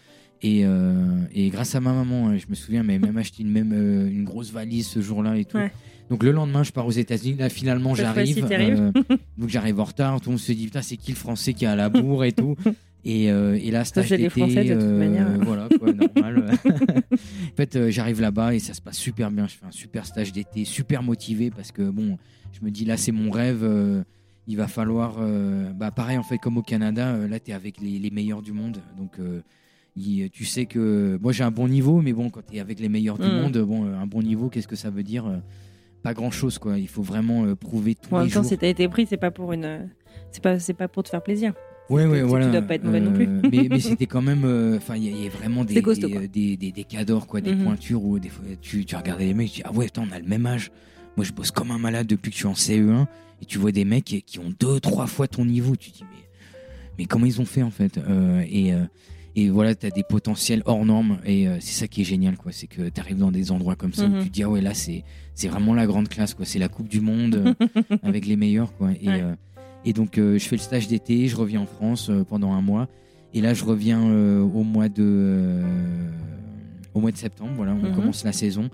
Et, 0.46 0.62
euh, 0.66 1.20
et 1.34 1.50
grâce 1.50 1.74
à 1.76 1.80
ma 1.80 1.94
maman, 1.94 2.30
hein, 2.30 2.38
je 2.38 2.46
me 2.50 2.56
souviens, 2.56 2.84
mais 2.84 3.00
même 3.00 3.18
acheté 3.18 3.44
une 3.44 3.50
même 3.52 3.72
euh, 3.74 4.10
une 4.10 4.24
grosse 4.26 4.52
valise 4.52 4.88
ce 4.88 5.02
jour-là 5.02 5.38
et 5.38 5.46
tout. 5.46 5.58
Ouais. 5.58 5.72
Donc 6.10 6.24
le 6.24 6.32
lendemain, 6.32 6.64
je 6.64 6.72
pars 6.72 6.86
aux 6.86 6.92
États-Unis. 6.92 7.38
Là, 7.38 7.48
finalement, 7.50 7.96
j'arrive. 7.96 8.46
euh, 8.52 8.92
donc 9.38 9.50
j'arrive 9.50 9.80
en 9.80 9.86
retard. 9.86 10.20
Tout 10.20 10.30
le 10.30 10.34
monde 10.34 10.40
se 10.42 10.52
dit 10.52 10.66
putain, 10.66 10.82
c'est 10.82 10.98
qui 10.98 11.12
le 11.12 11.18
Français 11.18 11.54
qui 11.54 11.64
est 11.66 11.68
à 11.70 11.76
la 11.76 11.90
bourre 11.90 12.24
et 12.26 12.32
tout? 12.34 12.56
Et, 13.06 13.30
euh, 13.32 13.60
et 13.62 13.70
là, 13.70 13.84
stage 13.84 14.10
d'été, 14.10 14.30
Français, 14.30 14.64
de 14.64 14.74
toute 14.76 14.82
euh. 14.84 15.38
Voilà, 15.46 15.68
quoi, 15.78 15.92
normal. 15.92 16.52
en 17.12 17.56
fait, 17.58 17.76
euh, 17.76 17.90
j'arrive 17.92 18.22
là-bas 18.22 18.56
et 18.56 18.60
ça 18.60 18.74
se 18.74 18.82
passe 18.82 18.98
super 18.98 19.30
bien. 19.30 19.46
Je 19.48 19.56
fais 19.56 19.66
un 19.66 19.72
super 19.72 20.06
stage 20.06 20.32
d'été, 20.32 20.64
super 20.66 21.04
motivé 21.04 21.52
parce 21.52 21.72
que 21.72 21.82
bon, 21.90 22.18
je 22.54 22.66
me 22.66 22.72
dis 22.72 22.86
là, 22.86 22.96
c'est 22.98 23.12
mon 23.12 23.30
rêve. 23.30 23.66
il 24.48 24.56
va 24.58 24.68
falloir, 24.68 25.18
bah 25.76 25.92
pareil 25.92 26.18
en 26.18 26.24
fait 26.24 26.38
comme 26.38 26.58
au 26.58 26.62
Canada, 26.62 27.18
là, 27.28 27.40
tu 27.40 27.52
es 27.52 27.54
avec 27.54 27.80
les, 27.82 28.00
les 28.00 28.10
meilleurs 28.10 28.42
du 28.42 28.52
monde. 28.54 28.78
Donc 28.98 29.18
il- 29.96 30.30
tu 30.32 30.46
sais 30.46 30.66
que 30.66 31.18
moi 31.22 31.32
j'ai 31.34 31.44
un 31.44 31.52
bon 31.52 31.68
niveau, 31.68 32.02
mais 32.02 32.14
bon, 32.14 32.30
quand 32.30 32.42
tu 32.50 32.56
es 32.56 32.60
avec 32.62 32.80
les 32.80 32.90
meilleurs 32.90 33.18
du 33.20 33.28
Mm. 33.28 33.42
monde, 33.42 33.58
bon, 33.60 33.86
un 33.86 34.08
bon 34.08 34.22
niveau, 34.22 34.50
qu'est-ce 34.50 34.68
que 34.68 34.76
ça 34.78 34.90
veut 34.90 35.04
dire 35.04 35.26
Pas 36.04 36.14
grand 36.14 36.32
chose, 36.32 36.58
quoi. 36.58 36.80
Il 36.80 36.88
faut 36.88 37.04
vraiment 37.04 37.54
prouver 37.56 37.96
Bon, 38.10 38.18
en 38.18 38.20
les 38.20 38.26
même 38.26 38.34
temps, 38.34 38.42
jours. 38.44 38.50
si 38.50 38.58
t'as 38.58 38.68
été 38.68 38.88
pris, 38.88 39.06
c'est 39.06 39.18
pas 39.18 39.32
pour 39.32 39.52
une. 39.54 39.90
C'est 40.32 40.42
pas, 40.44 40.58
c'est 40.60 40.74
pas 40.74 40.88
pour 40.88 41.04
te 41.04 41.10
faire 41.10 41.22
plaisir. 41.22 41.54
Ouais, 41.90 42.06
ouais, 42.06 42.22
voilà. 42.22 42.46
tu 42.46 42.52
dois 42.54 42.62
pas 42.62 42.76
être 42.76 42.84
mauvais 42.86 43.02
non 43.02 43.12
plus. 43.14 43.28
mais 43.28 43.68
mais 43.70 43.80
c'était 43.80 44.06
quand 44.06 44.22
même. 44.22 44.44
euh, 44.46 44.78
Enfin, 44.78 44.96
il 44.96 45.04
y, 45.04 45.08
a- 45.10 45.12
il 45.12 45.24
y 45.24 45.28
a 45.28 45.30
vraiment 45.30 45.64
des, 45.66 45.82
costaud, 45.82 46.08
des, 46.08 46.28
des, 46.28 46.58
des- 46.58 46.72
des 46.72 46.84
cadors, 46.86 47.28
quoi, 47.28 47.42
des 47.42 47.54
Mhm. 47.54 47.64
pointures 47.66 48.04
où 48.04 48.20
des 48.20 48.30
fois, 48.30 48.46
tu, 48.62 48.86
tu 48.86 48.96
regardais 48.96 49.26
les 49.26 49.34
mecs, 49.34 49.50
tu 49.52 49.56
dis, 49.58 49.62
ah 49.66 49.72
ouais, 49.74 49.86
putain, 49.86 50.06
on 50.10 50.16
a 50.16 50.20
le 50.20 50.26
même 50.26 50.46
âge. 50.46 50.72
Moi, 51.18 51.26
je 51.26 51.32
bosse 51.34 51.52
comme 51.52 51.72
un 51.72 51.78
malade 51.78 52.08
depuis 52.08 52.30
que 52.32 52.36
je 52.36 52.40
suis 52.40 52.48
en 52.48 52.54
CE1 52.56 53.06
et 53.42 53.46
tu 53.46 53.60
vois 53.60 53.72
des 53.72 53.86
mecs 53.86 54.06
qui, 54.06 54.22
qui 54.24 54.40
ont 54.40 54.54
deux, 54.60 54.80
trois 54.80 55.08
fois 55.08 55.28
ton 55.28 55.46
niveau. 55.46 55.76
Tu 55.76 55.92
te 55.92 55.98
dis, 55.98 56.04
mais, 56.10 56.24
mais 57.00 57.06
comment 57.06 57.26
ils 57.26 57.40
ont 57.42 57.46
fait 57.46 57.64
en 57.64 57.70
fait 57.72 57.98
Euh, 57.98 58.44
et, 58.50 58.74
euh, 58.74 58.86
et 59.36 59.50
voilà, 59.50 59.76
tu 59.76 59.86
as 59.86 59.90
des 59.92 60.04
potentiels 60.04 60.62
hors 60.66 60.86
normes 60.86 61.20
et 61.26 61.48
euh, 61.48 61.58
c'est 61.60 61.74
ça 61.74 61.88
qui 61.88 62.02
est 62.02 62.06
génial, 62.06 62.38
quoi. 62.38 62.52
C'est 62.52 62.68
que 62.68 62.88
tu 62.90 63.00
arrives 63.02 63.18
dans 63.18 63.32
des 63.32 63.52
endroits 63.52 63.76
comme 63.76 63.94
ça 63.94 64.08
Mhm. 64.08 64.16
où 64.20 64.24
tu 64.24 64.30
te 64.30 64.34
dis, 64.34 64.44
ah 64.44 64.50
ouais, 64.50 64.62
là, 64.62 64.74
c'est 64.74 65.04
vraiment 65.50 65.74
la 65.76 65.86
grande 65.86 66.08
classe, 66.08 66.34
quoi. 66.34 66.46
C'est 66.46 66.60
la 66.60 66.70
Coupe 66.70 66.88
du 66.88 67.02
Monde 67.02 67.36
euh, 67.62 67.98
avec 68.04 68.26
les 68.26 68.38
meilleurs, 68.38 68.74
quoi. 68.78 68.90
Et, 69.02 69.08
Ouais. 69.10 69.24
Et 69.86 69.94
donc, 69.94 70.18
euh, 70.18 70.38
je 70.38 70.46
fais 70.48 70.56
le 70.56 70.62
stage 70.62 70.88
d'été, 70.88 71.28
je 71.28 71.36
reviens 71.36 71.62
en 71.62 71.66
France 71.66 72.10
euh, 72.10 72.24
pendant 72.24 72.54
un 72.54 72.62
mois. 72.62 72.88
Et 73.34 73.42
là, 73.42 73.54
je 73.54 73.64
reviens 73.66 74.02
euh, 74.10 74.42
au 74.42 74.64
mois 74.64 74.90
de 74.90 75.62
au 76.94 77.00
mois 77.00 77.12
de 77.12 77.18
septembre. 77.18 77.52
Voilà, 77.56 77.74
on 77.74 77.90
Mhm. 77.90 77.96
commence 77.96 78.24
la 78.24 78.32
saison. 78.34 78.70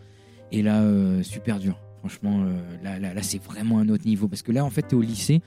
Et 0.51 0.61
là, 0.61 0.83
super 1.23 1.59
dur. 1.59 1.79
Franchement, 1.99 2.43
là, 2.83 2.99
là, 2.99 3.13
là, 3.13 3.21
c'est 3.23 3.41
vraiment 3.41 3.79
un 3.79 3.87
autre 3.89 4.05
niveau. 4.05 4.27
Parce 4.27 4.41
que 4.41 4.51
là, 4.51 4.65
en 4.65 4.69
fait, 4.69 4.81
t'es 4.83 4.95
au 4.95 5.01
lycée, 5.01 5.41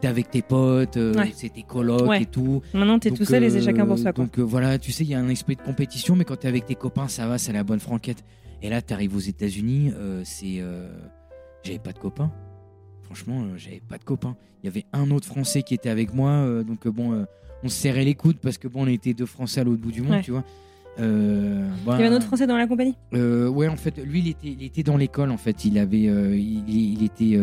t'es 0.00 0.06
avec 0.08 0.30
tes 0.30 0.42
potes, 0.42 0.96
euh, 0.96 1.14
Ouais. 1.14 1.32
c'est 1.34 1.52
tes 1.52 1.62
colocs 1.62 2.08
Ouais. 2.08 2.22
et 2.22 2.26
tout. 2.26 2.62
Maintenant, 2.74 2.98
t'es 2.98 3.10
tout 3.10 3.24
seul 3.24 3.42
et 3.44 3.50
c'est 3.50 3.62
chacun 3.62 3.86
pour 3.86 3.98
soi. 3.98 4.12
Quoi. 4.12 4.24
Donc 4.24 4.38
euh, 4.38 4.42
voilà, 4.42 4.78
tu 4.78 4.92
sais, 4.92 5.02
il 5.04 5.10
y 5.10 5.14
a 5.14 5.18
un 5.20 5.28
esprit 5.28 5.56
de 5.56 5.62
compétition, 5.62 6.14
mais 6.14 6.24
quand 6.24 6.36
t'es 6.36 6.48
avec 6.48 6.66
tes 6.66 6.74
copains, 6.76 7.08
ça 7.08 7.26
va, 7.26 7.38
c'est 7.38 7.52
la 7.52 7.64
bonne 7.64 7.80
franquette. 7.80 8.22
Et 8.62 8.68
là, 8.70 8.82
t'arrives 8.82 9.16
aux 9.16 9.20
États-Unis, 9.20 9.92
euh, 9.96 10.20
c'est. 10.24 10.58
euh, 10.60 10.88
J'avais 11.64 11.78
pas 11.80 11.92
de 11.92 11.98
copains. 11.98 12.30
Franchement, 13.08 13.40
euh, 13.42 13.56
j'avais 13.56 13.80
pas 13.88 13.96
de 13.98 14.04
copains. 14.04 14.36
Il 14.62 14.66
y 14.66 14.68
avait 14.68 14.84
un 14.92 15.10
autre 15.10 15.26
Français 15.26 15.62
qui 15.62 15.72
était 15.74 15.88
avec 15.88 16.12
moi, 16.14 16.30
euh, 16.30 16.62
donc 16.62 16.86
euh, 16.86 16.90
bon, 16.90 17.24
on 17.62 17.68
se 17.68 17.74
serrait 17.76 18.04
les 18.04 18.14
coudes 18.14 18.36
parce 18.38 18.58
que 18.58 18.68
bon, 18.68 18.84
on 18.84 18.86
était 18.86 19.14
deux 19.14 19.24
Français 19.26 19.60
à 19.62 19.64
l'autre 19.64 19.80
bout 19.80 19.90
du 19.92 20.02
monde, 20.02 20.12
Ouais. 20.12 20.22
tu 20.22 20.30
vois. 20.32 20.44
Euh, 21.00 21.68
Il 21.86 21.90
y 21.90 21.92
avait 21.94 22.06
un 22.06 22.10
bah, 22.10 22.16
autre 22.16 22.26
Français 22.26 22.46
dans 22.46 22.56
la 22.56 22.66
compagnie? 22.66 22.94
euh, 23.14 23.48
ouais, 23.48 23.68
en 23.68 23.76
fait, 23.76 23.98
lui, 24.04 24.18
il 24.18 24.28
était, 24.28 24.48
il 24.48 24.62
était 24.64 24.82
dans 24.82 24.96
l'école. 24.96 25.30
En 25.30 25.36
fait, 25.36 25.64
il 25.64 25.78
avait, 25.78 26.08
euh, 26.08 26.36
il, 26.36 26.68
il 26.68 27.04
était. 27.04 27.38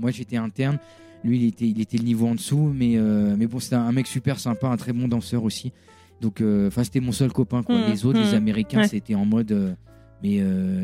moi, 0.00 0.10
j'étais 0.10 0.36
interne. 0.38 0.78
Lui, 1.22 1.36
il 1.38 1.44
était, 1.48 1.66
il 1.68 1.80
était 1.80 1.98
le 1.98 2.04
niveau 2.04 2.26
en 2.28 2.34
dessous, 2.34 2.72
mais, 2.74 2.96
mais 3.36 3.46
bon, 3.46 3.60
c'était 3.60 3.76
un 3.76 3.92
mec 3.92 4.06
super 4.06 4.38
sympa, 4.40 4.68
un 4.68 4.76
très 4.78 4.92
bon 4.92 5.06
danseur 5.06 5.44
aussi. 5.44 5.72
Donc, 6.22 6.42
enfin, 6.66 6.82
c'était 6.82 7.00
mon 7.00 7.12
seul 7.12 7.30
copain. 7.32 7.62
Quoi. 7.62 7.76
Mhm, 7.78 7.90
Les 7.90 8.06
autres, 8.06 8.20
les 8.20 8.28
mhm. 8.30 8.34
Américains, 8.34 8.78
Ouais. 8.80 8.88
c'était 8.88 9.14
en 9.14 9.24
mode, 9.26 9.76
mais 10.22 10.36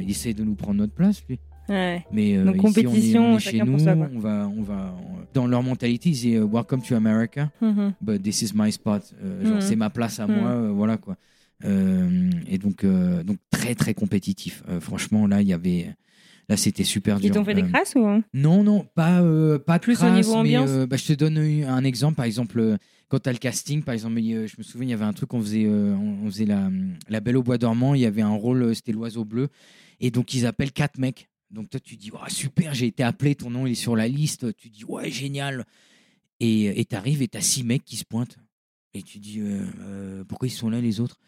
il 0.03 0.11
essaie 0.11 0.35
de 0.35 0.45
nous 0.45 0.55
prendre 0.57 0.79
notre 0.79 0.93
place, 0.93 1.23
lui. 1.29 1.39
Ouais. 1.69 2.05
Mais 2.13 2.37
euh, 2.37 2.45
Donc, 2.45 2.57
ici, 2.57 2.65
on 2.65 2.69
est- 2.69 2.85
compétition, 2.85 3.25
on 3.33 3.37
est, 3.37 3.41
chez 3.41 3.59
nous, 3.61 3.73
on 3.89 4.19
va, 4.19 4.49
on 4.55 4.63
va, 4.63 4.95
dans 5.33 5.47
leur 5.47 5.63
mentalité, 5.63 6.11
ils 6.11 6.13
disaient 6.13 6.37
euh, 6.37 6.45
Welcome 6.47 6.83
to 6.83 6.95
America 6.95 7.51
Mhm. 7.61 7.95
but 8.01 8.23
this 8.23 8.43
is 8.43 8.53
my 8.55 8.71
spot. 8.71 9.03
Euh, 9.23 9.45
genre, 9.45 9.55
Mhm. 9.57 9.61
c'est 9.61 9.77
ma 9.77 9.91
place 9.91 10.21
à 10.21 10.27
Mhm. 10.27 10.35
moi, 10.37 10.49
euh, 10.51 10.71
voilà 10.71 10.97
quoi. 10.99 11.17
Euh, 11.65 12.31
et 12.49 12.59
donc, 12.59 12.85
donc 12.85 13.39
très 13.51 13.75
très 13.75 13.95
compétitif. 13.95 14.63
Franchement, 14.81 15.27
là, 15.27 15.41
il 15.41 15.49
y 15.49 15.53
avait, 15.55 15.95
là, 16.49 16.57
c'était 16.57 16.85
super 16.85 17.19
dur. 17.19 17.31
Ils 17.31 17.33
t'ont 17.33 17.45
fait 17.45 17.55
des 17.55 17.63
crasses 17.63 17.95
ou 17.97 18.23
Non, 18.35 18.63
non, 18.63 18.87
pas 18.95 19.23
pas 19.67 19.79
Plus 19.79 19.95
au 19.95 20.07
crasse, 20.07 20.15
niveau 20.27 20.43
mais, 20.43 20.57
ambiance? 20.59 20.87
bah, 20.89 20.97
je 20.97 21.07
te 21.07 21.13
donne 21.15 21.39
un 21.39 21.85
exemple, 21.85 22.17
par 22.17 22.27
exemple. 22.27 22.77
Quand 23.09 23.19
tu 23.21 23.29
as 23.29 23.33
le 23.33 23.39
casting, 23.39 23.83
par 23.83 23.95
exemple, 23.95 24.17
je 24.21 24.55
me 24.59 24.63
souviens, 24.63 24.89
il 24.89 24.91
y 24.91 24.95
avait 24.95 25.05
un 25.05 25.13
truc, 25.13 25.33
on 25.33 25.41
faisait, 25.41 25.65
euh, 25.67 25.95
on 25.95 26.27
faisait 26.27 26.47
la, 26.47 26.69
la 27.09 27.21
Belle 27.21 27.37
au 27.37 27.43
Bois 27.43 27.59
dormant, 27.59 27.95
il 27.95 28.01
y 28.01 28.07
avait 28.07 28.23
un 28.23 28.35
rôle, 28.35 28.75
c'était 28.75 28.93
l'oiseau 28.93 29.25
bleu, 29.25 29.49
et 30.01 30.11
donc 30.11 30.35
ils 30.35 30.47
appellent 30.47 30.73
quatre 30.73 30.99
mecs. 30.99 31.29
Donc 31.55 31.71
toi, 31.71 31.81
tu 31.81 31.97
dis, 31.97 32.11
super, 32.29 32.75
j'ai 32.75 32.87
été 32.87 33.03
appelé, 33.03 33.35
ton 33.35 33.49
nom 33.51 33.67
il 33.67 33.73
est 33.73 33.75
sur 33.77 33.95
la 33.97 34.09
liste, 34.09 34.55
tu 34.57 34.69
dis, 34.69 34.85
ouais, 34.85 35.11
génial. 35.11 35.65
Et 36.41 36.85
tu 36.89 36.97
arrives 36.97 37.23
et 37.23 37.29
tu 37.29 37.39
as 37.39 37.41
six 37.41 37.63
mecs 37.65 37.85
qui 37.85 37.97
se 37.97 38.05
pointent. 38.05 38.37
Et 38.93 39.03
tu 39.03 39.19
dis, 39.19 39.41
euh, 39.41 39.63
euh, 39.81 40.25
pourquoi 40.25 40.49
ils 40.49 40.51
sont 40.53 40.69
là 40.71 40.81
les 40.81 41.01
autres? 41.01 41.19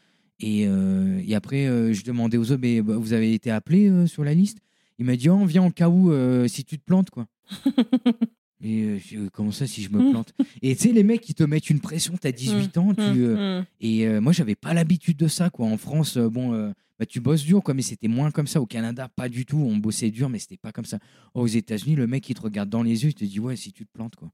Et, 0.41 0.67
euh, 0.67 1.23
et 1.27 1.35
après, 1.35 1.67
euh, 1.67 1.93
je 1.93 2.05
demandais 2.05 2.37
aux 2.37 2.51
autres, 2.53 2.61
mais 2.61 2.83
bah, 2.83 2.97
vous 2.97 3.13
avez 3.13 3.33
été 3.33 3.51
appelé 3.51 3.89
euh, 3.89 4.07
sur 4.07 4.25
la 4.25 4.35
liste? 4.35 4.59
Il 4.99 5.05
m'a 5.07 5.17
dit, 5.17 5.29
oh, 5.29 5.35
on 5.35 5.47
vient 5.47 5.63
en 5.63 5.71
cas 5.71 5.89
où, 5.89 6.11
euh, 6.13 6.47
si 6.49 6.65
tu 6.65 6.79
te 6.79 6.85
plantes, 6.85 7.11
quoi. 7.11 7.27
Et 8.63 8.83
euh, 8.83 8.99
Euh, 9.15 9.29
comment 9.33 9.53
ça, 9.53 9.67
si 9.67 9.83
je 9.83 9.91
me 9.91 9.99
plante? 10.11 10.33
Et 10.63 10.75
tu 10.77 10.83
sais, 10.85 10.93
les 10.93 11.03
mecs, 11.03 11.29
ils 11.29 11.35
te 11.35 11.45
mettent 11.45 11.71
une 11.71 11.81
pression, 11.81 12.15
t'as 12.21 12.33
18 12.33 12.77
ans, 12.79 12.95
tu, 12.95 13.03
euh, 13.03 13.59
Mhm. 13.61 13.67
et 13.81 14.07
euh, 14.07 14.21
moi, 14.21 14.33
j'avais 14.33 14.55
pas 14.55 14.75
l'habitude 14.75 15.17
de 15.17 15.29
ça, 15.29 15.51
quoi. 15.51 15.67
En 15.67 15.77
France, 15.77 16.17
euh, 16.17 16.29
bon, 16.29 16.53
euh, 16.55 16.73
bah, 16.99 17.07
tu 17.07 17.21
bosses 17.21 17.45
dur, 17.45 17.63
quoi, 17.63 17.75
mais 17.75 17.83
c'était 17.83 18.09
moins 18.09 18.31
comme 18.31 18.47
ça. 18.47 18.61
Au 18.61 18.67
Canada, 18.67 19.09
pas 19.15 19.29
du 19.29 19.45
tout. 19.45 19.59
On 19.59 19.77
bossait 19.77 20.11
dur, 20.11 20.29
mais 20.29 20.39
c'était 20.39 20.57
pas 20.57 20.73
comme 20.73 20.85
ça. 20.85 20.99
Oh, 21.35 21.43
aux 21.43 21.47
États-Unis, 21.47 21.95
le 21.97 22.07
mec, 22.07 22.29
il 22.31 22.35
te 22.35 22.41
regarde 22.43 22.69
dans 22.71 22.83
les 22.83 23.05
yeux, 23.05 23.11
il 23.11 23.15
te 23.15 23.25
dit, 23.25 23.39
ouais, 23.41 23.57
si 23.57 23.73
tu 23.73 23.85
te 23.85 23.93
plantes, 23.93 24.17
quoi. 24.17 24.31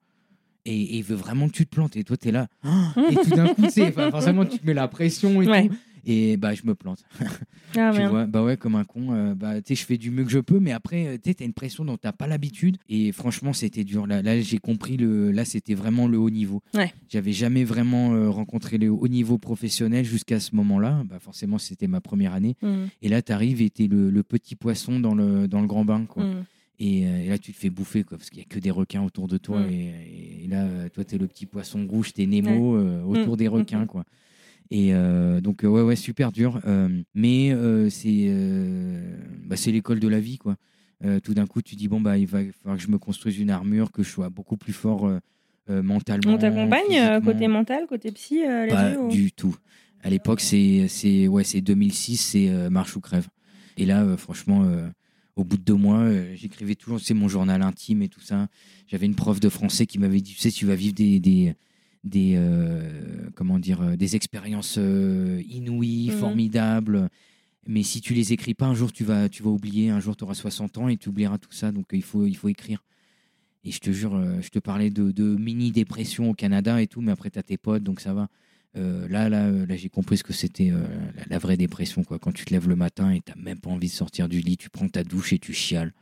Et, 0.64 0.74
et 0.80 0.96
il 0.98 1.02
veut 1.02 1.16
vraiment 1.16 1.48
que 1.48 1.52
tu 1.54 1.66
te 1.66 1.74
plantes. 1.74 1.96
Et 1.96 2.04
toi, 2.04 2.16
t'es 2.16 2.30
là. 2.30 2.46
Et 3.10 3.14
tout 3.16 3.30
d'un 3.30 3.48
coup, 3.52 3.62
tu 3.72 3.82
forcément, 3.92 4.44
tu 4.44 4.58
te 4.60 4.66
mets 4.66 4.74
la 4.74 4.86
pression 4.86 5.42
et 5.42 5.46
Ouais. 5.48 5.68
tout. 5.68 5.74
Et 6.05 6.36
bah, 6.36 6.55
je 6.55 6.62
me 6.64 6.74
plante. 6.74 7.05
Ah, 7.76 7.92
tu 7.94 8.03
vois, 8.07 8.26
bah 8.26 8.42
ouais, 8.42 8.57
comme 8.57 8.74
un 8.74 8.84
con. 8.84 9.12
euh, 9.12 9.34
bah, 9.34 9.61
tu 9.62 9.68
sais, 9.68 9.80
je 9.80 9.86
fais 9.86 9.98
du 9.98 10.11
mieux 10.11 10.24
que 10.24 10.30
je 10.30 10.38
peux, 10.38 10.59
mais 10.59 10.72
après, 10.72 11.07
euh, 11.07 11.14
tu 11.14 11.30
sais, 11.30 11.34
t'as 11.34 11.44
une 11.44 11.53
pression 11.53 11.84
dont 11.84 11.96
t'as 11.96 12.12
pas 12.12 12.26
l'habitude. 12.26 12.76
Et 12.88 13.12
franchement, 13.12 13.53
c'était 13.53 13.84
dur. 13.84 14.07
Là, 14.07 14.22
là 14.22 14.40
j'ai 14.40 14.59
compris 14.59 14.96
le. 14.96 15.30
Là, 15.30 15.44
c'était 15.44 15.74
vraiment 15.74 16.09
le 16.09 16.18
haut 16.18 16.30
niveau. 16.30 16.62
Ouais. 16.74 16.92
J'avais 17.09 17.32
jamais 17.32 17.64
vraiment 17.64 18.14
euh, 18.14 18.28
rencontré 18.30 18.78
le 18.78 18.90
haut 18.90 19.09
niveau 19.09 19.38
professionnel 19.38 20.05
jusqu'à 20.05 20.40
ce 20.40 20.55
moment-là. 20.57 21.05
Bah, 21.09 21.18
forcément, 21.20 21.59
c'était 21.59 21.86
ma 21.86 22.00
première 22.00 22.34
année. 22.34 22.57
Mhm. 22.62 22.88
Et 23.03 23.09
là, 23.09 23.22
t'arrives 23.22 23.62
et 23.62 23.70
t'es 23.70 23.86
le, 23.86 24.11
le 24.11 24.22
petit 24.22 24.57
poisson 24.57 24.98
dans 24.98 25.14
le, 25.14 25.46
dans 25.46 25.61
le 25.61 25.66
grand 25.66 25.84
bain, 25.84 26.05
quoi. 26.07 26.24
Mhm. 26.24 26.44
Et, 26.78 27.07
euh, 27.07 27.22
et 27.24 27.28
là, 27.28 27.38
tu 27.38 27.53
te 27.53 27.59
fais 27.59 27.70
bouffer, 27.70 28.03
quoi, 28.03 28.18
parce 28.18 28.28
qu'il 28.28 28.40
y 28.40 28.42
a 28.42 28.46
que 28.48 28.59
des 28.59 28.72
requins 28.72 29.03
autour 29.05 29.28
de 29.28 29.38
toi. 29.38 29.61
Mm. 29.61 29.70
Et, 29.70 30.44
et 30.44 30.48
là, 30.48 30.88
toi, 30.90 31.05
t'es 31.05 31.16
le 31.16 31.28
petit 31.28 31.46
poisson 31.46 31.86
rouge, 31.86 32.12
t'es 32.12 32.26
Nemo 32.26 32.76
euh, 32.76 33.03
autour 33.05 33.36
des 33.36 33.46
requins, 33.46 33.86
quoi. 33.86 34.05
Et 34.75 34.95
euh, 34.95 35.43
donc, 35.43 35.64
euh, 35.64 35.68
ouais, 35.68 35.83
ouais, 35.83 35.97
super 35.97 36.33
dur. 36.33 36.59
Euh, 36.66 36.89
mais 37.14 37.55
c'est 37.91 38.29
bah, 39.45 39.57
l'école 39.66 40.01
de 40.01 40.09
la 40.09 40.18
vie, 40.18 40.39
quoi. 40.39 40.57
Tout 41.25 41.35
d'un 41.35 41.47
coup, 41.47 41.62
tu 41.62 41.75
dis, 41.75 41.89
bon, 41.89 42.01
bah, 42.01 42.16
il 42.16 42.27
va 42.27 42.39
falloir 42.62 42.77
que 42.79 42.83
je 42.83 42.89
me 42.89 42.97
construise 42.99 43.39
une 43.39 43.51
armure, 43.51 43.91
que 43.91 44.03
je 44.03 44.09
sois 44.09 44.31
beaucoup 44.31 44.57
plus 44.57 44.73
fort 44.73 45.11
mentalement. 45.68 46.35
On 46.35 46.39
t'accompagne 46.39 47.20
côté 47.23 47.49
mental, 47.49 47.87
côté 47.87 48.12
psy 48.12 48.41
Pas 48.68 48.97
ou- 48.97 49.09
du 49.09 49.33
tout. 49.33 49.55
À 50.03 50.11
l'époque, 50.11 50.41
c'est 50.41 51.29
ouais, 51.29 51.45
c'est 51.45 51.61
2006, 51.61 52.16
c'est 52.16 52.70
marche 52.70 52.97
ou 52.97 53.01
crève. 53.01 53.29
Et 53.77 53.85
là, 53.85 54.16
franchement, 54.16 54.64
au 55.37 55.45
bout 55.45 55.57
de 55.57 55.62
deux 55.62 55.75
mois, 55.75 56.01
euh, 56.01 56.33
j'écrivais 56.35 56.75
toujours, 56.75 57.01
c'est 57.01 57.14
mon 57.14 57.29
journal 57.29 57.62
intime 57.62 58.03
et 58.03 58.09
tout 58.09 58.20
ça. 58.20 58.49
J'avais 58.87 59.07
une 59.07 59.14
prof 59.14 59.41
de 59.41 59.49
français 59.49 59.87
qui 59.87 59.99
m'avait 59.99 60.20
dit, 60.20 60.35
tu 60.35 60.39
sais, 60.41 60.51
tu 60.51 60.66
vas 60.66 60.75
vivre 60.75 60.95
des 60.95 61.20
des 61.20 61.55
des 62.05 62.34
euh, 62.36 63.30
comment 63.34 63.59
dire 63.59 63.80
euh, 63.80 63.96
des 63.96 64.16
expériences 64.16 64.76
euh, 64.78 65.42
inouïes, 65.48 66.11
Mhm. 66.11 66.18
formidables. 66.18 67.09
Mais 67.68 67.82
si 67.84 68.00
tu 68.00 68.12
les 68.14 68.32
écris 68.32 68.55
pas, 68.55 68.66
un 68.66 68.74
jour 68.74 68.92
tu 68.92 69.05
vas 69.05 69.28
tu 69.28 69.42
vas 69.42 69.50
oublier. 69.50 69.90
Un 69.90 70.00
jour 70.00 70.16
tu 70.16 70.24
auras 70.24 70.34
60 70.34 70.78
ans 70.78 70.88
et 70.88 70.96
tu 70.96 71.09
oublieras 71.11 71.38
tout 71.38 71.53
ça. 71.53 71.70
Donc 71.72 71.86
il 71.92 72.03
faut 72.03 72.26
il 72.26 72.34
faut 72.36 72.48
écrire. 72.48 72.82
Et 73.64 73.70
je 73.70 73.78
te 73.78 73.92
jure, 73.92 74.20
je 74.40 74.48
te 74.48 74.59
parlais 74.59 74.90
de, 74.90 75.12
de 75.12 75.22
mini 75.36 75.70
dépression 75.70 76.28
au 76.30 76.34
Canada 76.34 76.82
et 76.82 76.88
tout, 76.88 77.00
mais 77.00 77.12
après 77.12 77.30
t'as 77.30 77.44
tes 77.44 77.57
potes, 77.57 77.84
donc 77.84 78.00
ça 78.00 78.12
va. 78.12 78.28
Euh, 78.76 79.07
là, 79.07 79.28
là, 79.28 79.48
là 79.50 79.76
j'ai 79.76 79.88
compris 79.88 80.16
ce 80.16 80.24
que 80.24 80.32
c'était 80.32 80.70
euh, 80.72 80.82
la, 81.14 81.22
la 81.28 81.38
vraie 81.38 81.57
dépression. 81.57 82.03
Quoi. 82.03 82.18
Quand 82.18 82.32
tu 82.32 82.44
te 82.44 82.53
lèves 82.53 82.68
le 82.68 82.74
matin 82.74 83.12
et 83.12 83.20
t'as 83.20 83.36
même 83.36 83.59
pas 83.61 83.70
envie 83.70 83.86
de 83.86 83.92
sortir 83.92 84.28
du 84.28 84.40
lit, 84.40 84.57
tu 84.57 84.68
prends 84.70 84.88
ta 84.88 85.05
douche 85.05 85.32
et 85.32 85.38
tu 85.38 85.53
chiales. 85.53 85.92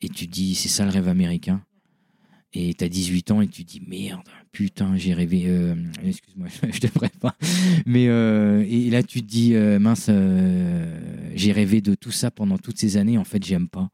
Et 0.00 0.08
tu 0.08 0.26
dis, 0.26 0.54
c'est 0.54 0.68
ça 0.70 0.84
le 0.86 0.90
rêve 0.92 1.08
américain. 1.08 1.62
Et 2.54 2.74
t'as 2.74 2.88
18 2.88 3.30
ans 3.30 3.40
et 3.40 3.48
tu 3.48 3.64
te 3.64 3.70
dis, 3.72 3.82
merde, 3.86 4.20
putain, 4.52 4.94
j'ai 4.96 5.14
rêvé. 5.14 5.44
euh, 5.46 5.74
Excuse-moi, 6.04 6.48
je 6.72 6.80
te 6.80 6.86
prépare. 6.86 7.34
Mais 7.86 8.08
euh, 8.08 8.62
et 8.68 8.90
là, 8.90 9.02
tu 9.02 9.22
te 9.22 9.26
dis, 9.26 9.54
euh, 9.54 9.78
mince, 9.78 10.06
euh, 10.10 11.00
j'ai 11.34 11.52
rêvé 11.52 11.80
de 11.80 11.94
tout 11.94 12.10
ça 12.10 12.30
pendant 12.30 12.58
toutes 12.58 12.78
ces 12.78 12.98
années. 12.98 13.16
En 13.16 13.24
fait, 13.24 13.42
j'aime 13.44 13.68
pas. 13.68 13.88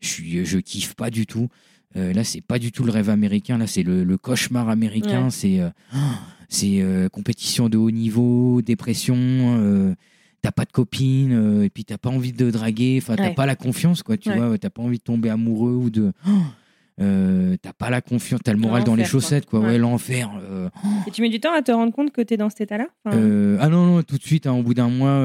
Je, 0.00 0.08
suis, 0.08 0.44
je 0.44 0.58
kiffe 0.58 0.94
pas 0.94 1.10
du 1.10 1.26
tout. 1.26 1.48
Là, 1.94 2.24
c'est 2.24 2.40
pas 2.40 2.58
du 2.58 2.72
tout 2.72 2.82
le 2.82 2.90
rêve 2.90 3.08
américain. 3.08 3.56
Là, 3.56 3.68
c'est 3.68 3.84
le, 3.84 4.02
le 4.02 4.18
cauchemar 4.18 4.68
américain. 4.68 5.26
Ouais. 5.26 5.30
C'est 5.30 5.60
c'est 6.48 6.82
compétition 7.12 7.68
de 7.68 7.76
haut 7.78 7.92
niveau, 7.92 8.60
dépression. 8.62 9.94
t'as 10.42 10.50
pas 10.50 10.64
de 10.64 10.72
copine, 10.72 11.62
et 11.62 11.70
puis 11.70 11.84
t'as 11.84 11.96
pas 11.98 12.10
envie 12.10 12.32
de 12.32 12.50
draguer. 12.50 12.98
Enfin, 13.00 13.14
t'as 13.14 13.28
Ouais. 13.28 13.34
pas 13.34 13.46
la 13.46 13.54
confiance, 13.54 14.02
quoi. 14.02 14.16
Tu 14.16 14.28
Ouais. 14.30 14.36
vois, 14.36 14.58
t'as 14.58 14.70
pas 14.70 14.82
envie 14.82 14.98
de 14.98 15.04
tomber 15.04 15.28
amoureux 15.30 15.74
ou 15.74 15.90
de. 15.90 16.12
Euh, 17.00 17.56
t'as 17.60 17.72
pas 17.72 17.90
la 17.90 18.00
confiance, 18.00 18.40
t'as 18.44 18.52
le 18.52 18.58
moral 18.58 18.84
dans 18.84 18.94
les 18.94 19.02
quoi. 19.02 19.10
chaussettes, 19.10 19.46
quoi. 19.46 19.58
Ouais, 19.58 19.66
Ouais. 19.66 19.78
l'enfer. 19.78 20.30
euh, 20.40 20.68
Et 21.08 21.10
tu 21.10 21.22
mets 21.22 21.28
du 21.28 21.40
temps 21.40 21.52
à 21.52 21.60
te 21.60 21.72
rendre 21.72 21.92
compte 21.92 22.12
que 22.12 22.20
tu 22.22 22.34
es 22.34 22.36
dans 22.36 22.48
cet 22.50 22.60
état-là 22.60 22.86
Enfin, 23.04 23.16
euh, 23.18 23.56
ah 23.60 23.68
non, 23.68 23.84
non, 23.86 24.02
tout 24.04 24.16
de 24.16 24.22
suite, 24.22 24.46
hein, 24.46 24.52
au 24.52 24.62
bout 24.62 24.74
d'un 24.74 24.88
mois, 24.88 25.16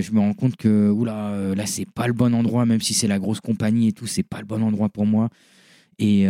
je 0.00 0.12
me 0.12 0.20
rends 0.20 0.34
compte 0.34 0.54
que 0.56 0.88
oula, 0.88 1.54
là, 1.56 1.66
c'est 1.66 1.88
pas 1.90 2.06
le 2.06 2.12
bon 2.12 2.32
endroit, 2.32 2.64
même 2.64 2.80
si 2.80 2.94
c'est 2.94 3.08
la 3.08 3.18
grosse 3.18 3.40
compagnie 3.40 3.88
et 3.88 3.92
tout, 3.92 4.06
c'est 4.06 4.22
pas 4.22 4.38
le 4.38 4.46
bon 4.46 4.62
endroit 4.62 4.88
pour 4.88 5.04
moi. 5.04 5.30
Et, 5.98 6.26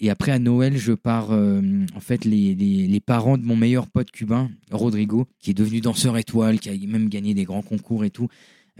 et 0.00 0.10
après, 0.10 0.30
à 0.32 0.38
Noël, 0.38 0.76
je 0.78 0.92
pars. 0.92 1.30
en 1.32 2.00
fait, 2.00 2.24
les, 2.24 2.54
les, 2.54 2.86
les 2.86 3.00
parents 3.00 3.36
de 3.36 3.44
mon 3.44 3.56
meilleur 3.56 3.88
pote 3.88 4.12
cubain, 4.12 4.48
Rodrigo, 4.70 5.26
qui 5.40 5.50
est 5.50 5.54
devenu 5.54 5.80
danseur 5.80 6.16
étoile, 6.18 6.60
qui 6.60 6.68
a 6.70 6.72
même 6.86 7.08
gagné 7.08 7.34
des 7.34 7.44
grands 7.44 7.62
concours 7.62 8.04
et 8.04 8.10
tout. 8.10 8.28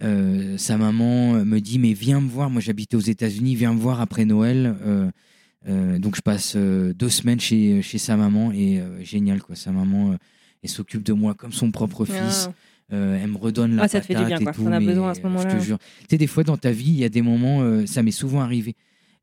sa 0.00 0.76
maman 0.78 1.44
me 1.44 1.58
dit 1.58 1.80
Mais 1.80 1.92
viens 1.92 2.20
me 2.20 2.28
voir. 2.28 2.50
Moi, 2.50 2.60
j'habitais 2.62 2.96
aux 2.96 3.00
États-Unis. 3.00 3.56
Viens 3.56 3.74
me 3.74 3.80
voir 3.80 4.00
après 4.00 4.24
Noël. 4.24 4.76
Euh, 5.68 5.98
donc, 5.98 6.16
je 6.16 6.22
passe 6.22 6.54
euh, 6.56 6.92
deux 6.94 7.08
semaines 7.10 7.40
chez, 7.40 7.82
chez 7.82 7.98
sa 7.98 8.16
maman. 8.16 8.52
Et 8.52 8.80
euh, 8.80 9.02
génial, 9.04 9.42
quoi. 9.42 9.56
Sa 9.56 9.72
maman, 9.72 10.12
euh, 10.12 10.16
elle 10.62 10.70
s'occupe 10.70 11.02
de 11.02 11.12
moi 11.12 11.34
comme 11.34 11.52
son 11.52 11.70
propre 11.70 12.04
fils. 12.04 12.48
Ah. 12.48 12.54
Euh, 12.92 13.20
elle 13.22 13.30
me 13.30 13.36
redonne 13.36 13.76
la 13.76 13.84
Ah, 13.84 13.88
ça 13.88 14.00
te 14.00 14.06
fait 14.06 14.14
du 14.14 14.22
patate 14.22 14.40
bien, 14.40 14.44
quoi. 14.44 14.52
et 14.52 14.54
tout, 14.54 14.64
T'en 14.64 14.72
as 14.72 14.80
mais, 14.80 14.86
besoin 14.86 15.10
à 15.10 15.14
ce 15.14 15.22
moment-là. 15.22 15.50
Je 15.50 15.56
te 15.58 15.62
jure. 15.62 15.78
Tu 15.78 16.06
sais, 16.10 16.18
des 16.18 16.26
fois 16.26 16.42
dans 16.42 16.56
ta 16.56 16.72
vie, 16.72 16.90
il 16.90 16.96
y 16.98 17.04
a 17.04 17.08
des 17.08 17.22
moments, 17.22 17.86
ça 17.86 18.02
m'est 18.02 18.10
souvent 18.10 18.40
arrivé. 18.40 18.74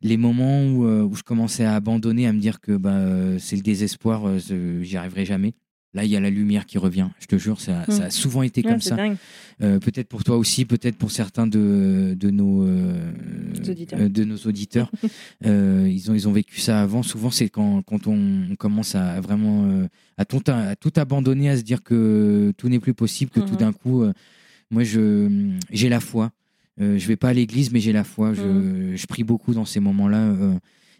Les 0.01 0.15
moments 0.15 0.63
où, 0.63 0.85
où 0.85 1.15
je 1.15 1.23
commençais 1.23 1.65
à 1.65 1.75
abandonner, 1.75 2.27
à 2.27 2.33
me 2.33 2.39
dire 2.39 2.61
que 2.61 2.77
bah, 2.77 3.01
c'est 3.39 3.57
le 3.57 3.61
désespoir, 3.63 4.39
j'y 4.39 4.95
arriverai 4.95 5.25
jamais. 5.25 5.53
Là, 5.97 6.03
il 6.05 6.11
y 6.11 6.15
a 6.15 6.19
la 6.19 6.29
lumière 6.29 6.67
qui 6.67 6.77
revient. 6.77 7.07
Je 7.19 7.25
te 7.25 7.37
jure, 7.37 7.59
ça, 7.59 7.83
Mm. 7.87 7.91
ça 7.91 8.03
a 8.05 8.09
souvent 8.11 8.43
été 8.43 8.61
comme 8.61 8.81
ça. 8.81 8.95
Euh, 9.63 9.79
peut-être 9.79 10.07
pour 10.07 10.23
toi 10.23 10.37
aussi, 10.37 10.63
peut-être 10.65 10.95
pour 10.95 11.09
certains 11.09 11.47
de, 11.47 12.15
de 12.15 12.29
nos 12.29 12.63
euh, 12.63 13.11
Auditeurs. 13.67 13.99
euh, 13.99 14.07
de 14.07 14.23
nos 14.23 14.37
auditeurs. 14.37 14.91
Ils 15.43 16.11
ont 16.11 16.13
ils 16.13 16.27
ont 16.27 16.31
vécu 16.31 16.59
ça 16.59 16.81
avant. 16.81 17.01
Souvent, 17.01 17.31
c'est 17.31 17.49
quand, 17.49 17.81
quand 17.81 18.05
on, 18.05 18.19
on 18.51 18.55
commence 18.55 18.93
à 18.93 19.19
vraiment 19.21 19.67
à 20.17 20.25
tout 20.25 20.43
à 20.47 20.75
tout 20.75 20.93
abandonner, 20.97 21.49
à 21.49 21.57
se 21.57 21.63
dire 21.63 21.81
que 21.81 22.53
tout 22.57 22.69
n'est 22.69 22.79
plus 22.79 22.93
possible, 22.93 23.31
que 23.31 23.39
tout 23.39 23.53
Mhm. 23.53 23.57
d'un 23.63 23.73
coup, 23.73 24.03
moi 24.69 24.83
je 24.83 25.51
j'ai 25.71 25.89
la 25.89 25.99
foi. 25.99 26.31
Je 26.79 27.07
vais 27.07 27.15
pas 27.15 27.29
à 27.29 27.33
l'église, 27.33 27.71
mais 27.71 27.79
j'ai 27.79 27.91
la 27.93 28.03
foi. 28.03 28.35
Je, 28.35 28.41
Mhm. 28.43 28.95
je 28.95 29.05
prie 29.07 29.23
beaucoup 29.23 29.55
dans 29.55 29.65
ces 29.65 29.79
moments-là. 29.79 30.35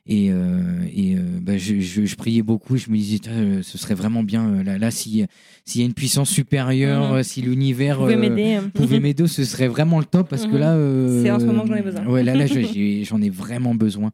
Et 0.10 0.32
euh, 0.32 0.82
et 0.94 1.16
euh, 1.18 1.22
bah, 1.42 1.58
je, 1.58 1.80
je, 1.80 2.06
je 2.06 2.16
priais 2.16 2.42
beaucoup. 2.42 2.78
Je 2.78 2.90
me 2.90 2.96
disais, 2.98 3.20
euh, 3.28 3.62
ce 3.62 3.78
serait 3.78 3.94
vraiment 3.96 4.24
bien 4.24 4.64
là, 4.64 4.78
là 4.78 4.90
si 4.92 5.26
s'il 5.66 5.82
y 5.82 5.84
a 5.84 5.88
une 5.88 5.94
puissance 5.94 6.30
supérieure, 6.30 7.10
Mhm. 7.12 7.16
euh, 7.18 7.24
si 7.24 7.42
l'univers 7.42 8.00
m'aider. 8.02 8.54
hein. 8.56 8.72
pouvait 8.74 9.00
m'aider, 9.00 9.28
ce 9.28 9.44
serait 9.44 9.68
vraiment 9.68 10.00
le 10.00 10.06
top 10.06 10.30
parce 10.30 10.46
que 10.46 10.52
Mhm. 10.54 10.60
là. 10.60 11.22
C'est 11.24 11.32
en 11.32 11.40
ce 11.40 11.46
moment 11.46 11.64
que 11.64 11.70
j'en 11.70 11.76
ai 11.76 11.82
besoin. 11.82 12.06
Ouais, 12.08 12.24
là, 12.24 12.34
là 12.36 12.46
j'en 13.04 13.22
ai 13.22 13.30
vraiment 13.30 13.76
besoin. 13.76 14.12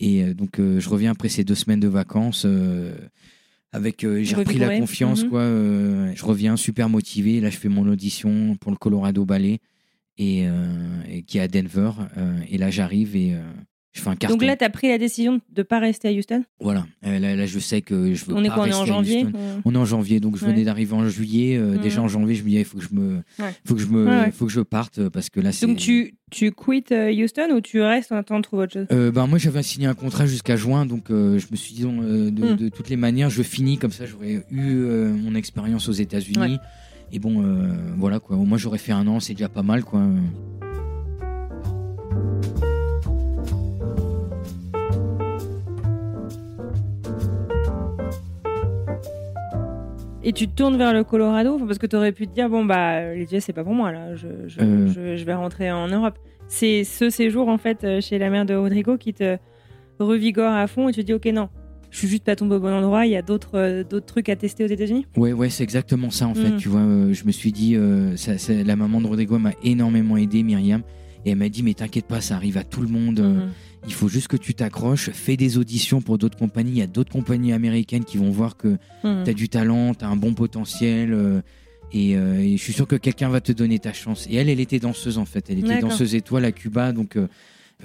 Et 0.00 0.34
donc, 0.34 0.58
je 0.58 0.88
reviens 0.88 1.10
après 1.12 1.28
ces 1.28 1.44
deux 1.44 1.54
semaines 1.56 1.80
de 1.80 1.88
vacances. 1.88 2.46
avec, 3.72 4.02
euh, 4.04 4.22
j'ai 4.22 4.34
repris 4.34 4.58
la 4.58 4.78
confiance, 4.78 5.24
quoi. 5.24 5.40
euh, 5.40 6.10
je 6.14 6.24
reviens 6.24 6.56
super 6.56 6.88
motivé. 6.88 7.40
Là, 7.40 7.50
je 7.50 7.56
fais 7.58 7.68
mon 7.68 7.86
audition 7.88 8.56
pour 8.56 8.70
le 8.70 8.76
Colorado 8.78 9.24
Ballet 9.26 9.58
et, 10.16 10.46
euh, 10.46 11.02
et 11.10 11.22
qui 11.22 11.38
est 11.38 11.42
à 11.42 11.48
Denver. 11.48 11.90
et 12.50 12.56
là, 12.58 12.70
j'arrive 12.70 13.14
et 13.14 13.34
je 13.92 14.00
fais 14.02 14.10
un 14.10 14.16
carton. 14.16 14.36
Donc 14.36 14.46
là, 14.46 14.56
tu 14.56 14.64
as 14.64 14.70
pris 14.70 14.88
la 14.88 14.98
décision 14.98 15.40
de 15.50 15.62
pas 15.62 15.78
rester 15.80 16.08
à 16.08 16.12
Houston 16.12 16.44
voilà. 16.60 16.86
Euh, 17.06 17.18
là, 17.18 17.34
là, 17.34 17.46
je 17.46 17.58
sais 17.58 17.80
que 17.82 18.14
je 18.14 18.24
veux 18.26 18.34
On 18.34 18.44
est 18.44 18.48
pas 18.48 18.54
quoi 18.54 18.64
On 18.64 18.66
est 18.66 18.72
en 18.74 18.78
rester 18.80 18.92
janvier 18.92 19.26
On 19.64 19.74
est 19.74 19.78
en 19.78 19.84
janvier, 19.84 20.20
donc 20.20 20.36
je 20.36 20.44
Ouais. 20.44 20.52
venais 20.52 20.64
d'arriver 20.64 20.92
en 20.92 21.08
juillet. 21.08 21.56
euh. 21.56 21.78
Déjà 21.78 22.02
en 22.02 22.08
janvier, 22.08 22.34
je 22.36 22.42
me 22.42 22.48
disais, 22.48 22.60
il 22.60 22.64
faut 22.64 22.78
que 22.78 22.84
je 22.84 22.94
me, 22.94 23.16
Ouais. 23.38 23.52
faut 23.64 23.74
que 23.74 23.80
je 23.80 23.86
me, 23.86 24.06
Ouais, 24.06 24.30
faut 24.30 24.46
que 24.46 24.52
je 24.52 24.60
parte 24.60 24.98
euh, 24.98 25.10
parce 25.10 25.30
que 25.30 25.40
là, 25.40 25.52
c'est. 25.52 25.66
Donc 25.66 25.78
tu, 25.78 26.14
tu 26.30 26.52
quittes 26.52 26.92
Houston 26.92 27.48
ou 27.54 27.60
tu 27.60 27.80
restes 27.80 28.12
en 28.12 28.16
attendant 28.16 28.40
de 28.40 28.44
trouver 28.44 28.64
autre 28.64 28.72
chose? 28.74 28.86
Ben 29.12 29.26
moi 29.26 29.38
j'avais 29.38 29.62
signé 29.62 29.86
un 29.86 29.94
contrat 29.94 30.26
jusqu'à 30.26 30.56
juin 30.56 30.84
donc 30.86 31.06
je 31.08 31.46
me 31.50 31.56
suis 31.56 31.74
dit 31.74 31.82
de, 31.82 31.88
Hmm. 31.88 32.56
de 32.56 32.68
toutes 32.68 32.90
les 32.90 32.96
manières 32.96 33.30
je 33.30 33.42
finis 33.42 33.78
comme 33.78 33.90
ça 33.92 34.04
j'aurais 34.04 34.44
eu 34.50 34.74
mon 34.74 35.34
expérience 35.34 35.88
aux 35.88 35.92
États-Unis 35.92 36.58
et 37.12 37.18
bon 37.18 37.42
voilà 37.96 38.20
quoi 38.20 38.36
au 38.36 38.44
moins 38.44 38.58
j'aurais 38.58 38.76
fait 38.78 38.92
un 38.92 39.06
an 39.06 39.20
c'est 39.20 39.32
déjà 39.32 39.48
pas 39.48 39.62
mal 39.62 39.82
quoi 39.84 40.02
Et 50.28 50.32
tu 50.34 50.46
te 50.46 50.54
tournes 50.54 50.76
vers 50.76 50.92
le 50.92 51.04
Colorado 51.04 51.54
Enfin, 51.54 51.64
Parce 51.66 51.78
que 51.78 51.86
tu 51.86 51.96
aurais 51.96 52.12
pu 52.12 52.26
te 52.28 52.34
dire, 52.34 52.50
bon, 52.50 52.62
bah, 52.64 53.14
les 53.14 53.32
US, 53.34 53.42
c'est 53.44 53.54
pas 53.54 53.64
pour 53.64 53.72
moi, 53.72 53.92
là. 53.92 54.14
Je, 54.14 54.26
je, 54.46 54.60
Euh. 54.60 54.86
je, 54.88 55.16
je 55.16 55.24
vais 55.24 55.32
rentrer 55.32 55.72
en 55.72 55.88
Europe. 55.88 56.18
C'est 56.48 56.84
ce 56.84 57.08
séjour, 57.08 57.48
en 57.48 57.56
fait, 57.56 57.82
euh, 57.84 58.00
chez 58.02 58.18
la 58.18 58.28
mère 58.28 58.44
de 58.44 58.54
Rodrigo 58.54 58.98
qui 58.98 59.14
te 59.14 59.38
revigore 59.98 60.52
à 60.52 60.66
fond 60.66 60.88
et 60.88 60.92
tu 60.92 61.00
te 61.00 61.06
dis, 61.06 61.14
ok, 61.14 61.24
non, 61.32 61.48
je 61.90 61.96
suis 61.98 62.08
juste 62.08 62.24
pas 62.24 62.36
tombé 62.36 62.56
au 62.56 62.60
bon 62.60 62.72
endroit, 62.74 63.06
il 63.06 63.12
y 63.12 63.16
a 63.16 63.22
d'autres 63.22 63.54
euh, 63.56 63.82
d'autres 63.84 64.04
trucs 64.06 64.28
à 64.28 64.36
tester 64.36 64.62
aux 64.64 64.68
États-Unis? 64.68 65.06
Ouais 65.16 65.32
ouais 65.32 65.48
c'est 65.48 65.62
exactement 65.64 66.10
ça 66.10 66.28
en 66.28 66.34
fait 66.34 66.50
Hmm. 66.50 66.56
tu 66.58 66.68
vois 66.68 66.80
euh, 66.82 67.14
je 67.14 67.24
me 67.24 67.32
suis 67.32 67.50
dit 67.50 67.78
ça, 68.16 68.36
ça- 68.36 68.52
la 68.52 68.76
maman 68.76 69.00
de 69.00 69.06
Rodrigo 69.06 69.38
m'a 69.38 69.52
énormément 69.64 70.18
aidé 70.18 70.42
Myriam 70.42 70.82
et 71.24 71.30
elle 71.30 71.38
m'a 71.38 71.48
dit 71.48 71.62
mais 71.62 71.72
t'inquiète 71.72 72.04
pas 72.06 72.20
ça 72.20 72.36
arrive 72.36 72.58
à 72.58 72.62
tout 72.64 72.82
le 72.82 72.88
monde 72.88 73.20
Mhm. 73.20 73.48
Il 73.86 73.92
faut 73.94 74.08
juste 74.08 74.28
que 74.28 74.36
tu 74.36 74.54
t'accroches 74.54 75.10
fais 75.10 75.36
des 75.36 75.56
auditions 75.58 76.00
pour 76.00 76.18
d'autres 76.18 76.36
compagnies 76.38 76.72
il 76.72 76.78
y 76.78 76.82
a 76.82 76.86
d'autres 76.86 77.12
compagnies 77.12 77.52
américaines 77.52 78.04
qui 78.04 78.18
vont 78.18 78.30
voir 78.30 78.56
que 78.56 78.76
Mhm. 79.04 79.24
tu 79.24 79.30
as 79.30 79.34
du 79.34 79.48
talent, 79.48 79.94
tu 79.94 80.04
as 80.04 80.08
un 80.08 80.16
bon 80.16 80.34
potentiel. 80.34 81.12
euh, 81.12 81.40
et, 81.92 82.16
euh, 82.16 82.38
et 82.40 82.56
je 82.58 82.62
suis 82.62 82.74
sûr 82.74 82.86
que 82.86 82.96
quelqu'un 82.96 83.30
va 83.30 83.40
te 83.40 83.50
donner 83.50 83.78
ta 83.78 83.94
chance. 83.94 84.26
Et 84.30 84.34
elle, 84.36 84.50
elle 84.50 84.60
était 84.60 84.78
danseuse 84.78 85.16
en 85.16 85.24
fait. 85.24 85.48
Elle 85.48 85.58
était 85.60 85.78
danseuse 85.80 86.14
étoile 86.14 86.44
à 86.44 86.52
Cuba, 86.52 86.92
donc 86.92 87.16
euh, 87.16 87.28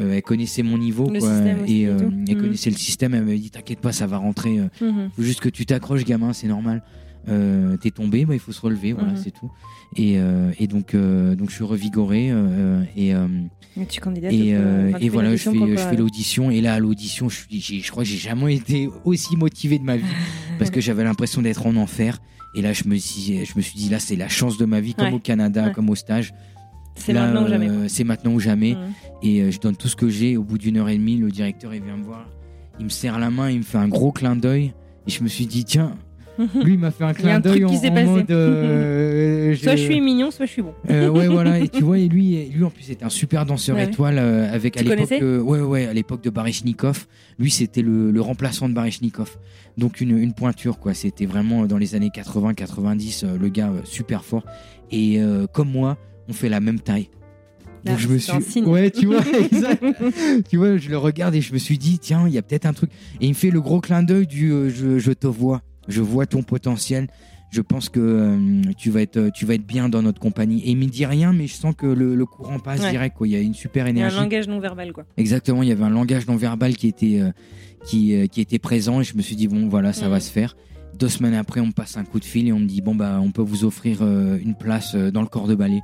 euh, 0.02 0.16
elle 0.16 0.22
connaissait 0.24 0.62
mon 0.64 0.78
niveau. 0.78 1.06
Quoi, 1.08 1.30
et 1.68 1.88
euh, 1.88 1.98
elle 2.28 2.36
Mhm. 2.36 2.42
connaissait 2.42 2.70
le 2.70 2.76
système. 2.76 3.14
Elle 3.14 3.24
m'a 3.24 3.34
dit 3.34 3.50
T'inquiète 3.50 3.80
pas, 3.80 3.94
ça 3.94 4.06
va 4.06 4.18
rentrer. 4.18 4.60
Mhm. 4.82 5.10
faut 5.16 5.22
juste 5.24 5.40
que 5.40 5.48
tu 5.48 5.66
t'accroches, 5.66 6.04
gamin, 6.04 6.34
c'est 6.34 6.48
normal. 6.48 6.84
Euh, 7.30 7.78
T'es 7.78 7.92
tombé, 7.92 8.26
bah, 8.26 8.34
il 8.34 8.40
faut 8.40 8.52
se 8.52 8.62
relever, 8.62 8.94
voilà, 8.94 9.12
Mhm. 9.12 9.18
c'est 9.18 9.32
tout. 9.32 9.52
Et, 9.96 10.18
euh, 10.18 10.52
et 10.60 10.68
donc, 10.68 10.94
euh, 10.94 11.36
donc, 11.36 11.50
je 11.50 11.56
suis 11.56 11.64
revigoré. 11.64 12.32
et, 12.98 13.10
Et 13.10 13.86
tu 13.88 14.00
candidates 14.02 14.32
et, 14.34 14.56
enfin, 14.58 15.08
voilà, 15.12 15.36
je 15.36 15.50
fais, 15.50 15.58
je 15.58 15.76
fais 15.78 15.96
l'audition. 15.96 16.52
Et 16.52 16.62
là, 16.62 16.74
à 16.76 16.80
l'audition, 16.80 17.30
je, 17.30 17.36
suis- 17.60 17.82
je 17.82 17.92
crois 17.92 18.04
que 18.04 18.10
j'ai 18.10 18.18
jamais 18.18 18.56
été 18.56 18.90
aussi 19.06 19.36
motivé 19.38 19.80
de 19.80 19.84
ma 19.84 19.98
vie 19.98 20.04
parce 20.60 20.70
que 20.72 20.82
j'avais 20.82 21.04
l'impression 21.04 21.42
d'être 21.42 21.66
en 21.66 21.76
enfer. 21.76 22.20
Et 22.56 22.62
là, 22.62 22.72
je 22.74 22.84
me, 22.88 22.96
suis, 22.98 23.46
je 23.46 23.54
me 23.56 23.62
suis 23.62 23.78
dit, 23.80 23.90
là, 23.90 24.00
c'est 24.00 24.16
la 24.16 24.28
chance 24.30 24.58
de 24.58 24.66
ma 24.66 24.80
vie, 24.80 24.94
comme 24.94 25.08
Ouais. 25.08 25.14
au 25.14 25.20
Canada, 25.20 25.66
Ouais. 25.68 25.72
comme 25.74 25.90
au 25.90 25.96
stage. 25.96 26.34
C'est 26.96 27.14
maintenant 27.14 27.46
ou 27.46 27.48
jamais. 27.48 27.70
C'est 27.88 28.04
maintenant 28.04 28.34
ou 28.34 28.40
jamais. 28.40 28.76
Mhm. 28.76 28.80
Et 29.24 29.52
je 29.52 29.60
donne 29.60 29.76
tout 29.76 29.88
ce 29.88 29.96
que 29.96 30.10
j'ai. 30.10 30.38
Au 30.38 30.44
bout 30.44 30.60
d'une 30.60 30.78
heure 30.78 30.90
et 30.90 30.98
demie, 30.98 31.18
le 31.18 31.32
directeur, 31.32 31.74
il 31.74 31.82
vient 31.82 31.98
me 31.98 32.04
voir. 32.04 32.28
Il 32.80 32.86
me 32.86 32.90
serre 32.90 33.18
la 33.18 33.32
main, 33.32 33.50
il 33.50 33.60
me 33.60 33.64
fait 33.64 33.78
un 33.80 33.88
gros 33.88 34.12
clin 34.12 34.36
d'œil. 34.36 34.74
Et 35.08 35.12
je 35.12 35.24
me 35.24 35.28
suis 35.28 35.48
dit, 35.48 35.66
tiens, 35.66 35.96
lui, 36.64 36.74
il 36.74 36.80
m'a 36.80 36.92
fait 36.92 37.04
un 37.04 37.14
clin 37.14 37.40
d'œil 37.40 37.66
en, 37.66 37.70
qui 37.70 37.78
s'est 37.78 37.90
en 37.90 37.94
passé. 37.94 38.06
mode. 38.08 38.32
euh, 38.32 39.56
Soit 39.62 39.76
je 39.76 39.84
suis 39.84 40.02
mignon, 40.02 40.32
soit 40.32 40.46
je 40.46 40.52
suis 40.52 40.62
bon. 40.62 40.74
euh, 40.90 41.10
ouais, 41.10 41.28
voilà. 41.28 41.60
Et 41.60 41.68
tu 41.70 41.84
vois, 41.84 42.00
et 42.00 42.08
lui, 42.08 42.46
lui 42.46 42.64
en 42.64 42.70
plus, 42.70 42.84
c'était 42.84 43.06
un 43.06 43.10
super 43.10 43.46
danseur 43.46 43.76
Ouais. 43.76 43.86
étoile 43.86 44.18
euh, 44.18 44.52
avec 44.54 44.76
Tu 44.76 44.80
à 44.92 44.96
l'époque. 44.96 45.10
ouais, 45.22 45.62
ouais, 45.62 45.86
à 45.86 45.94
l'époque 45.94 46.24
de 46.24 46.30
Baryshnikov. 46.30 47.06
Lui, 47.40 47.52
c'était 47.52 47.82
le, 47.82 48.12
le 48.12 48.22
remplaçant 48.22 48.68
de 48.70 48.74
Baryshnikov. 48.74 49.38
Donc 49.78 50.02
une, 50.02 50.18
une 50.18 50.34
pointure, 50.34 50.80
quoi. 50.80 50.94
C'était 50.94 51.26
vraiment 51.26 51.66
dans 51.66 51.78
les 51.78 51.96
années 51.96 52.12
80-90, 52.14 53.38
le 53.38 53.50
gars 53.50 53.72
super 53.84 54.24
fort. 54.24 54.44
Et 54.92 55.20
comme 55.52 55.70
moi, 55.72 55.98
on 56.30 56.34
fait 56.34 56.50
la 56.50 56.60
même 56.60 56.80
taille. 56.80 57.10
Donc 57.86 57.96
Ah, 57.98 58.00
je 58.00 58.08
me 58.08 58.18
suis, 58.18 58.62
ouais, 58.62 58.92
tu 58.92 59.08
vois, 59.08 59.20
exact. 59.52 59.84
tu 60.50 60.56
vois, 60.56 60.78
je 60.78 60.90
le 60.90 60.98
regarde 60.98 61.36
et 61.36 61.42
je 61.42 61.52
me 61.52 61.58
suis 61.58 61.78
dit, 61.78 62.00
tiens, 62.00 62.24
il 62.28 62.34
y 62.34 62.38
a 62.38 62.42
peut-être 62.42 62.66
un 62.66 62.72
truc. 62.72 62.90
Et 63.20 63.26
il 63.26 63.30
me 63.30 63.34
fait 63.34 63.50
le 63.50 63.60
gros 63.60 63.82
clin 63.82 64.04
d'œil 64.04 64.26
du, 64.26 64.52
euh, 64.54 64.70
je, 64.70 65.00
je 65.00 65.12
te 65.12 65.28
vois, 65.28 65.62
je 65.88 66.02
vois 66.02 66.26
ton 66.26 66.44
potentiel. 66.44 67.08
Je 67.52 67.62
pense 67.62 67.88
que 67.88 68.00
euh, 68.00 68.62
tu 68.78 68.90
vas 68.90 69.04
être, 69.04 69.30
tu 69.30 69.46
vas 69.46 69.54
être 69.54 69.66
bien 69.68 69.88
dans 69.88 70.02
notre 70.02 70.20
compagnie. 70.20 70.62
Et 70.64 70.72
il 70.72 70.78
me 70.78 70.86
dit 70.86 71.06
rien, 71.06 71.34
mais 71.34 71.46
je 71.46 71.54
sens 71.54 71.76
que 71.78 71.86
le, 71.86 72.16
le 72.16 72.26
courant 72.26 72.58
passe 72.58 72.82
Ouais. 72.82 72.90
direct. 72.90 73.16
Quoi. 73.16 73.28
Il 73.28 73.32
y 73.34 73.36
a 73.36 73.40
une 73.40 73.54
super 73.54 73.88
Il 73.88 73.96
y 73.96 74.02
a 74.02 74.06
un 74.06 74.08
énergie. 74.08 74.18
langage 74.18 74.48
non 74.48 74.60
verbal, 74.60 74.92
quoi. 74.92 75.04
Exactement, 75.18 75.62
il 75.62 75.70
y 75.70 75.72
avait 75.72 75.84
un 75.84 75.92
langage 75.92 76.26
non 76.26 76.36
verbal 76.36 76.76
qui 76.76 76.88
était, 76.88 77.20
euh, 77.22 77.32
qui, 77.86 78.16
euh, 78.16 78.26
qui 78.26 78.42
était 78.42 78.58
présent 78.58 79.02
et 79.02 79.04
je 79.04 79.16
me 79.16 79.22
suis 79.22 79.36
dit 79.36 79.48
bon 79.48 79.68
voilà 79.68 79.94
ça 79.94 80.06
Mhm. 80.06 80.12
va 80.12 80.20
se 80.20 80.32
faire. 80.32 80.56
Deux 80.98 81.10
semaines 81.10 81.34
après 81.36 81.60
on 81.60 81.68
me 81.68 81.72
passe 81.74 81.96
un 81.98 82.06
coup 82.06 82.20
de 82.20 82.26
fil 82.26 82.48
et 82.48 82.52
on 82.54 82.60
me 82.60 82.66
dit 82.66 82.82
bon 82.82 82.96
bah 82.96 83.20
on 83.22 83.30
peut 83.32 83.42
vous 83.44 83.66
offrir 83.66 84.02
une 84.02 84.56
place 84.56 84.96
dans 84.96 85.22
le 85.22 85.28
corps 85.28 85.48
de 85.48 85.54
ballet. 85.56 85.82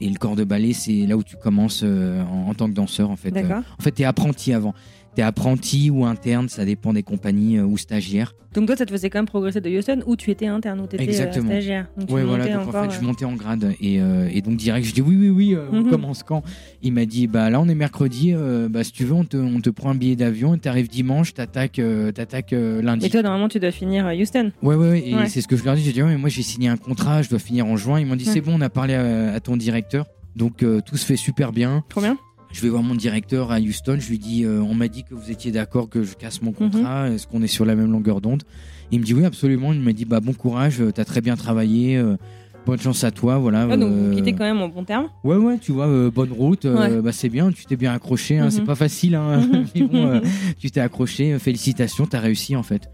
Et 0.00 0.08
le 0.08 0.16
corps 0.18 0.36
de 0.36 0.44
ballet 0.44 0.72
c'est 0.72 1.06
là 1.06 1.16
où 1.16 1.22
tu 1.22 1.36
commences 1.36 1.82
en, 1.84 2.48
en 2.48 2.54
tant 2.54 2.68
que 2.68 2.74
danseur 2.74 3.10
en 3.10 3.16
fait. 3.16 3.30
D'accord. 3.30 3.62
en 3.78 3.82
fait 3.82 3.92
t'es 3.92 4.04
apprenti 4.04 4.52
avant. 4.52 4.74
T'es 5.14 5.22
apprenti 5.22 5.90
ou 5.90 6.06
interne, 6.06 6.48
ça 6.48 6.64
dépend 6.64 6.92
des 6.94 7.02
compagnies 7.02 7.58
euh, 7.58 7.64
ou 7.64 7.76
stagiaire. 7.76 8.34
Donc 8.54 8.66
toi, 8.66 8.76
ça 8.76 8.84
te 8.86 8.90
faisait 8.90 9.08
quand 9.10 9.18
même 9.18 9.26
progresser 9.26 9.60
de 9.62 9.68
Houston 9.70 10.02
où 10.06 10.14
tu 10.16 10.30
étais 10.30 10.46
interne, 10.46 10.80
où 10.80 10.86
tu 10.86 10.96
étais 10.96 11.04
Exactement. 11.04 11.46
stagiaire. 11.50 11.86
Donc 11.96 12.08
tu 12.08 12.14
Ouais 12.14 12.22
voilà 12.24 12.46
donc 12.46 12.56
en 12.56 12.68
encore, 12.68 12.84
fait 12.84 12.90
je 12.90 12.98
euh, 12.98 13.06
montais 13.06 13.24
en 13.24 13.32
grade 13.34 13.74
et, 13.80 14.00
euh, 14.00 14.28
et 14.32 14.40
donc 14.42 14.56
direct 14.56 14.86
je 14.86 14.92
dis 14.94 15.00
oui 15.00 15.16
oui 15.18 15.28
oui 15.30 15.54
euh, 15.54 15.66
on 15.72 15.80
Mhm. 15.82 15.90
commence 15.90 16.22
quand? 16.22 16.42
Il 16.82 16.92
m'a 16.92 17.04
dit 17.06 17.26
bah 17.26 17.48
là 17.50 17.60
on 17.60 17.68
est 17.68 17.74
mercredi 17.74 18.32
euh, 18.34 18.68
bah 18.68 18.84
si 18.84 18.92
tu 18.92 19.04
veux 19.04 19.14
on 19.14 19.24
te, 19.24 19.36
on 19.38 19.60
te 19.60 19.70
prend 19.70 19.90
un 19.90 19.94
billet 19.94 20.16
d'avion 20.16 20.56
t'arrives 20.58 20.88
dimanche 20.88 21.32
t'attaques 21.34 21.78
euh, 21.78 22.12
t'attaques 22.12 22.52
euh, 22.52 22.80
lundi. 22.82 23.06
Et 23.06 23.10
toi, 23.10 23.22
normalement, 23.22 23.48
tu 23.48 23.58
dois 23.60 23.70
finir 23.70 24.06
à 24.06 24.14
Houston. 24.14 24.52
Ouais, 24.62 24.74
ouais, 24.76 24.88
ouais, 24.90 25.02
et 25.08 25.14
Ouais. 25.14 25.28
c'est 25.28 25.40
ce 25.40 25.48
que 25.48 25.56
je 25.56 25.64
leur 25.64 25.74
dis. 25.74 25.82
J'ai 25.82 25.92
dit, 25.92 26.02
ouais, 26.02 26.08
mais 26.08 26.16
moi 26.18 26.28
j'ai 26.28 26.42
signé 26.42 26.68
un 26.68 26.76
contrat, 26.76 27.22
je 27.22 27.28
dois 27.30 27.38
finir 27.38 27.66
en 27.66 27.76
juin. 27.76 28.00
Ils 28.00 28.06
m'ont 28.06 28.16
dit, 28.16 28.26
Ouais. 28.26 28.32
c'est 28.32 28.40
bon, 28.40 28.52
on 28.56 28.60
a 28.60 28.70
parlé 28.70 28.94
à, 28.94 29.32
à 29.34 29.40
ton 29.40 29.56
directeur. 29.56 30.06
Donc 30.36 30.62
euh, 30.62 30.80
tout 30.84 30.96
se 30.96 31.04
fait 31.06 31.16
super 31.16 31.52
bien. 31.52 31.84
Trop 31.88 32.00
bien. 32.00 32.16
Je 32.52 32.60
vais 32.60 32.68
voir 32.68 32.82
mon 32.82 32.94
directeur 32.94 33.50
à 33.50 33.58
Houston. 33.58 33.96
Je 33.98 34.08
lui 34.08 34.18
dis, 34.18 34.44
euh, 34.44 34.60
on 34.60 34.74
m'a 34.74 34.88
dit 34.88 35.04
que 35.04 35.14
vous 35.14 35.30
étiez 35.30 35.50
d'accord 35.52 35.88
que 35.88 36.02
je 36.02 36.14
casse 36.14 36.42
mon 36.42 36.52
contrat. 36.52 37.08
Mhm. 37.08 37.14
Est-ce 37.14 37.26
qu'on 37.26 37.42
est 37.42 37.46
sur 37.46 37.64
la 37.64 37.74
même 37.74 37.90
longueur 37.90 38.20
d'onde? 38.20 38.42
Il 38.90 39.00
me 39.00 39.04
dit, 39.04 39.14
oui, 39.14 39.24
absolument. 39.24 39.72
Il 39.72 39.80
m'a 39.80 39.92
dit, 39.92 40.04
bah 40.04 40.20
bon 40.20 40.32
courage, 40.34 40.80
euh, 40.80 40.90
t'as 40.92 41.04
très 41.04 41.20
bien 41.20 41.36
travaillé. 41.36 41.96
euh, 41.96 42.16
bonne 42.64 42.78
chance 42.78 43.02
à 43.04 43.10
toi, 43.10 43.38
voilà. 43.38 43.66
Ah, 43.70 43.76
donc 43.76 43.90
vous 43.92 44.12
euh, 44.12 44.14
quittez 44.14 44.34
quand 44.34 44.44
même 44.44 44.60
en 44.60 44.68
bon 44.68 44.84
terme? 44.84 45.08
Ouais, 45.24 45.34
ouais, 45.36 45.58
tu 45.58 45.72
vois, 45.72 46.10
bonne 46.10 46.30
route, 46.30 46.64
Ouais. 46.64 47.00
bah, 47.00 47.10
c'est 47.10 47.28
bien, 47.28 47.50
tu 47.50 47.64
t'es 47.64 47.74
bien 47.74 47.92
accroché, 47.92 48.38
hein, 48.38 48.44
Mhm. 48.44 48.50
c'est 48.52 48.64
pas 48.64 48.76
facile, 48.76 49.16
hein, 49.16 49.40
mais 49.74 49.82
bon, 49.82 50.06
euh, 50.06 50.20
tu 50.60 50.70
t'es 50.70 50.78
accroché, 50.80 51.36
félicitations, 51.40 52.06
t'as 52.06 52.20
réussi 52.20 52.54
en 52.54 52.62
fait. 52.62 52.88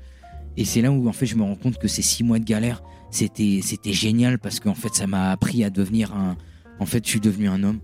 Et 0.56 0.64
c'est 0.64 0.80
là 0.80 0.90
où 0.90 1.06
en 1.06 1.12
fait 1.12 1.26
je 1.26 1.36
me 1.36 1.42
rends 1.42 1.54
compte 1.54 1.76
que 1.78 1.86
ces 1.86 2.00
six 2.00 2.24
mois 2.24 2.38
de 2.38 2.44
galère, 2.46 2.82
c'était 3.10 3.60
c'était 3.62 3.92
génial 3.92 4.38
parce 4.38 4.58
qu'en 4.58 4.74
fait 4.74 4.94
ça 4.94 5.06
m'a 5.06 5.30
appris 5.32 5.62
à 5.64 5.68
devenir 5.70 6.14
un. 6.14 6.36
En 6.80 6.86
fait, 6.86 7.04
je 7.04 7.10
suis 7.10 7.20
devenu 7.20 7.48
un 7.48 7.62
homme. 7.62 7.80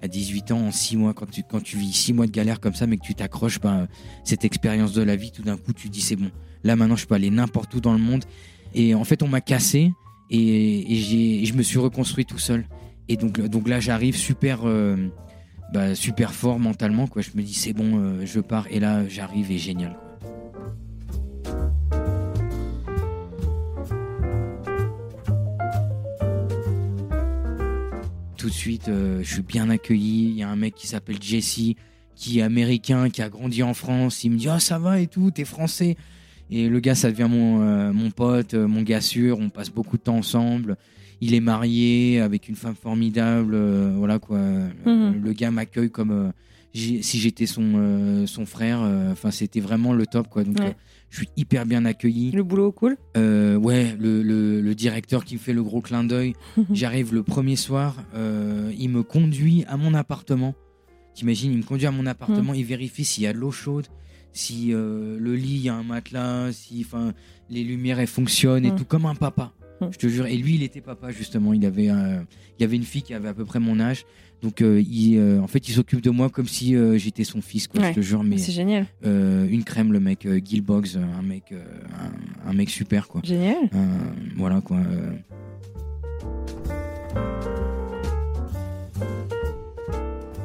À 0.00 0.08
18 0.08 0.52
ans, 0.52 0.60
en 0.60 0.70
six 0.70 0.96
mois, 0.96 1.12
quand 1.12 1.26
tu, 1.62 1.76
vis 1.76 1.92
six 1.92 2.12
mois 2.12 2.26
de 2.26 2.30
galère 2.30 2.60
comme 2.60 2.74
ça, 2.74 2.86
mais 2.86 2.96
que 2.96 3.02
tu 3.02 3.14
t'accroches, 3.14 3.60
ben, 3.60 3.88
cette 4.24 4.44
expérience 4.44 4.92
de 4.92 5.02
la 5.02 5.16
vie, 5.16 5.32
tout 5.32 5.42
d'un 5.42 5.56
coup, 5.56 5.72
tu 5.72 5.88
dis 5.88 6.00
c'est 6.00 6.16
bon. 6.16 6.30
Là 6.64 6.76
maintenant, 6.76 6.96
je 6.96 7.06
peux 7.06 7.14
aller 7.14 7.30
n'importe 7.30 7.74
où 7.74 7.80
dans 7.80 7.92
le 7.92 7.98
monde. 7.98 8.24
Et 8.74 8.94
en 8.94 9.04
fait, 9.04 9.22
on 9.22 9.28
m'a 9.28 9.40
cassé 9.40 9.92
et, 10.30 11.44
je 11.44 11.52
me 11.54 11.62
suis 11.62 11.78
reconstruit 11.78 12.24
tout 12.24 12.38
seul. 12.38 12.64
Et 13.08 13.16
donc, 13.16 13.38
là, 13.66 13.80
j'arrive 13.80 14.16
super, 14.16 14.60
euh, 14.64 14.96
bah, 15.72 15.94
super 15.94 16.34
fort 16.34 16.58
mentalement. 16.58 17.06
Quoi. 17.06 17.22
Je 17.22 17.30
me 17.34 17.42
dis, 17.42 17.54
c'est 17.54 17.72
bon, 17.72 17.98
euh, 17.98 18.26
je 18.26 18.40
pars. 18.40 18.66
Et 18.70 18.80
là, 18.80 19.08
j'arrive 19.08 19.50
et 19.50 19.58
génial. 19.58 19.98
Tout 28.48 28.54
de 28.54 28.58
suite, 28.58 28.88
euh, 28.88 29.20
je 29.22 29.30
suis 29.34 29.42
bien 29.42 29.68
accueilli. 29.68 30.30
Il 30.30 30.36
y 30.38 30.42
a 30.42 30.48
un 30.48 30.56
mec 30.56 30.74
qui 30.74 30.86
s'appelle 30.86 31.18
Jesse, 31.20 31.74
qui 32.16 32.38
est 32.38 32.42
américain, 32.42 33.10
qui 33.10 33.20
a 33.20 33.28
grandi 33.28 33.62
en 33.62 33.74
France. 33.74 34.24
Il 34.24 34.30
me 34.30 34.36
dit, 34.38 34.48
ah, 34.48 34.58
ça 34.58 34.78
va 34.78 35.00
et 35.00 35.06
tout, 35.06 35.30
t'es 35.30 35.44
français. 35.44 35.98
Et 36.50 36.66
le 36.70 36.80
gars, 36.80 36.94
ça 36.94 37.10
devient 37.10 37.28
mon, 37.30 37.60
euh, 37.60 37.92
mon 37.92 38.10
pote, 38.10 38.54
euh, 38.54 38.66
mon 38.66 38.80
gars 38.80 39.02
sûr. 39.02 39.38
On 39.38 39.50
passe 39.50 39.68
beaucoup 39.68 39.98
de 39.98 40.02
temps 40.02 40.16
ensemble. 40.16 40.78
Il 41.20 41.34
est 41.34 41.40
marié 41.40 42.20
avec 42.20 42.48
une 42.48 42.56
femme 42.56 42.74
formidable. 42.74 43.52
euh, 43.54 43.92
voilà 43.98 44.18
quoi. 44.18 44.38
Mhm. 44.38 45.20
Le 45.22 45.32
gars 45.34 45.50
m'accueille 45.50 45.90
comme 45.90 46.32
si 46.72 47.02
j'étais 47.18 47.44
son, 47.44 48.24
son 48.26 48.46
frère. 48.46 48.80
Enfin, 49.12 49.30
c'était 49.30 49.60
vraiment 49.60 49.92
le 49.92 50.06
top 50.06 50.28
quoi. 50.28 50.42
Donc, 50.42 50.58
Ouais. 50.58 50.74
Je 51.10 51.18
suis 51.18 51.28
hyper 51.36 51.64
bien 51.66 51.84
accueilli. 51.84 52.30
Le 52.32 52.42
boulot 52.42 52.70
cool. 52.72 52.96
Euh, 53.16 53.56
ouais, 53.56 53.96
le, 53.98 54.22
le- 54.22 54.60
le 54.60 54.74
directeur 54.74 55.24
qui 55.24 55.34
me 55.34 55.40
fait 55.40 55.52
le 55.54 55.62
gros 55.62 55.80
clin 55.80 56.04
d'œil. 56.04 56.34
J'arrive 56.72 57.14
le 57.14 57.22
premier 57.22 57.56
soir, 57.56 57.96
euh, 58.14 58.70
il 58.78 58.90
me 58.90 59.02
conduit 59.02 59.64
à 59.68 59.76
mon 59.76 59.94
appartement. 59.94 60.54
T'imagines, 61.14 61.50
il 61.52 61.58
me 61.58 61.62
conduit 61.64 61.86
à 61.86 61.90
mon 61.90 62.06
appartement, 62.06 62.54
il 62.54 62.64
vérifie 62.64 63.04
s'il 63.04 63.24
y 63.24 63.26
a 63.26 63.32
de 63.32 63.38
l'eau 63.38 63.50
chaude, 63.50 63.86
si 64.32 64.72
euh, 64.72 65.18
le 65.18 65.34
lit, 65.34 65.54
il 65.56 65.62
y 65.62 65.68
a 65.68 65.74
un 65.74 65.82
matelas, 65.82 66.52
si 66.52 66.86
les 67.50 67.64
lumières 67.64 67.98
elles 67.98 68.06
fonctionnent 68.06 68.64
et 68.64 68.70
Mm. 68.70 68.76
tout, 68.76 68.84
comme 68.84 69.06
un 69.06 69.14
papa. 69.16 69.52
Mm. 69.80 69.86
Je 69.90 69.98
te 69.98 70.06
jure. 70.06 70.26
Et 70.26 70.36
lui, 70.36 70.54
il 70.56 70.62
était 70.62 70.80
papa 70.80 71.10
justement. 71.10 71.52
Il 71.54 71.64
avait, 71.66 71.90
euh, 71.90 72.20
il 72.58 72.62
y 72.62 72.64
avait 72.64 72.76
une 72.76 72.84
fille 72.84 73.02
qui 73.02 73.14
avait 73.14 73.28
à 73.28 73.34
peu 73.34 73.44
près 73.44 73.58
mon 73.58 73.80
âge. 73.80 74.04
Donc, 74.40 74.62
euh, 74.62 74.80
il, 74.80 75.16
euh, 75.18 75.40
en 75.40 75.48
fait, 75.48 75.68
il 75.68 75.72
s'occupe 75.72 76.00
de 76.00 76.10
moi 76.10 76.30
comme 76.30 76.46
si 76.46 76.76
euh, 76.76 76.96
j'étais 76.96 77.24
son 77.24 77.40
fils. 77.40 77.66
Quoi, 77.66 77.80
Ouais. 77.80 77.90
Je 77.90 77.94
te 77.96 78.00
jure. 78.00 78.22
Mais 78.22 78.38
C'est 78.38 78.52
génial. 78.52 78.86
une 79.04 79.64
crème, 79.64 79.92
le 79.92 80.00
mec, 80.00 80.26
Gil 80.44 80.62
Boggs, 80.62 80.96
un 80.96 81.22
mec, 81.22 81.52
un, 81.52 82.48
un 82.50 82.52
mec 82.52 82.70
super 82.70 83.08
quoi. 83.08 83.20
Génial. 83.24 83.56
Voilà 84.36 84.60
quoi. 84.60 84.78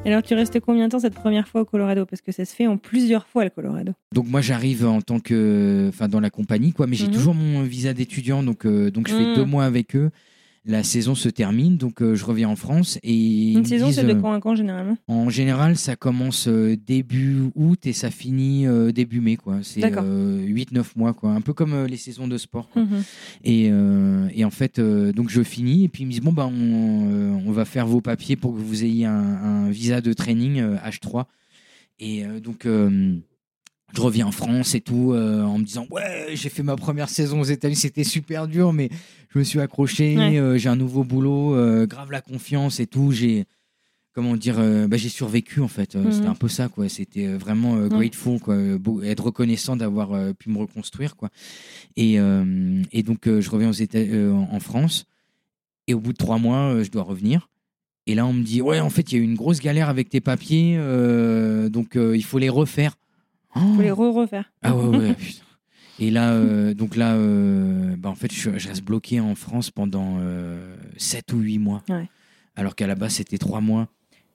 alors, 0.06 0.22
tu 0.22 0.34
restais 0.34 0.60
combien 0.60 0.88
de 0.88 0.92
temps 0.92 1.00
cette 1.00 1.14
première 1.14 1.48
fois 1.48 1.62
au 1.62 1.66
Colorado? 1.66 2.06
Parce 2.06 2.22
que 2.22 2.34
ça 2.34 2.44
se 2.44 2.54
fait 2.54 2.68
en 2.68 2.78
plusieurs 2.78 3.26
fois 3.26 3.46
le 3.46 3.50
Colorado. 3.50 3.94
Donc 4.14 4.28
moi 4.28 4.42
j'arrive 4.42 4.86
en 4.86 5.02
tant 5.02 5.20
que, 5.22 5.86
enfin 5.90 6.10
dans 6.10 6.20
la 6.20 6.30
compagnie 6.30 6.74
quoi, 6.74 6.88
mais 6.88 6.98
j'ai 6.98 7.08
Mhm. 7.08 7.14
toujours 7.14 7.34
mon 7.34 7.62
visa 7.64 7.94
d'étudiant, 7.94 8.44
donc 8.44 8.68
donc 8.68 9.08
je 9.08 9.14
fais 9.16 9.26
Mhm. 9.28 9.36
deux 9.36 9.46
mois 9.46 9.64
avec 9.64 9.96
eux. 9.96 10.12
La 10.66 10.82
saison 10.82 11.14
se 11.14 11.28
termine, 11.28 11.76
donc 11.76 12.02
euh, 12.02 12.16
je 12.16 12.24
reviens 12.24 12.48
en 12.48 12.56
France 12.56 12.98
et 13.04 13.52
Une 13.52 13.66
saison, 13.66 13.92
c'est 13.92 14.06
de 14.06 14.12
euh, 14.14 14.16
quand 14.22 14.32
à 14.32 14.40
quand 14.40 14.56
généralement? 14.56 14.98
En 15.10 15.30
général, 15.30 15.76
ça 15.76 15.98
commence 15.98 16.48
euh, 16.48 16.78
début 16.78 17.50
août 17.56 17.86
et 17.86 17.92
ça 17.92 18.10
finit 18.10 18.66
euh, 18.66 18.94
début 18.94 19.20
mai 19.20 19.36
quoi. 19.36 19.58
C'est 19.62 19.82
D'accord. 19.82 20.06
8-9 20.06 20.84
mois 20.96 21.14
quoi, 21.14 21.32
un 21.32 21.42
peu 21.42 21.52
comme 21.52 21.74
euh, 21.74 21.86
les 21.88 21.98
saisons 21.98 22.30
de 22.30 22.38
sport. 22.38 22.70
quoi. 22.70 22.84
Mhm. 22.84 23.04
Et, 23.44 23.68
euh, 23.72 24.30
et 24.34 24.46
en 24.46 24.52
fait, 24.52 24.80
euh, 24.80 25.12
donc 25.12 25.30
je 25.30 25.44
finis 25.44 25.84
et 25.84 25.90
puis 25.90 26.04
ils 26.04 26.06
me 26.06 26.12
disent 26.12 26.22
bon 26.22 26.32
bah 26.32 26.48
on, 26.50 27.12
euh, 27.12 27.38
on 27.46 27.52
va 27.52 27.66
faire 27.66 27.86
vos 27.86 28.00
papiers 28.00 28.38
pour 28.38 28.54
que 28.54 28.60
vous 28.60 28.86
ayez 28.86 29.06
un, 29.06 29.12
un 29.12 29.70
visa 29.70 30.00
de 30.00 30.14
training 30.14 30.60
euh, 30.62 30.78
H3. 30.78 31.26
Et 32.00 32.26
euh, 32.26 32.40
donc 32.40 32.66
euh, 32.66 33.18
je 33.96 34.02
reviens 34.02 34.28
en 34.28 34.32
France 34.32 34.76
et 34.76 34.82
tout 34.82 35.12
euh, 35.14 35.44
en 35.44 35.58
me 35.60 35.64
disant 35.64 35.86
ouais 35.92 36.28
j'ai 36.34 36.50
fait 36.50 36.64
ma 36.64 36.76
première 36.76 37.10
saison 37.10 37.42
aux 37.42 37.46
États-Unis, 37.46 37.76
c'était 37.80 38.04
super 38.04 38.48
dur 38.48 38.74
mais 38.74 38.90
je 39.34 39.40
me 39.40 39.44
suis 39.44 39.60
accroché, 39.60 40.18
Ouais. 40.18 40.38
euh, 40.38 40.58
j'ai 40.58 40.70
un 40.70 40.76
nouveau 40.76 41.04
boulot, 41.04 41.56
euh, 41.56 41.86
grave 41.86 42.12
la 42.12 42.22
confiance 42.22 42.80
et 42.80 42.88
tout, 42.88 43.12
j'ai 43.12 43.46
comment 44.14 44.36
dire 44.38 44.58
bah, 44.88 44.96
j'ai 44.98 45.10
survécu 45.10 45.60
en 45.62 45.68
fait, 45.68 45.96
Mhm. 45.96 46.12
c'était 46.12 46.28
un 46.28 46.36
peu 46.36 46.48
ça 46.48 46.68
quoi, 46.70 46.88
c'était 46.90 47.28
vraiment 47.34 47.88
grateful 47.88 48.40
quoi, 48.40 48.56
beau- 48.78 49.02
être 49.02 49.24
reconnaissant 49.26 49.76
d'avoir 49.76 50.34
pu 50.36 50.50
me 50.52 50.60
reconstruire 50.60 51.16
quoi. 51.16 51.30
Et, 51.96 52.14
et 52.92 53.04
donc, 53.04 53.22
je 53.26 53.50
reviens 53.50 53.70
aux 53.70 53.72
États, 53.72 54.00
en 54.00 54.60
France. 54.60 55.06
Et 55.88 55.94
au 55.96 56.00
bout 56.00 56.14
de 56.14 56.18
trois 56.18 56.38
mois, 56.38 56.82
je 56.84 56.90
dois 56.92 57.02
revenir. 57.04 57.50
Et 58.08 58.14
là, 58.16 58.26
on 58.28 58.34
me 58.34 58.44
dit 58.44 58.62
Ouais, 58.62 58.80
en 58.80 58.90
fait, 58.92 59.12
il 59.12 59.16
y 59.16 59.18
a 59.18 59.22
eu 59.22 59.26
une 59.26 59.36
grosse 59.36 59.60
galère 59.62 59.90
avec 59.90 60.10
tes 60.10 60.22
papiers. 60.22 60.78
donc, 61.72 61.96
il 61.96 62.24
faut 62.24 62.38
les 62.40 62.50
refaire. 62.50 62.96
Faut 63.54 63.82
les 63.82 63.92
re-refaire. 63.92 64.52
Ah 64.62 64.76
ouais, 64.76 64.98
ouais, 64.98 65.14
putain. 65.18 65.44
Et 66.00 66.10
là, 66.10 66.32
euh, 66.34 66.74
donc 66.74 66.96
là, 66.96 67.14
euh, 67.14 67.96
bah, 67.98 68.10
en 68.10 68.16
fait, 68.16 68.34
je, 68.34 68.58
je 68.58 68.68
reste 68.68 68.84
bloqué 68.84 69.20
en 69.20 69.36
France 69.36 69.70
pendant 69.70 70.18
euh, 70.20 70.76
7 70.98 71.34
ou 71.34 71.38
8 71.40 71.60
mois. 71.60 71.84
Ouais. 71.88 72.10
Alors 72.56 72.76
qu'à 72.76 72.88
la 72.88 72.96
base, 72.96 73.14
c'était 73.14 73.38
3 73.38 73.62
mois. 73.62 73.88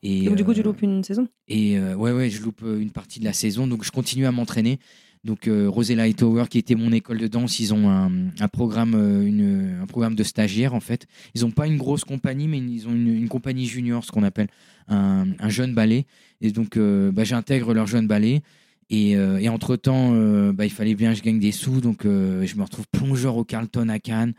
Et, 0.05 0.27
Donc, 0.27 0.37
du 0.37 0.45
coup, 0.45 0.55
tu 0.55 0.61
euh, 0.61 0.64
loupes 0.64 0.83
une 0.83 1.03
saison? 1.03 1.27
et 1.49 1.79
ouais, 1.81 2.12
ouais, 2.12 2.31
je 2.31 2.43
loupe 2.43 2.62
une 2.62 2.91
partie 2.91 3.19
de 3.19 3.25
la 3.25 3.33
saison. 3.33 3.66
Donc, 3.66 3.85
je 3.85 3.91
continue 3.91 4.27
à 4.27 4.33
m'entraîner. 4.33 4.79
Donc, 5.25 5.51
Rosella 5.53 6.05
Hightower, 6.05 6.45
qui 6.49 6.59
était 6.59 6.77
mon 6.77 6.93
école 6.93 7.19
de 7.19 7.27
danse, 7.27 7.59
ils 7.59 7.75
ont 7.75 7.91
un, 7.91 8.11
un 8.39 8.49
programme, 8.49 8.95
une, 9.27 9.81
un 9.83 9.87
programme 9.87 10.14
de 10.14 10.23
stagiaire, 10.23 10.75
en 10.75 10.81
fait. 10.81 11.07
Ils 11.35 11.41
n'ont 11.43 11.51
pas 11.51 11.66
une 11.66 11.77
grosse 11.77 12.05
compagnie, 12.05 12.47
mais 12.47 12.59
ils 12.59 12.87
ont 12.87 12.93
une, 12.93 13.09
une 13.09 13.29
compagnie 13.29 13.66
junior, 13.66 14.05
ce 14.05 14.12
qu'on 14.12 14.23
appelle 14.23 14.47
un, 14.87 15.27
un 15.41 15.49
jeune 15.49 15.75
ballet. 15.75 16.07
Et 16.41 16.53
donc, 16.53 16.79
bah, 16.79 17.25
j'intègre 17.25 17.75
leur 17.75 17.89
jeune 17.89 18.07
ballet. 18.07 18.43
Et, 18.91 19.16
euh, 19.16 19.39
et 19.39 19.49
entre-temps, 19.49 20.12
euh, 20.14 20.53
bah, 20.53 20.64
il 20.64 20.70
fallait 20.70 20.95
bien 20.95 21.12
que 21.12 21.18
je 21.18 21.22
gagne 21.22 21.39
des 21.39 21.53
sous. 21.53 21.80
Donc, 21.80 22.05
euh, 22.05 22.47
je 22.47 22.57
me 22.57 22.62
retrouve 22.62 22.86
plongeur 22.91 23.36
au 23.36 23.45
Carlton 23.45 23.89
à 23.89 23.99
Cannes. 23.99 24.34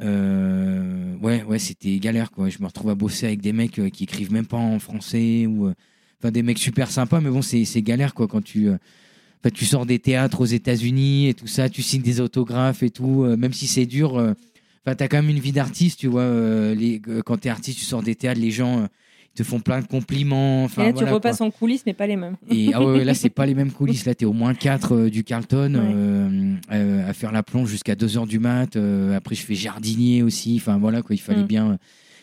Ouais, 0.00 1.44
ouais, 1.44 1.58
c'était 1.58 1.98
galère, 1.98 2.30
quoi. 2.30 2.48
Je 2.48 2.58
me 2.60 2.66
retrouve 2.66 2.90
à 2.90 2.94
bosser 2.94 3.26
avec 3.26 3.40
des 3.40 3.52
mecs 3.52 3.80
qui 3.92 4.04
écrivent 4.04 4.32
même 4.32 4.46
pas 4.46 4.56
en 4.56 4.78
français 4.80 5.46
ou 5.46 5.72
enfin 6.18 6.32
des 6.32 6.42
mecs 6.42 6.58
super 6.58 6.90
sympas, 6.90 7.20
mais 7.20 7.30
bon, 7.30 7.42
c'est 7.42 7.82
galère, 7.82 8.14
quoi, 8.14 8.26
quand 8.26 8.42
tu 8.42 8.68
tu 9.54 9.64
sors 9.64 9.86
des 9.86 9.98
théâtres 9.98 10.40
aux 10.40 10.46
États-Unis 10.46 11.28
et 11.28 11.34
tout 11.34 11.46
ça, 11.46 11.68
tu 11.68 11.82
signes 11.82 12.02
des 12.02 12.20
autographes 12.20 12.82
et 12.82 12.90
tout, 12.90 13.24
même 13.36 13.52
si 13.52 13.68
c'est 13.68 13.86
dur. 13.86 14.14
Enfin, 14.14 14.96
t'as 14.96 15.06
quand 15.06 15.18
même 15.18 15.30
une 15.30 15.38
vie 15.38 15.52
d'artiste, 15.52 16.00
tu 16.00 16.08
vois. 16.08 16.28
quand 17.24 17.36
t'es 17.38 17.48
artiste, 17.48 17.78
tu 17.78 17.84
sors 17.84 18.02
des 18.02 18.16
théâtres, 18.16 18.40
les 18.40 18.50
gens 18.50 18.88
te 19.34 19.42
font 19.42 19.60
plein 19.60 19.80
de 19.80 19.86
compliments. 19.86 20.64
Enfin, 20.64 20.82
et 20.82 20.86
là, 20.86 20.90
voilà, 20.92 20.98
tu 20.98 21.04
quoi. 21.10 21.14
repasses 21.14 21.40
en 21.40 21.50
coulisses, 21.50 21.84
mais 21.86 21.94
pas 21.94 22.06
les 22.06 22.16
mêmes. 22.16 22.36
Et 22.50 22.70
ah 22.74 22.84
ouais, 22.84 23.04
là, 23.04 23.14
c'est 23.14 23.30
pas 23.30 23.46
les 23.46 23.54
mêmes 23.54 23.72
coulisses. 23.72 24.04
Là, 24.04 24.14
t'es 24.14 24.24
au 24.26 24.32
moins 24.32 24.54
4 24.54 25.08
du 25.08 25.24
Carlton 25.24 25.74
Ouais. 25.74 25.80
euh, 25.94 26.54
euh, 26.72 27.08
à 27.08 27.12
faire 27.14 27.32
la 27.32 27.42
plonge 27.42 27.68
jusqu'à 27.70 27.94
2 27.94 28.16
heures 28.18 28.26
du 28.26 28.38
mat. 28.38 28.76
euh, 28.76 29.16
après, 29.16 29.34
je 29.34 29.42
fais 29.42 29.54
jardinier 29.54 30.22
aussi. 30.22 30.56
Enfin, 30.56 30.76
voilà, 30.78 31.02
quoi. 31.02 31.14
Il 31.14 31.18
fallait 31.20 31.42
Mm. 31.44 31.46
bien 31.46 31.70
euh, 31.72 31.76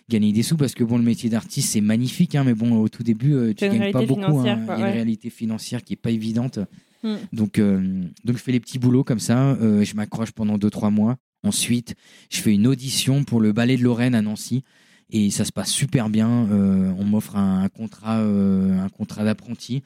gagner 0.10 0.32
des 0.34 0.44
sous 0.44 0.58
parce 0.58 0.74
que, 0.76 0.84
bon, 0.84 0.98
le 0.98 1.04
métier 1.04 1.30
d'artiste, 1.30 1.70
c'est 1.72 1.82
magnifique, 1.82 2.36
hein, 2.36 2.44
mais 2.46 2.54
bon, 2.54 2.80
au 2.80 2.90
tout 2.90 3.04
début, 3.04 3.34
euh, 3.34 3.54
tu 3.56 3.68
gagnes 3.70 3.92
pas 3.92 4.04
beaucoup. 4.06 4.40
hein. 4.40 4.44
Il 4.46 4.48
y 4.70 4.84
a 4.84 4.88
une 4.88 4.94
réalité 4.94 5.30
financière 5.30 5.84
qui 5.84 5.94
est 5.94 6.02
pas 6.02 6.12
évidente. 6.12 6.60
Mm. 7.04 7.16
Donc, 7.34 7.60
euh, 7.60 8.04
donc, 8.26 8.38
je 8.38 8.42
fais 8.44 8.52
les 8.52 8.60
petits 8.60 8.78
boulots 8.80 9.04
comme 9.04 9.20
ça. 9.20 9.52
euh, 9.62 9.84
je 9.84 9.96
m'accroche 9.96 10.32
pendant 10.32 10.58
2-3 10.58 10.92
mois. 10.92 11.18
Ensuite, 11.44 11.96
je 12.30 12.42
fais 12.42 12.54
une 12.54 12.68
audition 12.68 13.24
pour 13.24 13.40
le 13.40 13.54
ballet 13.54 13.78
de 13.78 13.84
Lorraine 13.84 14.14
à 14.16 14.22
Nancy. 14.22 14.64
Et 15.12 15.32
ça 15.32 15.44
se 15.46 15.52
passe 15.52 15.72
super 15.72 16.10
bien. 16.10 16.48
Euh, 16.52 16.92
on 17.00 17.04
m'offre 17.04 17.36
un, 17.36 17.64
un 17.64 17.70
contrat, 17.70 18.20
euh, 18.20 18.80
un 18.80 18.90
contrat 18.90 19.24
d'apprenti 19.24 19.82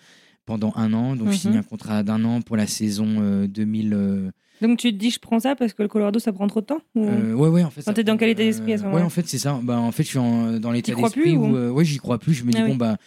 pendant 0.46 0.74
un 0.76 0.92
an. 0.94 1.16
Donc, 1.16 1.28
je 1.30 1.34
Mhm. 1.34 1.40
signe 1.40 1.58
un 1.58 1.64
contrat 1.64 2.04
d'un 2.04 2.24
an 2.26 2.42
pour 2.42 2.58
la 2.58 2.68
saison 2.68 3.08
euh, 3.22 3.48
2000. 3.48 3.94
euh, 3.94 4.32
Donc, 4.62 4.80
tu 4.80 4.92
te 4.92 4.98
dis, 4.98 5.12
je 5.12 5.20
prends 5.20 5.40
ça 5.40 5.56
parce 5.56 5.74
que 5.74 5.82
le 5.82 5.88
Colorado, 5.88 6.20
ça 6.20 6.34
prend 6.34 6.48
trop 6.48 6.60
de 6.62 6.66
temps 6.66 6.80
ou- 6.96 7.06
euh, 7.06 7.34
ouais, 7.34 7.48
ouais, 7.50 7.64
en 7.64 7.70
fait. 7.70 7.82
Enfin, 7.82 7.94
t'es 7.94 8.04
dans 8.04 8.18
quel 8.18 8.30
état 8.30 8.44
d'esprit 8.44 8.74
à 8.74 8.78
ce 8.78 8.84
moment-là 8.84 9.02
Ouais, 9.02 9.06
en 9.06 9.10
fait, 9.10 9.28
c'est 9.28 9.38
ça. 9.38 9.60
Bah, 9.64 9.78
en 9.80 9.92
fait, 9.92 10.04
je 10.04 10.10
suis 10.10 10.20
en- 10.20 10.60
dans 10.60 10.72
l'état 10.72 10.94
d'esprit 10.94 11.38
où, 11.38 11.52
ou 11.52 11.56
euh, 11.56 11.70
ouais, 11.70 11.86
j'y 11.86 11.98
crois 11.98 12.18
plus. 12.20 12.34
Je 12.34 12.44
me 12.44 12.52
dis, 12.52 12.58
Ah 12.60 12.64
oui. 12.66 12.72
bon, 12.72 12.76
bah. 12.76 12.98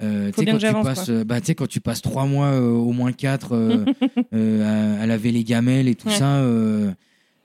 euh, 0.00 0.32
Faut 0.32 0.42
bien 0.42 0.52
quand 0.54 0.58
que 0.58 0.66
tu 0.66 0.72
passes, 0.84 1.04
quoi. 1.06 1.24
bah, 1.24 1.40
tu 1.40 1.46
sais, 1.48 1.54
quand 1.54 1.66
tu 1.68 1.80
passes 1.80 2.00
trois 2.02 2.24
mois, 2.24 2.48
euh, 2.52 2.70
au 2.70 2.92
moins 2.92 3.12
quatre, 3.12 3.52
euh, 3.54 3.84
à, 4.32 5.02
à 5.02 5.06
laver 5.06 5.32
les 5.32 5.44
gamelles 5.44 5.88
et 5.88 5.94
tout 5.96 6.08
Ouais. 6.08 6.14
ça, 6.14 6.36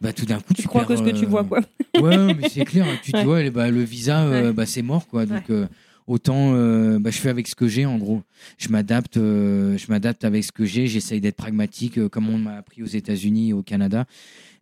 bah, 0.04 0.14
tout 0.14 0.26
d'un 0.26 0.39
coup, 0.39 0.54
Tu 0.54 0.62
tu, 0.64 0.68
crois 0.68 0.86
que 0.86 0.95
ce 0.95 1.01
que 1.01 1.10
tu 1.10 1.24
euh, 1.26 1.28
vois, 1.28 1.43
quoi. 1.43 1.62
Ouais, 1.99 2.34
mais 2.36 2.49
c'est 2.49 2.66
clair. 2.66 2.86
Tu 3.01 3.12
te 3.12 3.18
Ouais. 3.18 3.24
dis, 3.24 3.30
ouais, 3.30 3.49
bah, 3.49 3.72
le 3.72 3.82
visa, 3.82 4.24
euh, 4.26 4.51
bah, 4.54 4.66
c'est 4.66 4.82
mort, 4.82 5.08
quoi. 5.08 5.26
Donc, 5.26 5.49
euh, 5.49 5.66
autant, 6.08 6.51
euh, 6.54 6.99
bah, 6.99 7.10
je 7.10 7.18
fais 7.18 7.30
avec 7.30 7.47
ce 7.47 7.56
que 7.56 7.68
j'ai, 7.68 7.86
en 7.86 7.97
gros. 7.97 8.22
Je 8.58 8.68
m'adapte, 8.70 9.18
euh, 9.18 9.78
je 9.78 9.86
m'adapte 9.88 10.26
avec 10.26 10.44
ce 10.44 10.52
que 10.52 10.65
j'ai. 10.65 10.88
J'essaye 10.88 11.22
d'être 11.22 11.38
pragmatique, 11.38 11.98
euh, 11.98 12.10
comme 12.10 12.30
on 12.30 12.38
m'a 12.38 12.57
appris 12.57 12.84
aux 12.84 12.88
États-Unis 12.88 13.49
et 13.49 13.53
au 13.53 13.64
Canada. 13.64 14.06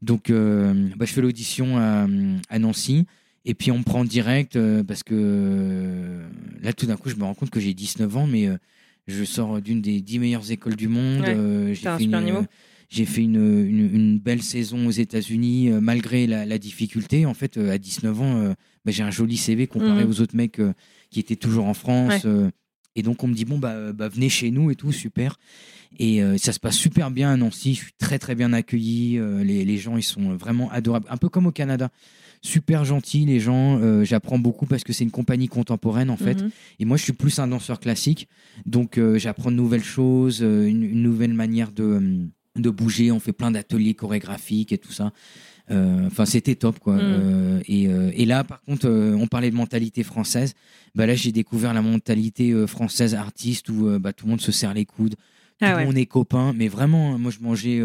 Donc, 0.02 0.32
bah, 0.32 1.06
je 1.06 1.14
fais 1.14 1.22
l'audition 1.22 1.78
à, 1.78 2.08
à 2.50 2.60
Nancy. 2.60 3.06
Et 3.44 3.56
puis 3.56 3.72
on 3.72 3.80
me 3.80 3.84
prend 3.84 4.06
direct 4.06 4.56
parce 4.88 5.02
que 5.04 6.20
là, 6.62 6.74
tout 6.74 6.86
d'un 6.86 6.96
coup, 6.98 7.10
je 7.10 7.16
me 7.16 7.24
rends 7.24 7.34
compte 7.34 7.50
que 7.50 7.60
j'ai 7.60 7.74
19 7.74 8.18
ans, 8.18 8.28
mais 8.28 8.48
je 9.08 9.24
sors 9.24 9.62
d'une 9.62 9.82
des 9.82 10.00
10 10.02 10.20
meilleures 10.20 10.52
écoles 10.52 10.76
du 10.76 10.88
monde. 10.88 11.22
Ouais, 11.22 11.74
j'ai 11.74 11.82
t'as 11.84 11.96
un 11.96 12.00
super 12.00 12.20
une, 12.20 12.26
niveau. 12.26 12.46
J'ai 12.92 13.06
fait 13.06 13.24
une, 13.24 13.36
une- 13.66 13.90
une 13.96 14.20
belle 14.20 14.42
saison 14.44 14.86
aux 14.86 14.92
États-Unis 14.92 15.70
euh, 15.72 15.80
malgré 15.80 16.28
la, 16.28 16.46
la 16.46 16.58
difficulté. 16.60 17.26
En 17.26 17.34
fait, 17.34 17.58
euh, 17.58 17.72
à 17.72 17.78
19 17.78 18.22
ans, 18.22 18.36
euh, 18.38 18.54
bah, 18.86 18.92
j'ai 18.92 19.02
un 19.04 19.12
joli 19.12 19.38
CV 19.38 19.66
comparé 19.66 20.04
Mhm. 20.04 20.10
aux 20.12 20.20
autres 20.22 20.36
mecs 20.36 20.60
qui 21.10 21.20
étaient 21.22 21.36
toujours 21.38 21.66
en 21.66 21.74
France. 21.74 22.24
Ouais. 22.26 22.50
et 22.98 23.04
donc 23.04 23.24
on 23.24 23.28
me 23.28 23.34
dit 23.34 23.46
bon 23.46 23.58
bah, 23.58 23.94
bah, 23.94 24.10
venez 24.10 24.28
chez 24.28 24.52
nous 24.52 24.70
et 24.72 24.76
tout 24.76 24.92
super. 24.92 25.38
Et 26.00 26.22
euh, 26.22 26.38
ça 26.38 26.52
se 26.52 26.60
passe 26.60 26.76
super 26.76 27.12
bien 27.12 27.32
à 27.32 27.38
Nancy. 27.38 27.74
Je 27.76 27.80
suis 27.84 27.94
très 27.98 28.20
très 28.20 28.36
bien 28.36 28.52
accueilli. 28.54 29.18
euh, 29.18 29.44
les, 29.44 29.64
les 29.64 29.78
gens 29.78 29.96
ils 29.98 30.04
sont 30.04 30.36
vraiment 30.36 30.70
adorables, 30.72 31.06
un 31.10 31.18
peu 31.18 31.30
comme 31.30 31.48
au 31.48 31.52
Canada. 31.52 31.90
Super 32.42 32.84
gentils 32.86 33.26
les 33.26 33.40
gens. 33.40 33.80
euh, 33.80 34.04
J'apprends 34.04 34.40
beaucoup 34.40 34.66
parce 34.66 34.84
que 34.84 34.92
c'est 34.94 35.04
une 35.06 35.12
compagnie 35.12 35.48
contemporaine 35.48 36.10
en 36.10 36.18
fait. 36.18 36.42
Mhm. 36.42 36.50
Et 36.80 36.86
moi, 36.86 36.98
je 36.98 37.04
suis 37.04 37.14
plus 37.14 37.40
un 37.40 37.48
danseur 37.48 37.80
classique. 37.80 38.28
Donc, 38.66 39.00
j'apprends 39.16 39.52
de 39.52 39.56
nouvelles 39.58 39.84
choses, 39.84 40.42
une, 40.42 40.84
une 40.84 41.02
nouvelle 41.04 41.34
manière 41.34 41.72
de, 41.72 41.84
euh, 41.84 42.26
de 42.58 42.70
bouger. 42.70 43.12
On 43.12 43.20
fait 43.20 43.34
plein 43.34 43.52
d'ateliers 43.52 43.94
chorégraphiques 43.94 44.72
et 44.72 44.78
tout 44.78 44.92
ça. 44.92 45.12
Euh, 45.70 46.08
Enfin, 46.08 46.26
c'était 46.26 46.56
top, 46.56 46.80
quoi. 46.80 46.96
Mm. 46.96 47.00
Euh, 47.02 47.60
et, 47.68 47.88
euh, 47.88 48.12
et 48.14 48.26
là, 48.26 48.44
par 48.44 48.62
contre, 48.62 48.90
on 48.90 49.28
parlait 49.28 49.52
de 49.52 49.56
mentalité 49.56 50.04
française. 50.04 50.54
Bah, 50.96 51.06
là, 51.06 51.16
j'ai 51.16 51.32
découvert 51.32 51.74
la 51.74 51.82
mentalité 51.82 52.68
française 52.68 53.16
artiste 53.16 53.70
où 53.70 53.98
bah, 54.00 54.12
tout 54.14 54.26
le 54.26 54.32
monde 54.32 54.42
se 54.42 54.52
serre 54.52 54.74
les 54.74 54.86
coudes. 54.86 55.16
Tout 55.16 55.66
Ah 55.68 55.72
le 55.72 55.78
ouais. 55.78 55.86
monde 55.86 55.98
est 55.98 56.06
copain. 56.06 56.54
Mais 56.54 56.68
vraiment, 56.68 57.18
moi, 57.18 57.32
je 57.32 57.40
mangeais. 57.40 57.82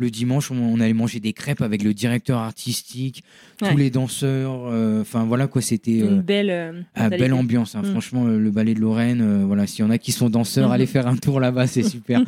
Euh, 0.00 0.04
le 0.04 0.10
dimanche, 0.10 0.50
on, 0.50 0.80
allait 0.80 0.92
manger 0.92 1.20
des 1.20 1.32
crêpes 1.32 1.60
avec 1.60 1.82
le 1.82 1.92
directeur 1.94 2.38
artistique, 2.38 3.22
Ouais. 3.60 3.70
tous 3.72 3.76
les 3.76 3.90
danseurs. 3.90 4.66
euh, 4.66 5.00
Enfin, 5.02 5.24
voilà 5.24 5.46
quoi, 5.48 5.60
c'était. 5.62 6.02
euh, 6.02 6.08
Une 6.16 6.22
belle. 6.22 6.50
euh, 6.50 6.80
ah, 6.94 7.08
belle 7.10 7.32
ambiance, 7.32 7.74
hein. 7.74 7.82
Mm. 7.82 7.90
franchement, 7.90 8.26
euh, 8.26 8.38
le 8.38 8.50
ballet 8.50 8.74
de 8.74 8.80
Lorraine, 8.80 9.20
euh, 9.20 9.44
voilà, 9.44 9.66
s'il 9.66 9.84
y 9.84 9.88
en 9.88 9.90
a 9.90 9.98
qui 9.98 10.12
sont 10.12 10.30
danseurs, 10.30 10.68
Mhm. 10.68 10.74
allez 10.74 10.86
faire 10.86 11.06
un 11.08 11.16
tour 11.16 11.40
là-bas, 11.40 11.66
c'est 11.66 11.82
super. 11.88 12.22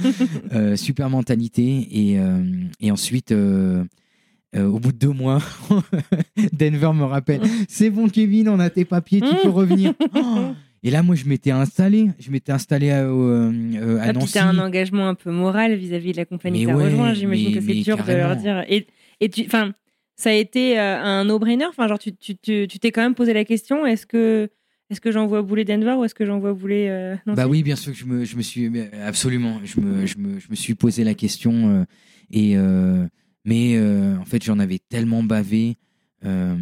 Euh, 0.52 0.74
super 0.76 1.08
mentalité. 1.10 1.86
Et, 1.90 2.18
euh, 2.18 2.42
et 2.80 2.90
ensuite, 2.90 3.30
euh, 3.32 3.84
euh, 4.56 4.66
au 4.66 4.80
bout 4.80 4.90
de 4.92 4.98
deux 4.98 5.12
mois, 5.12 5.40
Denver 6.52 6.92
me 6.94 7.04
rappelle 7.04 7.40
C'est 7.68 7.90
bon, 7.90 8.08
Kevin, 8.08 8.48
on 8.48 8.58
a 8.58 8.70
tes 8.70 8.84
papiers, 8.84 9.20
tu 9.20 9.34
peux 9.42 9.48
revenir. 9.50 9.94
Oh 10.14 10.54
et 10.82 10.90
là, 10.90 11.02
moi, 11.02 11.14
je 11.14 11.24
m'étais 11.26 11.50
installé, 11.50 12.08
je 12.18 12.30
m'étais 12.30 12.52
installé 12.52 12.90
à, 12.90 13.02
euh, 13.04 13.52
euh, 13.74 13.98
à 13.98 14.04
Ah, 14.08 14.12
Nancy. 14.12 14.38
un 14.38 14.58
engagement 14.58 15.08
un 15.08 15.14
peu 15.14 15.30
moral 15.30 15.74
vis-à-vis 15.74 16.12
de 16.12 16.16
la 16.16 16.24
compagnie 16.24 16.64
que 16.64 16.70
ouais, 16.70 16.84
rejoint. 16.84 17.12
J'imagine 17.14 17.54
que 17.54 17.60
c'est 17.60 17.74
dur 17.74 18.02
de 18.02 18.12
leur 18.12 18.36
dire. 18.36 18.64
Et, 18.68 18.86
et 19.20 19.28
tu, 19.28 19.44
enfin, 19.46 19.74
ça 20.16 20.30
a 20.30 20.34
été 20.34 20.78
euh, 20.78 20.98
un 20.98 21.24
no-brainer? 21.24 21.66
Enfin, 21.66 21.86
genre, 21.88 21.98
tu 21.98 22.12
tu 22.14 22.36
tu 22.36 22.66
tu 22.68 22.78
t'es 22.78 22.90
quand 22.92 23.02
même 23.02 23.14
posé 23.14 23.32
la 23.32 23.44
question 23.44 23.86
est-ce 23.86 24.06
que 24.06 24.48
est-ce 24.90 25.00
que 25.00 25.12
j'envoie 25.12 25.42
bouler 25.42 25.64
Denver 25.64 25.94
ou 25.98 26.04
est-ce 26.04 26.14
que 26.16 26.26
j'envoie 26.26 26.52
bouler 26.52 26.88
euh, 26.88 27.14
Nancy? 27.26 27.36
Bah 27.36 27.46
oui, 27.46 27.62
bien 27.62 27.76
sûr 27.76 27.92
que 27.92 27.98
je 27.98 28.04
me, 28.06 28.24
je 28.24 28.36
me 28.36 28.42
suis 28.42 28.70
absolument, 29.04 29.60
je 29.64 29.80
me, 29.80 30.04
je 30.06 30.18
me, 30.18 30.40
je 30.40 30.48
me 30.50 30.54
suis 30.56 30.74
posé 30.74 31.04
la 31.04 31.14
question 31.14 31.52
euh, 31.68 31.84
et 32.32 32.56
euh, 32.56 33.06
mais 33.44 33.76
euh, 33.76 34.16
en 34.18 34.24
fait 34.24 34.42
j'en 34.42 34.58
avais 34.58 34.78
tellement 34.78 35.22
bavé 35.22 35.76
euh, 36.24 36.54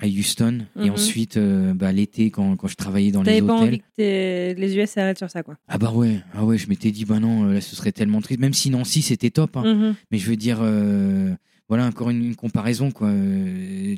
à 0.00 0.06
Houston 0.06 0.60
et 0.80 0.86
Mhm. 0.86 0.90
ensuite 0.90 1.36
euh, 1.36 1.74
bah, 1.74 1.92
l'été 1.92 2.30
quand, 2.30 2.56
quand 2.56 2.68
je 2.68 2.76
travaillais 2.76 3.10
dans 3.12 3.22
les 3.22 3.36
T'avais 3.38 3.46
pas 3.46 3.54
envie 3.54 3.64
hôtels. 3.66 3.80
que 3.98 4.60
les 4.60 4.76
US 4.76 4.90
s'arrêtent 4.90 5.18
sur 5.18 5.30
ça, 5.30 5.42
quoi. 5.42 5.56
Ah 5.68 5.78
bah 5.78 5.92
ouais, 5.92 6.20
ah 6.34 6.44
ouais, 6.44 6.56
je 6.58 6.68
m'étais 6.68 6.90
dit 6.90 7.04
bah 7.04 7.20
non, 7.20 7.44
euh, 7.44 7.54
là 7.54 7.60
ce 7.60 7.76
serait 7.76 7.92
tellement 7.92 8.20
triste. 8.20 8.40
Même 8.40 8.54
si 8.54 8.70
Nancy 8.70 9.02
c'était 9.02 9.30
top, 9.30 9.56
hein. 9.56 9.64
Mhm. 9.74 9.94
mais 10.10 10.18
je 10.18 10.28
veux 10.30 10.36
dire 10.36 10.58
euh, 10.62 11.34
voilà 11.68 11.86
encore 11.86 12.10
une, 12.10 12.24
une 12.24 12.34
comparaison 12.36 12.90
quoi. 12.90 13.10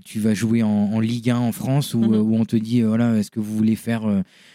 Tu 0.04 0.20
vas 0.20 0.34
jouer 0.34 0.62
en, 0.62 0.68
en 0.68 1.00
Ligue 1.00 1.30
1 1.30 1.36
en 1.38 1.52
France 1.52 1.94
où, 1.94 2.00
Mhm. 2.02 2.14
où 2.20 2.34
on 2.36 2.44
te 2.44 2.56
dit 2.56 2.82
voilà 2.82 3.16
est-ce 3.16 3.30
que 3.30 3.40
vous 3.40 3.56
voulez 3.56 3.76
faire 3.76 4.02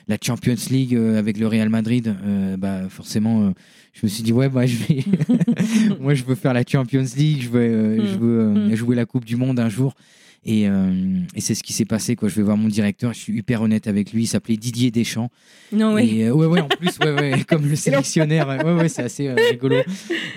la 0.08 0.18
Champions 0.22 0.56
League 0.70 0.96
avec 0.96 1.38
le 1.38 1.48
Real 1.48 1.70
Madrid? 1.70 2.16
Bah 2.58 2.88
forcément, 2.90 3.54
je 3.94 4.00
me 4.04 4.10
suis 4.10 4.24
dit 4.24 4.32
ouais 4.34 4.50
bah 4.50 4.66
je 4.66 4.76
vais 4.78 5.04
moi 6.00 6.14
je 6.14 6.24
veux 6.24 6.36
faire 6.36 6.54
la 6.54 6.64
Champions 6.68 7.06
League, 7.18 7.42
je 7.42 7.50
veux 7.50 8.06
je 8.06 8.16
veux 8.18 8.40
euh, 8.40 8.54
Mhm. 8.70 8.76
jouer 8.76 8.96
la 8.96 9.06
Coupe 9.06 9.26
du 9.26 9.36
Monde 9.36 9.60
un 9.60 9.70
jour. 9.70 9.94
Et, 10.44 10.68
euh, 10.68 11.20
et 11.36 11.42
c'est 11.42 11.54
ce 11.54 11.62
qui 11.62 11.72
s'est 11.72 11.86
passé 11.86 12.16
quoi. 12.16 12.28
Je 12.28 12.36
vais 12.36 12.42
voir 12.42 12.58
mon 12.58 12.68
directeur, 12.68 13.14
je 13.14 13.20
suis 13.20 13.38
hyper 13.38 13.62
honnête 13.62 13.86
avec 13.88 14.12
lui. 14.12 14.24
Il 14.24 14.28
s'appelait 14.28 14.58
Didier 14.58 14.90
Deschamps. 14.90 15.30
Non, 15.72 15.94
oui. 15.94 16.18
Et, 16.20 16.26
euh, 16.28 16.32
ouais, 16.34 16.48
ouais, 16.48 16.62
en 16.62 16.68
plus, 16.68 16.98
ouais, 17.00 17.12
ouais, 17.14 17.44
comme 17.48 17.68
le 17.70 17.76
sélectionneur, 17.76 18.48
ouais, 18.48 18.74
ouais, 18.74 18.90
c'est 18.90 19.04
assez 19.04 19.28
euh, 19.28 19.36
rigolo. 19.52 19.78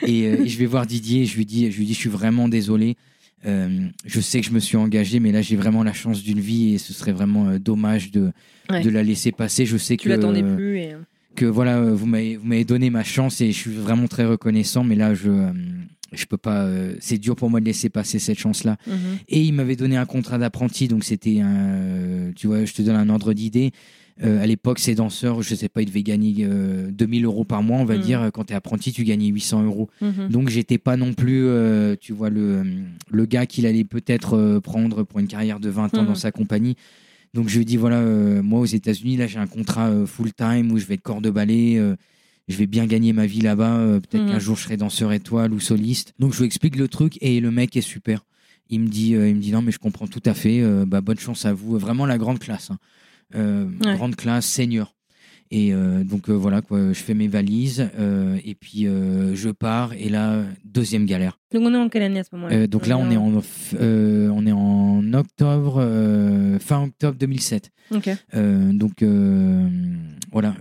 Et, 0.06 0.26
euh, 0.26 0.44
et 0.44 0.48
je 0.48 0.58
vais 0.58 0.66
voir 0.66 0.84
Didier, 0.86 1.22
et 1.22 1.24
je 1.26 1.36
lui 1.36 1.46
dis, 1.46 1.70
je 1.70 1.78
lui 1.78 1.86
dis, 1.86 1.94
je 1.94 1.98
suis 1.98 2.10
vraiment 2.10 2.48
désolé. 2.48 2.96
Euh, 3.46 3.86
je 4.04 4.20
sais 4.20 4.40
que 4.40 4.46
je 4.46 4.52
me 4.52 4.58
suis 4.58 4.76
engagé, 4.76 5.20
mais 5.20 5.32
là, 5.32 5.40
j'ai 5.42 5.56
vraiment 5.56 5.82
la 5.82 5.92
chance 5.94 6.22
d'une 6.22 6.40
vie 6.40 6.74
et 6.74 6.78
ce 6.78 6.92
serait 6.92 7.12
vraiment 7.12 7.56
dommage 7.58 8.10
de, 8.10 8.30
Ouais. 8.70 8.80
de 8.82 8.88
la 8.88 9.02
laisser 9.02 9.32
passer. 9.32 9.66
Je 9.66 9.76
sais 9.76 9.96
Tu 9.98 10.04
que, 10.04 10.08
l'attendais 10.10 10.42
plus. 10.42 10.78
Et... 10.78 10.94
que 11.34 11.44
voilà, 11.44 11.80
vous 11.82 12.06
m'avez, 12.06 12.36
vous 12.38 12.46
m'avez 12.46 12.64
donné 12.64 12.88
ma 12.88 13.04
chance 13.04 13.40
et 13.42 13.52
je 13.52 13.58
suis 13.58 13.70
vraiment 13.72 14.06
très 14.08 14.24
reconnaissant, 14.24 14.84
mais 14.84 14.94
là, 14.96 15.14
je, 15.14 15.28
je 16.16 16.26
peux 16.26 16.36
pas, 16.36 16.62
euh, 16.64 16.94
c'est 17.00 17.18
dur 17.18 17.36
pour 17.36 17.50
moi 17.50 17.60
de 17.60 17.64
laisser 17.64 17.88
passer 17.90 18.18
cette 18.18 18.38
chance-là. 18.38 18.76
Mhm. 18.86 18.94
Et 19.28 19.42
il 19.42 19.52
m'avait 19.52 19.76
donné 19.76 19.96
un 19.96 20.06
contrat 20.06 20.38
d'apprenti, 20.38 20.88
donc 20.88 21.04
c'était 21.04 21.40
un. 21.40 22.32
Tu 22.36 22.46
vois, 22.46 22.64
je 22.64 22.72
te 22.72 22.82
donne 22.82 22.96
un 22.96 23.08
ordre 23.08 23.32
d'idée. 23.32 23.72
Euh, 24.22 24.40
à 24.40 24.46
l'époque, 24.46 24.78
ces 24.78 24.94
danseurs, 24.94 25.42
je 25.42 25.56
sais 25.56 25.68
pas, 25.68 25.82
ils 25.82 25.86
devaient 25.86 26.04
gagner 26.04 26.46
euh, 26.46 26.88
2000 26.92 27.24
euros 27.24 27.42
par 27.44 27.64
mois, 27.64 27.78
on 27.78 27.84
va 27.84 27.96
Mhm. 27.96 28.00
dire. 28.02 28.30
Quand 28.32 28.44
tu 28.44 28.52
es 28.52 28.56
apprenti, 28.56 28.92
tu 28.92 29.02
gagnais 29.02 29.26
800 29.26 29.64
euros. 29.64 29.90
Mhm. 30.00 30.28
Donc, 30.28 30.48
j'étais 30.50 30.78
pas 30.78 30.96
non 30.96 31.14
plus, 31.14 31.46
euh, 31.46 31.96
tu 32.00 32.12
vois, 32.12 32.30
le, 32.30 32.62
le 33.10 33.26
gars 33.26 33.46
qu'il 33.46 33.66
allait 33.66 33.82
peut-être 33.82 34.34
euh, 34.36 34.60
prendre 34.60 35.02
pour 35.02 35.18
une 35.18 35.26
carrière 35.26 35.58
de 35.58 35.68
20 35.68 35.96
ans 35.98 36.02
Mhm. 36.02 36.06
dans 36.08 36.14
sa 36.14 36.30
compagnie. 36.30 36.76
Donc, 37.34 37.48
je 37.48 37.58
lui 37.58 37.64
dis, 37.64 37.76
voilà, 37.76 37.96
euh, 37.98 38.40
moi, 38.40 38.60
aux 38.60 38.64
États-Unis, 38.66 39.16
là, 39.16 39.26
j'ai 39.26 39.40
un 39.40 39.48
contrat 39.48 39.88
euh, 39.88 40.06
full-time 40.06 40.70
où 40.70 40.78
je 40.78 40.86
vais 40.86 40.94
être 40.94 41.02
corps 41.02 41.20
de 41.20 41.30
ballet. 41.30 41.82
Je 42.48 42.56
vais 42.56 42.66
bien 42.66 42.86
gagner 42.86 43.12
ma 43.12 43.26
vie 43.26 43.40
là-bas. 43.40 43.76
euh, 43.78 44.00
Peut-être 44.00 44.26
qu'un 44.26 44.38
jour, 44.38 44.56
je 44.56 44.62
serai 44.64 44.76
danseur 44.76 45.12
étoile 45.12 45.52
ou 45.52 45.60
soliste. 45.60 46.12
Donc, 46.18 46.32
je 46.32 46.38
lui 46.40 46.46
explique 46.46 46.76
le 46.76 46.88
truc 46.88 47.16
et 47.20 47.40
le 47.40 47.50
mec 47.50 47.76
est 47.76 47.80
super. 47.80 48.24
Il 48.70 48.80
me 48.80 48.88
dit, 48.88 49.14
euh, 49.14 49.28
il 49.28 49.36
me 49.36 49.40
dit 49.40 49.52
non, 49.52 49.62
mais 49.62 49.72
je 49.72 49.78
comprends 49.78 50.06
tout 50.06 50.22
à 50.24 50.34
fait. 50.34 50.60
euh, 50.62 50.84
bah, 50.86 51.00
bonne 51.00 51.18
chance 51.18 51.44
à 51.46 51.52
vous. 51.52 51.78
Vraiment 51.78 52.06
la 52.06 52.18
grande 52.18 52.38
classe. 52.38 52.70
hein. 52.70 52.78
Ouais. 53.34 53.94
Grande 53.96 54.16
classe, 54.16 54.46
senior. 54.46 54.94
Et 55.50 55.72
donc 56.04 56.30
voilà, 56.30 56.62
quoi, 56.62 56.88
je 56.92 56.98
fais 56.98 57.14
mes 57.14 57.28
valises 57.28 57.88
et 58.44 58.54
puis 58.56 58.84
je 58.86 59.50
pars. 59.50 59.92
Et 59.92 60.08
là, 60.08 60.42
deuxième 60.64 61.04
galère. 61.06 61.38
Donc, 61.52 61.62
on 61.64 61.72
est 61.72 61.76
en 61.76 61.88
quelle 61.88 62.02
année 62.02 62.18
à 62.20 62.24
ce 62.24 62.34
moment-là? 62.34 62.66
Donc 62.66 62.86
là, 62.88 62.98
on 62.98 63.08
est 63.10 63.16
en, 63.16 63.40
on 63.80 64.46
est 64.46 64.52
en 64.52 65.12
octobre, 65.12 66.58
fin 66.60 66.82
octobre 66.84 67.16
2007. 67.18 67.70
Ok. 67.92 68.10
Euh, 68.34 68.72
donc 68.72 69.04
voilà, 70.32 70.56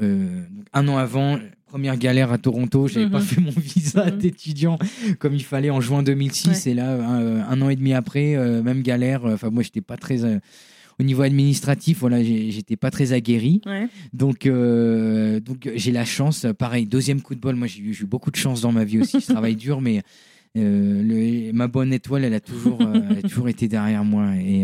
un 0.74 0.88
an 0.88 0.98
avant, 0.98 1.40
première 1.74 1.98
galère 1.98 2.32
à 2.32 2.38
Toronto, 2.38 2.88
j'avais 2.88 3.08
Mhm. 3.08 3.12
pas 3.12 3.20
fait 3.20 3.42
mon 3.42 3.50
visa 3.50 4.06
Mhm. 4.06 4.18
d'étudiant 4.20 4.78
comme 5.18 5.34
il 5.34 5.44
fallait 5.44 5.72
en 5.72 5.82
juin 5.82 6.04
2006 6.04 6.68
et 6.68 6.76
là 6.76 6.94
un, 7.04 7.40
un 7.50 7.62
an 7.64 7.70
et 7.70 7.76
demi 7.76 7.94
après, 7.96 8.36
euh, 8.36 8.62
même 8.62 8.84
galère. 8.84 9.26
Enfin 9.26 9.50
moi 9.50 9.64
j'étais 9.64 9.82
pas 9.82 9.98
très 9.98 10.24
euh, 10.24 10.38
au 11.00 11.04
niveau 11.04 11.24
administratif, 11.24 11.98
voilà, 12.02 12.22
j'étais 12.24 12.76
pas 12.76 12.92
très 12.92 13.12
aguerri. 13.12 13.60
Ouais. 13.66 13.88
Donc, 14.14 14.46
euh, 14.46 15.40
donc 15.40 15.68
j'ai 15.74 15.92
la 15.92 16.06
chance. 16.06 16.46
Pareil, 16.60 16.86
deuxième 16.86 17.24
coup 17.24 17.34
de 17.34 17.40
bol. 17.40 17.56
Moi, 17.56 17.66
j'ai 17.66 17.82
eu, 17.82 18.06
beaucoup 18.06 18.30
de 18.30 18.36
chance 18.36 18.62
dans 18.62 18.72
ma 18.72 18.84
vie 18.84 19.00
aussi. 19.00 19.20
Je 19.20 19.26
travaille 19.26 19.56
dur, 19.56 19.82
mais 19.82 20.04
euh, 20.56 21.02
le- 21.02 21.52
ma 21.54 21.68
bonne 21.68 21.92
étoile, 21.92 22.24
elle 22.26 22.36
a 22.36 22.40
toujours, 22.40 22.80
euh, 22.82 23.02
elle 23.10 23.18
a 23.18 23.22
toujours 23.24 23.50
été 23.50 23.68
derrière 23.68 24.04
moi. 24.06 24.36
Et 24.36 24.62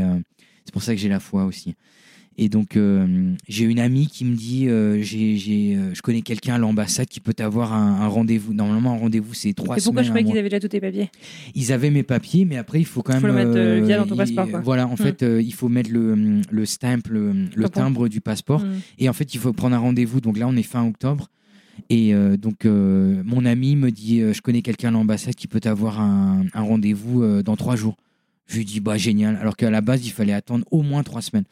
c'est 0.66 0.72
pour 0.72 0.84
ça 0.84 0.94
que 0.94 1.02
j'ai 1.02 1.10
la 1.10 1.20
foi 1.20 1.46
aussi. 1.46 1.74
Et 2.42 2.48
donc, 2.48 2.78
euh, 2.78 3.34
j'ai 3.50 3.66
une 3.66 3.80
amie 3.80 4.08
qui 4.08 4.24
me 4.24 4.34
dit 4.36 4.70
euh, 4.70 5.02
j'ai, 5.02 5.36
j'ai, 5.36 5.76
euh, 5.76 5.94
Je 5.94 6.02
connais 6.02 6.22
quelqu'un 6.22 6.56
à 6.56 6.58
l'ambassade 6.58 7.08
qui 7.08 7.20
peut 7.20 7.34
avoir 7.40 7.74
un, 7.74 8.02
un 8.02 8.08
rendez-vous. 8.08 8.54
Normalement, 8.54 8.94
un 8.94 8.98
rendez-vous, 8.98 9.34
c'est 9.34 9.52
trois 9.54 9.78
Et 9.78 9.82
pourquoi 9.82 10.04
semaines. 10.04 10.06
je 10.06 10.10
croyais 10.10 10.26
qu'ils 10.26 10.38
avaient 10.40 10.50
déjà 10.50 10.60
tous 10.62 10.70
tes 10.70 10.80
papiers? 10.80 11.10
Ils 11.54 11.74
avaient 11.74 11.90
mes 11.92 12.04
papiers, 12.04 12.46
mais 12.46 12.56
après, 12.56 12.80
il 12.80 12.86
faut 12.86 13.02
quand 13.02 13.20
Faut 13.20 13.28
même. 13.28 13.36
le 13.36 13.46
mettre, 13.80 13.86
via 13.86 13.98
dans 13.98 14.06
ton 14.06 14.16
il- 14.16 14.18
passeport, 14.20 14.50
quoi. 14.50 14.60
Voilà, 14.62 14.88
en 14.88 14.96
fait, 14.96 15.22
euh, 15.22 15.42
il 15.42 15.54
faut 15.54 15.68
mettre 15.68 15.92
le, 15.92 16.40
le 16.50 16.66
stamp, 16.66 17.00
le, 17.10 17.34
le 17.34 17.64
Tampon. 17.66 17.80
timbre 17.82 18.08
du 18.08 18.22
passeport. 18.22 18.64
Et 19.00 19.10
en 19.10 19.14
fait, 19.14 19.34
il 19.34 19.38
faut 19.40 19.52
prendre 19.52 19.76
un 19.76 19.80
rendez-vous. 19.80 20.22
Donc 20.22 20.38
là, 20.38 20.48
on 20.48 20.56
est 20.56 20.64
fin 20.64 20.88
octobre. 20.88 21.28
Et 21.90 22.14
euh, 22.14 22.38
donc, 22.38 22.66
euh, 22.66 23.22
mon 23.26 23.44
ami 23.46 23.76
me 23.76 23.90
dit 23.92 24.22
euh, 24.22 24.32
Je 24.34 24.42
connais 24.42 24.62
quelqu'un 24.62 24.90
à 24.90 24.92
l'ambassade 24.92 25.36
qui 25.36 25.48
peut 25.48 25.62
avoir 25.66 26.00
un, 26.00 26.46
un 26.54 26.62
rendez-vous 26.62 27.42
dans 27.44 27.58
trois 27.58 27.76
jours. 27.76 27.98
Je 28.48 28.58
lui 28.58 28.66
dis 28.66 28.80
Bah, 28.80 28.96
génial. 28.98 29.36
Alors 29.42 29.58
qu'à 29.58 29.70
la 29.70 29.82
base, 29.82 30.06
il 30.08 30.12
fallait 30.12 30.32
attendre 30.34 30.64
au 30.72 30.84
moins 30.84 31.04
trois 31.04 31.22
semaines. 31.22 31.44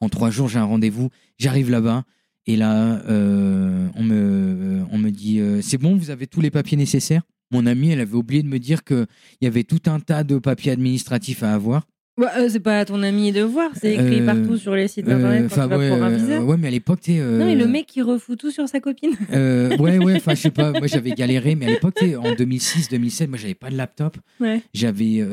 En 0.00 0.08
trois 0.08 0.30
jours, 0.30 0.48
j'ai 0.48 0.58
un 0.58 0.64
rendez-vous. 0.64 1.08
J'arrive 1.38 1.70
là-bas. 1.70 2.04
Et 2.46 2.56
là, 2.56 3.02
euh, 3.08 3.88
on, 3.94 4.02
me, 4.02 4.14
euh, 4.14 4.82
on 4.90 4.96
me 4.98 5.10
dit 5.10 5.38
euh, 5.38 5.60
C'est 5.60 5.76
bon, 5.76 5.96
vous 5.96 6.10
avez 6.10 6.26
tous 6.26 6.40
les 6.40 6.50
papiers 6.50 6.78
nécessaires? 6.78 7.22
Mon 7.50 7.66
ami, 7.66 7.90
elle 7.90 8.00
avait 8.00 8.14
oublié 8.14 8.42
de 8.42 8.48
me 8.48 8.58
dire 8.58 8.84
qu'il 8.84 9.06
y 9.42 9.46
avait 9.46 9.64
tout 9.64 9.82
un 9.86 10.00
tas 10.00 10.24
de 10.24 10.38
papiers 10.38 10.72
administratifs 10.72 11.42
à 11.42 11.52
avoir. 11.52 11.82
Bah, 12.16 12.32
euh, 12.38 12.48
c'est 12.48 12.60
pas 12.60 12.80
à 12.80 12.84
ton 12.84 13.02
ami 13.02 13.32
de 13.32 13.42
voir, 13.42 13.70
c'est 13.80 13.94
écrit 13.94 14.22
partout 14.22 14.56
sur 14.56 14.74
les 14.74 14.88
sites 14.88 15.08
internet 15.08 15.42
quand 15.42 15.54
tu 15.54 15.60
enfin, 15.60 15.66
vas 15.68 15.78
ouais, 15.78 15.88
pour 15.88 16.02
un 16.02 16.08
visa. 16.10 16.42
ouais, 16.42 16.56
mais 16.56 16.66
à 16.68 16.70
l'époque, 16.70 16.98
sais, 17.02 17.18
Non, 17.18 17.44
mais 17.44 17.54
le 17.54 17.68
mec 17.68 17.86
qui 17.86 18.02
refout 18.02 18.36
tout 18.36 18.50
sur 18.50 18.66
sa 18.68 18.80
copine. 18.80 19.12
Ouais, 19.32 19.98
ouais, 19.98 20.16
enfin, 20.16 20.34
je 20.34 20.40
sais 20.40 20.50
pas. 20.50 20.72
Moi, 20.72 20.86
j'avais 20.86 21.10
galéré, 21.10 21.54
mais 21.54 21.66
à 21.66 21.70
l'époque, 21.70 21.98
sais, 21.98 22.16
en 22.16 22.34
2006, 22.34 22.88
2007, 22.88 23.28
moi, 23.28 23.38
j'avais 23.38 23.54
pas 23.54 23.70
de 23.70 23.76
laptop. 23.76 24.16
Ouais. 24.40 24.62
J'avais, 24.72 25.24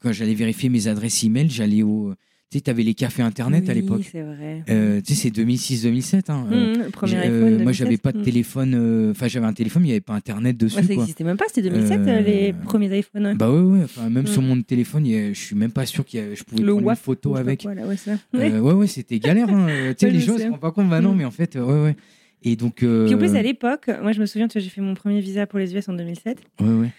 quand 0.00 0.12
j'allais 0.12 0.34
vérifier 0.34 0.68
mes 0.68 0.88
adresses 0.88 1.22
email, 1.24 1.48
j'allais 1.48 1.82
au, 1.82 2.12
tu 2.54 2.58
sais, 2.58 2.62
t'avais 2.62 2.84
les 2.84 2.94
cafés 2.94 3.22
internet 3.22 3.68
à 3.68 3.72
Oui, 3.72 3.80
l'époque. 3.80 4.02
c'est 4.12 4.22
vrai. 4.22 4.62
Euh, 4.70 5.00
tu 5.00 5.14
sais, 5.14 5.22
c'est 5.22 5.30
2006-2007. 5.30 6.30
Hein. 6.30 6.46
Euh, 6.52 6.86
Mmh, 6.86 6.90
premier 6.92 7.16
iPhone. 7.16 7.32
euh, 7.32 7.40
moi, 7.40 7.50
2007. 7.58 7.74
j'avais 7.74 7.96
pas 7.96 8.12
de 8.12 8.18
Mmh. 8.18 8.22
téléphone. 8.22 9.10
Enfin, 9.10 9.26
j'avais 9.28 9.46
un 9.46 9.52
téléphone, 9.52 9.82
mais 9.82 9.88
il 9.88 9.90
n'y 9.90 9.94
avait 9.94 10.00
pas 10.00 10.14
internet 10.14 10.56
dessus. 10.56 10.76
Ouais, 10.76 10.82
ça 10.84 10.88
n'existait 10.94 11.24
même 11.24 11.36
pas, 11.36 11.46
c'était 11.48 11.68
2007 11.68 12.00
Euh, 12.06 12.20
les 12.20 12.52
premiers 12.52 12.96
iPhones. 12.98 13.26
ouais. 13.26 13.34
Bah 13.34 13.50
ouais, 13.50 13.58
ouais. 13.60 13.82
Enfin, 13.84 14.08
même 14.08 14.22
Mm. 14.24 14.28
sur 14.28 14.42
mon 14.42 14.62
téléphone, 14.62 15.04
a- 15.06 15.32
je 15.32 15.38
suis 15.40 15.56
même 15.56 15.72
pas 15.72 15.84
sûr 15.86 16.04
que 16.06 16.34
je 16.34 16.44
pouvais 16.44 16.62
le 16.62 16.72
prendre 16.72 16.88
une 16.90 16.96
photo 16.96 17.34
avec. 17.36 17.62
quoi, 17.62 17.74
là, 17.74 17.82
ouais, 17.86 17.96
ouais, 18.60 18.72
ouais, 18.72 18.86
c'était 18.86 19.18
galère. 19.18 19.48
Hein. 19.50 19.66
Tu 19.98 20.06
sais, 20.06 20.10
les 20.12 20.20
gens 20.20 20.36
sais. 20.36 20.44
se 20.44 20.48
rendent 20.50 20.60
pas 20.60 20.70
compte 20.70 20.88
maintenant, 20.88 21.12
Mm. 21.14 21.18
mais 21.18 21.24
en 21.24 21.30
fait, 21.32 21.56
ouais, 21.56 21.60
ouais. 21.82 21.96
Et 22.44 22.56
donc. 22.56 22.82
euh, 22.84 23.06
Puis 23.06 23.14
en 23.14 23.18
plus, 23.18 23.34
à 23.34 23.42
l'époque, 23.42 23.90
moi 24.02 24.12
je 24.12 24.20
me 24.20 24.26
souviens, 24.26 24.46
tu 24.46 24.58
vois, 24.58 24.62
j'ai 24.62 24.70
fait 24.70 24.80
mon 24.80 24.94
premier 24.94 25.20
visa 25.20 25.46
pour 25.46 25.58
les 25.58 25.74
US 25.74 25.88
en 25.88 25.94
2007. 25.94 26.38
ouais, 26.60 26.68
ouais. 26.68 26.90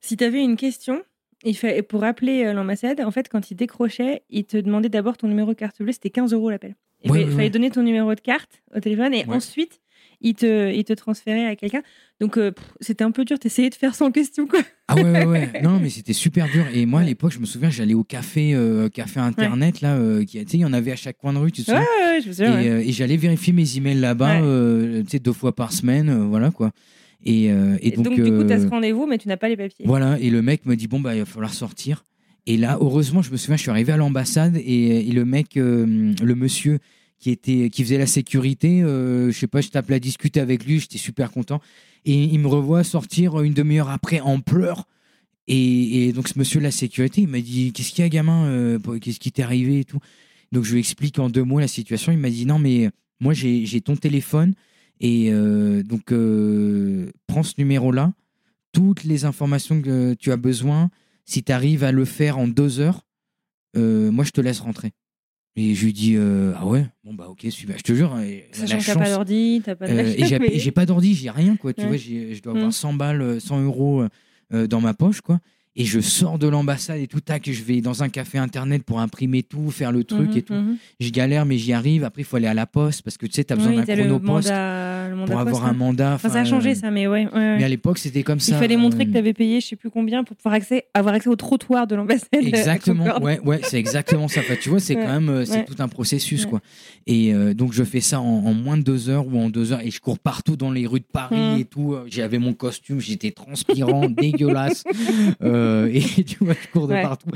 Si 0.00 0.16
tu 0.16 0.24
avais 0.24 0.42
une 0.44 0.56
question, 0.56 1.00
il 1.44 1.56
fa- 1.56 1.82
pour 1.82 2.04
appeler 2.04 2.44
euh, 2.44 2.52
l'ambassade, 2.52 3.00
en 3.00 3.10
fait, 3.10 3.28
quand 3.28 3.50
ils 3.50 3.54
décrochaient, 3.54 4.22
ils 4.30 4.44
te 4.44 4.56
demandaient 4.56 4.88
d'abord 4.88 5.16
ton 5.16 5.28
numéro 5.28 5.50
de 5.52 5.58
carte 5.58 5.80
bleue, 5.82 5.92
c'était 5.92 6.10
15 6.10 6.32
euros 6.32 6.50
l'appel. 6.50 6.74
Il 7.04 7.10
Ouais, 7.10 7.18
fallait, 7.18 7.24
ouais, 7.26 7.30
fallait 7.32 7.44
ouais. 7.44 7.50
donner 7.50 7.70
ton 7.70 7.82
numéro 7.82 8.14
de 8.14 8.20
carte 8.20 8.62
au 8.74 8.80
téléphone 8.80 9.14
et 9.14 9.24
Ouais. 9.26 9.36
ensuite, 9.36 9.80
ils 10.20 10.34
te, 10.34 10.72
ils 10.72 10.82
te 10.82 10.92
transféraient 10.92 11.46
à 11.46 11.54
quelqu'un. 11.54 11.82
Donc, 12.20 12.36
euh, 12.38 12.50
c'était 12.80 13.04
un 13.04 13.12
peu 13.12 13.24
dur, 13.24 13.38
t'essayais 13.38 13.70
de 13.70 13.74
faire 13.76 13.94
sans 13.94 14.10
question, 14.10 14.48
quoi. 14.48 14.60
Ah 14.88 14.96
ouais, 14.96 15.02
ouais, 15.02 15.24
ouais. 15.26 15.48
Non, 15.62 15.78
mais 15.80 15.90
c'était 15.90 16.12
super 16.12 16.48
dur. 16.48 16.64
Et 16.74 16.86
moi, 16.86 17.00
à 17.02 17.04
l'époque, 17.04 17.30
je 17.32 17.38
me 17.38 17.46
souviens, 17.46 17.70
j'allais 17.70 17.94
au 17.94 18.02
café, 18.02 18.52
euh, 18.54 18.88
café 18.88 19.20
internet, 19.20 19.80
là, 19.80 19.94
euh, 19.96 20.24
qui, 20.24 20.38
il 20.40 20.56
y 20.60 20.64
en 20.64 20.72
avait 20.72 20.90
à 20.90 20.96
chaque 20.96 21.18
coin 21.18 21.32
de 21.32 21.38
rue, 21.38 21.52
tu 21.52 21.62
sais. 21.62 21.72
Ouais, 21.72 21.78
ouais, 21.78 22.06
ouais, 22.16 22.20
je 22.20 22.28
me 22.42 22.82
Et, 22.82 22.88
et 22.88 22.92
j'allais 22.92 23.16
vérifier 23.16 23.52
mes 23.52 23.76
emails 23.76 24.00
là-bas, 24.00 24.40
tu 24.40 25.04
sais, 25.08 25.18
deux 25.20 25.32
fois 25.32 25.54
par 25.54 25.72
semaine, 25.72 26.10
voilà 26.28 26.50
quoi. 26.50 26.72
Et, 27.24 27.50
euh, 27.50 27.76
et 27.80 27.90
donc, 27.90 28.04
donc, 28.04 28.14
du 28.14 28.30
coup, 28.30 28.44
tu 28.44 28.52
as 28.52 28.60
ce 28.60 28.66
euh, 28.66 28.68
rendez-vous, 28.68 29.06
mais 29.06 29.18
tu 29.18 29.28
n'as 29.28 29.36
pas 29.36 29.48
les 29.48 29.56
papiers. 29.56 29.84
voilà. 29.86 30.18
Et 30.20 30.30
le 30.30 30.40
mec 30.42 30.66
me 30.66 30.76
dit 30.76 30.86
bon 30.86 31.00
bah 31.00 31.14
il 31.14 31.18
va 31.18 31.24
falloir 31.24 31.52
sortir. 31.52 32.04
Et 32.46 32.56
là, 32.56 32.78
heureusement, 32.80 33.20
je 33.20 33.30
me 33.30 33.36
souviens, 33.36 33.56
je 33.56 33.62
suis 33.62 33.70
arrivé 33.70 33.92
à 33.92 33.96
l'ambassade 33.96 34.56
et, 34.56 35.08
et 35.08 35.12
le 35.12 35.24
mec, 35.24 35.56
euh, 35.56 36.14
le 36.22 36.34
monsieur 36.34 36.78
qui 37.18 37.30
était, 37.30 37.68
qui 37.68 37.82
faisait 37.82 37.98
la 37.98 38.06
sécurité, 38.06 38.82
euh, 38.82 39.30
je 39.30 39.38
sais 39.38 39.48
pas, 39.48 39.60
je 39.60 39.68
tape 39.68 39.90
la 39.90 39.98
discuter 39.98 40.40
avec 40.40 40.64
lui, 40.64 40.78
j'étais 40.78 40.98
super 40.98 41.30
content. 41.30 41.60
Et 42.04 42.14
il 42.14 42.38
me 42.38 42.46
revoit 42.46 42.84
sortir 42.84 43.40
une 43.42 43.52
demi-heure 43.52 43.90
après 43.90 44.20
en 44.20 44.40
pleurs. 44.40 44.86
Et, 45.48 46.08
et 46.08 46.12
donc 46.12 46.28
ce 46.28 46.38
monsieur 46.38 46.60
de 46.60 46.64
la 46.64 46.70
sécurité, 46.70 47.22
il 47.22 47.28
m'a 47.28 47.40
dit 47.40 47.72
qu'est-ce 47.72 47.90
qu'il 47.90 48.02
y 48.02 48.06
a 48.06 48.08
gamin, 48.08 48.78
qu'est-ce 49.00 49.18
qui 49.18 49.32
t'est 49.32 49.42
arrivé 49.42 49.80
et 49.80 49.84
tout? 49.84 49.98
Donc 50.52 50.64
je 50.64 50.72
lui 50.72 50.78
explique 50.80 51.18
en 51.18 51.28
deux 51.28 51.42
mots 51.42 51.58
la 51.58 51.68
situation. 51.68 52.12
Il 52.12 52.18
m'a 52.18 52.30
dit 52.30 52.46
non 52.46 52.58
mais 52.58 52.88
moi 53.20 53.34
j'ai 53.34 53.66
j'ai 53.66 53.80
ton 53.80 53.96
téléphone 53.96 54.54
et 55.00 55.28
euh, 55.32 55.82
donc 55.82 56.12
euh, 56.12 57.10
prends 57.26 57.42
ce 57.42 57.54
numéro 57.58 57.92
là, 57.92 58.12
toutes 58.72 59.04
les 59.04 59.24
informations 59.24 59.80
que 59.82 60.14
tu 60.14 60.32
as 60.32 60.36
besoin. 60.36 60.90
Si 61.24 61.42
tu 61.42 61.52
arrives 61.52 61.84
à 61.84 61.92
le 61.92 62.04
faire 62.04 62.38
en 62.38 62.48
deux 62.48 62.80
heures, 62.80 63.04
euh, 63.76 64.10
moi 64.10 64.24
je 64.24 64.30
te 64.30 64.40
laisse 64.40 64.60
rentrer. 64.60 64.92
Et 65.56 65.74
je 65.74 65.84
lui 65.86 65.92
dis 65.92 66.14
euh, 66.16 66.52
ah 66.56 66.66
ouais 66.66 66.86
bon 67.04 67.14
bah 67.14 67.26
ok 67.28 67.46
super. 67.50 67.76
Je 67.78 67.82
te 67.82 67.92
jure 67.92 68.18
et 68.20 68.48
Sachant 68.52 68.78
que 68.78 68.84
t'as 68.86 68.94
pas 68.96 69.10
d'ordi, 69.10 69.60
t'as 69.64 69.74
pas 69.74 69.88
de. 69.88 69.92
Euh, 69.92 70.14
et 70.16 70.24
j'ai 70.26 70.38
mais- 70.38 70.58
j'ai 70.58 70.70
pas 70.70 70.86
d'ordi, 70.86 71.14
j'ai 71.14 71.30
rien 71.30 71.56
quoi. 71.56 71.72
Tu 71.72 71.82
Ouais. 71.82 71.88
vois, 71.88 71.96
je 71.96 72.40
dois 72.40 72.54
Mm. 72.54 72.56
avoir 72.58 72.72
100 72.72 72.92
balles, 72.94 73.20
euh, 73.22 73.40
100 73.40 73.60
euros 73.62 74.04
euh, 74.54 74.66
dans 74.66 74.80
ma 74.80 74.94
poche 74.94 75.20
quoi. 75.20 75.40
Et 75.80 75.84
je 75.84 76.00
sors 76.00 76.38
de 76.38 76.48
l'ambassade 76.48 76.98
et 76.98 77.06
tout, 77.06 77.20
tac, 77.20 77.48
je 77.50 77.62
vais 77.62 77.80
dans 77.80 78.02
un 78.02 78.08
café 78.08 78.36
internet 78.36 78.82
pour 78.82 78.98
imprimer 79.00 79.42
tout, 79.44 79.70
faire 79.70 79.92
le 79.92 80.02
truc 80.04 80.30
Mhm, 80.32 80.36
et 80.36 80.42
tout. 80.42 80.52
mhm. 80.52 80.76
Je 80.98 81.10
galère, 81.10 81.46
mais 81.46 81.56
j'y 81.56 81.72
arrive. 81.72 82.02
Après, 82.04 82.22
il 82.22 82.24
faut 82.24 82.36
aller 82.36 82.48
à 82.48 82.54
la 82.54 82.66
poste 82.66 83.02
parce 83.02 83.16
que 83.16 83.26
tu 83.26 83.32
sais, 83.34 83.44
tu 83.44 83.52
as 83.52 83.56
besoin 83.56 83.70
Oui, 83.76 83.84
d'un 83.84 83.96
chronopost 83.96 84.48
mandat, 84.50 85.10
pour 85.26 85.38
avoir 85.38 85.64
un 85.66 85.70
hein. 85.70 85.72
mandat. 85.74 86.14
Enfin, 86.14 86.28
ça 86.30 86.40
a 86.40 86.44
changé 86.44 86.70
euh, 86.72 86.74
ça, 86.74 86.90
mais 86.90 87.06
ouais. 87.06 87.26
ouais, 87.26 87.32
ouais. 87.32 87.56
Mais 87.58 87.64
à 87.64 87.68
l'époque, 87.68 87.98
c'était 87.98 88.24
comme 88.24 88.38
Il 88.38 88.42
ça. 88.42 88.58
fallait 88.58 88.76
montrer 88.76 89.04
que 89.04 89.10
euh, 89.10 89.12
tu 89.12 89.18
avais 89.18 89.32
payé, 89.32 89.60
je 89.60 89.68
sais 89.68 89.76
plus 89.76 89.88
combien, 89.90 90.24
pour 90.24 90.36
pouvoir 90.36 90.54
accès, 90.54 90.86
avoir 90.94 91.14
accès 91.14 91.28
au 91.28 91.36
trottoir 91.36 91.86
de 91.86 91.94
l'ambassade. 91.94 92.26
Exactement, 92.32 93.22
ouais, 93.22 93.38
ouais, 93.44 93.60
c'est 93.62 93.78
exactement 93.78 94.26
ça. 94.28 94.40
Enfin, 94.40 94.54
tu 94.60 94.68
vois, 94.70 94.80
c'est 94.80 94.96
quand 94.96 95.06
même, 95.06 95.28
euh, 95.28 95.44
c'est 95.44 95.64
tout 95.64 95.76
un 95.78 95.88
processus, 95.88 96.44
quoi. 96.44 96.60
Et 97.06 97.32
euh, 97.32 97.54
donc, 97.54 97.72
je 97.72 97.84
fais 97.84 98.00
ça 98.00 98.20
en, 98.20 98.24
en 98.46 98.52
moins 98.52 98.76
de 98.76 98.82
deux 98.82 99.08
heures 99.10 99.26
ou 99.26 99.38
en 99.38 99.48
deux 99.48 99.72
heures, 99.72 99.80
et 99.80 99.90
je 99.92 100.00
cours 100.00 100.18
partout 100.18 100.56
dans 100.56 100.72
les 100.72 100.86
rues 100.86 101.00
de 101.00 101.04
Paris 101.04 101.36
Mm. 101.38 101.60
et 101.60 101.64
tout. 101.64 101.92
Euh, 101.94 102.04
J'avais 102.08 102.38
mon 102.38 102.52
costume, 102.52 102.98
j'étais 103.00 103.30
transpirant, 103.30 104.08
dégueulasse, 104.08 104.82
Euh, 105.68 105.90
et 105.92 106.24
tu 106.24 106.36
vois, 106.44 106.54
je 106.60 106.68
cours 106.72 106.88
de 106.88 106.94
Ouais. 106.94 107.02
partout. 107.02 107.28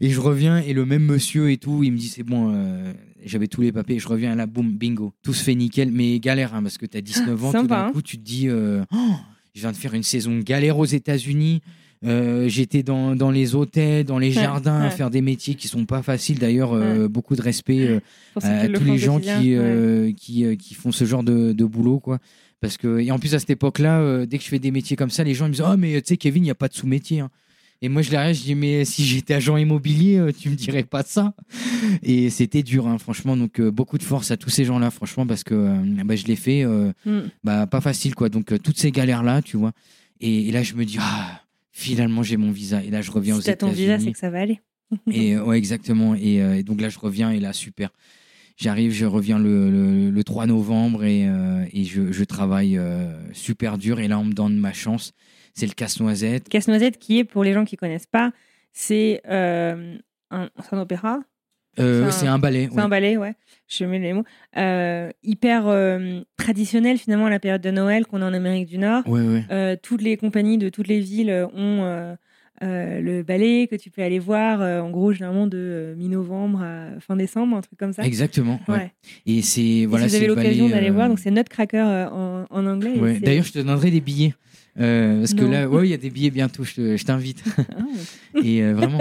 Et 0.00 0.10
je 0.10 0.20
reviens, 0.20 0.58
et 0.58 0.72
le 0.72 0.84
même 0.84 1.04
monsieur 1.04 1.50
et 1.50 1.56
tout, 1.56 1.82
il 1.82 1.92
me 1.92 1.96
dit 1.98 2.08
c'est 2.08 2.22
bon. 2.22 2.52
euh, 2.54 2.92
J'avais 3.24 3.48
tous 3.48 3.60
les 3.62 3.72
papiers, 3.72 3.98
je 3.98 4.06
reviens 4.08 4.34
là, 4.34 4.46
boum, 4.46 4.70
bingo, 4.70 5.12
tout 5.22 5.34
se 5.34 5.42
fait 5.42 5.54
nickel, 5.54 5.90
mais 5.90 6.18
galère, 6.20 6.54
hein, 6.54 6.62
parce 6.62 6.78
que 6.78 6.86
t'as 6.86 7.00
19 7.00 7.44
ans, 7.44 7.52
tout 7.52 7.58
Sympa, 7.58 7.66
d'un 7.74 7.86
hein. 7.86 7.92
coup, 7.92 8.02
tu 8.02 8.16
te 8.18 8.22
dis, 8.24 8.48
euh, 8.48 8.84
Oh, 8.92 8.96
je 9.54 9.60
viens 9.60 9.72
de 9.72 9.76
faire 9.76 9.94
une 9.94 10.02
saison 10.04 10.38
galère 10.38 10.78
aux 10.78 10.84
États-Unis. 10.84 11.60
Euh, 12.04 12.48
J'étais 12.48 12.84
dans, 12.84 13.16
dans 13.16 13.32
les 13.32 13.56
hôtels, 13.56 14.04
dans 14.04 14.20
les 14.20 14.28
Ouais, 14.28 14.32
jardins, 14.42 14.82
à 14.82 14.90
faire 14.90 15.10
des 15.10 15.20
métiers 15.20 15.56
qui 15.56 15.66
sont 15.66 15.84
pas 15.84 16.00
faciles. 16.02 16.38
D'ailleurs, 16.38 16.72
euh, 16.72 17.08
beaucoup 17.08 17.34
de 17.34 17.42
respect 17.42 17.88
euh, 17.88 18.00
à 18.42 18.68
le 18.68 18.78
tous 18.78 18.84
les 18.84 18.98
gens 18.98 19.18
qui, 19.18 19.56
qui, 20.14 20.56
qui 20.56 20.74
font 20.74 20.92
ce 20.92 21.04
genre 21.04 21.24
de, 21.24 21.52
de 21.52 21.64
boulot, 21.64 21.98
quoi. 21.98 22.18
Parce 22.60 22.76
que 22.76 22.98
et 23.00 23.10
en 23.12 23.18
plus 23.18 23.34
à 23.34 23.38
cette 23.40 23.50
époque-là, 23.50 24.26
dès 24.26 24.38
que 24.38 24.44
je 24.44 24.48
fais 24.48 24.58
des 24.60 24.70
métiers 24.70 24.96
comme 24.96 25.10
ça, 25.10 25.22
les 25.24 25.34
gens 25.34 25.46
ils 25.46 25.50
me 25.50 25.54
disent 25.54 25.64
oh 25.68 25.76
mais 25.76 26.00
tu 26.02 26.08
sais 26.08 26.16
Kevin, 26.16 26.44
il 26.44 26.48
y 26.48 26.50
a 26.50 26.56
pas 26.56 26.66
de 26.68 26.74
sous-métier. 26.74 27.20
hein. 27.20 27.30
Et 27.80 27.88
moi 27.88 28.02
je 28.02 28.08
regarde, 28.08 28.34
je 28.34 28.42
dis 28.42 28.54
mais 28.56 28.84
si 28.84 29.04
j'étais 29.04 29.34
agent 29.34 29.56
immobilier, 29.56 30.16
euh, 30.18 30.32
tu 30.32 30.50
me 30.50 30.56
dirais 30.56 30.82
pas 30.82 31.02
ça. 31.04 31.34
Et 32.02 32.28
c'était 32.28 32.62
dur, 32.64 32.88
hein, 32.88 32.98
franchement. 32.98 33.36
Donc 33.36 33.60
euh, 33.60 33.70
beaucoup 33.70 33.98
de 33.98 34.02
force 34.02 34.30
à 34.32 34.36
tous 34.36 34.50
ces 34.50 34.64
gens-là, 34.64 34.90
franchement, 34.90 35.26
parce 35.26 35.44
que 35.44 35.54
euh, 35.54 36.02
bah, 36.04 36.16
je 36.16 36.24
l'ai 36.26 36.36
fait, 36.36 36.64
euh, 36.64 36.92
Mm. 37.06 37.20
bah 37.44 37.66
pas 37.68 37.80
facile 37.80 38.14
quoi. 38.16 38.28
Donc 38.28 38.52
toutes 38.62 38.78
ces 38.78 38.90
galères 38.90 39.22
là, 39.22 39.42
tu 39.42 39.56
vois. 39.56 39.72
Et, 40.20 40.48
et 40.48 40.52
là 40.52 40.62
je 40.64 40.74
me 40.74 40.84
dis 40.84 40.96
ah 41.00 41.40
finalement 41.70 42.24
j'ai 42.24 42.36
mon 42.36 42.50
visa. 42.50 42.82
Et 42.82 42.90
là 42.90 43.00
je 43.00 43.10
reviens 43.12 43.34
Si 43.34 43.40
aux 43.40 43.42
t'as 43.44 43.56
ton 43.56 43.68
visa, 43.68 43.76
c'est 43.76 43.84
États-Unis. 43.94 44.12
que 44.12 44.18
ça 44.18 44.30
va 44.30 44.40
aller. 44.40 44.60
Et 45.12 45.38
ouais, 45.38 45.56
exactement. 45.58 46.14
Et, 46.16 46.36
et 46.36 46.62
donc 46.62 46.80
là, 46.80 46.88
je 46.88 46.98
reviens 46.98 47.30
et 47.30 47.40
là, 47.40 47.52
super. 47.52 47.90
J'arrive, 48.56 48.90
je 48.90 49.04
reviens 49.04 49.38
le, 49.38 49.70
le, 49.70 50.10
le 50.10 50.24
3 50.24 50.46
novembre 50.46 51.04
et, 51.04 51.28
et 51.74 51.84
je, 51.84 52.10
je 52.10 52.24
travaille 52.24 52.80
super 53.34 53.76
dur. 53.76 54.00
Et 54.00 54.08
là, 54.08 54.18
on 54.18 54.24
me 54.24 54.32
donne 54.32 54.56
ma 54.56 54.72
chance. 54.72 55.12
C'est 55.54 55.66
le 55.66 55.72
casse-noisette. 55.72 56.48
Casse-noisette, 56.48 56.98
qui 56.98 57.18
est, 57.18 57.24
pour 57.24 57.44
les 57.44 57.52
gens 57.52 57.64
qui 57.64 57.76
connaissent 57.76 58.06
pas, 58.06 58.32
c'est 58.72 59.20
euh, 59.28 59.96
un, 60.30 60.48
un 60.72 60.78
opéra. 60.78 61.20
Euh, 61.78 62.10
C'est 62.10 62.26
un- 62.26 62.34
un 62.34 62.38
ballet. 62.40 62.68
C'est 62.70 62.76
ouais. 62.76 62.82
un 62.82 62.88
ballet, 62.88 63.16
ouais. 63.16 63.34
Je 63.68 63.84
mets 63.84 63.98
les 64.00 64.12
mots. 64.12 64.24
Euh, 64.56 65.10
hyper 65.22 65.66
traditionnel, 66.36 66.98
finalement, 66.98 67.26
à 67.26 67.30
la 67.30 67.38
période 67.38 67.60
de 67.60 67.70
Noël 67.70 68.04
qu'on 68.06 68.20
a 68.22 68.26
en 68.28 68.34
Amérique 68.34 68.66
du 68.68 68.78
Nord. 68.78 69.06
Ouais, 69.06 69.20
ouais. 69.22 69.76
Toutes 69.78 70.02
les 70.02 70.16
compagnies 70.16 70.58
de 70.58 70.68
toutes 70.70 70.88
les 70.88 70.98
villes 71.00 71.46
ont 71.54 72.16
le 72.60 73.22
ballet 73.22 73.68
que 73.70 73.76
tu 73.76 73.90
peux 73.90 74.02
aller 74.02 74.18
voir, 74.18 74.60
en 74.84 74.90
gros, 74.90 75.12
généralement 75.12 75.46
de 75.46 75.94
mi-novembre 75.96 76.62
à 76.62 76.98
fin 77.00 77.14
décembre, 77.14 77.56
un 77.56 77.60
truc 77.60 77.78
comme 77.78 77.92
ça. 77.92 78.02
Exactement. 78.02 78.58
ouais. 78.66 78.90
Et 79.26 79.42
c'est 79.42 79.86
voilà. 79.86 80.08
si 80.08 80.16
vous 80.16 80.16
avez 80.24 80.26
l'occasion 80.34 80.68
d'aller 80.68 80.90
voir, 80.90 81.08
donc 81.08 81.20
c'est 81.20 81.30
Nutcracker 81.30 82.08
en, 82.12 82.44
en 82.50 82.66
anglais. 82.66 83.20
D'ailleurs, 83.20 83.44
je 83.44 83.52
te 83.52 83.58
donnerai 83.60 83.92
des 83.92 84.00
billets. 84.00 84.34
Euh, 84.80 85.18
parce 85.20 85.34
que 85.34 85.44
là, 85.44 85.68
ouais, 85.68 85.86
il 85.88 85.90
y 85.90 85.94
a 85.94 85.96
des 85.96 86.10
billets 86.10 86.30
bientôt. 86.30 86.64
Je 86.64 86.74
te- 86.74 86.96
je 86.96 87.04
t'invite. 87.04 87.42
Ah, 87.58 87.62
et 88.44 88.62
euh, 88.62 88.74
vraiment 88.74 88.98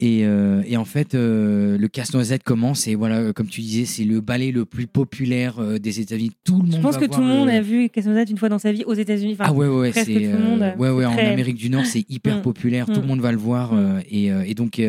et, 0.00 0.24
euh, 0.24 0.62
et 0.66 0.76
en 0.76 0.84
fait 0.84 1.14
le 1.14 1.86
casse-noisette 1.86 2.42
commence 2.42 2.88
et 2.88 2.94
voilà 2.94 3.32
comme 3.32 3.46
tu 3.46 3.60
disais 3.60 3.84
c'est 3.84 4.04
le 4.04 4.20
ballet 4.20 4.50
le 4.50 4.64
plus 4.64 4.86
populaire 4.86 5.60
des 5.78 6.00
États-Unis 6.00 6.32
tout 6.44 6.56
le 6.56 6.62
monde 6.62 6.72
Je 6.76 6.80
pense 6.80 6.94
va 6.96 7.00
que 7.06 7.12
tout 7.12 7.20
le 7.20 7.26
monde 7.26 7.48
a 7.48 7.60
vu 7.60 7.88
Casse-Noisette 7.90 8.30
une 8.30 8.38
fois 8.38 8.48
dans 8.48 8.58
sa 8.58 8.72
vie 8.72 8.84
aux 8.84 8.94
États-Unis. 8.94 9.32
Enfin, 9.34 9.44
ah 9.48 9.52
ouais 9.52 9.68
ouais, 9.68 9.92
c'est 9.92 10.04
tout 10.04 10.18
le 10.18 10.38
monde, 10.38 10.72
ouais 10.78 10.90
ouais 10.90 11.04
en 11.04 11.16
Amérique 11.16 11.56
du 11.56 11.70
Nord 11.70 11.86
c'est 11.86 12.04
hyper 12.10 12.38
Mm. 12.38 12.42
populaire 12.42 12.86
tout 12.86 12.92
Mm. 12.98 13.02
le 13.02 13.06
monde 13.06 13.20
va 13.20 13.32
le 13.32 13.38
voir 13.38 13.72
Mm. 13.74 14.00
et, 14.10 14.26
et 14.46 14.54
donc 14.54 14.80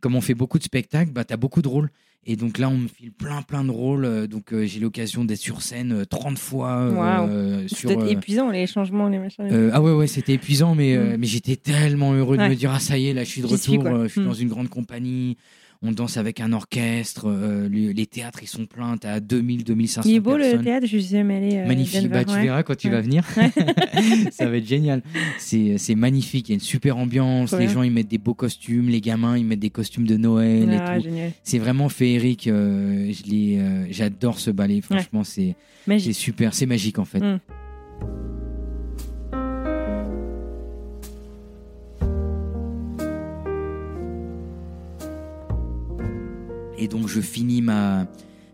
comme 0.00 0.14
on 0.14 0.20
fait 0.20 0.34
beaucoup 0.34 0.58
de 0.58 0.64
spectacles 0.64 1.10
bah 1.12 1.24
t'as 1.24 1.36
beaucoup 1.36 1.62
de 1.62 1.68
rôles 1.68 1.90
et 2.24 2.36
donc 2.36 2.58
là 2.58 2.68
on 2.68 2.76
me 2.76 2.88
file 2.88 3.10
plein 3.12 3.42
plein 3.42 3.64
de 3.64 3.70
rôles 3.72 4.04
euh, 4.04 4.26
donc 4.28 4.52
euh, 4.52 4.64
j'ai 4.64 4.78
l'occasion 4.78 5.24
d'être 5.24 5.40
sur 5.40 5.60
scène 5.60 5.92
euh, 5.92 6.04
30 6.04 6.38
fois 6.38 6.70
euh, 6.78 7.26
euh, 7.28 7.68
sur 7.68 7.88
peut-être 7.90 8.04
euh, 8.06 8.10
épuisant, 8.10 8.48
les 8.50 8.66
changements, 8.68 9.08
les 9.08 9.18
machins. 9.18 9.44
les- 9.44 9.52
euh, 9.52 9.70
ah 9.72 9.82
ouais 9.82 9.92
ouais 9.92 10.06
c'était 10.06 10.34
épuisant 10.34 10.74
mais 10.76 10.96
Mm. 10.96 11.16
mais 11.18 11.26
j'étais 11.26 11.56
tellement 11.56 12.12
heureux 12.12 12.36
de 12.36 12.42
Ouais. 12.42 12.48
me 12.50 12.54
dire 12.54 12.70
ah 12.72 12.78
ça 12.80 12.96
y 12.96 13.08
est 13.08 13.12
là 13.14 13.24
je 13.24 13.28
suis 13.30 13.42
de 13.42 13.46
suis, 13.48 13.76
retour 13.76 14.02
je 14.04 14.08
suis 14.08 14.20
Mm. 14.20 14.24
dans 14.24 14.34
une 14.34 14.48
grande 14.48 14.68
compagnie 14.68 15.36
on 15.82 15.92
danse 15.92 16.16
avec 16.16 16.40
un 16.40 16.52
orchestre 16.52 17.24
euh, 17.28 17.68
les, 17.68 17.92
les 17.92 18.06
théâtres 18.06 18.40
ils 18.42 18.48
sont 18.48 18.66
pleins 18.66 18.96
t'as 18.96 19.18
2000 19.20 19.64
2500 19.64 20.08
Il 20.08 20.14
est 20.16 20.20
beau 20.20 20.36
le 20.36 20.42
personnes 20.42 20.62
théâtre, 20.64 20.86
je 20.86 20.96
suis 20.98 21.08
jamais 21.16 21.36
allée. 21.36 21.56
euh, 21.58 21.66
magnifique 21.66 22.02
Denver, 22.02 22.08
bah 22.10 22.24
tu 22.24 22.30
ouais. 22.32 22.42
verras 22.42 22.62
quand 22.62 22.76
tu 22.76 22.88
Ouais. 22.88 22.94
vas 22.94 23.00
venir 23.00 23.24
ça 24.32 24.48
va 24.48 24.56
être 24.56 24.66
génial 24.66 25.02
c'est 25.38 25.94
magnifique 25.94 26.48
il 26.48 26.52
y 26.52 26.54
a 26.54 26.56
une 26.56 26.60
super 26.60 26.96
ambiance 26.96 27.52
les 27.54 27.68
gens 27.68 27.82
ils 27.82 27.92
mettent 27.92 28.08
des 28.08 28.18
beaux 28.18 28.34
costumes 28.34 28.88
les 28.88 29.00
gamins 29.00 29.36
ils 29.36 29.44
mettent 29.44 29.58
des 29.60 29.70
costumes 29.70 30.06
de 30.06 30.16
Noël 30.16 30.68
Ah, 30.80 30.96
et 30.96 30.98
tout 30.98 31.04
génial. 31.08 31.32
c'est 31.42 31.58
vraiment 31.58 31.88
féerique 31.88 32.46
euh, 32.48 33.12
euh, 33.32 33.86
j'adore 33.90 34.38
ce 34.38 34.50
ballet 34.50 34.80
franchement 34.80 35.24
c'est 35.24 35.56
super 36.12 36.54
c'est 36.54 36.66
magique 36.66 36.98
en 36.98 37.04
fait 37.04 37.20
Mm. 37.20 37.38
Et 46.82 46.88
donc 46.88 47.06
je 47.06 47.20
finis 47.20 47.62
ma, 47.62 48.06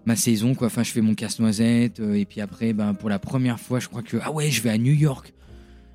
ma 0.05 0.15
saison, 0.17 0.55
quoi. 0.55 0.67
Enfin, 0.67 0.83
je 0.83 0.91
fais 0.93 1.01
mon 1.01 1.15
casse-noisette. 1.15 2.01
euh, 2.01 2.15
et 2.15 2.25
puis 2.27 2.41
après, 2.43 2.73
ben, 2.75 2.93
pour 2.95 3.09
la 3.09 3.19
première 3.19 3.59
fois, 3.59 3.81
je 3.81 3.89
crois 3.89 4.03
que 4.03 4.19
ah 4.23 4.31
ouais, 4.33 4.51
je 4.51 4.61
vais 4.63 4.71
à 4.71 4.77
New 4.79 4.93
York. 4.93 5.33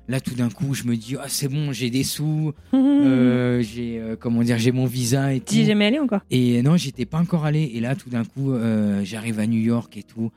Là, 0.08 0.20
tout 0.20 0.34
d'un 0.34 0.50
coup, 0.50 0.74
je 0.74 0.84
me 0.84 0.96
dis, 0.96 1.14
ah, 1.18 1.26
c'est 1.28 1.48
bon, 1.48 1.72
j'ai 1.72 1.88
des 1.90 2.02
sous, 2.02 2.52
euh, 2.74 3.62
j'ai 3.62 3.98
euh, 3.98 4.16
comment 4.18 4.42
dire, 4.42 4.58
j'ai 4.58 4.72
mon 4.72 4.84
visa 4.84 5.32
et 5.32 5.40
tout. 5.40 5.54
Tu 5.54 5.64
jamais 5.64 5.86
allé 5.86 5.98
encore? 5.98 6.20
Et 6.30 6.60
non, 6.62 6.76
j'étais 6.76 7.06
pas 7.06 7.18
encore 7.18 7.44
allé. 7.46 7.70
Et 7.74 7.80
là, 7.80 7.94
tout 7.94 8.10
d'un 8.10 8.24
coup, 8.24 8.52
j'arrive 9.04 9.38
à 9.38 9.46
New 9.46 9.60
York 9.60 9.96
et 9.96 10.02
tout. 10.02 10.30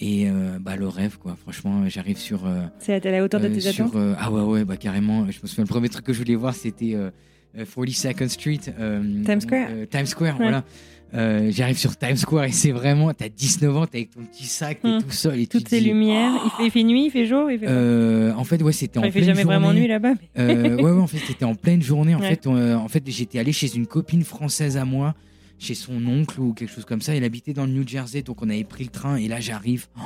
Et 0.00 0.26
bah 0.58 0.74
le 0.74 0.88
rêve, 0.88 1.18
quoi. 1.18 1.36
Franchement, 1.40 1.84
j'arrive 1.88 2.16
sur. 2.18 2.40
C'est 2.80 3.06
à 3.06 3.10
la 3.12 3.22
hauteur 3.22 3.40
de 3.40 3.46
tes 3.48 3.60
sur, 3.60 3.86
attentes? 3.86 4.16
ah 4.18 4.32
ouais, 4.32 4.40
ouais, 4.42 4.64
bah 4.64 4.76
carrément. 4.76 5.30
Je 5.30 5.38
me 5.40 5.46
souviens, 5.46 5.62
le 5.64 5.68
premier 5.68 5.88
truc 5.90 6.04
que 6.04 6.12
je 6.12 6.18
voulais 6.18 6.34
voir, 6.34 6.54
c'était 6.54 6.94
euh, 6.96 7.10
euh, 7.56 7.64
42nd 7.64 8.28
Street. 8.28 8.58
Times 9.24 9.40
Square. 9.42 9.68
Times 9.90 10.06
Square, 10.06 10.34
Ouais. 10.40 10.42
voilà. 10.46 10.64
Euh, 11.14 11.50
J'arrive 11.52 11.76
sur 11.76 11.96
Times 11.96 12.16
Square 12.16 12.44
et 12.44 12.52
c'est 12.52 12.70
vraiment, 12.72 13.12
t'as 13.12 13.28
19 13.28 13.76
ans, 13.76 13.86
t'es 13.86 13.98
avec 13.98 14.10
ton 14.12 14.22
petit 14.22 14.44
sac, 14.46 14.80
t'es 14.80 14.88
Hmm. 14.88 15.02
tout 15.02 15.10
seul 15.10 15.38
et 15.40 15.46
tu 15.46 15.58
Toutes 15.58 15.64
te 15.64 15.70
ces 15.70 15.80
dis, 15.80 15.88
lumières. 15.88 16.32
Il, 16.44 16.50
fait, 16.50 16.64
il 16.66 16.70
fait 16.70 16.82
nuit, 16.84 17.04
il 17.06 17.10
fait 17.10 17.26
jour, 17.26 17.50
il 17.50 17.58
fait. 17.58 17.66
euh, 17.68 18.32
en 18.34 18.44
fait, 18.44 18.62
ouais, 18.62 18.72
c'était 18.72 18.98
Enfin, 18.98 19.06
en 19.06 19.10
il 19.10 19.12
fait 19.12 19.20
pleine 19.20 19.34
jamais 19.34 19.44
vraiment 19.44 19.72
nuit 19.74 19.86
là-bas. 19.88 20.14
mais- 20.36 20.42
Euh, 20.42 20.76
ouais, 20.76 20.82
ouais, 20.90 21.00
en 21.02 21.06
fait, 21.06 21.18
c'était 21.26 21.44
en 21.44 21.54
pleine 21.54 21.82
journée. 21.82 22.14
En 22.14 22.20
Ouais. 22.20 22.30
fait, 22.30 22.46
euh, 22.46 22.74
en 22.76 22.88
fait, 22.88 23.02
j'étais 23.06 23.38
allé 23.38 23.52
chez 23.52 23.74
une 23.76 23.86
copine 23.86 24.24
française 24.24 24.76
à 24.78 24.84
moi, 24.86 25.14
chez 25.58 25.74
son 25.74 26.04
oncle 26.06 26.40
ou 26.40 26.54
quelque 26.54 26.72
chose 26.72 26.84
comme 26.86 27.02
ça. 27.02 27.14
Elle 27.14 27.24
habitait 27.24 27.52
dans 27.52 27.66
le 27.66 27.72
New 27.72 27.86
Jersey, 27.86 28.22
donc 28.22 28.40
on 28.42 28.48
avait 28.48 28.64
pris 28.64 28.84
le 28.84 28.90
train. 28.90 29.16
Et 29.16 29.28
là, 29.28 29.38
j'arrive. 29.38 29.86
Oh 29.98 30.00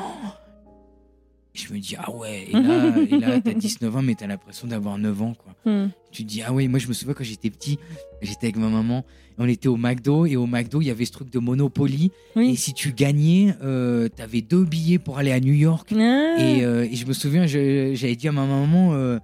je 1.57 1.73
me 1.73 1.79
dis, 1.79 1.97
ah 1.99 2.11
ouais. 2.11 2.47
Et 2.49 2.53
là, 2.53 2.95
et 3.11 3.19
là 3.19 3.41
t'as 3.41 3.53
19 3.53 3.97
ans, 3.97 4.03
mais 4.03 4.15
t'as 4.15 4.27
l'impression 4.27 4.67
d'avoir 4.67 4.99
9 4.99 5.23
ans, 5.23 5.35
quoi. 5.35 5.55
Hmm. 5.65 5.89
Tu 6.13 6.25
te 6.25 6.29
dis, 6.29 6.43
ah 6.43 6.53
ouais, 6.53 6.69
moi, 6.69 6.79
je 6.79 6.89
me 6.89 6.93
souviens 6.93 7.15
quand 7.15 7.25
j'étais 7.25 7.51
petit, 7.51 7.79
j'étais 8.23 8.47
avec 8.47 8.57
ma 8.57 8.69
maman. 8.69 9.05
On 9.39 9.47
était 9.49 9.69
au 9.69 9.77
McDo, 9.77 10.25
et 10.25 10.37
au 10.37 10.47
McDo, 10.47 10.81
il 10.81 10.87
y 10.87 10.91
avait 10.91 11.05
ce 11.05 11.13
truc 11.13 11.31
de 11.31 11.39
Monopoly. 11.39 12.11
Et 12.37 12.57
si 12.57 12.73
tu 12.73 12.93
gagnais, 12.93 13.55
euh, 13.63 14.09
t'avais 14.09 14.41
deux 14.41 14.65
billets 14.65 14.99
pour 14.99 15.19
aller 15.19 15.33
à 15.33 15.41
New 15.41 15.53
York. 15.53 15.89
Ah. 15.93 16.37
Et, 16.39 16.65
euh, 16.65 16.89
et 16.91 16.95
je 16.97 17.05
me 17.07 17.13
souviens, 17.13 17.47
j'avais 17.47 18.17
dit 18.17 18.29
à 18.29 18.33
ma 18.33 18.47
maman, 18.47 18.95
euh, 18.95 19.19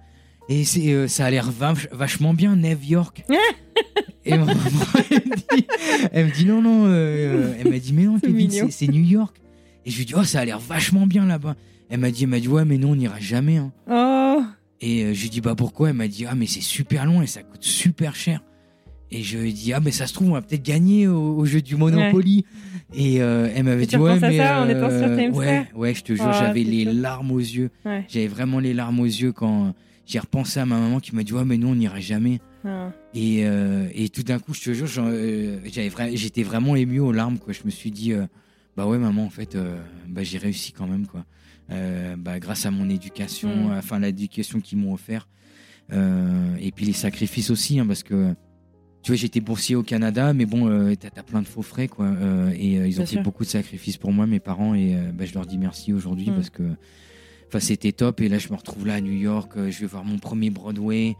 et 0.49 0.65
c'est, 0.65 1.07
ça 1.07 1.25
a 1.25 1.31
l'air 1.31 1.49
vach- 1.51 1.87
vachement 1.91 2.33
bien, 2.35 2.55
New 2.55 2.77
York. 2.87 3.23
et 4.25 4.37
ma 4.37 4.45
maman, 4.45 4.59
elle 5.09 5.23
me 5.25 5.35
dit, 5.35 5.67
elle 6.11 6.25
me 6.27 6.31
dit 6.31 6.45
non, 6.45 6.61
non, 6.61 6.93
elle 6.93 7.71
m'a 7.71 7.79
dit, 7.79 7.93
mais 7.93 8.03
non, 8.03 8.19
c'est 8.69 8.87
New 8.87 9.03
York. 9.03 9.35
Et 9.85 9.89
je 9.91 9.97
lui 9.97 10.05
dis, 10.05 10.13
oh, 10.15 10.23
ça 10.23 10.41
a 10.41 10.45
l'air 10.45 10.59
vachement 10.59 11.07
bien 11.07 11.25
là-bas. 11.25 11.55
Elle 11.93 11.99
m'a 11.99 12.09
dit, 12.09 12.23
elle 12.23 12.29
m'a 12.31 12.39
dit, 12.39 12.47
ouais, 12.47 12.65
mais 12.65 12.79
non, 12.79 12.89
on 12.93 12.95
n'ira 12.95 13.19
jamais. 13.19 13.57
hein. 13.57 13.71
Oh. 13.87 14.41
Et 14.81 15.03
euh, 15.03 15.13
je 15.13 15.21
lui 15.21 15.29
dis, 15.29 15.41
bah 15.41 15.53
pourquoi? 15.55 15.89
Elle 15.89 15.95
m'a 15.95 16.07
dit, 16.07 16.25
ah, 16.27 16.33
mais 16.33 16.47
c'est 16.47 16.59
super 16.61 17.05
loin 17.05 17.21
et 17.21 17.27
ça 17.27 17.43
coûte 17.43 17.61
super 17.63 18.15
cher. 18.15 18.41
Et 19.11 19.21
je 19.21 19.37
lui 19.37 19.51
ai 19.51 19.53
dit, 19.53 19.73
ah, 19.73 19.79
mais 19.79 19.91
ça 19.91 20.07
se 20.07 20.13
trouve, 20.15 20.29
on 20.29 20.33
va 20.33 20.41
peut-être 20.41 20.63
gagner 20.63 21.07
au, 21.07 21.37
au 21.37 21.45
jeu 21.45 21.61
du 21.61 21.75
Monopoly. 21.75 22.45
Et 22.95 23.21
euh, 23.21 23.47
elle 23.53 23.65
m'avait 23.65 23.85
dit, 23.85 23.95
ouais, 23.95 24.19
mais. 24.19 24.37
ça 24.37 24.63
euh, 24.63 25.17
Times 25.17 25.35
ouais, 25.35 25.67
ouais, 25.75 25.93
je 25.93 26.01
te 26.01 26.13
jure, 26.15 26.25
Oh, 26.27 26.33
j'avais 26.33 26.63
les 26.63 26.83
larmes 26.83 27.29
aux 27.31 27.37
yeux. 27.37 27.69
Ouais. 27.85 28.05
J'avais 28.09 28.25
vraiment 28.27 28.57
les 28.57 28.73
larmes 28.73 28.99
aux 28.99 29.05
yeux 29.05 29.31
quand 29.31 29.75
j'ai 30.07 30.17
repensé 30.17 30.59
à 30.59 30.65
ma 30.65 30.79
maman 30.79 30.99
qui 30.99 31.15
m'a 31.15 31.21
dit, 31.21 31.31
ouais, 31.33 31.45
mais 31.45 31.57
nous, 31.57 31.67
on 31.67 31.75
n'ira 31.75 31.99
jamais. 31.99 32.39
Ah. 32.65 32.91
Et, 33.13 33.45
euh, 33.45 33.87
et 33.93 34.09
tout 34.09 34.23
d'un 34.23 34.39
coup, 34.39 34.55
je 34.55 34.61
te 34.63 34.73
jure, 34.73 34.87
euh, 34.97 35.59
j'étais 36.15 36.41
vraiment 36.41 36.75
ému 36.75 36.99
aux 37.01 37.11
larmes. 37.11 37.37
Quoi. 37.37 37.53
Je 37.53 37.61
me 37.65 37.69
suis 37.69 37.91
dit, 37.91 38.13
euh, 38.13 38.25
bah 38.75 38.87
ouais, 38.87 38.97
maman, 38.97 39.25
en 39.25 39.29
fait, 39.29 39.53
euh, 39.53 39.77
bah, 40.09 40.23
j'ai 40.23 40.39
réussi 40.39 40.71
quand 40.71 40.87
même. 40.87 41.05
Quoi. 41.05 41.23
Euh, 41.71 42.15
bah, 42.17 42.39
grâce 42.39 42.65
à 42.65 42.71
mon 42.71 42.89
éducation, 42.89 43.69
Mm. 43.69 43.77
enfin 43.77 43.99
l'éducation 43.99 44.59
qu'ils 44.59 44.77
m'ont 44.77 44.93
offert. 44.93 45.27
Euh, 45.91 46.55
et 46.59 46.71
puis 46.71 46.85
les 46.85 46.93
sacrifices 46.93 47.49
aussi, 47.49 47.79
hein, 47.79 47.85
parce 47.85 48.03
que 48.03 48.33
tu 49.01 49.11
vois, 49.11 49.17
j'étais 49.17 49.41
boursier 49.41 49.75
au 49.75 49.83
Canada, 49.83 50.33
mais 50.33 50.45
bon, 50.45 50.69
euh, 50.69 50.95
t'as 50.95 51.09
as 51.17 51.23
plein 51.23 51.41
de 51.41 51.47
faux 51.47 51.61
frais. 51.61 51.87
Quoi, 51.89 52.05
Euh, 52.07 52.51
et 52.57 52.79
euh, 52.79 52.87
ils 52.87 52.95
ont 52.95 52.97
Bien 52.97 53.05
fait 53.05 53.15
sûr. 53.15 53.23
beaucoup 53.23 53.43
de 53.43 53.49
sacrifices 53.49 53.97
pour 53.97 54.11
moi, 54.13 54.25
mes 54.27 54.39
parents, 54.39 54.73
et 54.75 54.95
bah, 55.13 55.25
je 55.25 55.33
leur 55.33 55.45
dis 55.45 55.57
merci 55.57 55.91
aujourd'hui 55.93 56.29
Mm. 56.31 56.35
parce 56.35 56.49
que 56.49 56.63
enfin, 57.47 57.59
c'était 57.59 57.91
top. 57.91 58.21
Et 58.21 58.29
là, 58.29 58.37
je 58.39 58.49
me 58.49 58.55
retrouve 58.55 58.85
là 58.87 58.95
à 58.95 59.01
New 59.01 59.11
York, 59.13 59.51
je 59.55 59.79
vais 59.79 59.85
voir 59.87 60.03
mon 60.05 60.19
premier 60.19 60.49
Broadway. 60.49 61.15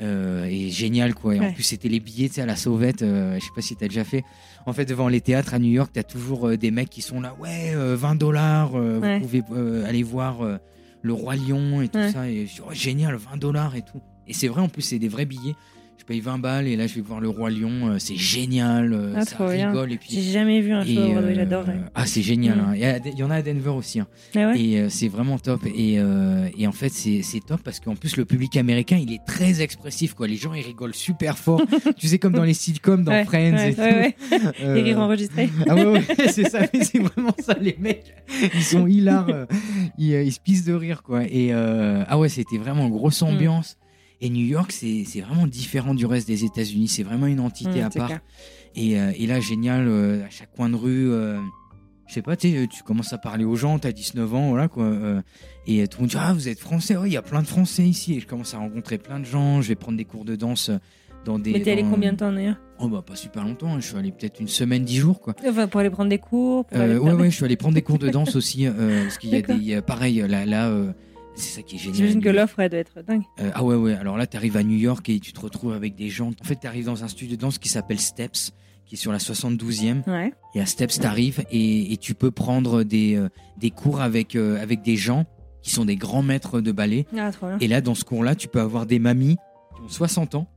Euh, 0.00 0.44
et 0.44 0.68
génial 0.68 1.14
quoi. 1.14 1.34
Et 1.36 1.40
en 1.40 1.52
plus 1.52 1.62
c'était 1.62 1.88
les 1.88 2.00
billets 2.00 2.28
tu 2.28 2.34
sais 2.34 2.42
à 2.42 2.46
la 2.46 2.56
sauvette 2.56 3.00
euh, 3.00 3.36
je 3.38 3.44
sais 3.44 3.50
pas 3.54 3.62
si 3.62 3.76
t'as 3.76 3.88
déjà 3.88 4.04
fait. 4.04 4.24
En 4.66 4.72
fait 4.74 4.84
devant 4.84 5.08
les 5.08 5.22
théâtres 5.22 5.54
à 5.54 5.58
New 5.58 5.70
York 5.70 5.90
t'as 5.94 6.02
toujours 6.02 6.48
euh, 6.48 6.56
des 6.58 6.70
mecs 6.70 6.90
qui 6.90 7.00
sont 7.00 7.20
là 7.20 7.34
ouais 7.40 7.72
euh, 7.74 7.96
20 7.96 8.14
dollars 8.16 8.74
Ouais. 8.74 9.18
vous 9.20 9.26
pouvez 9.40 9.84
aller 9.86 10.02
voir 10.02 10.38
le 11.02 11.12
roi 11.14 11.34
lion 11.36 11.80
et 11.80 11.88
tout 11.88 11.98
Ouais. 11.98 12.12
ça. 12.12 12.28
Et 12.28 12.46
je 12.46 12.54
dis 12.56 12.60
oh, 12.66 12.72
génial 12.72 13.14
20 13.16 13.38
dollars 13.38 13.74
et 13.76 13.82
tout. 13.82 14.02
Et 14.28 14.32
c'est 14.34 14.48
vrai 14.48 14.60
en 14.60 14.68
plus 14.68 14.82
c'est 14.82 14.98
des 14.98 15.08
vrais 15.08 15.24
billets 15.24 15.54
paye 16.06 16.20
20 16.20 16.38
balles 16.38 16.66
et 16.68 16.76
là 16.76 16.86
je 16.86 16.94
vais 16.94 17.00
voir 17.00 17.20
le 17.20 17.28
roi 17.28 17.50
lion 17.50 17.88
euh, 17.88 17.98
c'est 17.98 18.16
génial 18.16 18.92
euh, 18.92 19.14
Ah, 19.16 19.24
ça 19.24 19.46
rigole 19.46 19.92
et 19.92 19.96
puis 19.98 20.08
J'ai 20.10 20.22
jamais 20.22 20.60
vu 20.60 20.72
un 20.72 20.84
show 20.84 20.94
Broadway, 21.12 21.34
j'adorerais. 21.34 21.80
ah 21.94 22.06
c'est 22.06 22.22
génial 22.22 22.56
Mm. 22.56 22.60
hein. 22.60 22.72
Il 22.74 22.80
y 22.80 22.84
a- 22.84 22.98
il 22.98 23.18
y 23.18 23.22
en 23.22 23.30
a 23.30 23.36
à 23.36 23.42
Denver 23.42 23.70
aussi 23.70 24.00
hein. 24.00 24.06
Ah 24.34 24.48
ouais 24.48 24.60
Et 24.60 24.78
euh, 24.80 24.88
c'est 24.88 25.08
vraiment 25.08 25.38
top. 25.38 25.62
Et, 25.66 25.94
et 26.58 26.66
en 26.66 26.72
fait, 26.72 26.90
c'est 26.90 27.22
top 27.46 27.60
parce 27.62 27.80
qu'en 27.80 27.94
plus, 27.96 28.16
le 28.16 28.24
public 28.24 28.56
américain, 28.56 28.96
il 29.00 29.12
est 29.12 29.24
très 29.26 29.62
expressif. 29.62 30.14
Quoi. 30.14 30.26
Les 30.28 30.36
gens, 30.36 30.54
ils 30.54 30.64
rigolent 30.64 30.94
super 30.94 31.36
fort. 31.38 31.62
tu 31.98 32.06
sais, 32.08 32.18
comme 32.18 32.32
dans 32.32 32.44
les 32.44 32.54
sitcoms, 32.54 33.04
dans 33.04 33.12
Ouais, 33.12 33.24
Friends 33.24 33.56
et 33.58 33.74
tout. 33.74 33.80
Les 34.62 34.82
rires 34.82 35.00
enregistrés. 35.00 35.48
Ah 35.68 35.74
ouais, 35.74 35.84
ouais, 35.86 36.02
c'est 36.32 36.48
ça, 36.48 36.60
mais 36.72 36.84
c'est 36.84 36.98
vraiment 36.98 37.34
ça, 37.38 37.56
les 37.60 37.76
mecs. 37.78 38.14
Ils 38.54 38.62
sont 38.62 38.86
hilars. 38.86 39.28
ils, 39.98 40.12
ils 40.12 40.32
se 40.32 40.40
pissent 40.40 40.64
de 40.64 40.74
rire, 40.74 41.02
quoi. 41.02 41.22
Et 41.24 41.52
ah 41.52 42.18
ouais, 42.18 42.28
c'était 42.28 42.58
vraiment 42.58 42.88
grosse 42.88 43.22
Mm. 43.22 43.26
ambiance. 43.26 43.76
Et 44.20 44.30
New 44.30 44.46
York, 44.46 44.72
c'est 44.72 45.04
vraiment 45.20 45.46
différent 45.46 45.94
du 45.94 46.06
reste 46.06 46.26
des 46.26 46.44
États-Unis. 46.44 46.88
C'est 46.88 47.02
vraiment 47.02 47.26
une 47.26 47.40
entité 47.40 47.82
Mm, 47.82 47.84
à 47.86 47.90
part. 47.90 48.12
Et, 48.74 48.98
euh, 48.98 49.12
et 49.16 49.26
là, 49.26 49.40
génial, 49.40 49.86
euh, 49.88 50.24
à 50.24 50.30
chaque 50.30 50.52
coin 50.52 50.68
de 50.70 50.76
rue, 50.76 51.10
euh, 51.10 51.38
je 52.06 52.14
sais 52.14 52.22
pas, 52.22 52.36
tu 52.36 52.68
tu 52.68 52.82
commences 52.82 53.12
à 53.12 53.18
parler 53.18 53.44
aux 53.44 53.56
gens, 53.56 53.78
t'as 53.78 53.92
19 53.92 54.32
ans, 54.34 54.48
voilà 54.50 54.68
quoi. 54.68 54.84
euh, 54.84 55.20
et 55.66 55.86
tout 55.88 55.98
le 55.98 56.02
monde 56.02 56.10
dit, 56.10 56.16
ah, 56.18 56.32
vous 56.32 56.48
êtes 56.48 56.58
français, 56.60 56.96
oui, 56.96 57.10
il 57.10 57.12
y 57.12 57.16
a 57.16 57.22
plein 57.22 57.42
de 57.42 57.46
français 57.46 57.82
ici. 57.84 58.14
Et 58.14 58.20
je 58.20 58.26
commence 58.26 58.54
à 58.54 58.58
rencontrer 58.58 58.96
plein 58.98 59.18
de 59.20 59.24
gens, 59.24 59.60
je 59.60 59.68
vais 59.68 59.74
prendre 59.74 59.98
des 59.98 60.04
cours 60.04 60.24
de 60.24 60.36
danse 60.36 60.70
dans 61.24 61.38
des. 61.38 61.52
Mais 61.52 61.60
t'es 61.62 61.72
allé 61.72 61.82
dans- 61.82 61.90
combien 61.90 62.12
de 62.12 62.18
temps 62.18 62.32
d'ailleurs? 62.32 62.56
Oh, 62.78 62.88
bah, 62.88 63.02
pas 63.06 63.16
super 63.16 63.42
longtemps, 63.44 63.74
hein, 63.74 63.80
je 63.80 63.86
suis 63.88 63.96
allé 63.96 64.12
peut-être 64.12 64.38
une 64.40 64.48
semaine, 64.48 64.84
dix 64.84 64.96
jours, 64.98 65.20
quoi. 65.20 65.34
Enfin, 65.46 65.66
pour 65.66 65.80
aller 65.80 65.90
prendre 65.90 66.10
des 66.10 66.18
cours 66.18 66.64
pour 66.66 66.76
Euh, 66.78 66.82
aller 66.84 66.98
ouais, 66.98 67.04
faire- 67.10 67.18
ouais, 67.18 67.30
je 67.30 67.34
suis 67.36 67.44
allé 67.44 67.56
prendre 67.56 67.74
des 67.74 67.82
cours 67.82 67.98
de 67.98 68.08
danse 68.08 68.36
aussi, 68.36 68.66
euh, 68.66 69.02
parce 69.04 69.18
qu'il 69.18 69.30
y 69.30 69.36
a 69.36 69.42
des. 69.42 69.80
pareil, 69.82 70.24
là, 70.28 70.44
là 70.46 70.68
euh, 70.68 70.92
c'est 71.36 71.56
ça 71.56 71.62
qui 71.62 71.76
est 71.76 71.78
génial. 71.78 71.96
J'imagine 71.96 72.20
que 72.22 72.28
l'offre, 72.28 72.60
elle 72.60 72.70
doit 72.70 72.78
être 72.80 73.02
dingue. 73.02 73.22
Euh, 73.40 73.50
ah 73.54 73.62
ouais, 73.62 73.76
ouais. 73.76 73.94
Alors 73.94 74.16
là, 74.16 74.26
tu 74.26 74.36
arrives 74.36 74.56
à 74.56 74.62
New 74.62 74.76
York 74.76 75.08
et 75.08 75.20
tu 75.20 75.32
te 75.32 75.40
retrouves 75.40 75.72
avec 75.72 75.94
des 75.94 76.08
gens. 76.08 76.30
En 76.40 76.44
fait, 76.44 76.56
tu 76.60 76.66
arrives 76.66 76.86
dans 76.86 77.04
un 77.04 77.08
studio 77.08 77.36
de 77.36 77.40
danse 77.40 77.58
qui 77.58 77.68
s'appelle 77.68 78.00
Steps, 78.00 78.52
qui 78.86 78.94
est 78.94 78.98
sur 78.98 79.12
la 79.12 79.18
72e. 79.18 80.08
Ouais. 80.08 80.32
Et 80.54 80.60
à 80.60 80.66
Steps, 80.66 80.98
tu 81.00 81.06
arrives 81.06 81.44
et, 81.50 81.92
et 81.92 81.96
tu 81.98 82.14
peux 82.14 82.30
prendre 82.30 82.82
des, 82.82 83.16
euh, 83.16 83.28
des 83.58 83.70
cours 83.70 84.00
avec, 84.00 84.34
euh, 84.34 84.60
avec 84.62 84.82
des 84.82 84.96
gens 84.96 85.26
qui 85.62 85.70
sont 85.70 85.84
des 85.84 85.96
grands 85.96 86.22
maîtres 86.22 86.60
de 86.60 86.72
ballet. 86.72 87.06
Ah, 87.18 87.30
trop 87.32 87.48
bien. 87.48 87.58
Et 87.60 87.68
là, 87.68 87.80
dans 87.80 87.94
ce 87.94 88.04
cours-là, 88.04 88.34
tu 88.34 88.48
peux 88.48 88.60
avoir 88.60 88.86
des 88.86 88.98
mamies 88.98 89.36
qui 89.74 89.82
ont 89.82 89.88
60 89.88 90.36
ans 90.36 90.48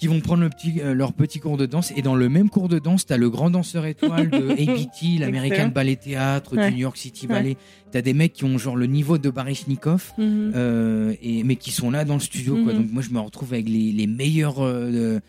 qui 0.00 0.06
vont 0.06 0.20
prendre 0.20 0.42
le 0.42 0.48
petit, 0.48 0.80
euh, 0.80 0.94
leur 0.94 1.12
petit 1.12 1.40
cours 1.40 1.58
de 1.58 1.66
danse. 1.66 1.92
Et 1.94 2.00
dans 2.02 2.14
le 2.14 2.28
même 2.30 2.48
cours 2.48 2.68
de 2.68 2.78
danse, 2.78 3.04
tu 3.06 3.12
as 3.12 3.18
le 3.18 3.28
grand 3.28 3.50
danseur 3.50 3.84
étoile 3.84 4.30
de 4.30 4.50
ABT, 4.50 5.18
l'American. 5.20 5.68
Ballet 5.68 5.96
Theatre, 5.96 6.56
Ouais. 6.56 6.68
du 6.70 6.74
New 6.76 6.80
York 6.80 6.96
City 6.96 7.26
Ouais. 7.26 7.34
Ballet. 7.34 7.56
Tu 7.92 7.98
as 7.98 8.02
des 8.02 8.14
mecs 8.14 8.32
qui 8.32 8.44
ont 8.44 8.56
genre 8.56 8.76
le 8.76 8.86
niveau 8.86 9.18
de 9.18 9.28
Baryshnikov. 9.28 10.12
Mhm. 10.16 10.52
Euh, 10.56 11.14
et, 11.22 11.44
mais 11.44 11.56
qui 11.56 11.70
sont 11.70 11.90
là 11.90 12.06
dans 12.06 12.14
le 12.14 12.20
studio. 12.20 12.54
Quoi. 12.64 12.72
Mhm. 12.72 12.78
Donc 12.82 12.92
moi, 12.92 13.02
je 13.02 13.10
me 13.10 13.20
retrouve 13.20 13.52
avec 13.52 13.68
les, 13.68 13.92
les 13.92 14.06
meilleurs. 14.06 14.64
euh, 14.64 15.20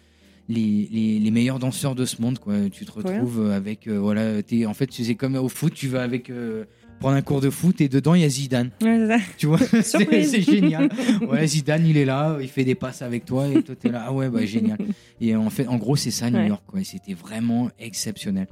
les, 0.50 0.90
les, 0.92 1.20
les 1.20 1.32
meilleurs 1.32 1.60
danseurs 1.60 1.96
de 1.96 2.04
ce 2.04 2.22
monde 2.22 2.38
quoi 2.40 2.56
tu 2.74 2.84
te 2.86 2.92
retrouves 2.92 3.52
avec 3.52 3.88
voilà 3.88 4.40
en 4.68 4.74
fait 4.74 4.92
sais 4.92 5.16
comme 5.16 5.36
au 5.36 5.48
foot 5.48 5.74
tu 5.74 5.88
vas 5.88 6.02
avec 6.04 6.30
prendre 7.02 7.16
un 7.18 7.22
cours 7.22 7.42
de 7.42 7.50
foot 7.50 7.82
et 7.82 7.90
dedans 7.90 8.14
il 8.14 8.22
y 8.22 8.26
a 8.26 8.30
Zidane 8.30 8.70
Ouais, 8.82 9.08
ça. 9.08 9.18
tu 9.38 9.48
vois 9.48 9.58
c'est 9.84 10.42
génial 10.42 10.88
ouais 11.28 11.48
Zidane 11.48 11.86
il 11.88 11.98
est 11.98 12.06
là 12.06 12.38
il 12.40 12.48
fait 12.48 12.64
des 12.64 12.76
passes 12.76 13.02
avec 13.02 13.26
toi 13.26 13.48
et 13.48 13.62
toi 13.64 13.76
t'es 13.76 13.90
là 13.90 14.06
ah 14.08 14.14
ouais 14.14 14.30
bah 14.30 14.46
génial 14.46 14.78
et 15.20 15.36
en 15.36 15.50
fait 15.50 15.68
en 15.68 15.78
gros 15.78 15.96
c'est 15.96 16.12
ça 16.12 16.30
New 16.30 16.38
Ouais. 16.38 16.48
York 16.48 16.64
quoi 16.68 16.80
Et 16.80 16.84
c'était 16.84 17.14
vraiment 17.16 17.70
exceptionnel 17.80 18.48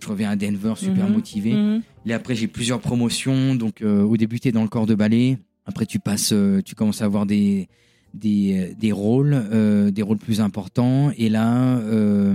je 0.00 0.08
reviens 0.08 0.30
à 0.30 0.36
Denver 0.36 0.74
super 0.76 1.06
Mhm. 1.08 1.12
motivé 1.12 1.52
Mhm. 1.52 1.82
et 2.06 2.12
après, 2.12 2.34
j'ai 2.34 2.46
plusieurs 2.46 2.80
promotions. 2.80 3.54
Donc, 3.54 3.82
euh, 3.82 4.02
au 4.02 4.16
début, 4.16 4.38
tu 4.38 4.48
es 4.48 4.52
dans 4.52 4.62
le 4.62 4.68
corps 4.68 4.86
de 4.86 4.94
ballet. 4.94 5.38
Après, 5.64 5.84
tu 5.86 5.98
passes, 5.98 6.30
euh, 6.32 6.62
tu 6.64 6.74
commences 6.76 7.02
à 7.02 7.06
avoir 7.06 7.26
des, 7.26 7.68
des, 8.16 8.74
des 8.78 8.92
rôles, 8.92 9.34
euh, 9.52 9.90
des 9.90 10.02
rôles 10.02 10.18
plus 10.18 10.40
importants. 10.40 11.10
Et 11.16 11.28
là, 11.28 11.78
euh, 11.78 12.34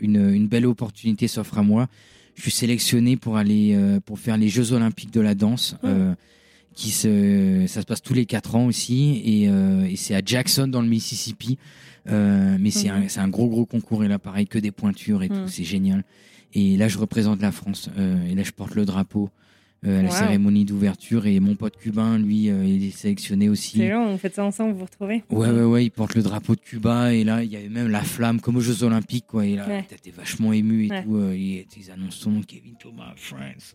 une, 0.00 0.30
une 0.34 0.46
belle 0.48 0.66
opportunité 0.66 1.28
s'offre 1.28 1.58
à 1.58 1.62
moi. 1.62 1.88
Je 2.36 2.42
suis 2.42 2.50
sélectionné 2.50 3.16
pour 3.16 3.36
aller 3.36 3.74
euh, 3.74 4.00
pour 4.00 4.18
faire 4.18 4.36
les 4.36 4.48
Jeux 4.48 4.72
Olympiques 4.72 5.12
de 5.12 5.20
la 5.20 5.34
danse. 5.34 5.76
qui 6.72 6.90
se, 6.92 7.64
ça 7.66 7.80
se 7.82 7.86
passe 7.86 8.00
tous 8.00 8.14
les 8.14 8.26
quatre 8.26 8.54
ans 8.54 8.64
aussi. 8.66 9.20
Et, 9.24 9.48
euh, 9.48 9.84
et 9.84 9.96
c'est 9.96 10.14
à 10.14 10.22
Jackson, 10.24 10.68
dans 10.68 10.80
le 10.80 10.88
Mississippi. 10.88 11.58
Euh, 12.08 12.56
mais 12.58 12.70
c'est 12.70 12.88
Mhm. 12.90 13.06
un, 13.18 13.22
un 13.24 13.28
gros, 13.28 13.48
gros 13.48 13.66
concours. 13.66 14.04
Et 14.04 14.08
là, 14.08 14.18
pareil, 14.18 14.46
que 14.46 14.58
des 14.58 14.70
pointures 14.70 15.22
et 15.22 15.28
Mhm. 15.28 15.36
tout. 15.36 15.48
C'est 15.48 15.64
génial. 15.64 16.04
Et 16.54 16.76
là, 16.76 16.88
je 16.88 16.96
représente 16.98 17.42
la 17.42 17.52
France. 17.52 17.90
euh, 17.98 18.16
et 18.30 18.34
là, 18.34 18.42
je 18.44 18.52
porte 18.52 18.74
le 18.76 18.84
drapeau. 18.86 19.28
Euh, 19.86 20.00
à 20.00 20.02
la 20.02 20.08
Wow. 20.10 20.14
cérémonie 20.14 20.64
d'ouverture. 20.64 21.26
Et 21.26 21.40
mon 21.40 21.54
pote 21.54 21.76
cubain, 21.78 22.18
lui, 22.18 22.50
euh, 22.50 22.64
il 22.64 22.84
est 22.84 22.90
sélectionné 22.90 23.48
aussi. 23.48 23.78
C'est 23.78 23.88
long, 23.90 24.10
vous 24.12 24.18
faites 24.18 24.34
ça 24.34 24.44
ensemble, 24.44 24.72
vous 24.72 24.78
vous 24.80 24.84
retrouvez 24.84 25.22
Ouais, 25.30 25.48
ouais, 25.50 25.62
ouais, 25.64 25.84
il 25.86 25.90
porte 25.90 26.14
le 26.14 26.22
drapeau 26.22 26.54
de 26.54 26.60
Cuba 26.60 27.12
et 27.14 27.24
là, 27.24 27.42
il 27.42 27.50
y 27.50 27.56
avait 27.56 27.68
même 27.68 27.88
la 27.88 28.02
flamme, 28.02 28.40
comme 28.40 28.56
aux 28.56 28.60
Jeux 28.60 28.82
Olympiques, 28.84 29.26
quoi. 29.26 29.46
Et 29.46 29.56
là, 29.56 29.66
Ouais. 29.68 29.84
t'es 30.02 30.10
vachement 30.10 30.52
ému 30.52 30.86
et 30.86 30.90
Ouais. 30.90 31.02
tout. 31.02 31.16
euh, 31.16 31.32
et 31.32 31.66
ils 31.76 31.90
annoncent 31.90 32.18
son 32.20 32.30
nom, 32.32 32.42
Kevin 32.42 32.74
Thomas, 32.78 33.12
France. 33.16 33.74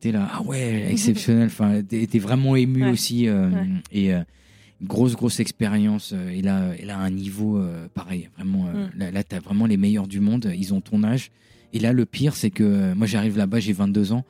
T'es 0.00 0.12
là, 0.12 0.28
ah 0.32 0.42
ouais, 0.42 0.86
exceptionnel. 0.90 1.46
Enfin, 1.46 1.82
t'es 1.82 2.18
vraiment 2.18 2.56
ému 2.56 2.84
Ouais. 2.84 2.90
aussi. 2.90 3.28
euh. 3.28 3.50
Et 3.92 4.12
euh, 4.14 4.20
grosse, 4.82 5.14
grosse 5.14 5.40
expérience. 5.40 6.12
euh, 6.14 6.28
Et 6.30 6.42
là, 6.42 6.72
et 6.78 6.84
là, 6.84 6.98
un 6.98 7.10
niveau 7.10 7.58
euh, 7.58 7.88
pareil, 7.94 8.28
vraiment. 8.36 8.66
euh, 8.68 8.86
Mm. 8.88 8.98
Là, 8.98 9.10
là 9.10 9.24
t'as 9.24 9.40
vraiment 9.40 9.66
les 9.66 9.76
meilleurs 9.76 10.06
du 10.06 10.20
monde. 10.20 10.52
Ils 10.56 10.74
ont 10.74 10.80
ton 10.80 11.02
âge. 11.02 11.30
Et 11.72 11.78
là, 11.78 11.92
le 11.92 12.04
pire, 12.06 12.36
c'est 12.36 12.50
que 12.50 12.62
euh, 12.62 12.94
moi, 12.94 13.06
j'arrive 13.06 13.36
là-bas, 13.38 13.58
j'ai 13.60 13.72
22 13.72 14.12
ans. 14.12 14.24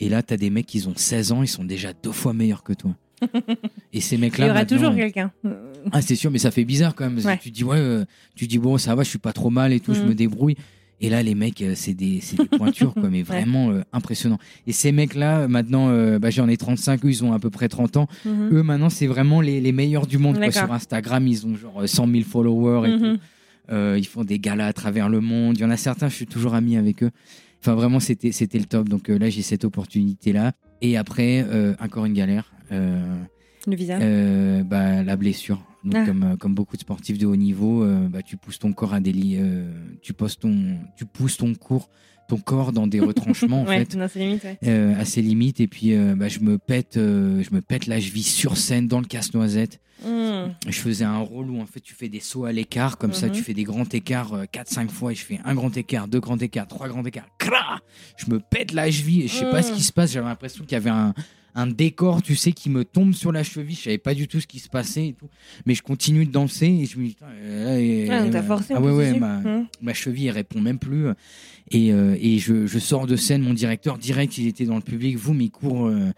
Et 0.00 0.08
là, 0.08 0.22
t'as 0.22 0.36
des 0.36 0.50
mecs 0.50 0.66
qui 0.66 0.86
ont 0.88 0.94
16 0.96 1.32
ans, 1.32 1.42
ils 1.42 1.48
sont 1.48 1.64
déjà 1.64 1.92
deux 1.92 2.12
fois 2.12 2.32
meilleurs 2.32 2.62
que 2.62 2.72
toi. 2.72 2.94
et 3.92 4.00
ces 4.00 4.14
Il 4.16 4.20
mecs-là. 4.22 4.46
y 4.46 4.50
aura 4.50 4.64
toujours 4.64 4.94
quelqu'un. 4.94 5.30
Euh, 5.44 5.72
ah, 5.92 6.00
c'est 6.00 6.14
sûr, 6.16 6.30
mais 6.30 6.38
ça 6.38 6.50
fait 6.50 6.64
bizarre 6.64 6.94
quand 6.94 7.08
même. 7.10 7.22
Ouais. 7.24 7.38
Tu 7.38 7.50
dis, 7.50 7.64
ouais, 7.64 7.76
euh, 7.78 8.04
tu 8.34 8.46
dis, 8.46 8.58
bon, 8.58 8.78
ça 8.78 8.94
va, 8.94 9.02
je 9.02 9.10
suis 9.10 9.18
pas 9.18 9.32
trop 9.34 9.50
mal 9.50 9.72
et 9.72 9.80
tout, 9.80 9.92
je 9.94 10.02
me 10.02 10.14
débrouille. 10.14 10.56
Et 11.02 11.08
là, 11.08 11.22
les 11.22 11.34
mecs, 11.34 11.60
euh, 11.62 11.72
c'est 11.76 11.94
des, 11.94 12.20
des 12.36 12.44
pointures, 12.58 12.92
quoi, 12.94 13.08
mais 13.10 13.22
vraiment 13.34 13.70
euh, 13.70 13.82
impressionnant. 13.92 14.38
Et 14.66 14.72
ces 14.72 14.92
mecs-là, 14.92 15.48
maintenant, 15.48 15.88
euh, 15.90 16.18
bah, 16.18 16.30
j'en 16.30 16.48
ai 16.48 16.56
35, 16.58 17.04
eux, 17.04 17.08
ils 17.08 17.24
ont 17.24 17.32
à 17.32 17.38
peu 17.38 17.50
près 17.50 17.68
30 17.68 17.96
ans. 17.98 18.08
mhm. 18.24 18.50
Eux, 18.54 18.62
maintenant, 18.62 18.90
c'est 18.90 19.06
vraiment 19.06 19.40
les, 19.42 19.60
les 19.60 19.72
meilleurs 19.72 20.06
du 20.06 20.18
monde. 20.18 20.36
quoi. 20.38 20.50
Sur 20.52 20.72
Instagram, 20.72 21.26
ils 21.26 21.46
ont 21.46 21.54
genre 21.56 21.82
euh, 21.82 21.86
100 21.86 22.06
000 22.06 22.24
followers 22.24 22.88
et 22.88 22.92
Mhm. 22.96 23.16
tout. 23.16 23.22
Euh, 23.72 23.96
ils 23.98 24.06
font 24.06 24.24
des 24.24 24.38
galas 24.40 24.66
à 24.66 24.72
travers 24.72 25.08
le 25.08 25.20
monde. 25.20 25.56
Il 25.56 25.60
y 25.60 25.64
en 25.64 25.70
a 25.70 25.76
certains, 25.76 26.08
je 26.08 26.14
suis 26.16 26.26
toujours 26.26 26.54
ami 26.54 26.76
avec 26.76 27.02
eux. 27.04 27.10
Enfin, 27.60 27.74
vraiment, 27.74 28.00
c'était, 28.00 28.32
c'était 28.32 28.58
le 28.58 28.64
top. 28.64 28.88
Donc 28.88 29.10
euh, 29.10 29.18
là, 29.18 29.28
j'ai 29.28 29.42
cette 29.42 29.64
opportunité-là. 29.64 30.52
Et 30.80 30.96
après, 30.96 31.44
euh, 31.48 31.74
encore 31.80 32.06
une 32.06 32.14
galère. 32.14 32.52
Euh, 32.72 33.22
Le 33.66 33.76
visa. 33.76 33.98
bah, 34.64 35.02
la 35.02 35.16
blessure. 35.16 35.62
Donc, 35.84 35.94
Ah. 35.96 36.04
comme, 36.06 36.36
comme 36.38 36.54
beaucoup 36.54 36.76
de 36.76 36.82
sportifs 36.82 37.18
de 37.18 37.26
haut 37.26 37.36
niveau, 37.36 37.86
bah, 38.08 38.22
tu 38.22 38.36
pousses 38.36 38.58
ton 38.58 38.72
corps 38.72 38.94
à 38.94 39.00
des 39.00 39.12
tu, 40.02 40.12
ton, 40.14 40.76
tu 40.96 41.04
pousses 41.06 41.38
ton 41.38 41.54
cours, 41.54 41.88
ton 42.30 42.38
corps 42.38 42.72
dans 42.72 42.86
des 42.86 43.00
retranchements 43.00 43.62
en 43.62 43.66
ouais, 43.68 43.84
fait. 43.84 43.96
Ouais. 43.96 44.58
euh, 44.66 44.94
à 45.00 45.04
ses 45.04 45.20
limites. 45.22 45.60
Et 45.60 45.66
puis, 45.66 45.94
euh, 45.94 46.14
bah, 46.16 46.28
je 46.28 46.40
me 46.40 46.58
pète, 46.58 46.96
euh, 46.96 47.42
je 47.42 47.54
me 47.54 47.60
pète 47.60 47.86
la 47.86 48.00
cheville 48.00 48.22
sur 48.22 48.56
scène 48.56 48.86
dans 48.88 49.00
le 49.00 49.06
casse-noisette. 49.06 49.80
Mhm. 50.04 50.54
Je 50.66 50.78
faisais 50.80 51.04
un 51.04 51.18
rôle 51.18 51.50
où 51.50 51.60
en 51.60 51.66
fait 51.66 51.80
tu 51.80 51.92
fais 51.94 52.08
des 52.08 52.20
sauts 52.20 52.46
à 52.46 52.52
l'écart, 52.52 52.96
comme 52.96 53.12
ça 53.12 53.26
Mhm. 53.26 53.32
tu 53.32 53.42
fais 53.42 53.52
des 53.52 53.64
grands 53.64 53.84
écarts 53.92 54.32
4-5 54.50 54.90
fois 54.90 55.12
et 55.12 55.14
je 55.14 55.24
fais 55.24 55.38
un 55.44 55.54
grand 55.54 55.76
écart, 55.76 56.08
deux 56.08 56.20
grands 56.20 56.38
écarts, 56.38 56.66
trois 56.68 56.88
grands 56.88 57.04
écarts. 57.04 57.26
Je 58.16 58.30
me 58.30 58.40
pète 58.40 58.72
la 58.72 58.90
cheville 58.90 59.22
et 59.24 59.28
je 59.28 59.34
sais 59.34 59.50
pas 59.50 59.62
ce 59.62 59.70
Mhm. 59.72 59.76
qui 59.76 59.82
se 59.82 59.92
passe. 59.92 60.12
J'avais 60.12 60.26
l'impression 60.28 60.64
qu'il 60.64 60.72
y 60.72 60.76
avait 60.76 60.88
un, 60.90 61.12
un 61.54 61.66
décor, 61.66 62.22
tu 62.22 62.36
sais, 62.36 62.52
qui 62.52 62.70
me 62.70 62.84
tombe 62.84 63.12
sur 63.14 63.32
la 63.32 63.42
cheville. 63.42 63.74
Je 63.76 63.82
savais 63.82 63.98
pas 63.98 64.14
du 64.14 64.28
tout 64.28 64.40
ce 64.40 64.46
qui 64.46 64.58
se 64.58 64.68
passait 64.68 65.08
et 65.08 65.12
tout. 65.12 65.28
Mais 65.66 65.74
je 65.74 65.82
continue 65.82 66.24
de 66.26 66.30
danser 66.30 66.66
et 66.66 66.86
je 66.86 66.98
me 66.98 67.06
dis, 67.06 67.16
euh, 67.22 68.22
donc 68.22 68.30
t'as 68.32 68.42
forcé. 68.42 68.74
Ah 68.76 68.80
ouais, 68.80 69.18
ma, 69.18 69.38
Mhm. 69.38 69.66
ma 69.82 69.94
cheville 69.94 70.26
elle 70.28 70.34
répond 70.34 70.60
même 70.60 70.78
plus. 70.78 71.06
Et, 71.70 71.92
euh, 71.92 72.16
et 72.20 72.38
je, 72.38 72.66
je 72.66 72.78
sors 72.78 73.06
de 73.06 73.16
scène, 73.16 73.42
mon 73.42 73.54
directeur 73.54 73.98
direct, 73.98 74.36
il 74.38 74.46
était 74.48 74.64
dans 74.64 74.76
le 74.76 74.82
public, 74.82 75.16
vous, 75.16 75.34
mais 75.34 75.44
il 75.44 75.50
court 75.50 75.86
euh, 75.86 76.10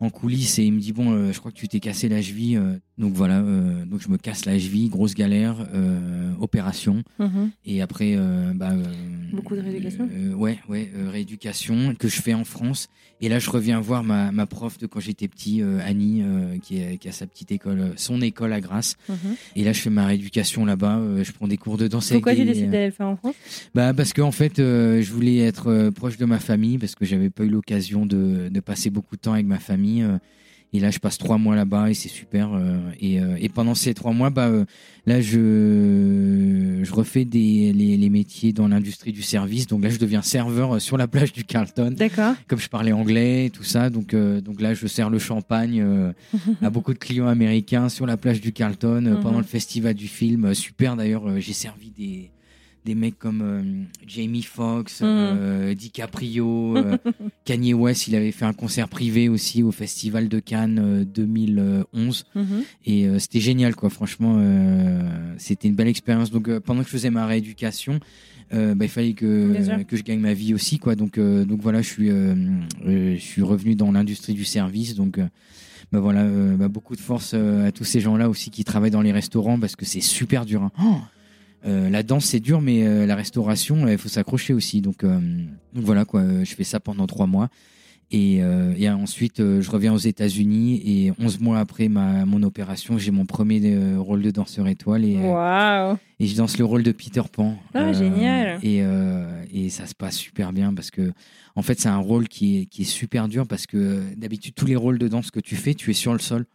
en 0.00 0.08
coulisses 0.10 0.58
et 0.58 0.64
il 0.64 0.72
me 0.72 0.80
dit 0.80 0.92
bon, 0.92 1.12
euh, 1.12 1.32
je 1.32 1.38
crois 1.40 1.50
que 1.50 1.56
tu 1.56 1.68
t'es 1.68 1.80
cassé 1.80 2.08
la 2.08 2.22
cheville. 2.22 2.60
Donc 3.00 3.14
voilà, 3.14 3.38
euh, 3.40 3.84
donc 3.86 4.00
je 4.02 4.08
me 4.08 4.16
casse 4.18 4.44
la 4.44 4.58
cheville, 4.58 4.88
grosse 4.90 5.14
galère, 5.14 5.56
euh, 5.74 6.30
opération. 6.40 7.02
Mhm. 7.18 7.50
Et 7.66 7.80
après, 7.82 8.14
euh, 8.16 8.52
bah, 8.54 8.72
Beaucoup 9.32 9.56
de 9.56 9.60
rééducation 9.60 10.08
Ouais, 10.36 10.58
ouais, 10.68 10.90
rééducation 11.10 11.94
que 11.98 12.08
je 12.08 12.20
fais 12.20 12.34
en 12.34 12.44
France. 12.44 12.88
Et 13.22 13.28
là, 13.28 13.38
je 13.38 13.50
reviens 13.50 13.80
voir 13.80 14.02
ma, 14.02 14.32
ma 14.32 14.46
prof 14.46 14.78
de 14.78 14.86
quand 14.86 15.00
j'étais 15.00 15.28
petit, 15.28 15.62
Annie, 15.84 16.22
qui, 16.62 16.78
est- 16.78 16.96
qui 16.98 17.08
a 17.08 17.12
sa 17.12 17.26
petite 17.26 17.52
école, 17.52 17.92
son 17.96 18.22
école 18.22 18.52
à 18.52 18.60
Grasse. 18.60 18.96
Mhm. 19.08 19.16
Et 19.56 19.64
là, 19.64 19.72
je 19.72 19.80
fais 19.80 19.90
ma 19.90 20.06
rééducation 20.06 20.64
là-bas. 20.64 21.00
je 21.22 21.30
prends 21.32 21.46
des 21.48 21.56
cours 21.58 21.76
de 21.76 21.86
danse. 21.88 22.10
Pourquoi 22.10 22.34
des- 22.34 22.44
décides 22.44 22.70
d'aller 22.70 22.86
le 22.86 22.92
faire 22.92 23.06
en 23.08 23.16
France? 23.16 23.34
Bah 23.74 23.92
parce 23.94 24.12
qu'en 24.14 24.32
fait, 24.32 24.58
euh, 24.58 25.02
je 25.02 25.12
voulais 25.12 25.38
être 25.38 25.90
proche 25.90 26.16
de 26.16 26.24
ma 26.24 26.38
famille 26.38 26.78
parce 26.78 26.94
que 26.94 27.04
j'avais 27.04 27.30
pas 27.30 27.44
eu 27.44 27.48
l'occasion 27.50 28.06
de, 28.06 28.48
de 28.50 28.60
passer 28.60 28.88
beaucoup 28.90 29.16
de 29.16 29.20
temps 29.20 29.34
avec 29.34 29.46
ma 29.46 29.58
famille. 29.58 30.04
Et 30.72 30.78
là, 30.80 30.90
je 30.90 30.98
passe 30.98 31.18
trois 31.18 31.36
mois 31.38 31.56
là-bas 31.56 31.90
et 31.90 31.94
c'est 31.94 32.08
super. 32.08 32.52
euh, 32.54 32.78
et, 33.00 33.20
euh, 33.20 33.36
et 33.40 33.48
pendant 33.48 33.74
ces 33.74 33.92
trois 33.94 34.12
mois, 34.12 34.30
bah 34.30 34.46
euh, 34.48 34.64
là, 35.06 35.20
je 35.20 36.80
je 36.82 36.92
refais 36.92 37.24
des 37.24 37.72
les, 37.72 37.96
les 37.96 38.10
métiers 38.10 38.52
dans 38.52 38.68
l'industrie 38.68 39.12
du 39.12 39.22
service. 39.22 39.66
Donc 39.66 39.82
là, 39.82 39.90
je 39.90 39.98
deviens 39.98 40.22
serveur 40.22 40.80
sur 40.80 40.96
la 40.96 41.08
plage 41.08 41.32
du 41.32 41.44
Carlton. 41.44 41.94
D'accord. 41.96 42.34
Comme 42.48 42.58
je 42.58 42.68
parlais 42.68 42.92
anglais 42.92 43.46
et 43.46 43.50
tout 43.50 43.64
ça, 43.64 43.90
donc 43.90 44.14
euh, 44.14 44.40
donc 44.40 44.60
là, 44.60 44.74
je 44.74 44.86
sers 44.86 45.10
le 45.10 45.18
champagne 45.18 45.80
euh, 45.82 46.12
à 46.62 46.70
beaucoup 46.70 46.92
de 46.94 46.98
clients 46.98 47.26
américains 47.28 47.88
sur 47.88 48.06
la 48.06 48.16
plage 48.16 48.40
du 48.40 48.52
Carlton 48.52 49.04
euh, 49.06 49.14
pendant 49.16 49.30
Mhm. 49.38 49.42
le 49.42 49.44
festival 49.46 49.94
du 49.94 50.08
film. 50.08 50.54
Super 50.54 50.96
d'ailleurs, 50.96 51.40
j'ai 51.40 51.52
servi 51.52 51.90
des 51.90 52.30
des 52.84 52.94
mecs 52.94 53.18
comme 53.18 53.42
euh, 53.42 53.62
Jamie 54.06 54.42
Foxx, 54.42 55.00
Mhm. 55.02 55.06
euh, 55.08 55.74
DiCaprio, 55.74 56.76
euh, 56.76 56.96
Kanye 57.44 57.74
West, 57.74 58.08
il 58.08 58.14
avait 58.14 58.32
fait 58.32 58.44
un 58.46 58.52
concert 58.52 58.88
privé 58.88 59.28
aussi 59.28 59.62
au 59.62 59.70
festival 59.72 60.28
de 60.28 60.38
Cannes 60.40 60.78
euh, 60.82 61.04
2011 61.04 62.24
Mhm. 62.34 62.62
et 62.86 63.18
c'était 63.18 63.40
génial 63.40 63.74
quoi. 63.76 63.90
Franchement, 63.90 64.40
c'était 65.36 65.68
une 65.68 65.74
belle 65.74 65.88
expérience. 65.88 66.30
Donc 66.30 66.50
pendant 66.60 66.80
que 66.80 66.86
je 66.86 66.92
faisais 66.92 67.10
ma 67.10 67.26
rééducation, 67.26 68.00
euh, 68.52 68.74
bah, 68.74 68.84
il 68.86 68.90
fallait 68.90 69.12
que 69.12 69.82
que 69.84 69.96
je 69.96 70.02
gagne 70.02 70.20
ma 70.20 70.34
vie 70.34 70.54
aussi 70.54 70.78
quoi. 70.78 70.94
Donc 70.96 71.18
euh, 71.18 71.44
donc 71.44 71.60
voilà, 71.60 71.82
je 71.82 71.88
suis 71.88 72.10
euh, 72.10 72.34
je 72.84 73.16
suis 73.20 73.42
revenu 73.42 73.74
dans 73.74 73.92
l'industrie 73.92 74.34
du 74.34 74.44
service 74.44 74.94
donc. 74.94 75.18
bah 75.92 75.98
voilà, 75.98 76.24
bah, 76.56 76.68
beaucoup 76.68 76.94
de 76.94 77.00
force 77.00 77.34
à 77.34 77.72
tous 77.72 77.82
ces 77.84 77.98
gens-là 78.00 78.28
aussi 78.28 78.50
qui 78.50 78.62
travaillent 78.62 78.92
dans 78.92 79.02
les 79.02 79.10
restaurants 79.12 79.58
parce 79.58 79.74
que 79.74 79.84
c'est 79.84 80.00
super 80.00 80.46
dur. 80.46 80.62
hein. 80.62 80.70
Oh 80.80 80.98
la 81.64 82.02
danse 82.02 82.24
c'est 82.26 82.40
dur, 82.40 82.60
mais 82.60 82.86
euh, 82.86 83.06
la 83.06 83.16
restauration, 83.16 83.86
il 83.88 83.98
faut 83.98 84.08
s'accrocher 84.08 84.54
aussi. 84.54 84.80
Donc, 84.80 85.04
euh, 85.04 85.18
donc 85.74 85.84
voilà 85.84 86.04
quoi, 86.04 86.20
euh, 86.20 86.44
je 86.44 86.54
fais 86.54 86.64
ça 86.64 86.80
pendant 86.80 87.06
trois 87.06 87.26
mois. 87.26 87.48
Et, 88.12 88.42
euh, 88.42 88.74
et 88.76 88.90
ensuite, 88.90 89.38
euh, 89.38 89.60
je 89.62 89.70
reviens 89.70 89.94
aux 89.94 89.98
États-Unis 89.98 90.82
et 90.84 91.12
11 91.20 91.38
mois 91.38 91.60
après 91.60 91.88
ma, 91.88 92.24
mon 92.26 92.42
opération, 92.42 92.98
j'ai 92.98 93.12
mon 93.12 93.24
premier 93.24 93.60
euh, 93.64 94.00
rôle 94.00 94.20
de 94.20 94.32
danseur 94.32 94.66
étoile 94.66 95.04
et, 95.04 95.16
euh, 95.16 95.30
Waouh. 95.32 95.96
et 96.18 96.26
je 96.26 96.36
danse 96.36 96.58
le 96.58 96.64
rôle 96.64 96.82
de 96.82 96.90
Peter 96.90 97.22
Pan. 97.30 97.56
Ah, 97.72 97.92
génial. 97.92 98.58
Et, 98.64 98.80
euh, 98.82 99.44
et 99.52 99.68
ça 99.70 99.86
se 99.86 99.94
passe 99.94 100.16
super 100.16 100.52
bien 100.52 100.74
parce 100.74 100.90
que, 100.90 101.12
en 101.54 101.62
fait, 101.62 101.78
c'est 101.78 101.88
un 101.88 101.98
rôle 101.98 102.26
qui 102.26 102.62
est, 102.62 102.66
qui 102.66 102.82
est 102.82 102.84
super 102.84 103.28
dur 103.28 103.46
parce 103.46 103.66
que 103.68 103.76
euh, 103.76 104.00
d'habitude, 104.16 104.54
tous 104.56 104.66
les 104.66 104.74
rôles 104.76 104.98
de 104.98 105.06
danse 105.06 105.30
que 105.30 105.38
tu 105.38 105.54
fais, 105.54 105.74
tu 105.74 105.90
es 105.92 105.94
sur 105.94 106.12
le 106.12 106.18
sol. 106.18 106.46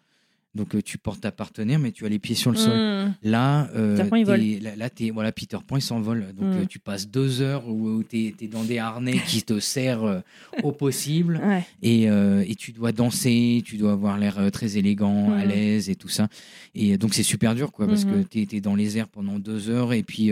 Donc, 0.55 0.73
euh, 0.73 0.81
tu 0.81 0.97
portes 0.97 1.21
ta 1.21 1.31
partenaire, 1.31 1.77
mais 1.79 1.91
tu 1.91 2.05
as 2.05 2.09
les 2.09 2.17
pieds 2.17 2.33
sur 2.35 2.49
le 2.49 2.57
sol. 2.57 2.77
Mhm. 2.77 3.13
Là, 3.23 3.69
euh, 3.75 3.97
Peter 3.97 4.09
Pan, 4.09 4.15
il 4.35 4.63
là, 4.63 4.75
là, 4.77 4.89
voilà, 5.13 5.31
Peter 5.33 5.57
Pan, 5.67 5.75
il 5.75 5.81
s'envole. 5.81 6.27
Donc, 6.33 6.47
Mm. 6.55 6.57
euh, 6.61 6.65
tu 6.65 6.79
passes 6.79 7.09
deux 7.09 7.41
heures 7.41 7.67
où, 7.67 8.03
tu 8.03 8.33
es, 8.41 8.47
dans 8.47 8.63
des 8.63 8.77
harnais 8.79 9.17
qui 9.27 9.43
te 9.43 9.59
serrent 9.59 10.07
euh, 10.07 10.19
au 10.63 10.71
possible. 10.71 11.39
Ouais. 11.45 11.63
Et, 11.83 12.03
et 12.03 12.55
tu 12.55 12.71
dois 12.71 12.91
danser, 12.93 13.61
tu 13.65 13.77
dois 13.77 13.91
avoir 13.91 14.17
l'air 14.17 14.39
très 14.51 14.77
élégant, 14.77 15.31
à 15.33 15.43
Mhm. 15.43 15.49
l'aise 15.49 15.89
et 15.89 15.95
tout 15.95 16.07
ça. 16.09 16.27
Et 16.73 16.97
donc, 16.97 17.13
c'est 17.13 17.23
super 17.23 17.53
dur, 17.53 17.71
quoi, 17.71 17.85
parce 17.87 18.05
que 18.05 18.23
tu 18.23 18.47
es, 18.55 18.61
dans 18.61 18.75
les 18.75 18.97
airs 18.97 19.07
pendant 19.09 19.37
deux 19.39 19.69
heures 19.69 19.91
et 19.93 20.03
puis. 20.03 20.31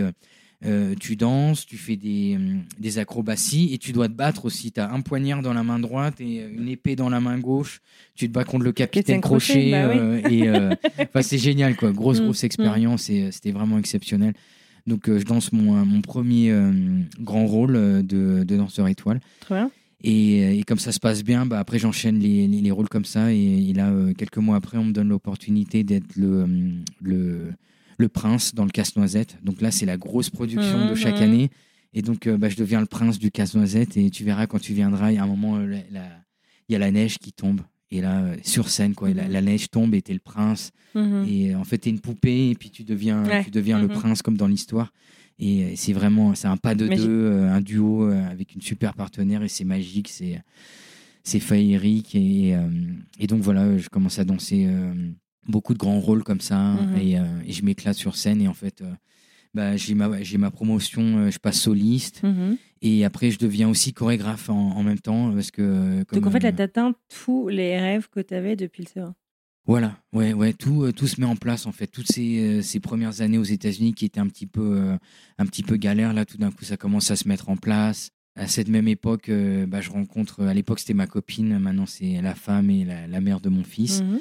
Euh, 0.66 0.92
euh, 0.92 0.94
tu 0.98 1.16
danses, 1.16 1.66
tu 1.66 1.76
fais 1.76 1.96
des, 1.96 2.34
hum, 2.36 2.62
des 2.78 2.98
acrobaties 2.98 3.70
et 3.72 3.78
tu 3.78 3.92
dois 3.92 4.08
te 4.08 4.14
battre 4.14 4.44
aussi. 4.44 4.72
Tu 4.72 4.80
as 4.80 4.90
un 4.92 5.00
poignard 5.00 5.42
dans 5.42 5.52
la 5.54 5.62
main 5.62 5.78
droite 5.78 6.20
et 6.20 6.40
euh, 6.42 6.48
une 6.58 6.68
épée 6.68 6.96
dans 6.96 7.08
la 7.10 7.20
main 7.20 7.38
gauche. 7.38 7.80
Tu 8.14 8.28
te 8.28 8.32
bats 8.32 8.44
contre 8.44 8.64
le 8.64 8.72
capitaine 8.72 9.20
Crochet, 9.20 9.70
bah 9.70 9.88
oui. 9.92 9.98
euh, 9.98 10.28
et 10.30 10.48
euh, 10.48 10.74
enfin, 11.00 11.22
c'est 11.22 11.38
génial, 11.38 11.76
quoi. 11.76 11.92
Grosse, 11.92 12.20
Mm, 12.20 12.24
grosse 12.24 12.44
expérience 12.44 13.10
et 13.10 13.22
euh, 13.24 13.30
c'était 13.30 13.52
vraiment 13.52 13.78
exceptionnel. 13.78 14.34
Donc, 14.86 15.08
euh, 15.08 15.18
je 15.18 15.24
danse 15.24 15.52
mon, 15.52 15.76
euh, 15.76 15.84
mon 15.84 16.00
premier 16.02 16.50
euh, 16.50 16.72
grand 17.20 17.46
rôle 17.46 17.76
euh, 17.76 18.02
de, 18.02 18.44
de 18.44 18.56
danseur 18.56 18.86
étoile. 18.88 19.20
Très 19.40 19.54
bien. 19.54 19.70
Et, 20.02 20.44
euh, 20.44 20.58
et 20.58 20.62
comme 20.64 20.78
ça 20.78 20.92
se 20.92 21.00
passe 21.00 21.24
bien, 21.24 21.46
bah, 21.46 21.58
après 21.58 21.78
j'enchaîne 21.78 22.18
les, 22.18 22.46
les, 22.46 22.60
les 22.60 22.70
rôles 22.70 22.90
comme 22.90 23.06
ça. 23.06 23.32
Et, 23.32 23.70
et 23.70 23.72
là, 23.72 23.88
euh, 23.90 24.12
quelques 24.12 24.36
mois 24.36 24.56
après, 24.56 24.76
on 24.76 24.84
me 24.84 24.92
donne 24.92 25.08
l'opportunité 25.08 25.82
d'être 25.84 26.14
le, 26.16 26.40
euh, 26.42 26.46
le, 27.02 27.52
le 27.98 28.08
prince 28.08 28.54
dans 28.54 28.64
le 28.64 28.70
casse-noisette. 28.70 29.38
Donc 29.42 29.60
là, 29.60 29.70
c'est 29.70 29.86
la 29.86 29.96
grosse 29.96 30.30
production 30.30 30.88
de 30.88 30.94
chaque 30.94 31.20
année. 31.20 31.50
Et 31.92 32.02
donc, 32.02 32.26
euh, 32.26 32.36
bah, 32.36 32.48
je 32.48 32.56
deviens 32.56 32.80
le 32.80 32.86
prince 32.86 33.18
du 33.18 33.30
casse-noisette. 33.30 33.96
Et 33.96 34.10
tu 34.10 34.24
verras 34.24 34.46
quand 34.46 34.58
tu 34.60 34.72
viendras, 34.74 35.12
il 35.12 35.14
y 35.16 35.18
a 35.18 35.22
un 35.22 35.26
moment, 35.28 35.56
euh, 35.58 35.78
il 36.68 36.72
y 36.72 36.76
a 36.76 36.78
la 36.78 36.90
neige 36.90 37.18
qui 37.18 37.32
tombe. 37.32 37.60
Et 37.90 38.00
là, 38.00 38.22
euh, 38.22 38.36
sur 38.42 38.68
scène, 38.68 38.94
quoi, 38.94 39.10
et 39.10 39.14
la, 39.14 39.28
la 39.28 39.40
neige 39.40 39.70
tombe 39.70 39.94
et 39.94 40.02
t'es 40.02 40.12
le 40.14 40.18
prince. 40.18 40.72
Mhm. 40.96 41.26
Et 41.28 41.54
en 41.54 41.62
fait, 41.64 41.78
t'es 41.78 41.90
une 41.90 42.00
poupée 42.00 42.50
et 42.50 42.54
puis 42.56 42.70
tu 42.70 42.82
deviens, 42.82 43.24
Ouais. 43.24 43.44
tu 43.44 43.50
deviens 43.52 43.78
le 43.80 43.86
prince 43.88 44.22
comme 44.22 44.36
dans 44.36 44.48
l'histoire. 44.48 44.92
Et 45.38 45.74
c'est 45.76 45.92
vraiment, 45.92 46.34
c'est 46.34 46.48
un 46.48 46.56
pas 46.56 46.74
de 46.74 46.86
Magique. 46.88 47.04
deux, 47.06 47.32
un 47.44 47.60
duo 47.60 48.04
avec 48.08 48.54
une 48.54 48.60
super 48.62 48.94
partenaire 48.94 49.42
et 49.42 49.48
c'est 49.48 49.64
magique, 49.64 50.08
c'est, 50.08 50.40
c'est 51.24 51.40
féerique. 51.40 52.14
Et, 52.14 52.54
euh, 52.54 52.68
et 53.18 53.26
donc 53.26 53.42
voilà, 53.42 53.76
je 53.78 53.88
commence 53.88 54.18
à 54.20 54.24
danser 54.24 54.64
euh, 54.68 54.92
beaucoup 55.48 55.74
de 55.74 55.78
grands 55.78 56.00
rôles 56.00 56.24
comme 56.24 56.40
ça 56.40 56.58
Mhm. 56.74 56.96
et, 56.98 57.18
euh, 57.18 57.22
et 57.46 57.52
je 57.52 57.64
m'éclate 57.64 57.96
sur 57.96 58.16
scène. 58.16 58.40
Et 58.40 58.48
en 58.48 58.54
fait, 58.54 58.80
euh, 58.82 58.90
bah, 59.54 59.76
j'ai 59.76 59.94
ma, 59.94 60.50
promotion, 60.50 61.02
euh, 61.18 61.30
je 61.30 61.38
passe 61.38 61.60
soliste. 61.60 62.22
Mhm. 62.22 62.56
Et 62.82 63.04
après, 63.04 63.30
je 63.30 63.38
deviens 63.38 63.68
aussi 63.68 63.92
chorégraphe 63.92 64.50
en, 64.50 64.72
en 64.76 64.82
même 64.82 64.98
temps 64.98 65.32
parce 65.32 65.50
que. 65.50 66.04
Donc 66.12 66.26
en 66.26 66.30
fait, 66.30 66.40
là, 66.42 66.52
t'atteins 66.52 66.94
tous 67.08 67.48
les 67.48 67.78
rêves 67.78 68.08
que 68.10 68.20
t'avais 68.20 68.56
depuis 68.56 68.82
le 68.84 68.88
CE1. 69.02 69.12
Voilà, 69.66 69.96
ouais, 70.12 70.34
ouais, 70.34 70.52
tout, 70.52 70.92
tout 70.92 71.06
se 71.06 71.18
met 71.18 71.26
en 71.26 71.36
place 71.36 71.64
en 71.64 71.72
fait. 71.72 71.86
Toutes 71.86 72.12
ces, 72.12 72.60
ces 72.60 72.80
premières 72.80 73.22
années 73.22 73.38
aux 73.38 73.42
États-Unis 73.44 73.94
qui 73.94 74.04
étaient 74.04 74.20
un 74.20 74.26
petit 74.28 74.46
peu, 74.46 74.90
un 75.38 75.46
petit 75.46 75.62
peu 75.62 75.76
galère, 75.76 76.12
là, 76.12 76.26
tout 76.26 76.36
d'un 76.36 76.50
coup, 76.50 76.64
ça 76.66 76.76
commence 76.76 77.10
à 77.10 77.16
se 77.16 77.26
mettre 77.28 77.48
en 77.48 77.56
place. 77.56 78.10
À 78.36 78.46
cette 78.46 78.68
même 78.68 78.88
époque, 78.88 79.28
euh, 79.30 79.64
bah, 79.64 79.80
je 79.80 79.90
rencontre. 79.90 80.44
À 80.44 80.52
l'époque, 80.52 80.80
c'était 80.80 80.92
ma 80.92 81.06
copine. 81.06 81.56
Maintenant, 81.58 81.86
c'est 81.86 82.20
la 82.20 82.34
femme 82.34 82.68
et 82.68 82.84
la, 82.84 83.06
la 83.06 83.20
mère 83.22 83.40
de 83.40 83.48
mon 83.48 83.62
fils. 83.64 84.02
Mhm. 84.02 84.18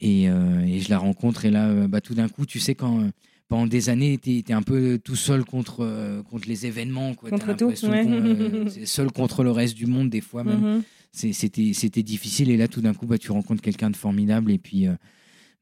Et, 0.00 0.28
euh, 0.28 0.60
et 0.64 0.80
je 0.80 0.90
la 0.90 0.98
rencontre. 0.98 1.44
Et 1.44 1.50
là, 1.50 1.68
euh, 1.68 1.88
bah, 1.88 2.00
tout 2.00 2.14
d'un 2.14 2.28
coup, 2.28 2.44
tu 2.46 2.60
sais, 2.60 2.74
quand 2.74 3.00
euh, 3.00 3.08
pendant 3.48 3.66
des 3.66 3.88
années, 3.88 4.18
tu 4.18 4.42
es, 4.46 4.52
un 4.52 4.62
peu 4.62 4.98
tout 5.02 5.16
seul 5.16 5.44
contre, 5.44 6.22
contre 6.28 6.48
les 6.48 6.66
événements. 6.66 7.14
Quoi. 7.14 7.30
Contre 7.30 7.54
tout, 7.56 7.66
ouais. 7.66 8.04
euh, 8.08 8.68
seul 8.84 9.10
contre 9.12 9.42
le 9.44 9.50
reste 9.52 9.76
du 9.76 9.86
monde, 9.86 10.10
des 10.10 10.20
fois 10.20 10.42
même 10.44 10.60
Mhm. 10.60 10.82
c'est- 11.12 11.32
c'était 11.32 11.72
c'était 11.72 12.02
difficile 12.02 12.50
et 12.50 12.56
là 12.56 12.66
tout 12.68 12.80
d'un 12.82 12.92
coup 12.92 13.06
bah 13.06 13.16
tu 13.18 13.30
rencontres 13.32 13.62
quelqu'un 13.62 13.88
de 13.90 13.96
formidable 13.96 14.50
et 14.50 14.58
puis 14.58 14.86
euh, 14.86 14.92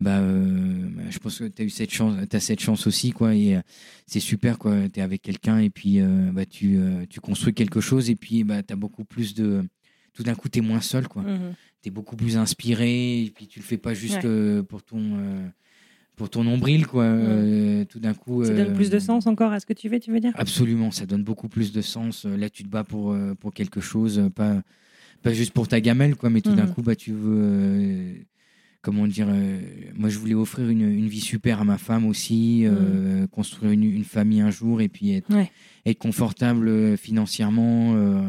bah 0.01 0.19
euh, 0.19 0.89
je 1.11 1.19
pense 1.19 1.39
que 1.39 1.45
tu 1.45 1.63
as 1.63 1.65
eu 1.67 1.71
cette 1.71 1.93
chance 1.93 2.17
tu 2.29 2.41
cette 2.41 2.61
chance 2.61 2.87
aussi 2.89 3.13
quoi 3.13 3.35
et 3.37 3.59
c'est 4.07 4.19
super 4.19 4.59
quoi 4.59 4.89
tu 4.93 4.99
es 4.99 5.03
avec 5.03 5.23
quelqu'un 5.23 5.59
et 5.59 5.71
puis 5.71 6.01
bah 6.33 6.47
tu 6.47 6.79
tu 7.11 7.21
construis 7.21 7.55
quelque 7.55 7.81
chose 7.81 8.09
et 8.11 8.17
puis 8.17 8.43
bah 8.45 8.63
tu 8.63 8.73
as 8.73 8.77
beaucoup 8.77 9.05
plus 9.05 9.35
de 9.35 9.63
tout 10.15 10.23
d'un 10.23 10.35
coup 10.35 10.49
tu 10.49 10.61
es 10.61 10.63
moins 10.63 10.81
seul 10.81 11.07
quoi 11.09 11.23
Mhm. 11.23 11.55
tu 11.83 11.89
es 11.89 11.91
beaucoup 11.91 12.17
plus 12.17 12.37
inspiré 12.37 13.23
et 13.25 13.31
puis 13.31 13.47
tu 13.47 13.59
le 13.59 13.65
fais 13.65 13.77
pas 13.79 13.93
juste 13.95 14.25
Ouais. 14.25 14.31
euh, 14.31 14.63
pour 14.63 14.83
ton 14.83 15.01
euh, 15.19 15.47
pour 16.17 16.31
ton 16.31 16.45
nombril 16.45 16.87
quoi 16.87 17.05
Euh, 17.05 17.85
tout 17.85 17.99
d'un 18.01 18.15
coup 18.15 18.45
Ça 18.45 18.55
donne 18.55 18.73
plus 18.73 18.91
de 18.91 18.99
sens 18.99 19.27
encore 19.27 19.53
à 19.53 19.61
ce 19.61 19.67
que 19.67 19.73
tu 19.73 19.89
fais, 19.89 20.01
tu 20.01 20.13
veux 20.13 20.21
dire? 20.21 20.33
Absolument, 20.37 20.91
ça 20.91 21.05
donne 21.07 21.25
beaucoup 21.25 21.49
plus 21.49 21.73
de 21.73 21.81
sens. 21.83 22.25
Là, 22.25 22.49
tu 22.49 22.63
te 22.63 22.69
bats 22.69 22.85
pour, 22.85 23.17
pour 23.41 23.53
quelque 23.53 23.81
chose, 23.81 24.31
pas, 24.35 24.63
pas 25.23 25.33
juste 25.33 25.53
pour 25.53 25.67
ta 25.69 25.81
gamelle, 25.81 26.15
quoi, 26.17 26.31
mais 26.31 26.41
tout 26.41 26.55
d'un 26.55 26.67
Mhm. 26.67 26.75
coup, 26.75 26.83
bah, 26.83 26.95
tu 26.97 27.13
veux. 27.13 28.15
Comment 28.85 29.07
dire 29.09 29.27
euh, 29.31 29.61
Moi, 29.97 30.09
je 30.11 30.19
voulais 30.19 30.35
offrir 30.35 30.69
une, 30.69 30.83
une 30.83 31.09
vie 31.09 31.21
super 31.21 31.61
à 31.61 31.65
ma 31.65 31.79
femme 31.79 32.05
aussi, 32.07 32.63
euh, 32.67 33.27
construire 33.29 33.73
une, 33.73 33.83
une 33.85 34.05
famille 34.05 34.41
un 34.43 34.51
jour 34.51 34.81
et 34.81 34.89
puis 34.89 35.13
être. 35.13 35.35
Ouais. 35.35 35.51
être 35.87 35.99
confortable 35.99 36.69
euh, 36.69 36.97
financièrement, 36.97 37.95
euh, 37.97 38.21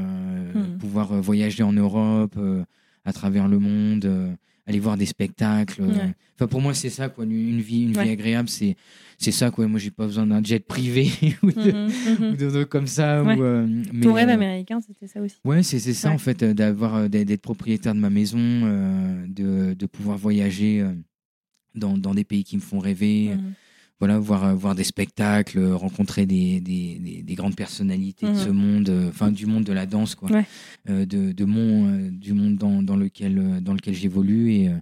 Mhm. 0.55 0.77
pouvoir 0.79 1.21
voyager 1.21 1.63
en 1.63 1.73
Europe, 1.73 2.37
à 3.03 3.11
travers 3.13 3.47
le 3.49 3.59
monde. 3.59 4.09
Aller 4.67 4.79
voir 4.79 4.97
des 4.97 5.05
spectacles 5.05 5.81
euh. 5.83 5.87
Ouais. 5.87 6.13
enfin 6.35 6.47
pour 6.47 6.59
moi 6.61 6.73
c'est 6.73 6.89
ça 6.89 7.07
quoi 7.09 7.23
une, 7.25 7.31
une 7.31 7.61
vie 7.61 7.83
une 7.83 7.91
vie 7.91 7.97
Ouais. 7.99 8.09
agréable 8.11 8.49
c'est 8.49 8.75
c'est 9.17 9.31
ça 9.31 9.51
quoi 9.51 9.67
moi 9.67 9.79
j'ai 9.79 9.91
pas 9.91 10.05
besoin 10.05 10.25
d'un 10.27 10.43
jet 10.43 10.59
privé 10.59 11.09
ou 11.43 11.51
de, 11.51 12.31
ou 12.33 12.35
de 12.35 12.49
trucs 12.49 12.69
comme 12.69 12.87
ça. 12.87 13.23
Ouais. 13.23 13.35
Ou, 13.37 13.43
euh, 13.43 13.67
mais, 13.93 14.01
Ton 14.01 14.13
rêve 14.13 14.27
euh, 14.29 14.33
américain, 14.33 14.81
c'était 14.81 15.07
ça 15.07 15.21
aussi. 15.21 15.37
Ouais, 15.45 15.63
c'est 15.63 15.79
c'est 15.79 15.93
ça 15.93 16.11
en 16.11 16.17
fait, 16.17 16.43
d'avoir 16.43 17.09
d'être 17.09 17.41
propriétaire 17.41 17.95
de 17.95 17.99
ma 17.99 18.09
maison, 18.09 18.37
euh, 18.39 19.25
de, 19.27 19.73
de 19.73 19.85
pouvoir 19.85 20.17
voyager 20.17 20.85
dans, 21.75 21.97
dans 21.97 22.13
des 22.13 22.25
pays 22.25 22.43
qui 22.43 22.57
me 22.57 22.61
font 22.61 22.79
rêver, 22.79 23.29
Mhm. 23.35 23.53
Voilà, 23.99 24.19
voir, 24.19 24.43
euh, 24.43 24.53
voir 24.53 24.75
des 24.75 24.83
spectacles, 24.83 25.57
euh, 25.59 25.75
rencontrer 25.75 26.25
des, 26.25 26.59
des, 26.59 26.99
des, 26.99 27.23
des 27.23 27.35
grandes 27.35 27.55
personnalités 27.55 28.25
de 28.25 28.31
Mhm. 28.31 28.37
ce 28.37 28.49
monde, 28.49 28.89
euh, 28.89 29.09
enfin 29.09 29.31
du 29.31 29.45
monde 29.45 29.63
de 29.63 29.73
la 29.73 29.85
danse, 29.85 30.15
quoi, 30.15 30.29
Ouais. 30.31 30.45
De, 30.87 31.31
de 31.31 31.45
mon, 31.45 32.09
du 32.11 32.33
monde 32.33 32.57
dans, 32.57 32.83
dans 32.83 32.95
lequel, 32.97 33.61
dans 33.61 33.73
lequel 33.73 33.93
j'évolue. 33.93 34.51
Et 34.51 34.69
euh, 34.69 34.73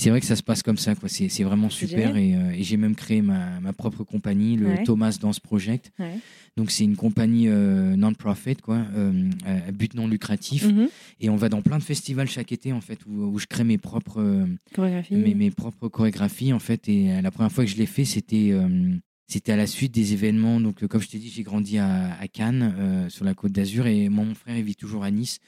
c'est 0.00 0.10
vrai 0.10 0.20
que 0.20 0.26
ça 0.26 0.34
se 0.36 0.42
passe 0.42 0.62
comme 0.62 0.76
ça, 0.78 0.94
quoi. 0.94 1.08
C'est 1.08 1.28
c'est 1.28 1.44
vraiment 1.44 1.70
super. 1.70 2.16
Et, 2.16 2.34
euh, 2.34 2.50
et 2.50 2.62
j'ai 2.62 2.76
même 2.76 2.94
créé 2.96 3.22
ma, 3.22 3.60
ma 3.60 3.72
propre 3.72 4.02
compagnie, 4.02 4.56
le 4.56 4.66
Ouais. 4.68 4.82
Thomas 4.84 5.16
Dance 5.20 5.40
Project. 5.40 5.92
Ouais. 5.98 6.18
Donc 6.56 6.70
c'est 6.72 6.84
une 6.84 6.96
compagnie 6.96 7.48
euh, 7.48 7.94
non-profit, 7.96 8.56
quoi, 8.56 8.78
euh, 8.96 9.30
à 9.46 9.70
but 9.72 9.94
non 9.94 10.08
lucratif. 10.08 10.64
Mhm. 10.66 10.88
Et 11.20 11.30
on 11.30 11.36
va 11.36 11.48
dans 11.48 11.62
plein 11.62 11.78
de 11.78 11.82
festivals 11.84 12.28
chaque 12.28 12.50
été, 12.50 12.72
en 12.72 12.80
fait, 12.80 12.98
où, 13.06 13.26
où 13.26 13.38
je 13.38 13.46
crée 13.46 13.62
mes 13.64 13.78
propres, 13.78 14.20
euh, 14.20 14.46
Chorégraphie. 14.74 15.14
mes, 15.14 15.34
mes 15.34 15.50
propres 15.50 15.88
chorégraphies, 15.88 16.52
en 16.52 16.58
fait. 16.58 16.88
Et 16.88 17.20
la 17.22 17.30
première 17.30 17.52
fois 17.52 17.64
que 17.64 17.70
je 17.70 17.76
l'ai 17.76 17.86
fait, 17.86 18.04
c'était 18.04 18.52
c'était 19.28 19.52
à 19.52 19.56
la 19.56 19.68
suite 19.68 19.94
des 19.94 20.12
événements. 20.12 20.60
Donc, 20.60 20.84
comme 20.88 21.00
je 21.00 21.08
t'ai 21.08 21.18
dit, 21.18 21.30
j'ai 21.30 21.44
grandi 21.44 21.78
à, 21.78 22.16
à 22.18 22.26
Cannes, 22.26 23.06
sur 23.08 23.24
la 23.24 23.34
côte 23.34 23.52
d'Azur, 23.52 23.86
et 23.86 24.08
moi, 24.08 24.24
mon 24.24 24.34
frère, 24.34 24.56
il 24.56 24.64
vit 24.64 24.74
toujours 24.74 25.04
à 25.04 25.10
Nice. 25.12 25.38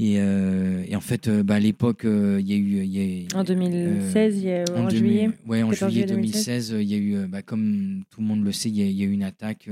Et, 0.00 0.16
euh, 0.18 0.84
et 0.86 0.94
en 0.94 1.00
fait, 1.00 1.26
euh, 1.26 1.42
bah, 1.42 1.54
à 1.56 1.58
l'époque, 1.60 2.04
euh, 2.04 2.38
il 2.40 2.48
y 2.48 2.52
a 2.52 2.56
eu... 2.56 2.84
il 2.84 3.24
Y 3.24 3.26
a, 3.34 3.36
En 3.38 3.42
2016, 3.42 4.36
il 4.38 4.44
y 4.44 4.52
a- 4.52 4.64
en, 4.76 4.86
2000 4.86 4.96
juillet. 4.96 5.30
Ouais, 5.46 5.62
en 5.64 5.70
14 5.70 5.92
juillet 5.92 6.06
juillet 6.06 6.16
2016, 6.22 6.72
euh, 6.72 6.82
il 6.82 6.88
y 6.88 6.94
a 6.94 6.98
eu, 6.98 7.26
bah, 7.26 7.42
comme 7.42 8.04
tout 8.10 8.20
le 8.20 8.26
monde 8.26 8.44
le 8.44 8.52
sait, 8.52 8.68
il 8.68 8.76
y, 8.78 8.82
a- 8.82 8.86
il 8.86 8.96
y 8.96 9.02
a 9.02 9.06
eu 9.06 9.10
une 9.10 9.24
attaque 9.24 9.68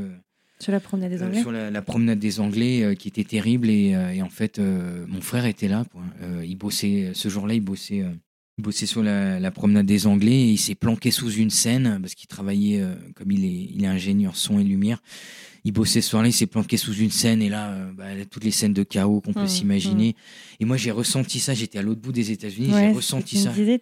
Sur 0.59 0.73
la 0.73 0.81
promenade 0.81 1.13
des 1.13 1.23
euh, 1.23 1.27
Anglais. 1.27 1.41
sur 1.41 1.53
la, 1.53 1.71
la 1.71 1.83
promenade 1.83 2.19
des 2.19 2.41
Anglais 2.41 2.83
euh, 2.83 2.95
qui 2.95 3.07
était 3.07 3.23
terrible. 3.23 3.71
Et, 3.71 3.95
euh, 3.95 4.11
et 4.15 4.21
en 4.23 4.29
fait, 4.29 4.59
mon 4.59 5.21
frère 5.21 5.47
était 5.47 5.69
là. 5.69 5.85
Quoi. 5.93 6.03
Il 6.45 6.57
bossait, 6.57 7.13
ce 7.15 7.29
jour-là, 7.29 7.55
il 7.55 7.61
bossait, 7.61 8.03
il 8.59 8.63
bossait 8.63 8.87
sur 8.87 9.05
la, 9.05 9.39
la 9.39 9.51
promenade 9.53 9.87
des 9.87 10.09
Anglais 10.09 10.33
et 10.49 10.51
il 10.51 10.59
s'est 10.59 10.75
planqué 10.75 11.13
sous 11.13 11.31
une 11.31 11.51
scène 11.51 11.99
parce 12.03 12.17
qu'il 12.17 12.27
travaillait, 12.27 12.83
comme 13.15 13.31
il 13.31 13.45
est, 13.45 13.69
il 13.77 13.85
est 13.85 13.89
ingénieur 13.89 14.35
son 14.35 14.59
et 14.59 14.65
lumière. 14.65 15.01
Il 15.67 15.73
bossait 15.73 16.01
ce 16.01 16.11
soir-là, 16.11 16.29
il 16.29 16.33
s'est 16.33 16.47
planqué 16.47 16.77
sous 16.77 16.93
une 16.95 17.11
scène 17.11 17.43
et 17.43 17.49
là, 17.49 17.73
euh, 17.73 17.93
bah, 17.93 18.05
toutes 18.31 18.45
les 18.45 18.53
scènes 18.53 18.73
de 18.73 18.85
chaos 18.85 19.21
qu'on 19.21 19.33
peut 19.33 19.43
Mmh, 19.43 19.49
s'imaginer. 19.49 20.15
Et 20.61 20.65
moi, 20.65 20.77
j'ai 20.77 20.93
ressenti 20.93 21.41
ça. 21.41 21.55
J'étais 21.55 21.81
à 21.81 21.83
l'autre 21.83 22.01
bout 22.01 22.13
des 22.13 22.31
États-Unis, 22.31 22.73
Ouais, 22.73 22.81
j'ai 22.83 22.93
ressenti 22.93 23.37
tu 23.37 23.43
ça. 23.43 23.51
me 23.51 23.55
disais, 23.57 23.81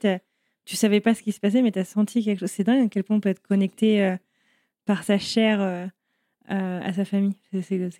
tu 0.64 0.76
savais 0.76 1.00
pas 1.02 1.14
ce 1.14 1.22
qui 1.22 1.30
se 1.32 1.40
passait, 1.40 1.60
mais 1.60 1.72
tu 1.72 1.78
as 1.78 1.84
senti 1.84 2.24
quelque 2.24 2.40
chose. 2.40 2.50
C'est 2.50 2.64
dingue 2.64 2.86
à 2.86 2.88
quel 2.88 3.04
point 3.04 3.16
on 3.16 3.20
peut 3.20 3.28
être 3.28 3.42
connecté 3.42 4.02
euh, 4.02 4.16
par 4.86 5.04
sa 5.04 5.18
chair 5.18 5.60
euh, 5.60 5.86
euh, 6.50 6.80
à 6.82 6.92
sa 6.94 7.04
famille. 7.04 7.34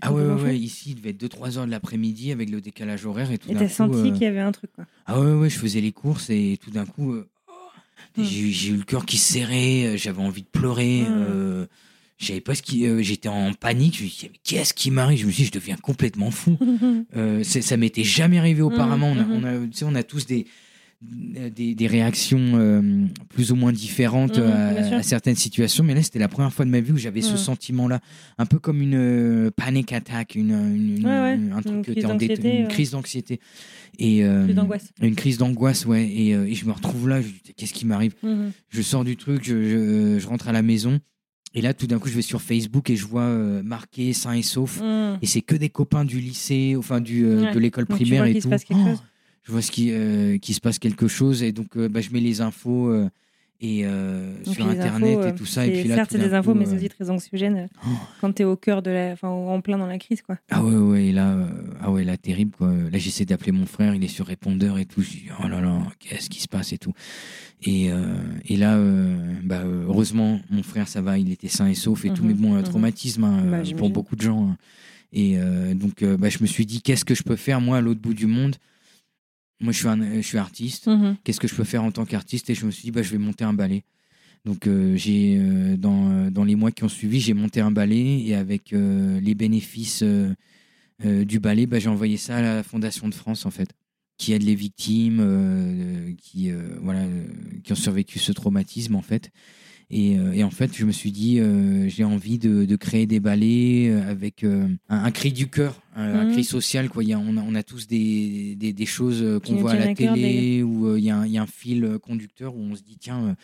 Ah 0.00 0.12
ouais, 0.14 0.22
ouais, 0.24 0.42
ouais, 0.42 0.58
ici, 0.58 0.92
il 0.92 0.94
devait 0.96 1.10
être 1.10 1.20
2-3 1.20 1.58
heures 1.58 1.66
de 1.66 1.70
l'après-midi 1.70 2.32
avec 2.32 2.48
le 2.48 2.62
décalage 2.62 3.04
horaire 3.04 3.30
et 3.32 3.36
tout 3.38 3.50
Et 3.50 3.54
d'un 3.54 3.60
coup, 3.66 3.68
senti 3.68 3.98
euh, 3.98 4.10
qu'il 4.12 4.22
y 4.22 4.26
avait 4.26 4.40
un 4.40 4.52
truc. 4.52 4.70
Quoi. 4.74 4.86
Ah 5.04 5.20
ouais, 5.20 5.32
ouais, 5.34 5.50
je 5.50 5.58
faisais 5.58 5.82
les 5.82 5.92
courses 5.92 6.30
et 6.30 6.58
tout 6.62 6.70
d'un 6.70 6.86
coup, 6.86 7.16
oh, 7.16 7.52
Mm. 8.16 8.22
j'ai 8.24 8.70
eu- 8.70 8.76
le 8.78 8.84
cœur 8.84 9.04
qui 9.04 9.18
se 9.18 9.32
serrait, 9.34 9.98
j'avais 9.98 10.22
envie 10.22 10.42
de 10.42 10.46
pleurer. 10.48 11.04
Euh, 12.14 12.24
je 12.24 12.26
savais 12.28 12.40
pas 12.40 12.54
ce 12.54 12.62
qui, 12.62 12.86
euh, 12.86 13.02
j'étais 13.02 13.28
en 13.28 13.52
panique. 13.52 13.96
Je 13.98 14.04
me 14.04 14.08
suis 14.08 14.26
dit, 14.28 14.30
mais 14.32 14.40
qu'est-ce 14.44 14.72
qui 14.74 14.90
m'arrive? 14.90 15.20
Je 15.20 15.26
me 15.26 15.30
suis 15.32 15.42
dit, 15.44 15.46
je 15.48 15.52
deviens 15.58 15.76
complètement 15.76 16.30
fou. 16.30 16.56
Euh, 17.16 17.44
ça 17.44 17.76
m'était 17.76 18.02
jamais 18.04 18.38
arrivé 18.38 18.60
auparavant. 18.62 19.08
On, 19.08 19.18
a, 19.18 19.22
mhm. 19.24 19.32
on, 19.32 19.44
a, 19.44 19.84
on 19.90 19.94
a 19.94 20.02
tous 20.02 20.26
des, 20.26 20.46
des, 21.00 21.74
des 21.74 21.86
réactions 21.86 22.38
euh, 22.54 23.04
plus 23.28 23.52
ou 23.52 23.56
moins 23.56 23.72
différentes 23.72 24.38
à, 24.38 24.72
bien 24.72 24.88
sûr. 24.88 24.96
à 24.96 25.02
certaines 25.02 25.36
situations, 25.36 25.84
mais 25.84 25.94
là, 25.94 26.02
c'était 26.02 26.18
la 26.18 26.28
première 26.28 26.52
fois 26.52 26.64
de 26.64 26.70
ma 26.70 26.80
vie 26.80 26.90
où 26.92 26.96
j'avais 26.96 27.20
ce 27.20 27.36
sentiment-là, 27.36 28.00
un 28.38 28.46
peu 28.46 28.58
comme 28.58 28.80
une 28.82 28.94
euh, 28.96 29.50
panic 29.50 29.92
attack, 29.92 30.34
une, 30.34 30.50
une- 30.50 30.96
une- 30.98 31.04
Ouais, 31.06 31.10
ouais, 31.10 31.32
un 31.52 31.60
une 31.60 31.62
truc 31.62 31.82
crise 31.82 32.02
d'anxiété, 32.04 32.56
une 32.56 32.62
ouais. 32.62 32.68
crise 32.68 32.90
d'anxiété. 32.92 33.40
Et, 33.98 34.24
euh. 34.24 34.46
Une 35.02 35.14
crise 35.14 35.38
d'angoisse, 35.38 35.86
ouais. 35.86 36.08
Et, 36.12 36.34
euh, 36.34 36.46
et 36.46 36.54
je 36.54 36.64
me 36.64 36.72
retrouve 36.72 37.08
là, 37.08 37.20
je 37.20 37.28
dis, 37.28 37.54
qu'est-ce 37.56 37.74
qui 37.74 37.86
m'arrive? 37.86 38.14
Je 38.70 38.82
sors 38.82 39.04
du 39.04 39.16
truc, 39.16 39.44
je, 39.44 39.62
je- 39.62 40.18
je 40.18 40.26
rentre 40.26 40.48
à 40.48 40.52
la 40.52 40.62
maison, 40.62 40.98
et 41.54 41.60
là, 41.60 41.72
tout 41.74 41.86
d'un 41.86 41.98
coup, 41.98 42.08
je 42.08 42.14
vais 42.14 42.22
sur 42.22 42.42
Facebook 42.42 42.90
et 42.90 42.96
je 42.96 43.06
vois 43.06 43.22
euh, 43.22 43.62
marqué 43.62 44.12
sain 44.12 44.32
et 44.32 44.42
sauf. 44.42 44.80
Mhm. 44.80 45.18
Et 45.22 45.26
c'est 45.26 45.40
que 45.40 45.54
des 45.54 45.68
copains 45.68 46.04
du 46.04 46.18
lycée, 46.20 46.74
enfin 46.76 47.00
du, 47.00 47.24
euh, 47.24 47.42
Ouais. 47.44 47.52
de 47.54 47.58
l'école 47.58 47.86
primaire 47.86 48.22
vois 48.22 48.28
et 48.30 48.34
se 48.34 48.40
tout. 48.40 48.50
passe 48.50 48.64
quelque 48.64 48.80
Oh, 48.84 48.88
chose. 48.90 49.02
je 49.44 49.52
vois 49.52 49.62
ce 49.62 49.70
qui, 49.70 49.90
euh, 49.92 50.38
qu'il 50.38 50.54
se 50.54 50.60
passe 50.60 50.78
quelque 50.78 51.06
chose 51.08 51.42
et 51.42 51.52
donc 51.52 51.78
bah, 51.78 52.00
je 52.00 52.10
mets 52.10 52.20
les 52.20 52.40
infos 52.40 52.92
et 53.64 53.86
euh, 53.86 54.44
sur 54.44 54.66
internet 54.68 55.16
infos, 55.16 55.22
euh, 55.22 55.28
et 55.30 55.34
tout 55.34 55.46
ça 55.46 55.66
et 55.66 55.70
puis 55.70 55.88
là 55.88 55.94
certes, 55.96 56.10
tout 56.10 56.16
c'est 56.18 56.28
des 56.28 56.34
infos, 56.34 56.52
coup, 56.52 56.58
mais 56.58 56.66
c'est 56.66 56.72
euh, 56.72 56.76
aussi 56.76 56.88
très 56.90 57.08
anxiogène 57.10 57.56
euh, 57.56 57.66
oh, 57.86 57.90
quand 58.20 58.32
tu 58.32 58.42
es 58.42 58.44
au 58.44 58.56
cœur 58.56 58.82
de 58.82 58.90
la, 58.90 59.12
enfin, 59.12 59.28
en 59.28 59.60
plein 59.62 59.78
dans 59.78 59.86
la 59.86 59.98
crise, 59.98 60.20
quoi. 60.22 60.36
ah 60.50 60.62
ouais 60.62 60.74
ouais 60.76 61.12
là 61.12 61.30
euh, 61.32 61.46
ah 61.80 61.90
ouais 61.90 62.04
là 62.04 62.16
terrible 62.16 62.52
quoi 62.56 62.70
là 62.70 62.98
j'essaie 62.98 63.24
d'appeler 63.24 63.52
mon 63.52 63.64
frère 63.66 63.94
il 63.94 64.04
est 64.04 64.08
sur 64.08 64.26
répondeur 64.26 64.78
et 64.78 64.84
tout 64.84 65.00
je 65.02 65.10
dis 65.10 65.24
oh 65.42 65.48
là 65.48 65.60
là 65.60 65.78
qu'est-ce 65.98 66.28
qui 66.28 66.40
se 66.40 66.48
passe 66.48 66.72
et 66.72 66.78
tout 66.78 66.92
et, 67.62 67.90
euh, 67.90 68.16
et 68.46 68.56
là 68.56 68.74
euh, 68.76 69.16
bah, 69.42 69.60
euh, 69.64 69.84
heureusement 69.88 70.40
mon 70.50 70.62
frère 70.62 70.86
ça 70.88 71.00
va 71.00 71.18
il 71.18 71.32
était 71.32 71.48
sain 71.48 71.66
et 71.68 71.74
sauf 71.74 72.04
et 72.04 72.10
tout 72.10 72.22
Mhm, 72.22 72.28
mais 72.28 72.34
bon 72.34 72.54
un 72.54 72.58
mhm. 72.58 72.64
traumatisme 72.64 73.24
hein, 73.24 73.42
Bah, 73.50 73.56
euh, 73.58 73.76
pour 73.76 73.88
beaucoup 73.90 74.16
de 74.16 74.22
gens 74.22 74.48
hein. 74.50 74.56
et 75.12 75.38
euh, 75.38 75.74
donc 75.74 76.02
euh, 76.02 76.16
bah, 76.18 76.28
je 76.28 76.38
me 76.42 76.46
suis 76.46 76.66
dit 76.66 76.82
qu'est-ce 76.82 77.04
que 77.04 77.14
je 77.14 77.22
peux 77.22 77.36
faire 77.36 77.60
moi 77.62 77.78
à 77.78 77.80
l'autre 77.80 78.00
bout 78.00 78.14
du 78.14 78.26
monde 78.26 78.56
moi 79.60 79.72
je 79.72 79.78
suis 79.78 79.88
un, 79.88 80.16
je 80.16 80.26
suis 80.26 80.38
artiste. 80.38 80.86
Mhm. 80.88 81.16
qu'est-ce 81.24 81.40
que 81.40 81.48
je 81.48 81.54
peux 81.54 81.64
faire 81.64 81.84
en 81.84 81.90
tant 81.92 82.04
qu'artiste? 82.04 82.50
Et 82.50 82.54
je 82.54 82.66
me 82.66 82.70
suis 82.70 82.82
dit 82.84 82.90
bah, 82.90 83.02
je 83.02 83.10
vais 83.10 83.18
monter 83.18 83.44
un 83.44 83.54
ballet. 83.54 83.84
Donc 84.44 84.66
euh, 84.66 84.94
j'ai 84.96 85.38
euh, 85.38 85.76
dans, 85.76 86.10
euh, 86.10 86.30
dans 86.30 86.44
les 86.44 86.54
mois 86.54 86.70
qui 86.70 86.84
ont 86.84 86.88
suivi 86.88 87.18
j'ai 87.18 87.32
monté 87.32 87.60
un 87.60 87.70
ballet 87.70 88.20
et 88.26 88.34
avec 88.34 88.72
euh, 88.72 89.18
les 89.20 89.34
bénéfices 89.34 90.04
du 91.02 91.40
ballet 91.40 91.66
bah, 91.66 91.78
j'ai 91.78 91.88
envoyé 91.88 92.16
ça 92.16 92.36
à 92.36 92.42
la 92.42 92.62
Fondation 92.62 93.08
de 93.08 93.14
France 93.14 93.46
en 93.46 93.50
fait 93.50 93.68
qui 94.16 94.32
aide 94.32 94.42
les 94.42 94.54
victimes 94.54 96.14
qui 96.18 96.50
voilà 96.80 97.04
qui 97.64 97.72
ont 97.72 97.76
survécu 97.76 98.18
ce 98.18 98.32
traumatisme 98.32 98.94
en 98.94 99.02
fait 99.02 99.30
et, 99.96 100.18
euh, 100.18 100.32
et 100.32 100.42
en 100.42 100.50
fait 100.50 100.76
je 100.76 100.84
me 100.84 100.92
suis 100.92 101.12
dit 101.12 101.38
euh, 101.38 101.88
j'ai 101.88 102.04
envie 102.04 102.38
de, 102.38 102.64
de 102.64 102.76
créer 102.76 103.06
des 103.06 103.20
ballets 103.20 103.88
euh, 103.90 104.10
avec 104.10 104.42
euh, 104.42 104.66
un, 104.88 105.04
un 105.04 105.10
cri 105.10 105.32
du 105.32 105.46
cœur 105.46 105.80
un, 105.94 106.14
un 106.20 106.24
Mhm. 106.24 106.30
cri 106.32 106.44
social 106.44 106.88
quoi 106.88 107.04
Il 107.04 107.10
y 107.10 107.12
a, 107.12 107.18
on, 107.18 107.36
a, 107.36 107.42
on 107.42 107.54
a 107.54 107.62
tous 107.62 107.86
des, 107.86 108.56
des, 108.56 108.72
des 108.72 108.86
choses 108.86 109.24
qu'on 109.44 109.56
voit 109.56 109.72
à 109.72 109.76
la 109.76 109.94
télé 109.94 110.62
où 110.62 110.88
euh, 110.88 110.98
il 110.98 111.04
y, 111.04 111.10
a 111.10 111.16
un- 111.18 111.26
il 111.26 111.32
y 111.32 111.38
a 111.38 111.42
un 111.42 111.46
fil 111.46 111.98
conducteur 112.02 112.56
où 112.56 112.60
on 112.60 112.74
se 112.74 112.82
dit 112.82 112.96
tiens 112.98 113.36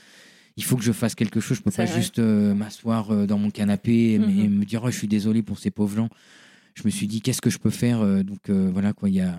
il 0.57 0.65
faut 0.65 0.77
que 0.77 0.83
je 0.83 0.93
fasse 0.93 1.15
quelque 1.15 1.39
chose 1.41 1.59
je 1.59 1.63
peux 1.63 1.71
C'est 1.71 1.77
pas 1.85 1.87
vrai. 1.87 2.01
juste 2.01 2.19
m'asseoir 2.19 3.27
dans 3.27 3.39
mon 3.39 3.51
canapé 3.51 4.15
et, 4.15 4.19
Mhm. 4.19 4.41
et 4.41 4.49
me 4.49 4.65
dire 4.65 4.83
oh, 4.85 4.91
je 4.91 4.97
suis 4.99 5.09
désolé 5.09 5.43
pour 5.43 5.59
ces 5.59 5.71
pauvres 5.71 5.95
gens 5.97 6.09
je 6.75 6.83
me 6.85 6.91
suis 6.91 7.07
dit 7.07 7.21
qu'est-ce 7.21 7.41
que 7.43 7.51
je 7.51 7.59
peux 7.59 7.71
faire 7.71 8.01
Donc 8.25 8.51
voilà 8.51 8.93
quoi, 8.93 9.09
il 9.09 9.15
y 9.17 9.21
a, 9.21 9.39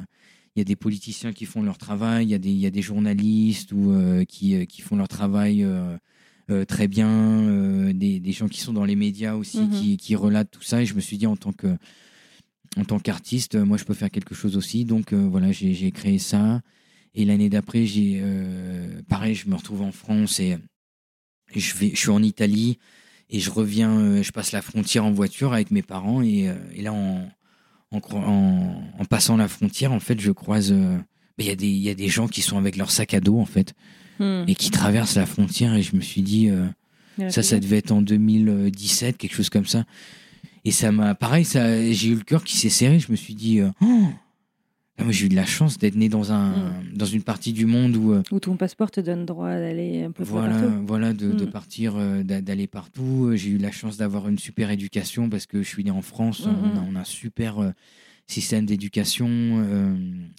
il 0.55 0.59
y 0.59 0.61
a 0.61 0.65
des 0.65 0.75
politiciens 0.75 1.31
qui 1.33 1.45
font 1.45 1.61
leur 1.63 1.77
travail, 1.77 2.25
il 2.25 2.29
y 2.31 2.33
a 2.33 2.37
des, 2.39 2.49
il 2.51 2.57
y 2.57 2.65
a 2.65 2.71
des 2.71 2.81
journalistes 2.81 3.71
ou, 3.71 3.91
euh, 3.91 4.25
qui, 4.25 4.65
qui 4.67 4.81
font 4.81 4.95
leur 4.97 5.07
travail 5.07 5.63
euh, 5.63 5.97
euh, 6.51 6.65
très 6.65 6.87
bien, 6.87 7.09
euh, 7.09 7.93
des, 7.93 8.19
des 8.19 8.31
gens 8.31 8.47
qui 8.47 8.59
sont 8.61 8.73
dans 8.73 8.85
les 8.85 8.95
médias 8.95 9.35
aussi, 9.35 9.59
Mhm. 9.59 9.69
qui, 9.71 9.97
qui 9.97 10.15
relatent 10.15 10.51
tout 10.51 10.61
ça. 10.63 10.81
Et 10.81 10.85
je 10.85 10.93
me 10.93 10.99
suis 11.01 11.17
dit 11.17 11.27
en 11.27 11.35
tant 11.35 11.51
que 11.53 11.77
en 12.77 12.85
tant 12.85 12.99
qu'artiste, 12.99 13.55
euh, 13.55 13.65
moi 13.65 13.77
je 13.77 13.83
peux 13.83 13.93
faire 13.93 14.09
quelque 14.11 14.33
chose 14.35 14.55
aussi. 14.55 14.85
Donc 14.85 15.13
voilà, 15.13 15.51
j'ai 15.51 15.91
créé 15.91 16.19
ça. 16.19 16.61
Et 17.13 17.25
l'année 17.25 17.49
d'après, 17.49 17.85
j'ai 17.85 18.23
pareil, 19.09 19.35
je 19.35 19.49
me 19.49 19.55
retrouve 19.55 19.81
en 19.81 19.91
France 19.91 20.39
et, 20.39 20.57
je 21.53 21.75
vais, 21.75 21.89
je 21.89 21.97
suis 21.97 22.09
en 22.09 22.23
Italie 22.23 22.77
et 23.29 23.41
je 23.41 23.49
reviens, 23.51 24.21
je 24.23 24.31
passe 24.31 24.53
la 24.53 24.61
frontière 24.61 25.03
en 25.03 25.11
voiture 25.11 25.51
avec 25.51 25.71
mes 25.71 25.81
parents 25.81 26.21
et, 26.21 26.49
et 26.73 26.81
là 26.81 26.93
en, 26.93 27.27
en, 27.91 27.99
en, 28.13 28.81
en 28.97 29.05
passant 29.05 29.35
la 29.35 29.49
frontière, 29.49 29.91
en 29.91 29.99
fait, 29.99 30.21
je 30.21 30.31
croise, 30.31 30.71
euh, 30.71 30.97
il 31.37 31.45
y 31.45 31.49
a 31.49 31.55
des, 31.55 31.67
il 31.67 31.81
y 31.81 31.89
a 31.89 31.93
des 31.95 32.07
gens 32.07 32.29
qui 32.29 32.41
sont 32.41 32.57
avec 32.57 32.77
leur 32.77 32.91
sac 32.91 33.13
à 33.13 33.19
dos 33.19 33.37
en 33.39 33.45
fait 33.45 33.73
Hmm. 34.19 34.43
et 34.47 34.55
qui 34.55 34.69
traversent 34.69 35.15
la 35.15 35.25
frontière 35.25 35.73
et 35.75 35.81
je 35.81 35.95
me 35.95 36.01
suis 36.01 36.21
dit, 36.21 36.49
euh, 36.49 36.65
ça, 37.29 37.41
ça 37.43 37.59
devait 37.59 37.77
être 37.77 37.91
en 37.91 38.01
2017, 38.01 39.17
quelque 39.17 39.33
chose 39.35 39.49
comme 39.49 39.65
ça. 39.65 39.85
Et 40.63 40.71
ça 40.71 40.91
m'a, 40.91 41.15
pareil, 41.15 41.43
ça, 41.45 41.91
j'ai 41.91 42.09
eu 42.09 42.15
le 42.15 42.21
cœur 42.23 42.43
qui 42.43 42.55
s'est 42.57 42.69
serré. 42.69 42.99
Je 42.99 43.11
me 43.11 43.15
suis 43.17 43.33
dit, 43.35 43.59
euh, 43.59 43.69
oh 43.81 44.03
Ah, 44.99 45.05
j'ai 45.09 45.25
eu 45.25 45.29
de 45.29 45.35
la 45.35 45.45
chance 45.45 45.79
d'être 45.79 45.95
né 45.95 46.09
dans 46.09 46.31
un, 46.31 46.49
Mm. 46.51 46.73
dans 46.93 47.05
une 47.07 47.23
partie 47.23 47.53
du 47.53 47.65
monde 47.65 47.95
où, 47.95 48.11
euh, 48.13 48.21
Où 48.31 48.39
ton 48.39 48.55
passeport 48.57 48.91
te 48.91 49.01
donne 49.01 49.25
droit 49.25 49.49
d'aller 49.49 50.03
un 50.03 50.11
peu 50.11 50.23
voilà, 50.23 50.59
partout. 50.59 50.83
voilà, 50.85 51.13
de, 51.13 51.31
de 51.31 51.45
Mm. 51.45 51.49
partir, 51.49 51.93
euh, 51.95 52.21
d'a- 52.21 52.41
d'aller 52.41 52.67
partout. 52.67 53.31
J'ai 53.33 53.49
eu 53.51 53.57
la 53.57 53.71
chance 53.71 53.97
d'avoir 53.97 54.29
une 54.29 54.37
super 54.37 54.69
éducation 54.69 55.27
parce 55.29 55.47
que 55.47 55.63
je 55.63 55.67
suis 55.67 55.83
né 55.83 55.89
en 55.89 56.03
France. 56.03 56.43
On, 56.45 56.77
a, 56.77 56.83
on 56.91 56.95
a 56.95 56.99
un 56.99 57.03
super 57.03 57.73
système 58.27 58.65
d'éducation 58.65 59.27
euh, 59.29 59.95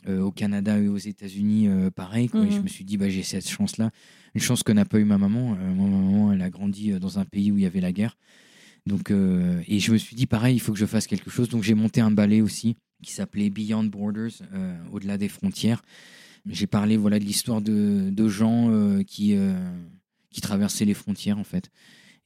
euh, 0.08 0.20
au 0.20 0.32
Canada 0.32 0.78
et 0.78 0.88
aux 0.88 0.96
États-Unis, 0.96 1.68
euh, 1.68 1.90
pareil. 1.90 2.28
Quoi. 2.28 2.46
Et 2.46 2.50
je 2.50 2.56
Mhm. 2.58 2.62
me 2.64 2.68
suis 2.68 2.84
dit, 2.84 2.96
bah, 2.96 3.08
j'ai 3.08 3.22
cette 3.22 3.48
chance-là, 3.48 3.90
une 4.34 4.40
chance 4.40 4.62
que 4.62 4.72
n'a 4.72 4.84
pas 4.84 4.98
eu 4.98 5.04
ma 5.04 5.18
maman. 5.18 5.56
Moi, 5.56 5.88
ma 5.88 5.96
maman, 5.96 6.32
elle 6.32 6.42
a 6.42 6.50
grandi 6.50 6.90
dans 6.98 7.18
un 7.18 7.24
pays 7.24 7.52
où 7.52 7.58
il 7.58 7.62
y 7.64 7.66
avait 7.66 7.80
la 7.80 7.92
guerre. 7.92 8.16
Donc, 8.86 9.10
et 9.10 9.78
je 9.78 9.92
me 9.92 9.98
suis 9.98 10.16
dit, 10.16 10.26
pareil, 10.26 10.56
il 10.56 10.58
faut 10.60 10.72
que 10.72 10.78
je 10.78 10.86
fasse 10.86 11.06
quelque 11.06 11.30
chose. 11.30 11.48
Donc, 11.48 11.62
j'ai 11.62 11.74
monté 11.74 12.00
un 12.00 12.10
ballet 12.10 12.40
aussi 12.40 12.76
qui 13.02 13.12
s'appelait 13.12 13.50
Beyond 13.50 13.84
Borders, 13.84 14.32
au-delà 14.90 15.18
des 15.18 15.28
frontières. 15.28 15.82
J'ai 16.46 16.66
parlé 16.66 16.96
voilà, 16.96 17.18
de 17.18 17.24
l'histoire 17.24 17.60
de, 17.60 18.08
de 18.10 18.28
gens 18.28 18.70
qui, 19.06 19.36
qui 20.30 20.40
traversaient 20.40 20.86
les 20.86 20.94
frontières, 20.94 21.38
en 21.38 21.44
fait. 21.44 21.70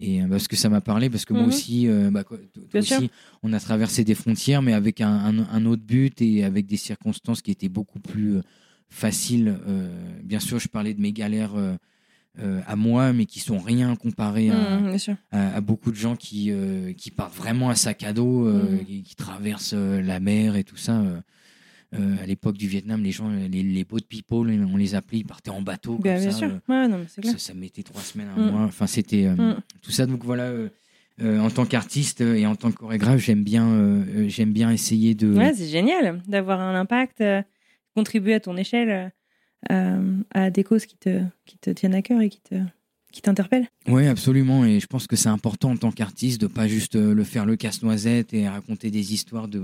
Et 0.00 0.22
euh, 0.22 0.26
parce 0.28 0.46
que 0.48 0.56
ça 0.56 0.68
m'a 0.68 0.80
parlé, 0.80 1.08
parce 1.08 1.24
que 1.24 1.32
moi 1.32 1.42
Mhm. 1.42 1.48
aussi, 1.48 1.88
euh, 1.88 2.10
bah, 2.10 2.22
quoi, 2.24 2.38
aussi 2.74 3.10
on 3.42 3.52
a 3.52 3.60
traversé 3.60 4.04
des 4.04 4.14
frontières, 4.14 4.60
mais 4.62 4.72
avec 4.74 5.00
un, 5.00 5.08
un- 5.08 5.48
un 5.50 5.64
autre 5.66 5.82
but 5.82 6.20
et 6.20 6.44
avec 6.44 6.66
des 6.66 6.76
circonstances 6.76 7.40
qui 7.42 7.50
étaient 7.50 7.68
beaucoup 7.70 7.98
plus 8.00 8.36
euh, 8.36 8.42
faciles. 8.88 9.58
Euh, 9.66 9.88
bien 10.22 10.40
sûr, 10.40 10.58
je 10.58 10.68
parlais 10.68 10.92
de 10.94 11.00
mes 11.00 11.12
galères 11.12 11.54
à 12.66 12.76
moi, 12.76 13.14
mais 13.14 13.24
qui 13.24 13.40
sont 13.40 13.58
rien 13.58 13.96
comparées 13.96 14.50
à, 14.50 15.56
à 15.56 15.60
beaucoup 15.62 15.90
de 15.90 15.96
gens 15.96 16.16
qui, 16.16 16.52
qui 16.98 17.10
partent 17.10 17.34
vraiment 17.34 17.70
à 17.70 17.74
sac 17.74 18.02
à 18.02 18.12
dos, 18.12 18.44
Mhm. 18.44 18.84
qui, 18.84 19.02
qui 19.02 19.16
traversent 19.16 19.72
la 19.72 20.20
mer 20.20 20.54
et 20.56 20.62
tout 20.64 20.76
ça. 20.76 21.02
Euh. 21.94 22.16
À 22.22 22.26
l'époque 22.26 22.56
du 22.56 22.66
Vietnam, 22.68 23.02
les 23.02 23.12
gens, 23.12 23.28
les, 23.30 23.62
les 23.62 23.84
boat 23.84 24.00
people, 24.08 24.50
on 24.50 24.76
les 24.76 24.94
appelait, 24.94 25.18
ils 25.18 25.24
partaient 25.26 25.50
en 25.50 25.62
bateau. 25.62 25.94
Comme 25.94 26.02
Bien, 26.02 26.18
bien 26.20 26.30
ça, 26.30 26.38
sûr. 26.38 26.48
euh, 26.48 26.58
Ouais, 26.68 26.88
non, 26.88 26.98
mais 26.98 27.04
c'est 27.08 27.20
clair. 27.20 27.32
ça, 27.32 27.38
ça 27.38 27.54
mettait 27.54 27.82
trois 27.82 28.02
semaines, 28.02 28.28
un 28.28 28.40
Mm. 28.40 28.50
mois. 28.50 28.62
Enfin, 28.62 28.86
c'était 28.86 29.26
euh, 29.26 29.34
Mm. 29.36 29.60
tout 29.82 29.90
ça. 29.90 30.06
Donc 30.06 30.24
voilà, 30.24 30.50
euh, 31.22 31.38
en 31.38 31.48
tant 31.50 31.64
qu'artiste 31.64 32.20
et 32.20 32.46
en 32.46 32.56
tant 32.56 32.70
que 32.70 32.76
chorégraphe, 32.76 33.20
j'aime 33.20 33.44
bien, 33.44 33.68
euh, 33.70 34.28
j'aime 34.28 34.52
bien 34.52 34.70
essayer 34.70 35.14
de. 35.14 35.32
Ouais, 35.32 35.54
c'est 35.54 35.68
génial 35.68 36.20
d'avoir 36.26 36.60
un 36.60 36.74
impact, 36.78 37.20
euh, 37.20 37.42
contribuer 37.94 38.34
à 38.34 38.40
ton 38.40 38.56
échelle 38.56 39.12
à 39.68 40.50
des 40.50 40.62
causes 40.64 40.86
qui 40.86 40.96
te, 40.96 41.22
qui 41.44 41.58
te 41.58 41.70
tiennent 41.70 41.94
à 41.94 42.02
cœur 42.02 42.20
et 42.20 42.28
qui 42.28 42.40
te 42.40 42.54
qui 43.16 43.22
t'interpellent. 43.22 43.66
Oui, 43.88 44.06
absolument. 44.06 44.64
Et 44.66 44.78
je 44.78 44.86
pense 44.86 45.06
que 45.06 45.16
c'est 45.16 45.28
important 45.30 45.70
en 45.70 45.76
tant 45.76 45.90
qu'artiste 45.90 46.40
de 46.40 46.46
pas 46.46 46.68
juste 46.68 46.96
euh, 46.96 47.14
le 47.14 47.24
faire 47.24 47.46
le 47.46 47.56
casse-noisette 47.56 48.34
et 48.34 48.46
raconter 48.48 48.90
des 48.90 49.14
histoires 49.14 49.48
de, 49.48 49.58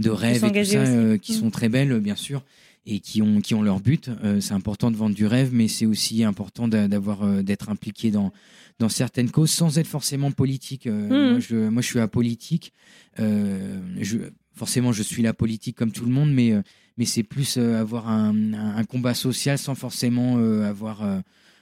de 0.00 0.10
rêves 0.10 0.44
et 0.44 0.52
tout 0.52 0.64
ça 0.64 0.78
euh, 0.78 1.18
qui 1.18 1.32
Mm. 1.32 1.36
sont 1.40 1.50
très 1.50 1.68
belles, 1.68 2.00
bien 2.00 2.16
sûr, 2.16 2.42
et 2.86 3.00
qui 3.00 3.20
ont, 3.20 3.40
qui 3.40 3.54
ont 3.54 3.62
leur 3.62 3.80
but. 3.80 4.08
Euh, 4.24 4.40
c'est 4.40 4.54
important 4.54 4.90
de 4.90 4.96
vendre 4.96 5.14
du 5.14 5.26
rêve, 5.26 5.50
mais 5.52 5.68
c'est 5.68 5.84
aussi 5.86 6.24
important 6.24 6.68
d'a- 6.68 6.88
d'avoir, 6.88 7.22
euh, 7.24 7.42
d'être 7.42 7.68
impliqué 7.68 8.10
dans, 8.10 8.32
dans 8.78 8.88
certaines 8.88 9.30
causes 9.30 9.50
sans 9.50 9.78
être 9.78 9.86
forcément 9.88 10.30
politique. 10.32 10.86
Euh, 10.86 11.06
Mm. 11.08 11.30
moi, 11.32 11.40
je, 11.40 11.56
moi, 11.68 11.82
je 11.82 11.86
suis 11.86 12.00
apolitique. 12.00 12.72
Je, 13.18 14.18
forcément, 14.54 14.92
je 14.92 15.02
suis 15.02 15.22
la 15.22 15.34
politique 15.34 15.76
comme 15.76 15.92
tout 15.92 16.04
le 16.06 16.12
monde, 16.12 16.32
mais, 16.32 16.54
mais 16.96 17.04
c'est 17.04 17.22
plus 17.22 17.58
avoir 17.58 18.08
un, 18.08 18.84
combat 18.84 19.14
social 19.14 19.58
sans 19.58 19.74
forcément 19.74 20.38
avoir 20.64 21.02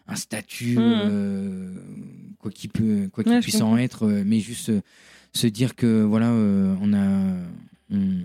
un 0.07 0.17
statut, 0.17 0.77
Mm. 0.77 0.81
euh, 0.83 1.75
quoi 2.39 2.51
qu'il 2.51 2.71
peut, 2.71 3.09
quoi 3.13 3.25
qu'il 3.25 3.33
Ouais, 3.33 3.39
je 3.41 3.43
puisse 3.45 3.61
en 3.63 3.77
être, 3.79 4.07
euh, 4.07 4.23
mais 4.27 4.41
juste 4.41 4.69
euh, 4.69 4.81
se 5.33 5.47
dire 5.47 5.75
que 5.75 6.03
voilà, 6.03 6.31
on 6.31 6.93
a, 6.93 7.37
on, 7.91 8.19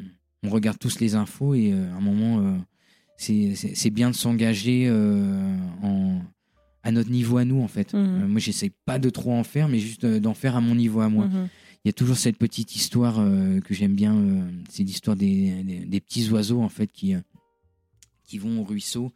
on 0.44 0.50
regarde 0.50 0.78
tous 0.78 1.00
les 1.00 1.16
infos 1.16 1.54
et 1.56 1.72
à 1.74 1.96
un 1.96 2.02
moment, 2.02 2.58
c'est- 3.18 3.90
bien 3.90 4.10
de 4.12 4.16
s'engager 4.16 4.90
en 5.82 6.22
à 6.82 6.92
notre 6.92 7.12
niveau 7.12 7.38
à 7.38 7.44
nous 7.46 7.60
en 7.62 7.68
fait. 7.68 7.94
Euh, 7.94 8.26
moi, 8.28 8.40
j'essaie 8.40 8.72
pas 8.86 9.00
de 9.00 9.10
trop 9.10 9.34
en 9.34 9.44
faire, 9.44 9.68
mais 9.68 9.80
juste 9.80 10.06
d'en 10.06 10.34
faire 10.34 10.56
à 10.56 10.62
mon 10.62 10.76
niveau 10.76 11.02
à 11.02 11.10
moi. 11.10 11.26
Mhm. 11.28 11.50
Il 11.84 11.88
y 11.88 11.90
a 11.90 11.94
toujours 11.94 12.18
cette 12.18 12.38
petite 12.38 12.74
histoire 12.76 13.20
euh, 13.20 13.60
que 13.60 13.74
j'aime 13.74 13.96
bien, 13.96 14.16
euh, 14.16 14.50
c'est 14.70 14.84
l'histoire 14.84 15.18
des, 15.18 15.62
des, 15.64 15.80
des 15.86 16.00
petits 16.00 16.30
oiseaux 16.30 16.62
en 16.62 16.70
fait 16.70 16.88
qui 16.92 17.16
qui 18.26 18.38
vont 18.38 18.60
au 18.62 18.64
ruisseau. 18.64 19.12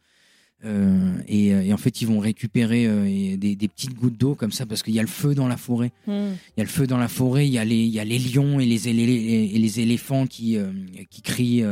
Euh, 0.64 1.18
et, 1.28 1.52
euh, 1.52 1.62
et 1.62 1.72
en 1.72 1.76
fait, 1.76 2.00
ils 2.00 2.06
vont 2.06 2.18
récupérer 2.18 2.86
euh, 2.86 3.36
des, 3.36 3.54
des 3.54 3.68
petites 3.68 3.94
gouttes 3.94 4.16
d'eau 4.16 4.34
comme 4.34 4.52
ça 4.52 4.66
parce 4.66 4.82
qu'il 4.82 4.94
y 4.94 4.98
a 4.98 5.02
le 5.02 5.08
feu 5.08 5.34
dans 5.34 5.48
la 5.48 5.56
forêt. 5.56 5.92
Mhm. 6.06 6.36
Il 6.56 6.58
y 6.58 6.60
a 6.60 6.64
le 6.64 6.70
feu 6.70 6.86
dans 6.86 6.98
la 6.98 7.08
forêt, 7.08 7.46
il 7.46 7.52
y 7.52 7.58
a 7.58 7.64
les, 7.64 7.76
il 7.76 7.92
y 7.92 8.00
a 8.00 8.04
les 8.04 8.18
lions 8.18 8.60
et 8.60 8.66
les, 8.66 9.80
éléphants 9.80 10.26
qui, 10.26 10.56
euh, 10.56 10.72
qui, 11.10 11.22
crient, 11.22 11.64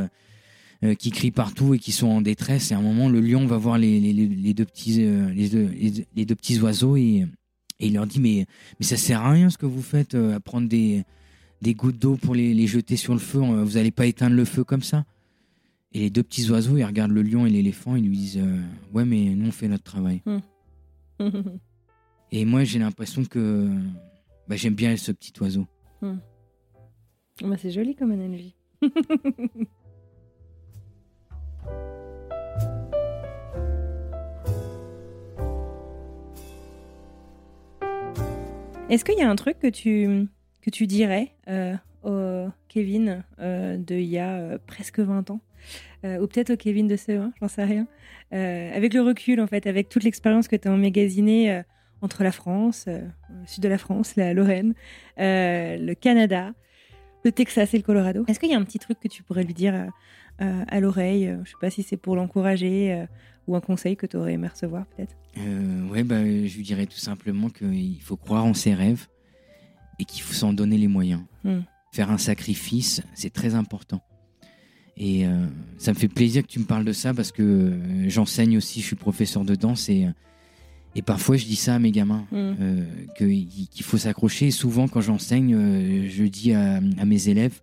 qui 0.98 1.10
crient 1.10 1.30
partout 1.30 1.74
et 1.74 1.78
qui 1.78 1.92
sont 1.92 2.08
en 2.08 2.20
détresse. 2.20 2.70
Et 2.70 2.74
à 2.74 2.78
un 2.78 2.82
moment, 2.82 3.08
le 3.08 3.20
lion 3.20 3.46
va 3.46 3.56
voir 3.56 3.78
les, 3.78 4.52
deux, 4.54 4.64
petits, 4.64 5.06
les, 5.34 5.48
deux, 5.48 5.68
les, 5.68 6.06
les 6.14 6.24
deux 6.24 6.34
petits 6.34 6.60
oiseaux 6.60 6.96
et, 6.96 7.26
et 7.80 7.86
il 7.86 7.94
leur 7.94 8.06
dit 8.06 8.20
mais, 8.20 8.46
mais 8.78 8.86
ça 8.86 8.96
sert 8.96 9.22
à 9.22 9.32
rien 9.32 9.48
ce 9.50 9.58
que 9.58 9.66
vous 9.66 9.82
faites, 9.82 10.14
à 10.14 10.38
prendre 10.40 10.68
des, 10.68 11.02
des 11.62 11.74
gouttes 11.74 11.98
d'eau 11.98 12.16
pour 12.16 12.34
les, 12.34 12.66
jeter 12.66 12.96
sur 12.96 13.14
le 13.14 13.20
feu. 13.20 13.40
Vous 13.40 13.72
n'allez 13.72 13.90
pas 13.90 14.06
éteindre 14.06 14.36
le 14.36 14.44
feu 14.44 14.64
comme 14.64 14.82
ça. 14.82 15.04
Et 15.94 16.00
les 16.00 16.10
deux 16.10 16.22
petits 16.22 16.50
oiseaux, 16.50 16.76
ils 16.76 16.84
regardent 16.84 17.12
le 17.12 17.22
lion 17.22 17.44
et 17.46 17.50
l'éléphant, 17.50 17.96
ils 17.96 18.04
lui 18.04 18.16
disent 18.16 18.38
euh, 18.38 18.60
Ouais, 18.94 19.04
mais 19.04 19.24
nous, 19.34 19.48
on 19.48 19.52
fait 19.52 19.68
notre 19.68 19.84
travail. 19.84 20.22
Et 22.30 22.44
moi, 22.44 22.64
j'ai 22.64 22.78
l'impression 22.78 23.24
que 23.24 23.68
bah, 24.48 24.56
j'aime 24.56 24.74
bien 24.74 24.96
ce 24.96 25.12
petit 25.12 25.32
oiseau. 25.40 25.66
Bah, 26.00 27.56
c'est 27.58 27.70
joli 27.70 27.94
comme 27.94 28.12
analogie. 28.12 28.54
Est-ce 38.92 39.04
qu'il 39.06 39.18
y 39.18 39.22
a 39.22 39.30
un 39.30 39.36
truc 39.36 39.58
que 39.58 39.68
tu, 39.68 40.28
que 40.60 40.68
tu 40.68 40.86
dirais 40.86 41.32
euh, 41.48 41.74
au 42.02 42.50
Kevin 42.68 43.24
euh, 43.38 43.78
de 43.78 43.94
il 43.94 44.08
y 44.08 44.18
a 44.18 44.36
euh, 44.36 44.58
presque 44.66 45.00
20 45.00 45.30
ans? 45.30 45.40
Euh, 46.04 46.18
Ou 46.20 46.26
peut-être 46.26 46.50
au 46.50 46.56
Kevin 46.56 46.88
de 46.88 46.96
CE1, 46.96 47.32
j'en 47.40 47.48
sais 47.48 47.64
rien. 47.64 47.86
Euh, 48.32 48.76
avec 48.76 48.94
le 48.94 49.02
recul, 49.02 49.40
en 49.40 49.46
fait, 49.46 49.66
avec 49.66 49.88
toute 49.88 50.04
l'expérience 50.04 50.48
que 50.48 50.56
tu 50.56 50.68
as 50.68 50.72
emmagasinée 50.72 51.52
euh, 51.52 51.62
entre 52.00 52.24
la 52.24 52.32
France, 52.32 52.86
le 52.86 53.46
sud 53.46 53.62
de 53.62 53.68
la 53.68 53.78
France, 53.78 54.16
la 54.16 54.34
Lorraine, 54.34 54.74
le 55.16 55.94
Canada, 55.94 56.52
le 57.24 57.30
Texas 57.30 57.72
et 57.74 57.76
le 57.76 57.84
Colorado. 57.84 58.24
Est-ce 58.26 58.40
qu'il 58.40 58.50
y 58.50 58.54
a 58.54 58.58
un 58.58 58.64
petit 58.64 58.80
truc 58.80 58.98
que 58.98 59.06
tu 59.06 59.22
pourrais 59.22 59.44
lui 59.44 59.54
dire 59.54 59.88
à 60.40 60.80
l'oreille 60.80 61.32
Je 61.44 61.50
sais 61.50 61.56
pas 61.60 61.70
si 61.70 61.84
c'est 61.84 61.96
pour 61.96 62.16
l'encourager 62.16 63.06
ou 63.46 63.54
un 63.54 63.60
conseil 63.60 63.96
que 63.96 64.06
tu 64.06 64.16
aurais 64.16 64.32
aimé 64.32 64.48
recevoir 64.48 64.84
peut-être? 64.86 65.14
Ouais, 65.92 66.02
bah, 66.02 66.24
je 66.24 66.56
lui 66.56 66.64
dirais 66.64 66.86
tout 66.86 66.98
simplement 66.98 67.50
qu'il 67.50 68.02
faut 68.02 68.16
croire 68.16 68.44
en 68.44 68.54
ses 68.54 68.74
rêves 68.74 69.06
et 70.00 70.04
qu'il 70.04 70.22
faut 70.22 70.34
s'en 70.34 70.52
donner 70.52 70.78
les 70.78 70.88
moyens. 70.88 71.22
Hmm. 71.44 71.60
Faire 71.92 72.10
un 72.10 72.18
sacrifice, 72.18 73.00
c'est 73.14 73.32
très 73.32 73.54
important. 73.54 74.02
Et 74.96 75.26
euh, 75.26 75.46
ça 75.78 75.92
me 75.92 75.98
fait 75.98 76.08
plaisir 76.08 76.42
que 76.42 76.48
tu 76.48 76.58
me 76.58 76.64
parles 76.64 76.84
de 76.84 76.92
ça 76.92 77.14
parce 77.14 77.32
que 77.32 77.42
euh, 77.42 78.08
j'enseigne 78.08 78.56
aussi, 78.58 78.80
je 78.80 78.86
suis 78.86 78.96
professeur 78.96 79.44
de 79.44 79.54
danse 79.54 79.88
et, 79.88 80.06
et 80.94 81.02
parfois 81.02 81.36
je 81.38 81.46
dis 81.46 81.56
ça 81.56 81.74
à 81.74 81.78
mes 81.78 81.90
gamins, 81.90 82.26
euh, 82.34 82.84
que- 83.18 83.24
qu'il 83.24 83.82
faut 83.84 83.96
s'accrocher. 83.98 84.48
Et 84.48 84.50
souvent, 84.50 84.88
quand 84.88 85.00
j'enseigne, 85.00 85.54
euh, 85.54 86.08
je 86.10 86.24
dis 86.24 86.52
à, 86.52 86.80
à 86.98 87.04
mes 87.06 87.28
élèves 87.28 87.60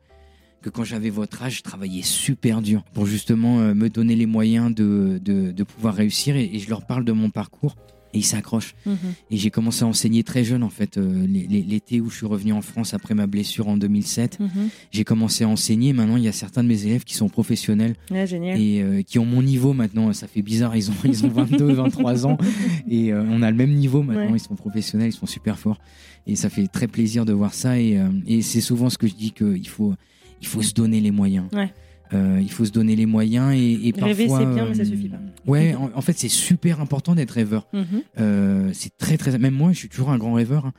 que 0.62 0.70
quand 0.70 0.84
j'avais 0.84 1.10
votre 1.12 1.42
âge, 1.44 1.58
je 1.58 1.62
travaillais 1.64 2.02
super 2.02 2.62
dur 2.62 2.84
pour 2.94 3.06
justement 3.06 3.60
euh, 3.60 3.74
me 3.74 3.90
donner 3.90 4.16
les 4.16 4.26
moyens 4.26 4.74
de, 4.76 5.20
de, 5.24 5.52
de 5.52 5.64
pouvoir 5.64 5.94
réussir 5.96 6.36
et, 6.36 6.50
et 6.54 6.60
je 6.60 6.70
leur 6.70 6.86
parle 6.86 7.06
de 7.06 7.12
mon 7.14 7.30
parcours. 7.30 7.76
Et 8.14 8.20
il 8.20 8.24
s'accroche. 8.26 8.76
Mhm. 8.86 8.96
Et 9.32 9.38
j'ai 9.38 9.50
commencé 9.52 9.84
à 9.84 9.88
enseigner 9.88 10.24
très 10.24 10.44
jeune, 10.44 10.64
en 10.64 10.70
fait. 10.70 10.98
euh, 10.98 11.26
l'é- 11.28 11.46
l'é- 11.50 11.66
L'été 11.68 12.02
où 12.02 12.10
je 12.10 12.16
suis 12.18 12.26
revenu 12.26 12.54
en 12.54 12.62
France 12.62 12.94
après 12.94 13.14
ma 13.14 13.28
blessure 13.28 13.68
en 13.68 13.78
2007, 13.78 14.40
Mhm. 14.40 14.70
j'ai 14.92 15.04
commencé 15.04 15.44
à 15.44 15.48
enseigner. 15.50 15.94
Maintenant, 15.94 16.18
il 16.18 16.24
y 16.24 16.28
a 16.28 16.32
certains 16.32 16.64
de 16.64 16.68
mes 16.68 16.86
élèves 16.86 17.04
qui 17.04 17.14
sont 17.14 17.30
professionnels 17.30 17.96
Ouais, 18.12 18.26
génial. 18.26 18.60
et 18.60 18.82
euh, 18.82 19.02
qui 19.04 19.20
ont 19.20 19.26
mon 19.26 19.42
niveau 19.44 19.74
maintenant. 19.74 20.12
Ça 20.14 20.28
fait 20.28 20.42
bizarre, 20.42 20.76
ils 20.76 20.90
ont, 20.90 20.94
ils 21.04 21.26
ont 21.26 21.30
22, 21.30 21.72
23 21.74 22.26
ans 22.26 22.38
et 22.90 23.14
euh, 23.14 23.24
on 23.30 23.42
a 23.42 23.52
le 23.52 23.58
même 23.58 23.74
niveau 23.74 24.02
maintenant. 24.02 24.32
Ouais. 24.32 24.38
Ils 24.38 24.48
sont 24.48 24.56
professionnels, 24.56 25.10
ils 25.10 25.14
sont 25.18 25.26
super 25.28 25.60
forts. 25.60 25.80
Et 26.28 26.36
ça 26.36 26.50
fait 26.50 26.68
très 26.68 26.88
plaisir 26.88 27.26
de 27.26 27.34
voir 27.34 27.54
ça. 27.54 27.80
Et, 27.80 28.00
et 28.28 28.42
c'est 28.42 28.62
souvent 28.62 28.90
ce 28.90 28.98
que 28.98 29.08
je 29.08 29.14
dis 29.16 29.32
qu'il 29.32 29.68
faut, 29.68 29.94
il 30.42 30.48
faut 30.48 30.62
se 30.62 30.74
donner 30.74 31.00
les 31.02 31.12
moyens. 31.12 31.46
Ouais. 31.54 31.72
Euh, 32.14 32.40
il 32.42 32.52
faut 32.52 32.66
se 32.66 32.72
donner 32.72 32.96
les 32.96 33.06
moyens 33.06 33.54
et, 33.54 33.88
et 33.88 33.94
Rêver, 34.00 34.28
parfois, 34.28 34.40
c'est 34.40 34.56
bien, 34.56 34.66
mais 34.68 34.74
ça 34.74 34.82
euh, 34.82 34.86
suffit 34.86 35.10
pas. 35.10 35.20
Ouais, 35.46 35.76
en, 35.76 35.92
en 35.94 36.02
fait, 36.02 36.18
c'est 36.18 36.28
super 36.28 36.82
important 36.82 37.14
d'être 37.14 37.32
rêveur. 37.32 37.68
Mhm. 37.72 37.86
Euh, 38.20 38.70
c'est 38.74 38.98
très 38.98 39.16
très 39.18 39.38
même 39.38 39.54
moi 39.54 39.72
je 39.74 39.78
suis 39.80 39.90
toujours 39.90 40.10
un 40.10 40.18
grand 40.18 40.34
rêveur 40.34 40.66
hein. 40.68 40.74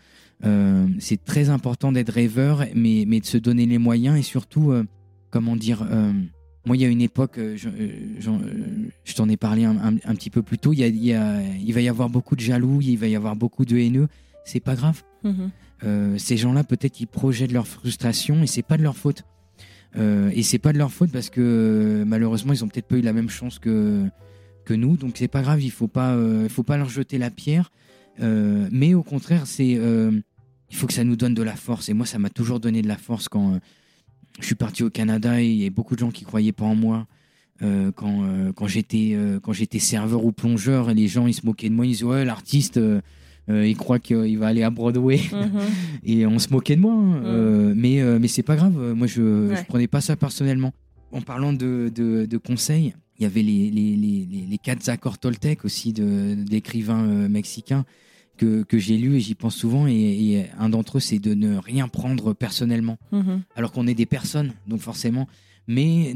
Euh, 0.44 0.86
c'est 0.98 1.23
très 1.24 1.51
important 1.51 1.93
d'être 1.93 2.09
rêveur 2.11 2.65
mais 2.74 3.05
mais 3.07 3.20
de 3.20 3.27
se 3.27 3.36
donner 3.36 3.66
les 3.66 3.77
moyens 3.78 4.19
et 4.19 4.23
surtout 4.23 4.73
euh, 4.73 4.85
comment 5.31 5.55
dire 5.55 5.86
euh, 5.90 6.12
moi 6.65 6.77
il 6.77 6.81
y 6.82 6.85
a 6.86 6.89
une 6.89 7.02
époque 7.02 7.39
je, 7.57 7.69
t'en 9.15 9.28
ai 9.28 9.36
parlé 9.36 9.65
un, 9.65 9.77
un- 9.77 9.97
un 10.05 10.15
petit 10.15 10.31
peu 10.31 10.43
plus 10.43 10.59
tôt 10.59 10.73
il 10.73 10.78
y 10.81 10.85
a, 10.85 10.86
il 10.89 11.05
y 11.05 11.12
a- 11.12 11.43
il 11.43 11.73
va 11.74 11.81
y 11.82 11.89
avoir 11.89 12.09
beaucoup 12.09 12.36
de 12.36 12.40
jaloux 12.40 12.81
il 12.81 12.97
va 12.97 13.07
y 13.07 13.16
avoir 13.16 13.36
beaucoup 13.36 13.65
de 13.65 13.77
haineux 13.77 14.09
c'est 14.44 14.61
pas 14.61 14.74
grave 14.74 15.02
Mhm. 15.23 16.19
ces 16.19 16.39
gens-là, 16.39 16.65
peut-être, 16.65 16.98
ils 17.01 17.07
projettent 17.07 17.52
leur 17.52 17.66
frustration 17.66 18.43
et 18.43 18.47
c'est 18.47 18.62
pas 18.62 18.78
de 18.78 18.82
leur 18.82 18.97
faute. 18.97 19.24
Euh, 19.97 20.31
et 20.35 20.43
c'est 20.43 20.59
pas 20.59 20.73
de 20.73 20.79
leur 20.79 20.93
faute 20.93 21.11
parce 21.11 21.31
que 21.31 21.41
euh, 21.41 22.05
malheureusement, 22.05 22.53
ils 22.53 22.65
ont 22.65 22.69
peut-être 22.69 22.87
pas 22.87 22.97
eu 22.97 23.03
la 23.03 23.12
même 23.12 23.29
chance 23.29 23.59
que 23.59 24.09
que 24.65 24.75
nous. 24.75 24.97
Donc 24.97 25.15
c'est 25.17 25.29
pas 25.29 25.43
grave, 25.43 25.62
il 25.62 25.71
faut 25.71 25.89
pas, 25.89 26.15
euh, 26.15 26.49
faut 26.49 26.62
pas 26.62 26.77
leur 26.77 26.89
jeter 26.89 27.19
la 27.19 27.31
pierre. 27.31 27.71
Euh, 28.21 28.69
mais 28.71 28.95
au 28.95 29.03
contraire, 29.03 29.47
c'est, 29.47 29.77
euh, 29.77 30.12
il 30.71 30.77
faut 30.77 30.87
que 30.87 30.93
ça 30.93 31.05
nous 31.05 31.17
donne 31.17 31.35
de 31.35 31.43
la 31.43 31.57
force. 31.57 31.89
Et 31.89 31.95
moi, 31.95 32.07
ça 32.07 32.19
m'a 32.19 32.31
toujours 32.31 32.61
donné 32.61 32.83
de 32.83 32.89
la 32.89 32.97
force 32.97 33.29
quand 33.29 33.59
je 34.39 34.47
suis 34.47 34.55
parti 34.55 34.83
au 34.83 34.91
Canada 34.91 35.41
et 35.43 35.47
il 35.47 35.57
y 35.57 35.67
a 35.67 35.71
beaucoup 35.71 35.95
de 35.95 36.01
gens 36.01 36.11
qui 36.11 36.25
croyaient 36.25 36.53
pas 36.53 36.65
en 36.65 36.77
moi. 36.77 37.07
Quand 37.95 38.53
quand 38.55 38.67
j'étais 38.67 39.79
serveur 39.79 40.25
ou 40.25 40.33
plongeur, 40.33 40.89
et 40.89 40.95
les 40.95 41.09
gens 41.09 41.27
ils 41.27 41.35
se 41.35 41.45
moquaient 41.45 41.69
de 41.69 41.75
moi, 41.75 41.85
ils 41.85 41.91
disaient 41.91 42.05
ouais 42.05 42.25
l'artiste. 42.25 42.81
Euh, 43.49 43.67
il 43.67 43.77
croit 43.77 43.99
qu'il 43.99 44.39
va 44.39 44.49
aller 44.49 44.62
à 44.62 44.71
Broadway 44.71 45.21
Mhm. 45.33 45.61
et 46.05 46.27
on 46.27 46.39
se 46.39 46.51
moquait 46.51 46.77
de 46.77 46.81
moi. 46.81 46.93
hein. 46.95 47.23
Euh, 47.25 47.73
mais 47.77 48.01
euh, 48.01 48.19
mais 48.21 48.29
c'est 48.29 48.43
pas 48.43 48.57
grave. 48.57 48.95
Moi, 48.95 49.07
je, 49.07 49.49
Ouais. 49.49 49.57
je 49.57 49.65
prenais 49.65 49.87
pas 49.89 50.01
ça 50.01 50.17
personnellement. 50.17 50.73
En 51.12 51.21
parlant 51.23 51.53
de, 51.53 51.91
de, 51.95 52.27
de 52.27 52.37
conseils, 52.37 52.95
il 53.19 53.23
y 53.25 53.27
avait 53.27 53.43
les, 53.43 53.71
les, 53.71 53.97
les, 53.97 54.47
les, 54.49 54.59
quatre 54.59 54.89
accords 54.89 55.19
Toltec 55.19 55.65
aussi 55.65 55.93
d'écrivains 55.93 57.29
mexicains 57.29 57.85
que, 58.37 58.62
que 58.62 58.79
j'ai 58.79 58.97
lus 58.97 59.17
et 59.17 59.21
j'y 59.21 59.35
pense 59.35 59.57
souvent. 59.57 59.87
Et, 59.89 59.93
et 59.95 60.47
un 60.59 60.69
d'entre 60.69 60.99
eux, 60.99 61.01
c'est 61.01 61.19
de 61.19 61.35
ne 61.35 61.57
rien 61.57 61.89
prendre 61.89 62.33
personnellement. 62.33 62.97
Mhm. 63.12 63.43
Alors 63.57 63.73
qu'on 63.73 63.87
est 63.87 63.95
des 63.95 64.07
personnes, 64.07 64.53
donc 64.69 64.81
forcément. 64.81 65.27
Mais 65.67 66.12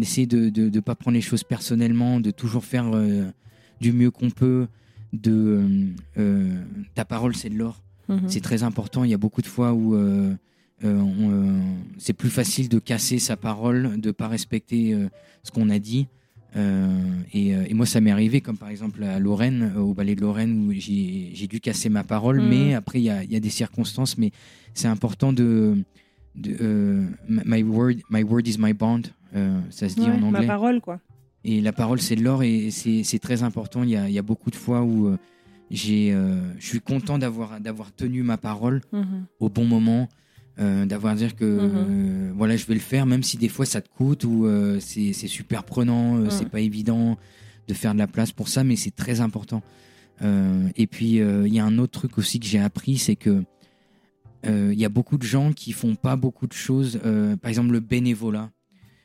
essayer 0.00 0.26
de 0.26 0.44
ne 0.46 0.68
de, 0.68 0.80
pas 0.80 0.94
prendre 0.94 1.14
les 1.14 1.20
choses 1.20 1.44
personnellement, 1.44 2.20
de 2.20 2.30
toujours 2.30 2.64
faire 2.64 2.90
euh, 2.94 3.26
du 3.80 3.92
mieux 3.92 4.10
qu'on 4.10 4.30
peut. 4.30 4.66
De 5.12 5.30
euh, 5.30 5.86
euh, 6.18 6.62
ta 6.94 7.04
parole, 7.04 7.36
c'est 7.36 7.50
de 7.50 7.56
l'or. 7.56 7.82
Mhm. 8.08 8.22
C'est 8.28 8.40
très 8.40 8.62
important. 8.62 9.04
Il 9.04 9.10
y 9.10 9.14
a 9.14 9.18
beaucoup 9.18 9.42
de 9.42 9.46
fois 9.46 9.72
où 9.72 9.94
euh, 9.94 10.34
c'est 11.98 12.12
plus 12.14 12.30
facile 12.30 12.68
de 12.68 12.78
casser 12.78 13.18
sa 13.18 13.36
parole, 13.36 14.00
de 14.00 14.10
pas 14.10 14.26
respecter 14.28 14.96
ce 15.42 15.50
qu'on 15.50 15.70
a 15.70 15.78
dit. 15.78 16.08
Et, 16.56 17.50
et 17.50 17.74
moi, 17.74 17.86
ça 17.86 18.00
m'est 18.00 18.10
arrivé, 18.10 18.40
comme 18.40 18.58
par 18.58 18.68
exemple 18.68 19.02
à 19.04 19.18
Lorraine, 19.18 19.72
au 19.76 19.94
ballet 19.94 20.16
de 20.16 20.22
Lorraine, 20.22 20.66
où 20.66 20.72
j'ai 20.72 21.46
dû 21.46 21.60
casser 21.60 21.88
ma 21.88 22.02
parole. 22.04 22.40
Mhm. 22.40 22.48
Mais 22.48 22.74
après, 22.74 22.98
il 23.00 23.04
y 23.04 23.10
a, 23.10 23.22
il 23.22 23.32
y 23.32 23.36
a 23.36 23.40
des 23.40 23.50
circonstances. 23.50 24.18
Mais 24.18 24.32
c'est 24.74 24.88
important 24.88 25.32
de. 25.32 25.76
de 26.34 27.04
my, 27.28 27.62
word, 27.62 27.96
my 28.10 28.22
word 28.24 28.46
is 28.48 28.56
my 28.58 28.72
bond. 28.72 29.02
Ça 29.70 29.88
se 29.88 29.94
dit 29.94 30.00
Ouais, 30.00 30.10
en 30.10 30.30
ma 30.30 30.38
anglais. 30.38 30.46
parole, 30.46 30.80
quoi. 30.80 30.98
Et 31.44 31.60
la 31.60 31.72
parole, 31.72 32.00
c'est 32.00 32.14
de 32.16 32.22
l'or 32.22 32.42
et 32.42 32.70
c'est 32.70 33.18
très 33.18 33.42
important. 33.42 33.82
Il 33.82 33.90
y 33.90 33.96
a, 33.96 34.08
il 34.08 34.14
y 34.14 34.18
a 34.18 34.22
beaucoup 34.22 34.50
de 34.50 34.56
fois 34.56 34.82
où 34.82 35.08
euh, 35.08 35.16
j'ai, 35.70 36.12
euh, 36.12 36.40
je 36.58 36.66
suis 36.66 36.80
content 36.80 37.18
d'avoir 37.18 37.58
tenu 37.96 38.22
ma 38.22 38.36
parole 38.36 38.80
Mhm. 38.92 39.24
au 39.40 39.48
bon 39.48 39.64
moment, 39.64 40.08
euh, 40.60 40.86
d'avoir 40.86 41.14
dire 41.16 41.34
que 41.34 41.44
Mhm. 41.44 41.72
euh, 41.74 42.32
voilà, 42.36 42.56
je 42.56 42.64
vais 42.66 42.74
le 42.74 42.80
faire, 42.80 43.06
même 43.06 43.22
si 43.24 43.38
des 43.38 43.48
fois 43.48 43.66
ça 43.66 43.80
te 43.80 43.88
coûte 43.88 44.24
ou 44.24 44.46
euh, 44.46 44.78
c'est 44.80 45.12
super 45.12 45.64
prenant, 45.64 46.14
Mhm. 46.14 46.30
c'est 46.30 46.48
pas 46.48 46.60
évident 46.60 47.16
de 47.68 47.74
faire 47.74 47.92
de 47.94 47.98
la 47.98 48.06
place 48.06 48.30
pour 48.32 48.48
ça, 48.48 48.62
mais 48.64 48.76
c'est 48.76 48.94
très 48.94 49.20
important. 49.20 49.62
Et 50.76 50.86
puis 50.86 51.16
il 51.16 51.52
y 51.52 51.58
a 51.58 51.64
un 51.64 51.78
autre 51.78 51.98
truc 51.98 52.16
aussi 52.16 52.38
que 52.38 52.46
j'ai 52.46 52.60
appris, 52.60 52.96
c'est 52.96 53.16
que 53.16 53.42
il 54.44 54.78
y 54.78 54.84
a 54.84 54.88
beaucoup 54.88 55.18
de 55.18 55.24
gens 55.24 55.52
qui 55.52 55.72
font 55.72 55.96
pas 55.96 56.14
beaucoup 56.14 56.46
de 56.46 56.52
choses. 56.52 57.00
par 57.40 57.48
exemple, 57.48 57.72
le 57.72 57.80
bénévolat, 57.80 58.50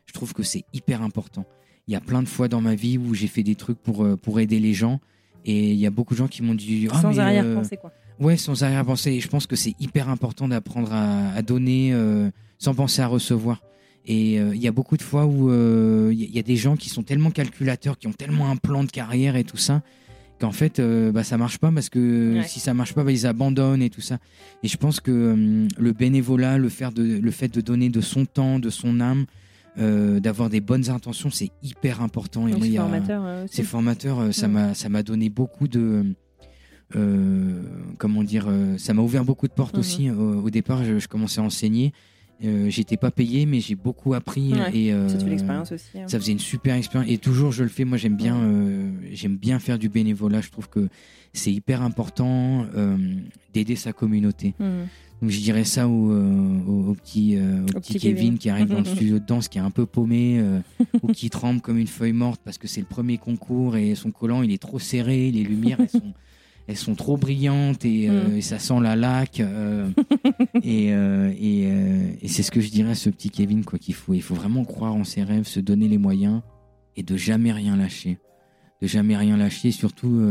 je 0.05 0.13
trouve 0.13 0.33
que 0.33 0.43
c'est 0.43 0.63
hyper 0.73 1.01
important. 1.01 1.45
Il 1.87 1.93
y 1.93 1.95
a 1.95 2.01
plein 2.01 2.21
de 2.21 2.27
fois 2.27 2.47
dans 2.47 2.61
ma 2.61 2.75
vie 2.75 2.97
où 2.97 3.13
j'ai 3.13 3.27
fait 3.27 3.43
des 3.43 3.55
trucs 3.55 3.77
pour, 3.79 4.03
euh, 4.03 4.15
pour 4.17 4.39
aider 4.39 4.59
les 4.59 4.73
gens. 4.73 4.99
Et 5.45 5.71
il 5.71 5.77
y 5.79 5.85
a 5.85 5.89
beaucoup 5.91 6.13
de 6.13 6.19
gens 6.19 6.27
qui 6.27 6.43
m'ont 6.43 6.55
dit 6.55 6.87
Ah, 6.91 7.01
Sans 7.01 7.17
euh, 7.17 7.21
arrière-pensée, 7.21 7.77
quoi. 7.77 7.91
Ouais, 8.19 8.35
sans 8.35 8.63
arrière-pensée. 8.63 9.11
Et 9.13 9.19
je 9.21 9.27
pense 9.29 9.47
que 9.47 9.55
c'est 9.55 9.75
hyper 9.79 10.09
important 10.09 10.47
d'apprendre 10.47 10.91
à, 10.91 11.29
à 11.33 11.41
donner 11.41 11.93
euh, 11.93 12.29
sans 12.57 12.73
penser 12.73 13.01
à 13.01 13.07
recevoir. 13.07 13.61
Et 14.05 14.39
euh, 14.39 14.55
il 14.55 14.61
y 14.61 14.67
a 14.67 14.71
beaucoup 14.71 14.97
de 14.97 15.01
fois 15.01 15.25
où 15.25 15.51
euh, 15.51 16.11
il 16.13 16.33
y, 16.33 16.39
a 16.39 16.41
des 16.43 16.55
gens 16.55 16.77
qui 16.77 16.89
sont 16.89 17.03
tellement 17.03 17.29
calculateurs, 17.29 17.97
qui 17.97 18.07
ont 18.07 18.13
tellement 18.13 18.49
un 18.49 18.55
plan 18.55 18.85
de 18.85 18.89
carrière 18.89 19.35
et 19.35 19.43
tout 19.43 19.57
ça, 19.57 19.81
qu'en 20.39 20.53
fait, 20.53 20.79
euh, 20.79 21.11
bah, 21.11 21.25
ça 21.25 21.37
marche 21.37 21.57
pas 21.57 21.71
parce 21.73 21.89
que 21.89 22.35
Ouais. 22.37 22.47
si 22.47 22.61
ça 22.61 22.73
marche 22.73 22.93
pas, 22.93 23.03
bah, 23.03 23.11
ils 23.11 23.27
abandonnent 23.27 23.81
et 23.81 23.89
tout 23.89 23.99
ça. 24.01 24.17
Et 24.63 24.69
je 24.69 24.77
pense 24.77 25.01
que 25.01 25.33
hum, 25.33 25.67
le 25.77 25.91
bénévolat, 25.91 26.57
le, 26.57 26.69
faire 26.69 26.93
de, 26.93 27.03
le 27.03 27.31
fait 27.31 27.53
de 27.53 27.59
donner 27.59 27.89
de 27.89 27.99
son 27.99 28.25
temps, 28.25 28.59
de 28.59 28.69
son 28.69 29.01
âme, 29.01 29.25
euh, 29.79 30.19
d'avoir 30.19 30.49
des 30.49 30.61
bonnes 30.61 30.89
intentions, 30.89 31.29
c'est 31.29 31.51
hyper 31.61 32.01
important. 32.01 32.47
Et 32.47 32.51
formateur, 32.75 33.23
euh, 33.25 33.43
aussi. 33.45 33.55
c'est 33.55 33.63
formateur, 33.63 34.19
euh, 34.19 34.31
ça 34.31 34.47
Mm. 34.47 34.51
m'a 34.51 34.73
ça 34.73 34.89
m'a 34.89 35.03
donné 35.03 35.29
beaucoup 35.29 35.67
de 35.67 36.05
comment 37.97 38.23
dire, 38.23 38.47
ça 38.77 38.93
m'a 38.93 39.01
ouvert 39.01 39.25
beaucoup 39.25 39.47
de 39.47 39.53
portes 39.53 39.73
Mhm. 39.75 39.79
aussi. 39.79 40.09
Au, 40.09 40.41
au 40.43 40.49
départ, 40.49 40.83
je, 40.85 40.99
je 40.99 41.07
commençais 41.07 41.41
à 41.41 41.43
enseigner, 41.43 41.91
euh, 42.43 42.69
j'étais 42.69 42.97
pas 42.97 43.09
payé, 43.11 43.45
mais 43.45 43.59
j'ai 43.59 43.75
beaucoup 43.75 44.13
appris 44.13 44.53
Ouais, 44.53 44.69
et 44.77 44.93
euh, 44.93 45.07
Ça 45.09 45.17
te 45.17 45.23
fait 45.23 45.29
l'expérience 45.29 45.71
aussi. 45.71 45.99
hein. 45.99 46.07
ça 46.07 46.19
faisait 46.19 46.33
une 46.33 46.39
super 46.39 46.75
expérience 46.75 47.09
et 47.11 47.17
toujours 47.17 47.51
je 47.51 47.63
le 47.63 47.69
fais. 47.69 47.83
Moi, 47.85 47.97
j'aime 47.97 48.15
bien, 48.15 48.37
euh, 48.37 48.91
j'aime 49.11 49.37
bien 49.37 49.59
faire 49.59 49.79
du 49.79 49.89
bénévolat. 49.89 50.41
Je 50.41 50.49
trouve 50.51 50.69
que 50.69 50.87
c'est 51.33 51.51
hyper 51.51 51.81
important 51.81 52.65
d'aider 53.53 53.75
sa 53.75 53.93
communauté. 53.93 54.53
Mhm. 54.59 54.87
Donc 55.21 55.31
je 55.31 55.39
dirais 55.39 55.63
ça 55.63 55.87
au, 55.87 56.11
au, 56.11 56.89
au 56.89 56.93
petit, 56.93 57.37
au 57.75 57.79
Kevin, 57.79 57.99
Kevin. 57.99 58.37
qui 58.37 58.49
arrive 58.51 58.67
dans 58.67 58.77
le 58.79 58.85
studio 58.95 59.17
de 59.17 59.25
danse, 59.25 59.47
qui 59.47 59.57
est 59.57 59.61
un 59.61 59.71
peu 59.71 59.87
paumé 59.87 60.39
ou 61.01 61.07
qui 61.11 61.31
tremble 61.31 61.59
comme 61.61 61.79
une 61.79 61.87
feuille 61.87 62.11
morte 62.13 62.39
parce 62.45 62.59
que 62.59 62.67
c'est 62.67 62.81
le 62.81 62.85
premier 62.87 63.17
concours 63.17 63.77
et 63.77 63.95
son 63.95 64.11
collant 64.11 64.43
il 64.43 64.51
est 64.51 64.61
trop 64.61 64.77
serré, 64.77 65.31
les 65.31 65.43
lumières 65.43 65.79
elles 65.79 65.89
sont, 65.89 66.13
elles 66.67 66.75
sont 66.77 66.95
trop 66.95 67.17
brillantes 67.17 67.85
et, 67.85 68.09
euh, 68.09 68.27
Mm. 68.29 68.35
et 68.37 68.41
ça 68.41 68.59
sent 68.59 68.79
la 68.81 68.95
laque. 68.95 69.39
euh, 69.39 69.89
et 70.63 70.93
euh, 70.93 71.31
et, 71.39 71.63
et 72.21 72.27
c'est 72.27 72.43
ce 72.43 72.51
que 72.51 72.59
je 72.61 72.69
dirais 72.69 72.91
à 72.91 72.95
ce 72.95 73.09
petit 73.09 73.29
Kevin 73.29 73.63
quoi 73.65 73.79
qu'il 73.79 73.93
faut. 73.95 74.13
Il 74.13 74.21
faut 74.21 74.35
vraiment 74.35 74.63
croire 74.65 74.93
en 74.95 75.03
ses 75.03 75.23
rêves, 75.23 75.45
se 75.45 75.59
donner 75.59 75.87
les 75.87 75.97
moyens 75.97 76.41
et 76.95 77.03
de 77.03 77.15
jamais 77.17 77.51
rien 77.51 77.75
lâcher. 77.77 78.17
De 78.81 78.87
jamais 78.87 79.15
rien 79.17 79.37
lâcher, 79.37 79.69
et 79.69 79.71
surtout 79.71 80.21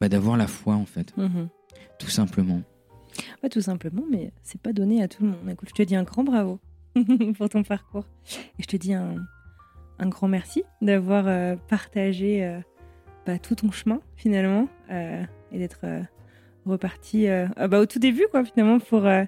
bah, 0.00 0.08
d'avoir 0.08 0.36
la 0.36 0.46
foi 0.46 0.74
en 0.74 0.84
fait, 0.84 1.16
Mhm. 1.16 1.48
tout 1.98 2.10
simplement. 2.10 2.60
Ouais, 3.42 3.48
tout 3.48 3.60
simplement, 3.60 4.02
mais 4.10 4.32
c'est 4.42 4.60
pas 4.60 4.72
donné 4.72 5.02
à 5.02 5.08
tout 5.08 5.22
le 5.22 5.30
monde. 5.30 5.48
Écoute, 5.50 5.68
je 5.70 5.74
te 5.74 5.82
dis 5.82 5.94
un 5.96 6.02
grand 6.02 6.24
bravo 6.24 6.58
pour 7.38 7.48
ton 7.48 7.62
parcours. 7.62 8.06
Et 8.58 8.62
je 8.62 8.66
te 8.66 8.76
dis 8.76 8.92
un, 8.94 9.16
un 9.98 10.08
grand 10.08 10.28
merci 10.28 10.62
d'avoir 10.82 11.56
partagé 11.68 12.60
bah, 13.26 13.38
tout 13.38 13.54
ton 13.54 13.70
chemin, 13.70 14.00
finalement, 14.16 14.68
euh, 14.90 15.22
et 15.52 15.58
d'être 15.58 15.80
euh, 15.84 16.00
reparti 16.66 17.28
euh, 17.28 17.46
ah 17.56 17.68
bah, 17.68 17.80
au 17.80 17.86
tout 17.86 17.98
début, 17.98 18.24
quoi, 18.30 18.44
finalement, 18.44 18.78
pour. 18.78 19.06
euh, 19.06 19.24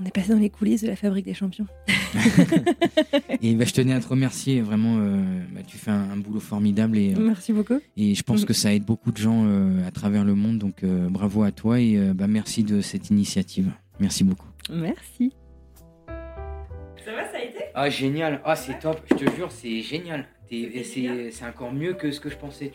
On 0.00 0.04
est 0.04 0.14
passé 0.14 0.32
dans 0.32 0.38
les 0.38 0.50
coulisses 0.50 0.82
de 0.82 0.88
la 0.88 0.96
fabrique 0.96 1.24
des 1.26 1.34
champions. 1.34 1.66
Et 3.42 3.54
bah, 3.54 3.64
je 3.64 3.72
tenais 3.72 3.92
à 3.92 4.00
te 4.00 4.08
remercier, 4.08 4.60
vraiment, 4.60 4.96
euh, 4.98 5.20
bah, 5.52 5.60
tu 5.66 5.76
fais 5.78 5.90
un, 5.90 6.10
un 6.12 6.16
boulot 6.16 6.40
formidable 6.40 6.96
et, 6.98 7.14
euh, 7.14 7.18
Merci 7.20 7.52
beaucoup. 7.52 7.80
et 7.96 8.14
je 8.14 8.22
pense 8.22 8.44
que 8.44 8.52
ça 8.52 8.72
aide 8.72 8.84
beaucoup 8.84 9.10
de 9.12 9.16
gens 9.18 9.44
euh, 9.46 9.86
à 9.86 9.90
travers 9.90 10.24
le 10.24 10.34
monde, 10.34 10.58
donc 10.58 10.82
euh, 10.84 11.08
bravo 11.10 11.42
à 11.42 11.50
toi 11.52 11.80
et 11.80 11.96
euh, 11.96 12.14
bah, 12.14 12.26
merci 12.28 12.62
de 12.64 12.80
cette 12.80 13.10
initiative. 13.10 13.70
Merci 14.00 14.24
beaucoup. 14.24 14.46
Merci. 14.70 15.34
Ça 17.04 17.12
va, 17.12 17.24
ça 17.30 17.36
a 17.38 17.42
été 17.42 17.58
ah, 17.76 17.90
génial. 17.90 18.40
Ah, 18.44 18.54
c'est 18.54 18.78
top. 18.78 19.00
Je 19.10 19.16
te 19.16 19.30
jure, 19.34 19.50
c'est 19.50 19.80
génial. 19.80 20.26
Es, 20.50 20.84
c'est 20.84 21.44
encore 21.44 21.72
mieux 21.72 21.94
que 21.94 22.12
ce 22.12 22.20
que 22.20 22.30
je 22.30 22.36
pensais, 22.36 22.72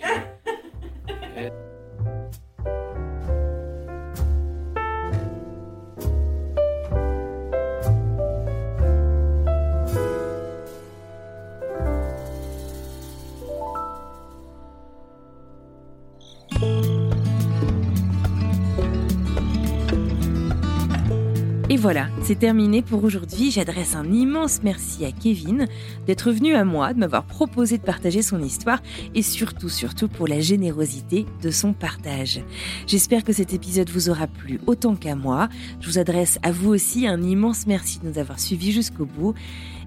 Et 21.72 21.78
voilà, 21.78 22.08
c'est 22.30 22.36
terminé 22.36 22.84
pour 22.84 23.04
aujourd'hui. 23.04 23.50
J'adresse 23.50 23.96
un 23.96 24.06
immense 24.14 24.60
merci 24.62 25.04
à 25.04 25.12
Kevin 25.12 25.66
d'être 26.06 26.32
venu 26.32 26.54
à 26.54 26.64
moi, 26.64 26.94
de 26.94 27.00
m'avoir 27.00 27.24
proposé 27.24 27.80
de 27.80 27.84
partager 27.84 28.22
son 28.22 28.44
histoire 28.44 28.84
et 29.16 29.24
surtout, 29.24 29.68
surtout 29.68 30.08
pour 30.08 30.28
la 30.28 30.40
générosité 30.40 31.26
de 31.42 31.50
son 31.50 31.74
partage. 31.74 32.42
J'espère 32.86 33.24
que 33.24 33.34
cet 33.34 33.52
épisode 33.56 33.90
vous 33.90 34.12
aura 34.12 34.28
plu 34.28 34.60
autant 34.68 34.96
qu'à 34.96 35.16
moi. 35.16 35.50
Je 35.80 35.88
vous 35.88 35.98
adresse 35.98 36.38
à 36.44 36.52
vous 36.52 36.70
aussi 36.70 37.08
un 37.08 37.20
immense 37.24 37.66
merci 37.66 37.98
de 37.98 38.08
nous 38.08 38.20
avoir 38.20 38.40
suivis 38.40 38.74
jusqu'au 38.74 39.08
bout. 39.08 39.34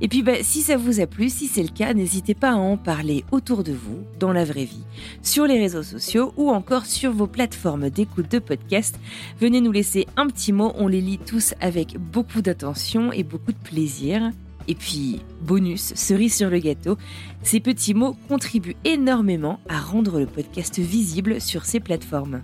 Et 0.01 0.09
puis, 0.09 0.25
bah, 0.25 0.43
si 0.43 0.63
ça 0.63 0.77
vous 0.77 0.99
a 0.99 1.07
plu, 1.07 1.29
si 1.29 1.47
c'est 1.47 1.63
le 1.63 1.69
cas, 1.69 1.95
n'hésitez 1.95 2.35
pas 2.35 2.51
à 2.51 2.57
en 2.57 2.77
parler 2.77 3.25
autour 3.31 3.63
de 3.63 3.71
vous, 3.71 4.01
dans 4.19 4.33
la 4.33 4.45
vraie 4.45 4.65
vie, 4.65 4.85
sur 5.23 5.47
les 5.47 5.61
réseaux 5.61 5.85
sociaux 5.85 6.33
ou 6.37 6.51
encore 6.51 6.87
sur 6.87 7.13
vos 7.13 7.29
plateformes 7.29 7.89
d'écoute 7.89 8.29
de 8.29 8.41
podcast. 8.41 8.99
Venez 9.41 9.61
nous 9.61 9.71
laisser 9.71 10.09
un 10.17 10.27
petit 10.27 10.53
mot, 10.53 10.73
on 10.75 10.89
les 10.89 11.01
lit 11.01 11.19
tous 11.19 11.55
avec 11.61 11.99
beaucoup 11.99 12.32
d'attention 12.41 13.13
et 13.13 13.23
beaucoup 13.25 13.53
de 13.53 13.59
plaisir. 13.59 14.31
Et 14.69 14.75
puis, 14.77 15.21
bonus, 15.41 15.93
cerise 15.97 16.35
sur 16.37 16.49
le 16.49 16.61
gâteau, 16.61 16.97
ces 17.43 17.59
petits 17.59 17.95
mots 17.95 18.17
contribuent 18.29 18.77
énormément 18.85 19.59
à 19.69 19.81
rendre 19.81 20.21
le 20.21 20.27
podcast 20.27 20.79
visible 20.79 21.41
sur 21.41 21.65
ces 21.65 21.81
plateformes. 21.81 22.43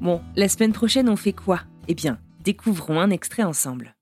Bon, 0.00 0.20
la 0.36 0.48
semaine 0.48 0.72
prochaine, 0.72 1.08
on 1.08 1.16
fait 1.16 1.32
quoi? 1.32 1.60
Eh 1.88 1.94
bien, 1.94 2.18
découvrons 2.44 3.00
un 3.00 3.10
extrait 3.10 3.42
ensemble. 3.42 3.94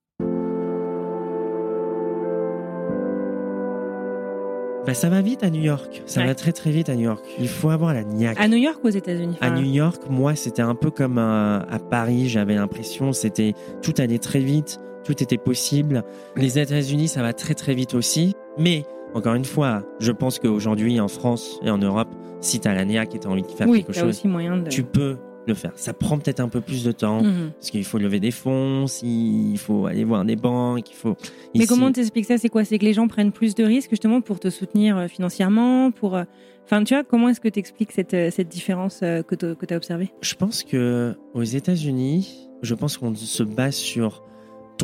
Bah, 4.87 4.93
ça 4.93 5.09
va 5.09 5.23
vite 5.23 5.43
à 5.43 5.49
New 5.49 5.63
York. 5.63 6.03
Ça 6.05 6.21
Ouais. 6.21 6.27
va 6.27 6.35
très 6.35 6.53
très 6.53 6.71
vite 6.71 6.91
à 6.91 6.95
New 6.95 7.05
York. 7.05 7.25
Il 7.39 7.49
faut 7.49 7.71
avoir 7.71 7.95
la 7.95 8.05
niaque. 8.05 8.39
À 8.39 8.49
New 8.49 8.59
York 8.59 8.81
ou 8.85 8.89
aux 8.89 8.91
États-Unis? 8.91 9.37
À 9.41 9.49
New 9.51 9.65
York, 9.65 10.03
moi, 10.11 10.35
c'était 10.35 10.61
un 10.61 10.75
peu 10.75 10.91
comme 10.91 11.17
euh, 11.17 11.61
à 11.61 11.79
Paris. 11.79 12.29
J'avais 12.29 12.55
l'impression, 12.55 13.15
c'était 13.15 13.55
tout 13.81 13.95
allait 13.97 14.19
très 14.19 14.41
vite, 14.41 14.81
tout 15.05 15.23
était 15.23 15.39
possible. 15.39 16.03
Les 16.37 16.59
États-Unis, 16.59 17.09
ça 17.09 17.23
va 17.23 17.33
très 17.33 17.55
très 17.55 17.75
vite 17.75 17.95
aussi. 17.95 18.35
Mais 18.59 18.85
encore 19.15 19.35
une 19.35 19.45
fois, 19.45 19.83
je 20.01 20.13
pense 20.13 20.39
qu'aujourd'hui, 20.39 20.99
en 21.01 21.09
France 21.09 21.59
et 21.63 21.71
en 21.71 21.79
Europe, 21.79 22.09
si 22.41 22.61
t'as 22.61 22.75
la 22.75 22.85
niaque 22.85 23.15
et 23.15 23.19
t'as 23.21 23.29
envie 23.29 23.43
de 23.43 23.47
faire 23.49 23.69
Oui, 23.69 23.85
quelque 23.85 23.99
chose, 23.99 24.23
de. 24.23 24.69
tu 24.69 24.83
peux 24.83 25.17
le 25.47 25.55
faire. 25.55 25.73
Ça 25.77 25.93
prend 25.93 26.19
peut-être 26.19 26.41
un 26.41 26.49
peu 26.49 26.61
plus 26.63 26.85
de 26.85 26.93
temps 26.93 27.23
Mhm. 27.23 27.51
parce 27.59 27.71
qu'il 27.71 27.85
faut 27.85 27.99
lever 27.99 28.19
des 28.19 28.31
fonds, 28.31 28.87
il 29.03 29.59
faut 29.59 29.87
aller 29.87 30.03
voir 30.05 30.25
des 30.25 30.37
banques, 30.37 30.91
il 30.91 30.95
faut. 30.97 31.17
Mais 31.55 31.67
comment 31.67 31.93
t'expliques 31.93 32.25
ça? 32.25 32.39
C'est 32.39 32.49
quoi? 32.49 32.65
C'est 32.65 32.79
que 32.79 32.85
les 32.85 32.95
gens 32.95 33.09
prennent 33.09 33.31
plus 33.33 33.55
de 33.55 33.63
risques 33.63 33.91
justement 33.91 34.21
pour 34.23 34.41
te 34.41 34.49
soutenir 34.51 34.97
euh, 34.97 35.07
financièrement 35.09 35.91
pour... 35.91 36.17
euh, 36.17 36.25
Enfin, 36.67 36.83
tu 36.83 36.95
vois, 36.95 37.05
comment 37.05 37.29
est-ce 37.29 37.43
que 37.43 37.49
tu 37.49 37.59
expliques 37.59 37.93
cette, 37.93 38.15
euh, 38.15 38.31
cette 38.31 38.49
différence 38.49 39.01
que 39.01 39.35
tu 39.35 39.75
as 39.75 39.77
observée? 39.77 40.11
Je 40.23 40.35
pense 40.35 40.65
que 40.65 41.15
aux 41.35 41.43
États-Unis, 41.43 42.49
je 42.63 42.75
pense 42.75 42.97
qu'on 42.97 43.15
se 43.15 43.43
base 43.43 43.75
sur 43.75 44.23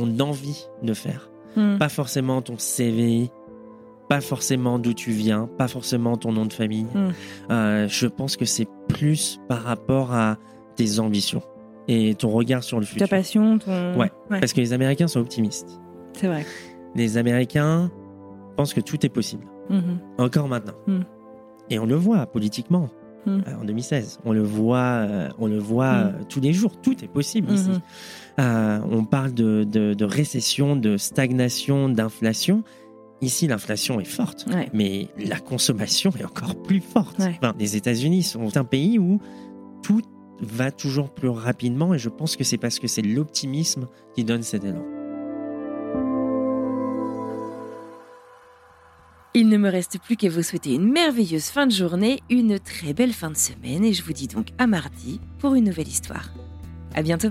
ton 0.06 0.20
envie 0.20 0.66
de 0.82 0.94
faire, 0.94 1.30
Hmm. 1.56 1.78
pas 1.78 1.88
forcément 1.88 2.42
ton 2.42 2.56
CV, 2.58 3.30
pas 4.08 4.20
forcément 4.20 4.78
d'où 4.78 4.92
tu 4.94 5.10
viens, 5.10 5.48
pas 5.58 5.68
forcément 5.68 6.16
ton 6.16 6.32
nom 6.32 6.46
de 6.46 6.52
famille. 6.52 6.86
Mm. 6.94 7.08
Euh, 7.50 7.88
je 7.88 8.06
pense 8.06 8.36
que 8.36 8.44
c'est 8.44 8.68
plus 8.88 9.40
par 9.48 9.62
rapport 9.62 10.12
à 10.12 10.36
tes 10.76 10.98
ambitions 11.00 11.42
et 11.88 12.14
ton 12.14 12.30
regard 12.30 12.62
sur 12.62 12.78
le 12.80 12.86
Ta 12.86 12.90
futur. 12.92 13.08
passion, 13.08 13.58
ton... 13.58 13.96
Ouais. 13.98 14.10
Parce 14.28 14.52
que 14.52 14.60
les 14.60 14.72
Américains 14.72 15.08
sont 15.08 15.20
optimistes. 15.20 15.80
c'est 16.12 16.26
vrai. 16.28 16.44
Les 16.96 17.16
Américains 17.18 17.90
pensent 18.56 18.74
que 18.74 18.80
tout 18.80 19.04
est 19.06 19.10
possible, 19.10 19.44
Mhm. 19.70 19.98
encore 20.18 20.48
maintenant. 20.48 20.74
Mm. 20.86 21.00
Et 21.70 21.78
on 21.78 21.86
le 21.86 21.94
voit 21.94 22.26
politiquement. 22.26 22.88
Mm. 23.26 23.30
euh, 23.48 23.60
En 23.60 23.64
2016, 23.64 24.18
on 24.24 24.32
le 24.32 24.42
voit, 24.42 24.78
euh, 24.78 25.28
on 25.38 25.46
le 25.46 25.58
voit 25.58 25.92
Mm. 25.92 26.06
euh, 26.06 26.24
tous 26.28 26.40
les 26.40 26.52
jours. 26.52 26.80
Tout 26.80 27.04
est 27.04 27.08
possible 27.08 27.52
ici. 27.52 27.68
Mhm. 27.70 27.80
Euh, 28.40 28.78
on 28.90 29.04
parle 29.04 29.32
de, 29.34 29.64
de- 29.64 29.94
de 29.94 30.04
récession, 30.04 30.76
de 30.76 30.96
stagnation, 30.96 31.88
d'inflation. 31.88 32.62
Ici, 33.22 33.46
l'inflation 33.46 34.00
est 34.00 34.04
forte, 34.06 34.46
Ouais. 34.50 34.70
mais 34.72 35.08
la 35.22 35.38
consommation 35.38 36.10
est 36.18 36.24
encore 36.24 36.56
plus 36.62 36.80
forte. 36.80 37.18
Ouais. 37.18 37.34
Enfin, 37.42 37.54
les 37.58 37.76
États-Unis 37.76 38.22
sont 38.22 38.56
un 38.56 38.64
pays 38.64 38.98
où 38.98 39.20
tout 39.82 40.00
va 40.40 40.70
toujours 40.70 41.10
plus 41.10 41.28
rapidement 41.28 41.92
et 41.92 41.98
je 41.98 42.08
pense 42.08 42.34
que 42.36 42.44
c'est 42.44 42.56
parce 42.56 42.78
que 42.78 42.86
c'est 42.88 43.02
l'optimisme 43.02 43.88
qui 44.14 44.24
donne 44.24 44.42
cet 44.42 44.64
élan. 44.64 44.82
Il 49.32 49.48
ne 49.48 49.58
me 49.58 49.70
reste 49.70 50.00
plus 50.00 50.16
qu'à 50.16 50.28
vous 50.28 50.42
souhaiter 50.42 50.74
une 50.74 50.90
merveilleuse 50.90 51.44
fin 51.44 51.66
de 51.66 51.72
journée, 51.72 52.20
une 52.30 52.58
très 52.58 52.92
belle 52.92 53.12
fin 53.12 53.30
de 53.30 53.36
semaine 53.36 53.84
et 53.84 53.92
je 53.92 54.02
vous 54.02 54.12
dis 54.12 54.26
donc 54.26 54.48
à 54.58 54.66
mardi 54.66 55.20
pour 55.38 55.54
une 55.54 55.66
nouvelle 55.66 55.86
histoire. 55.86 56.30
À 56.96 57.02
bientôt. 57.02 57.30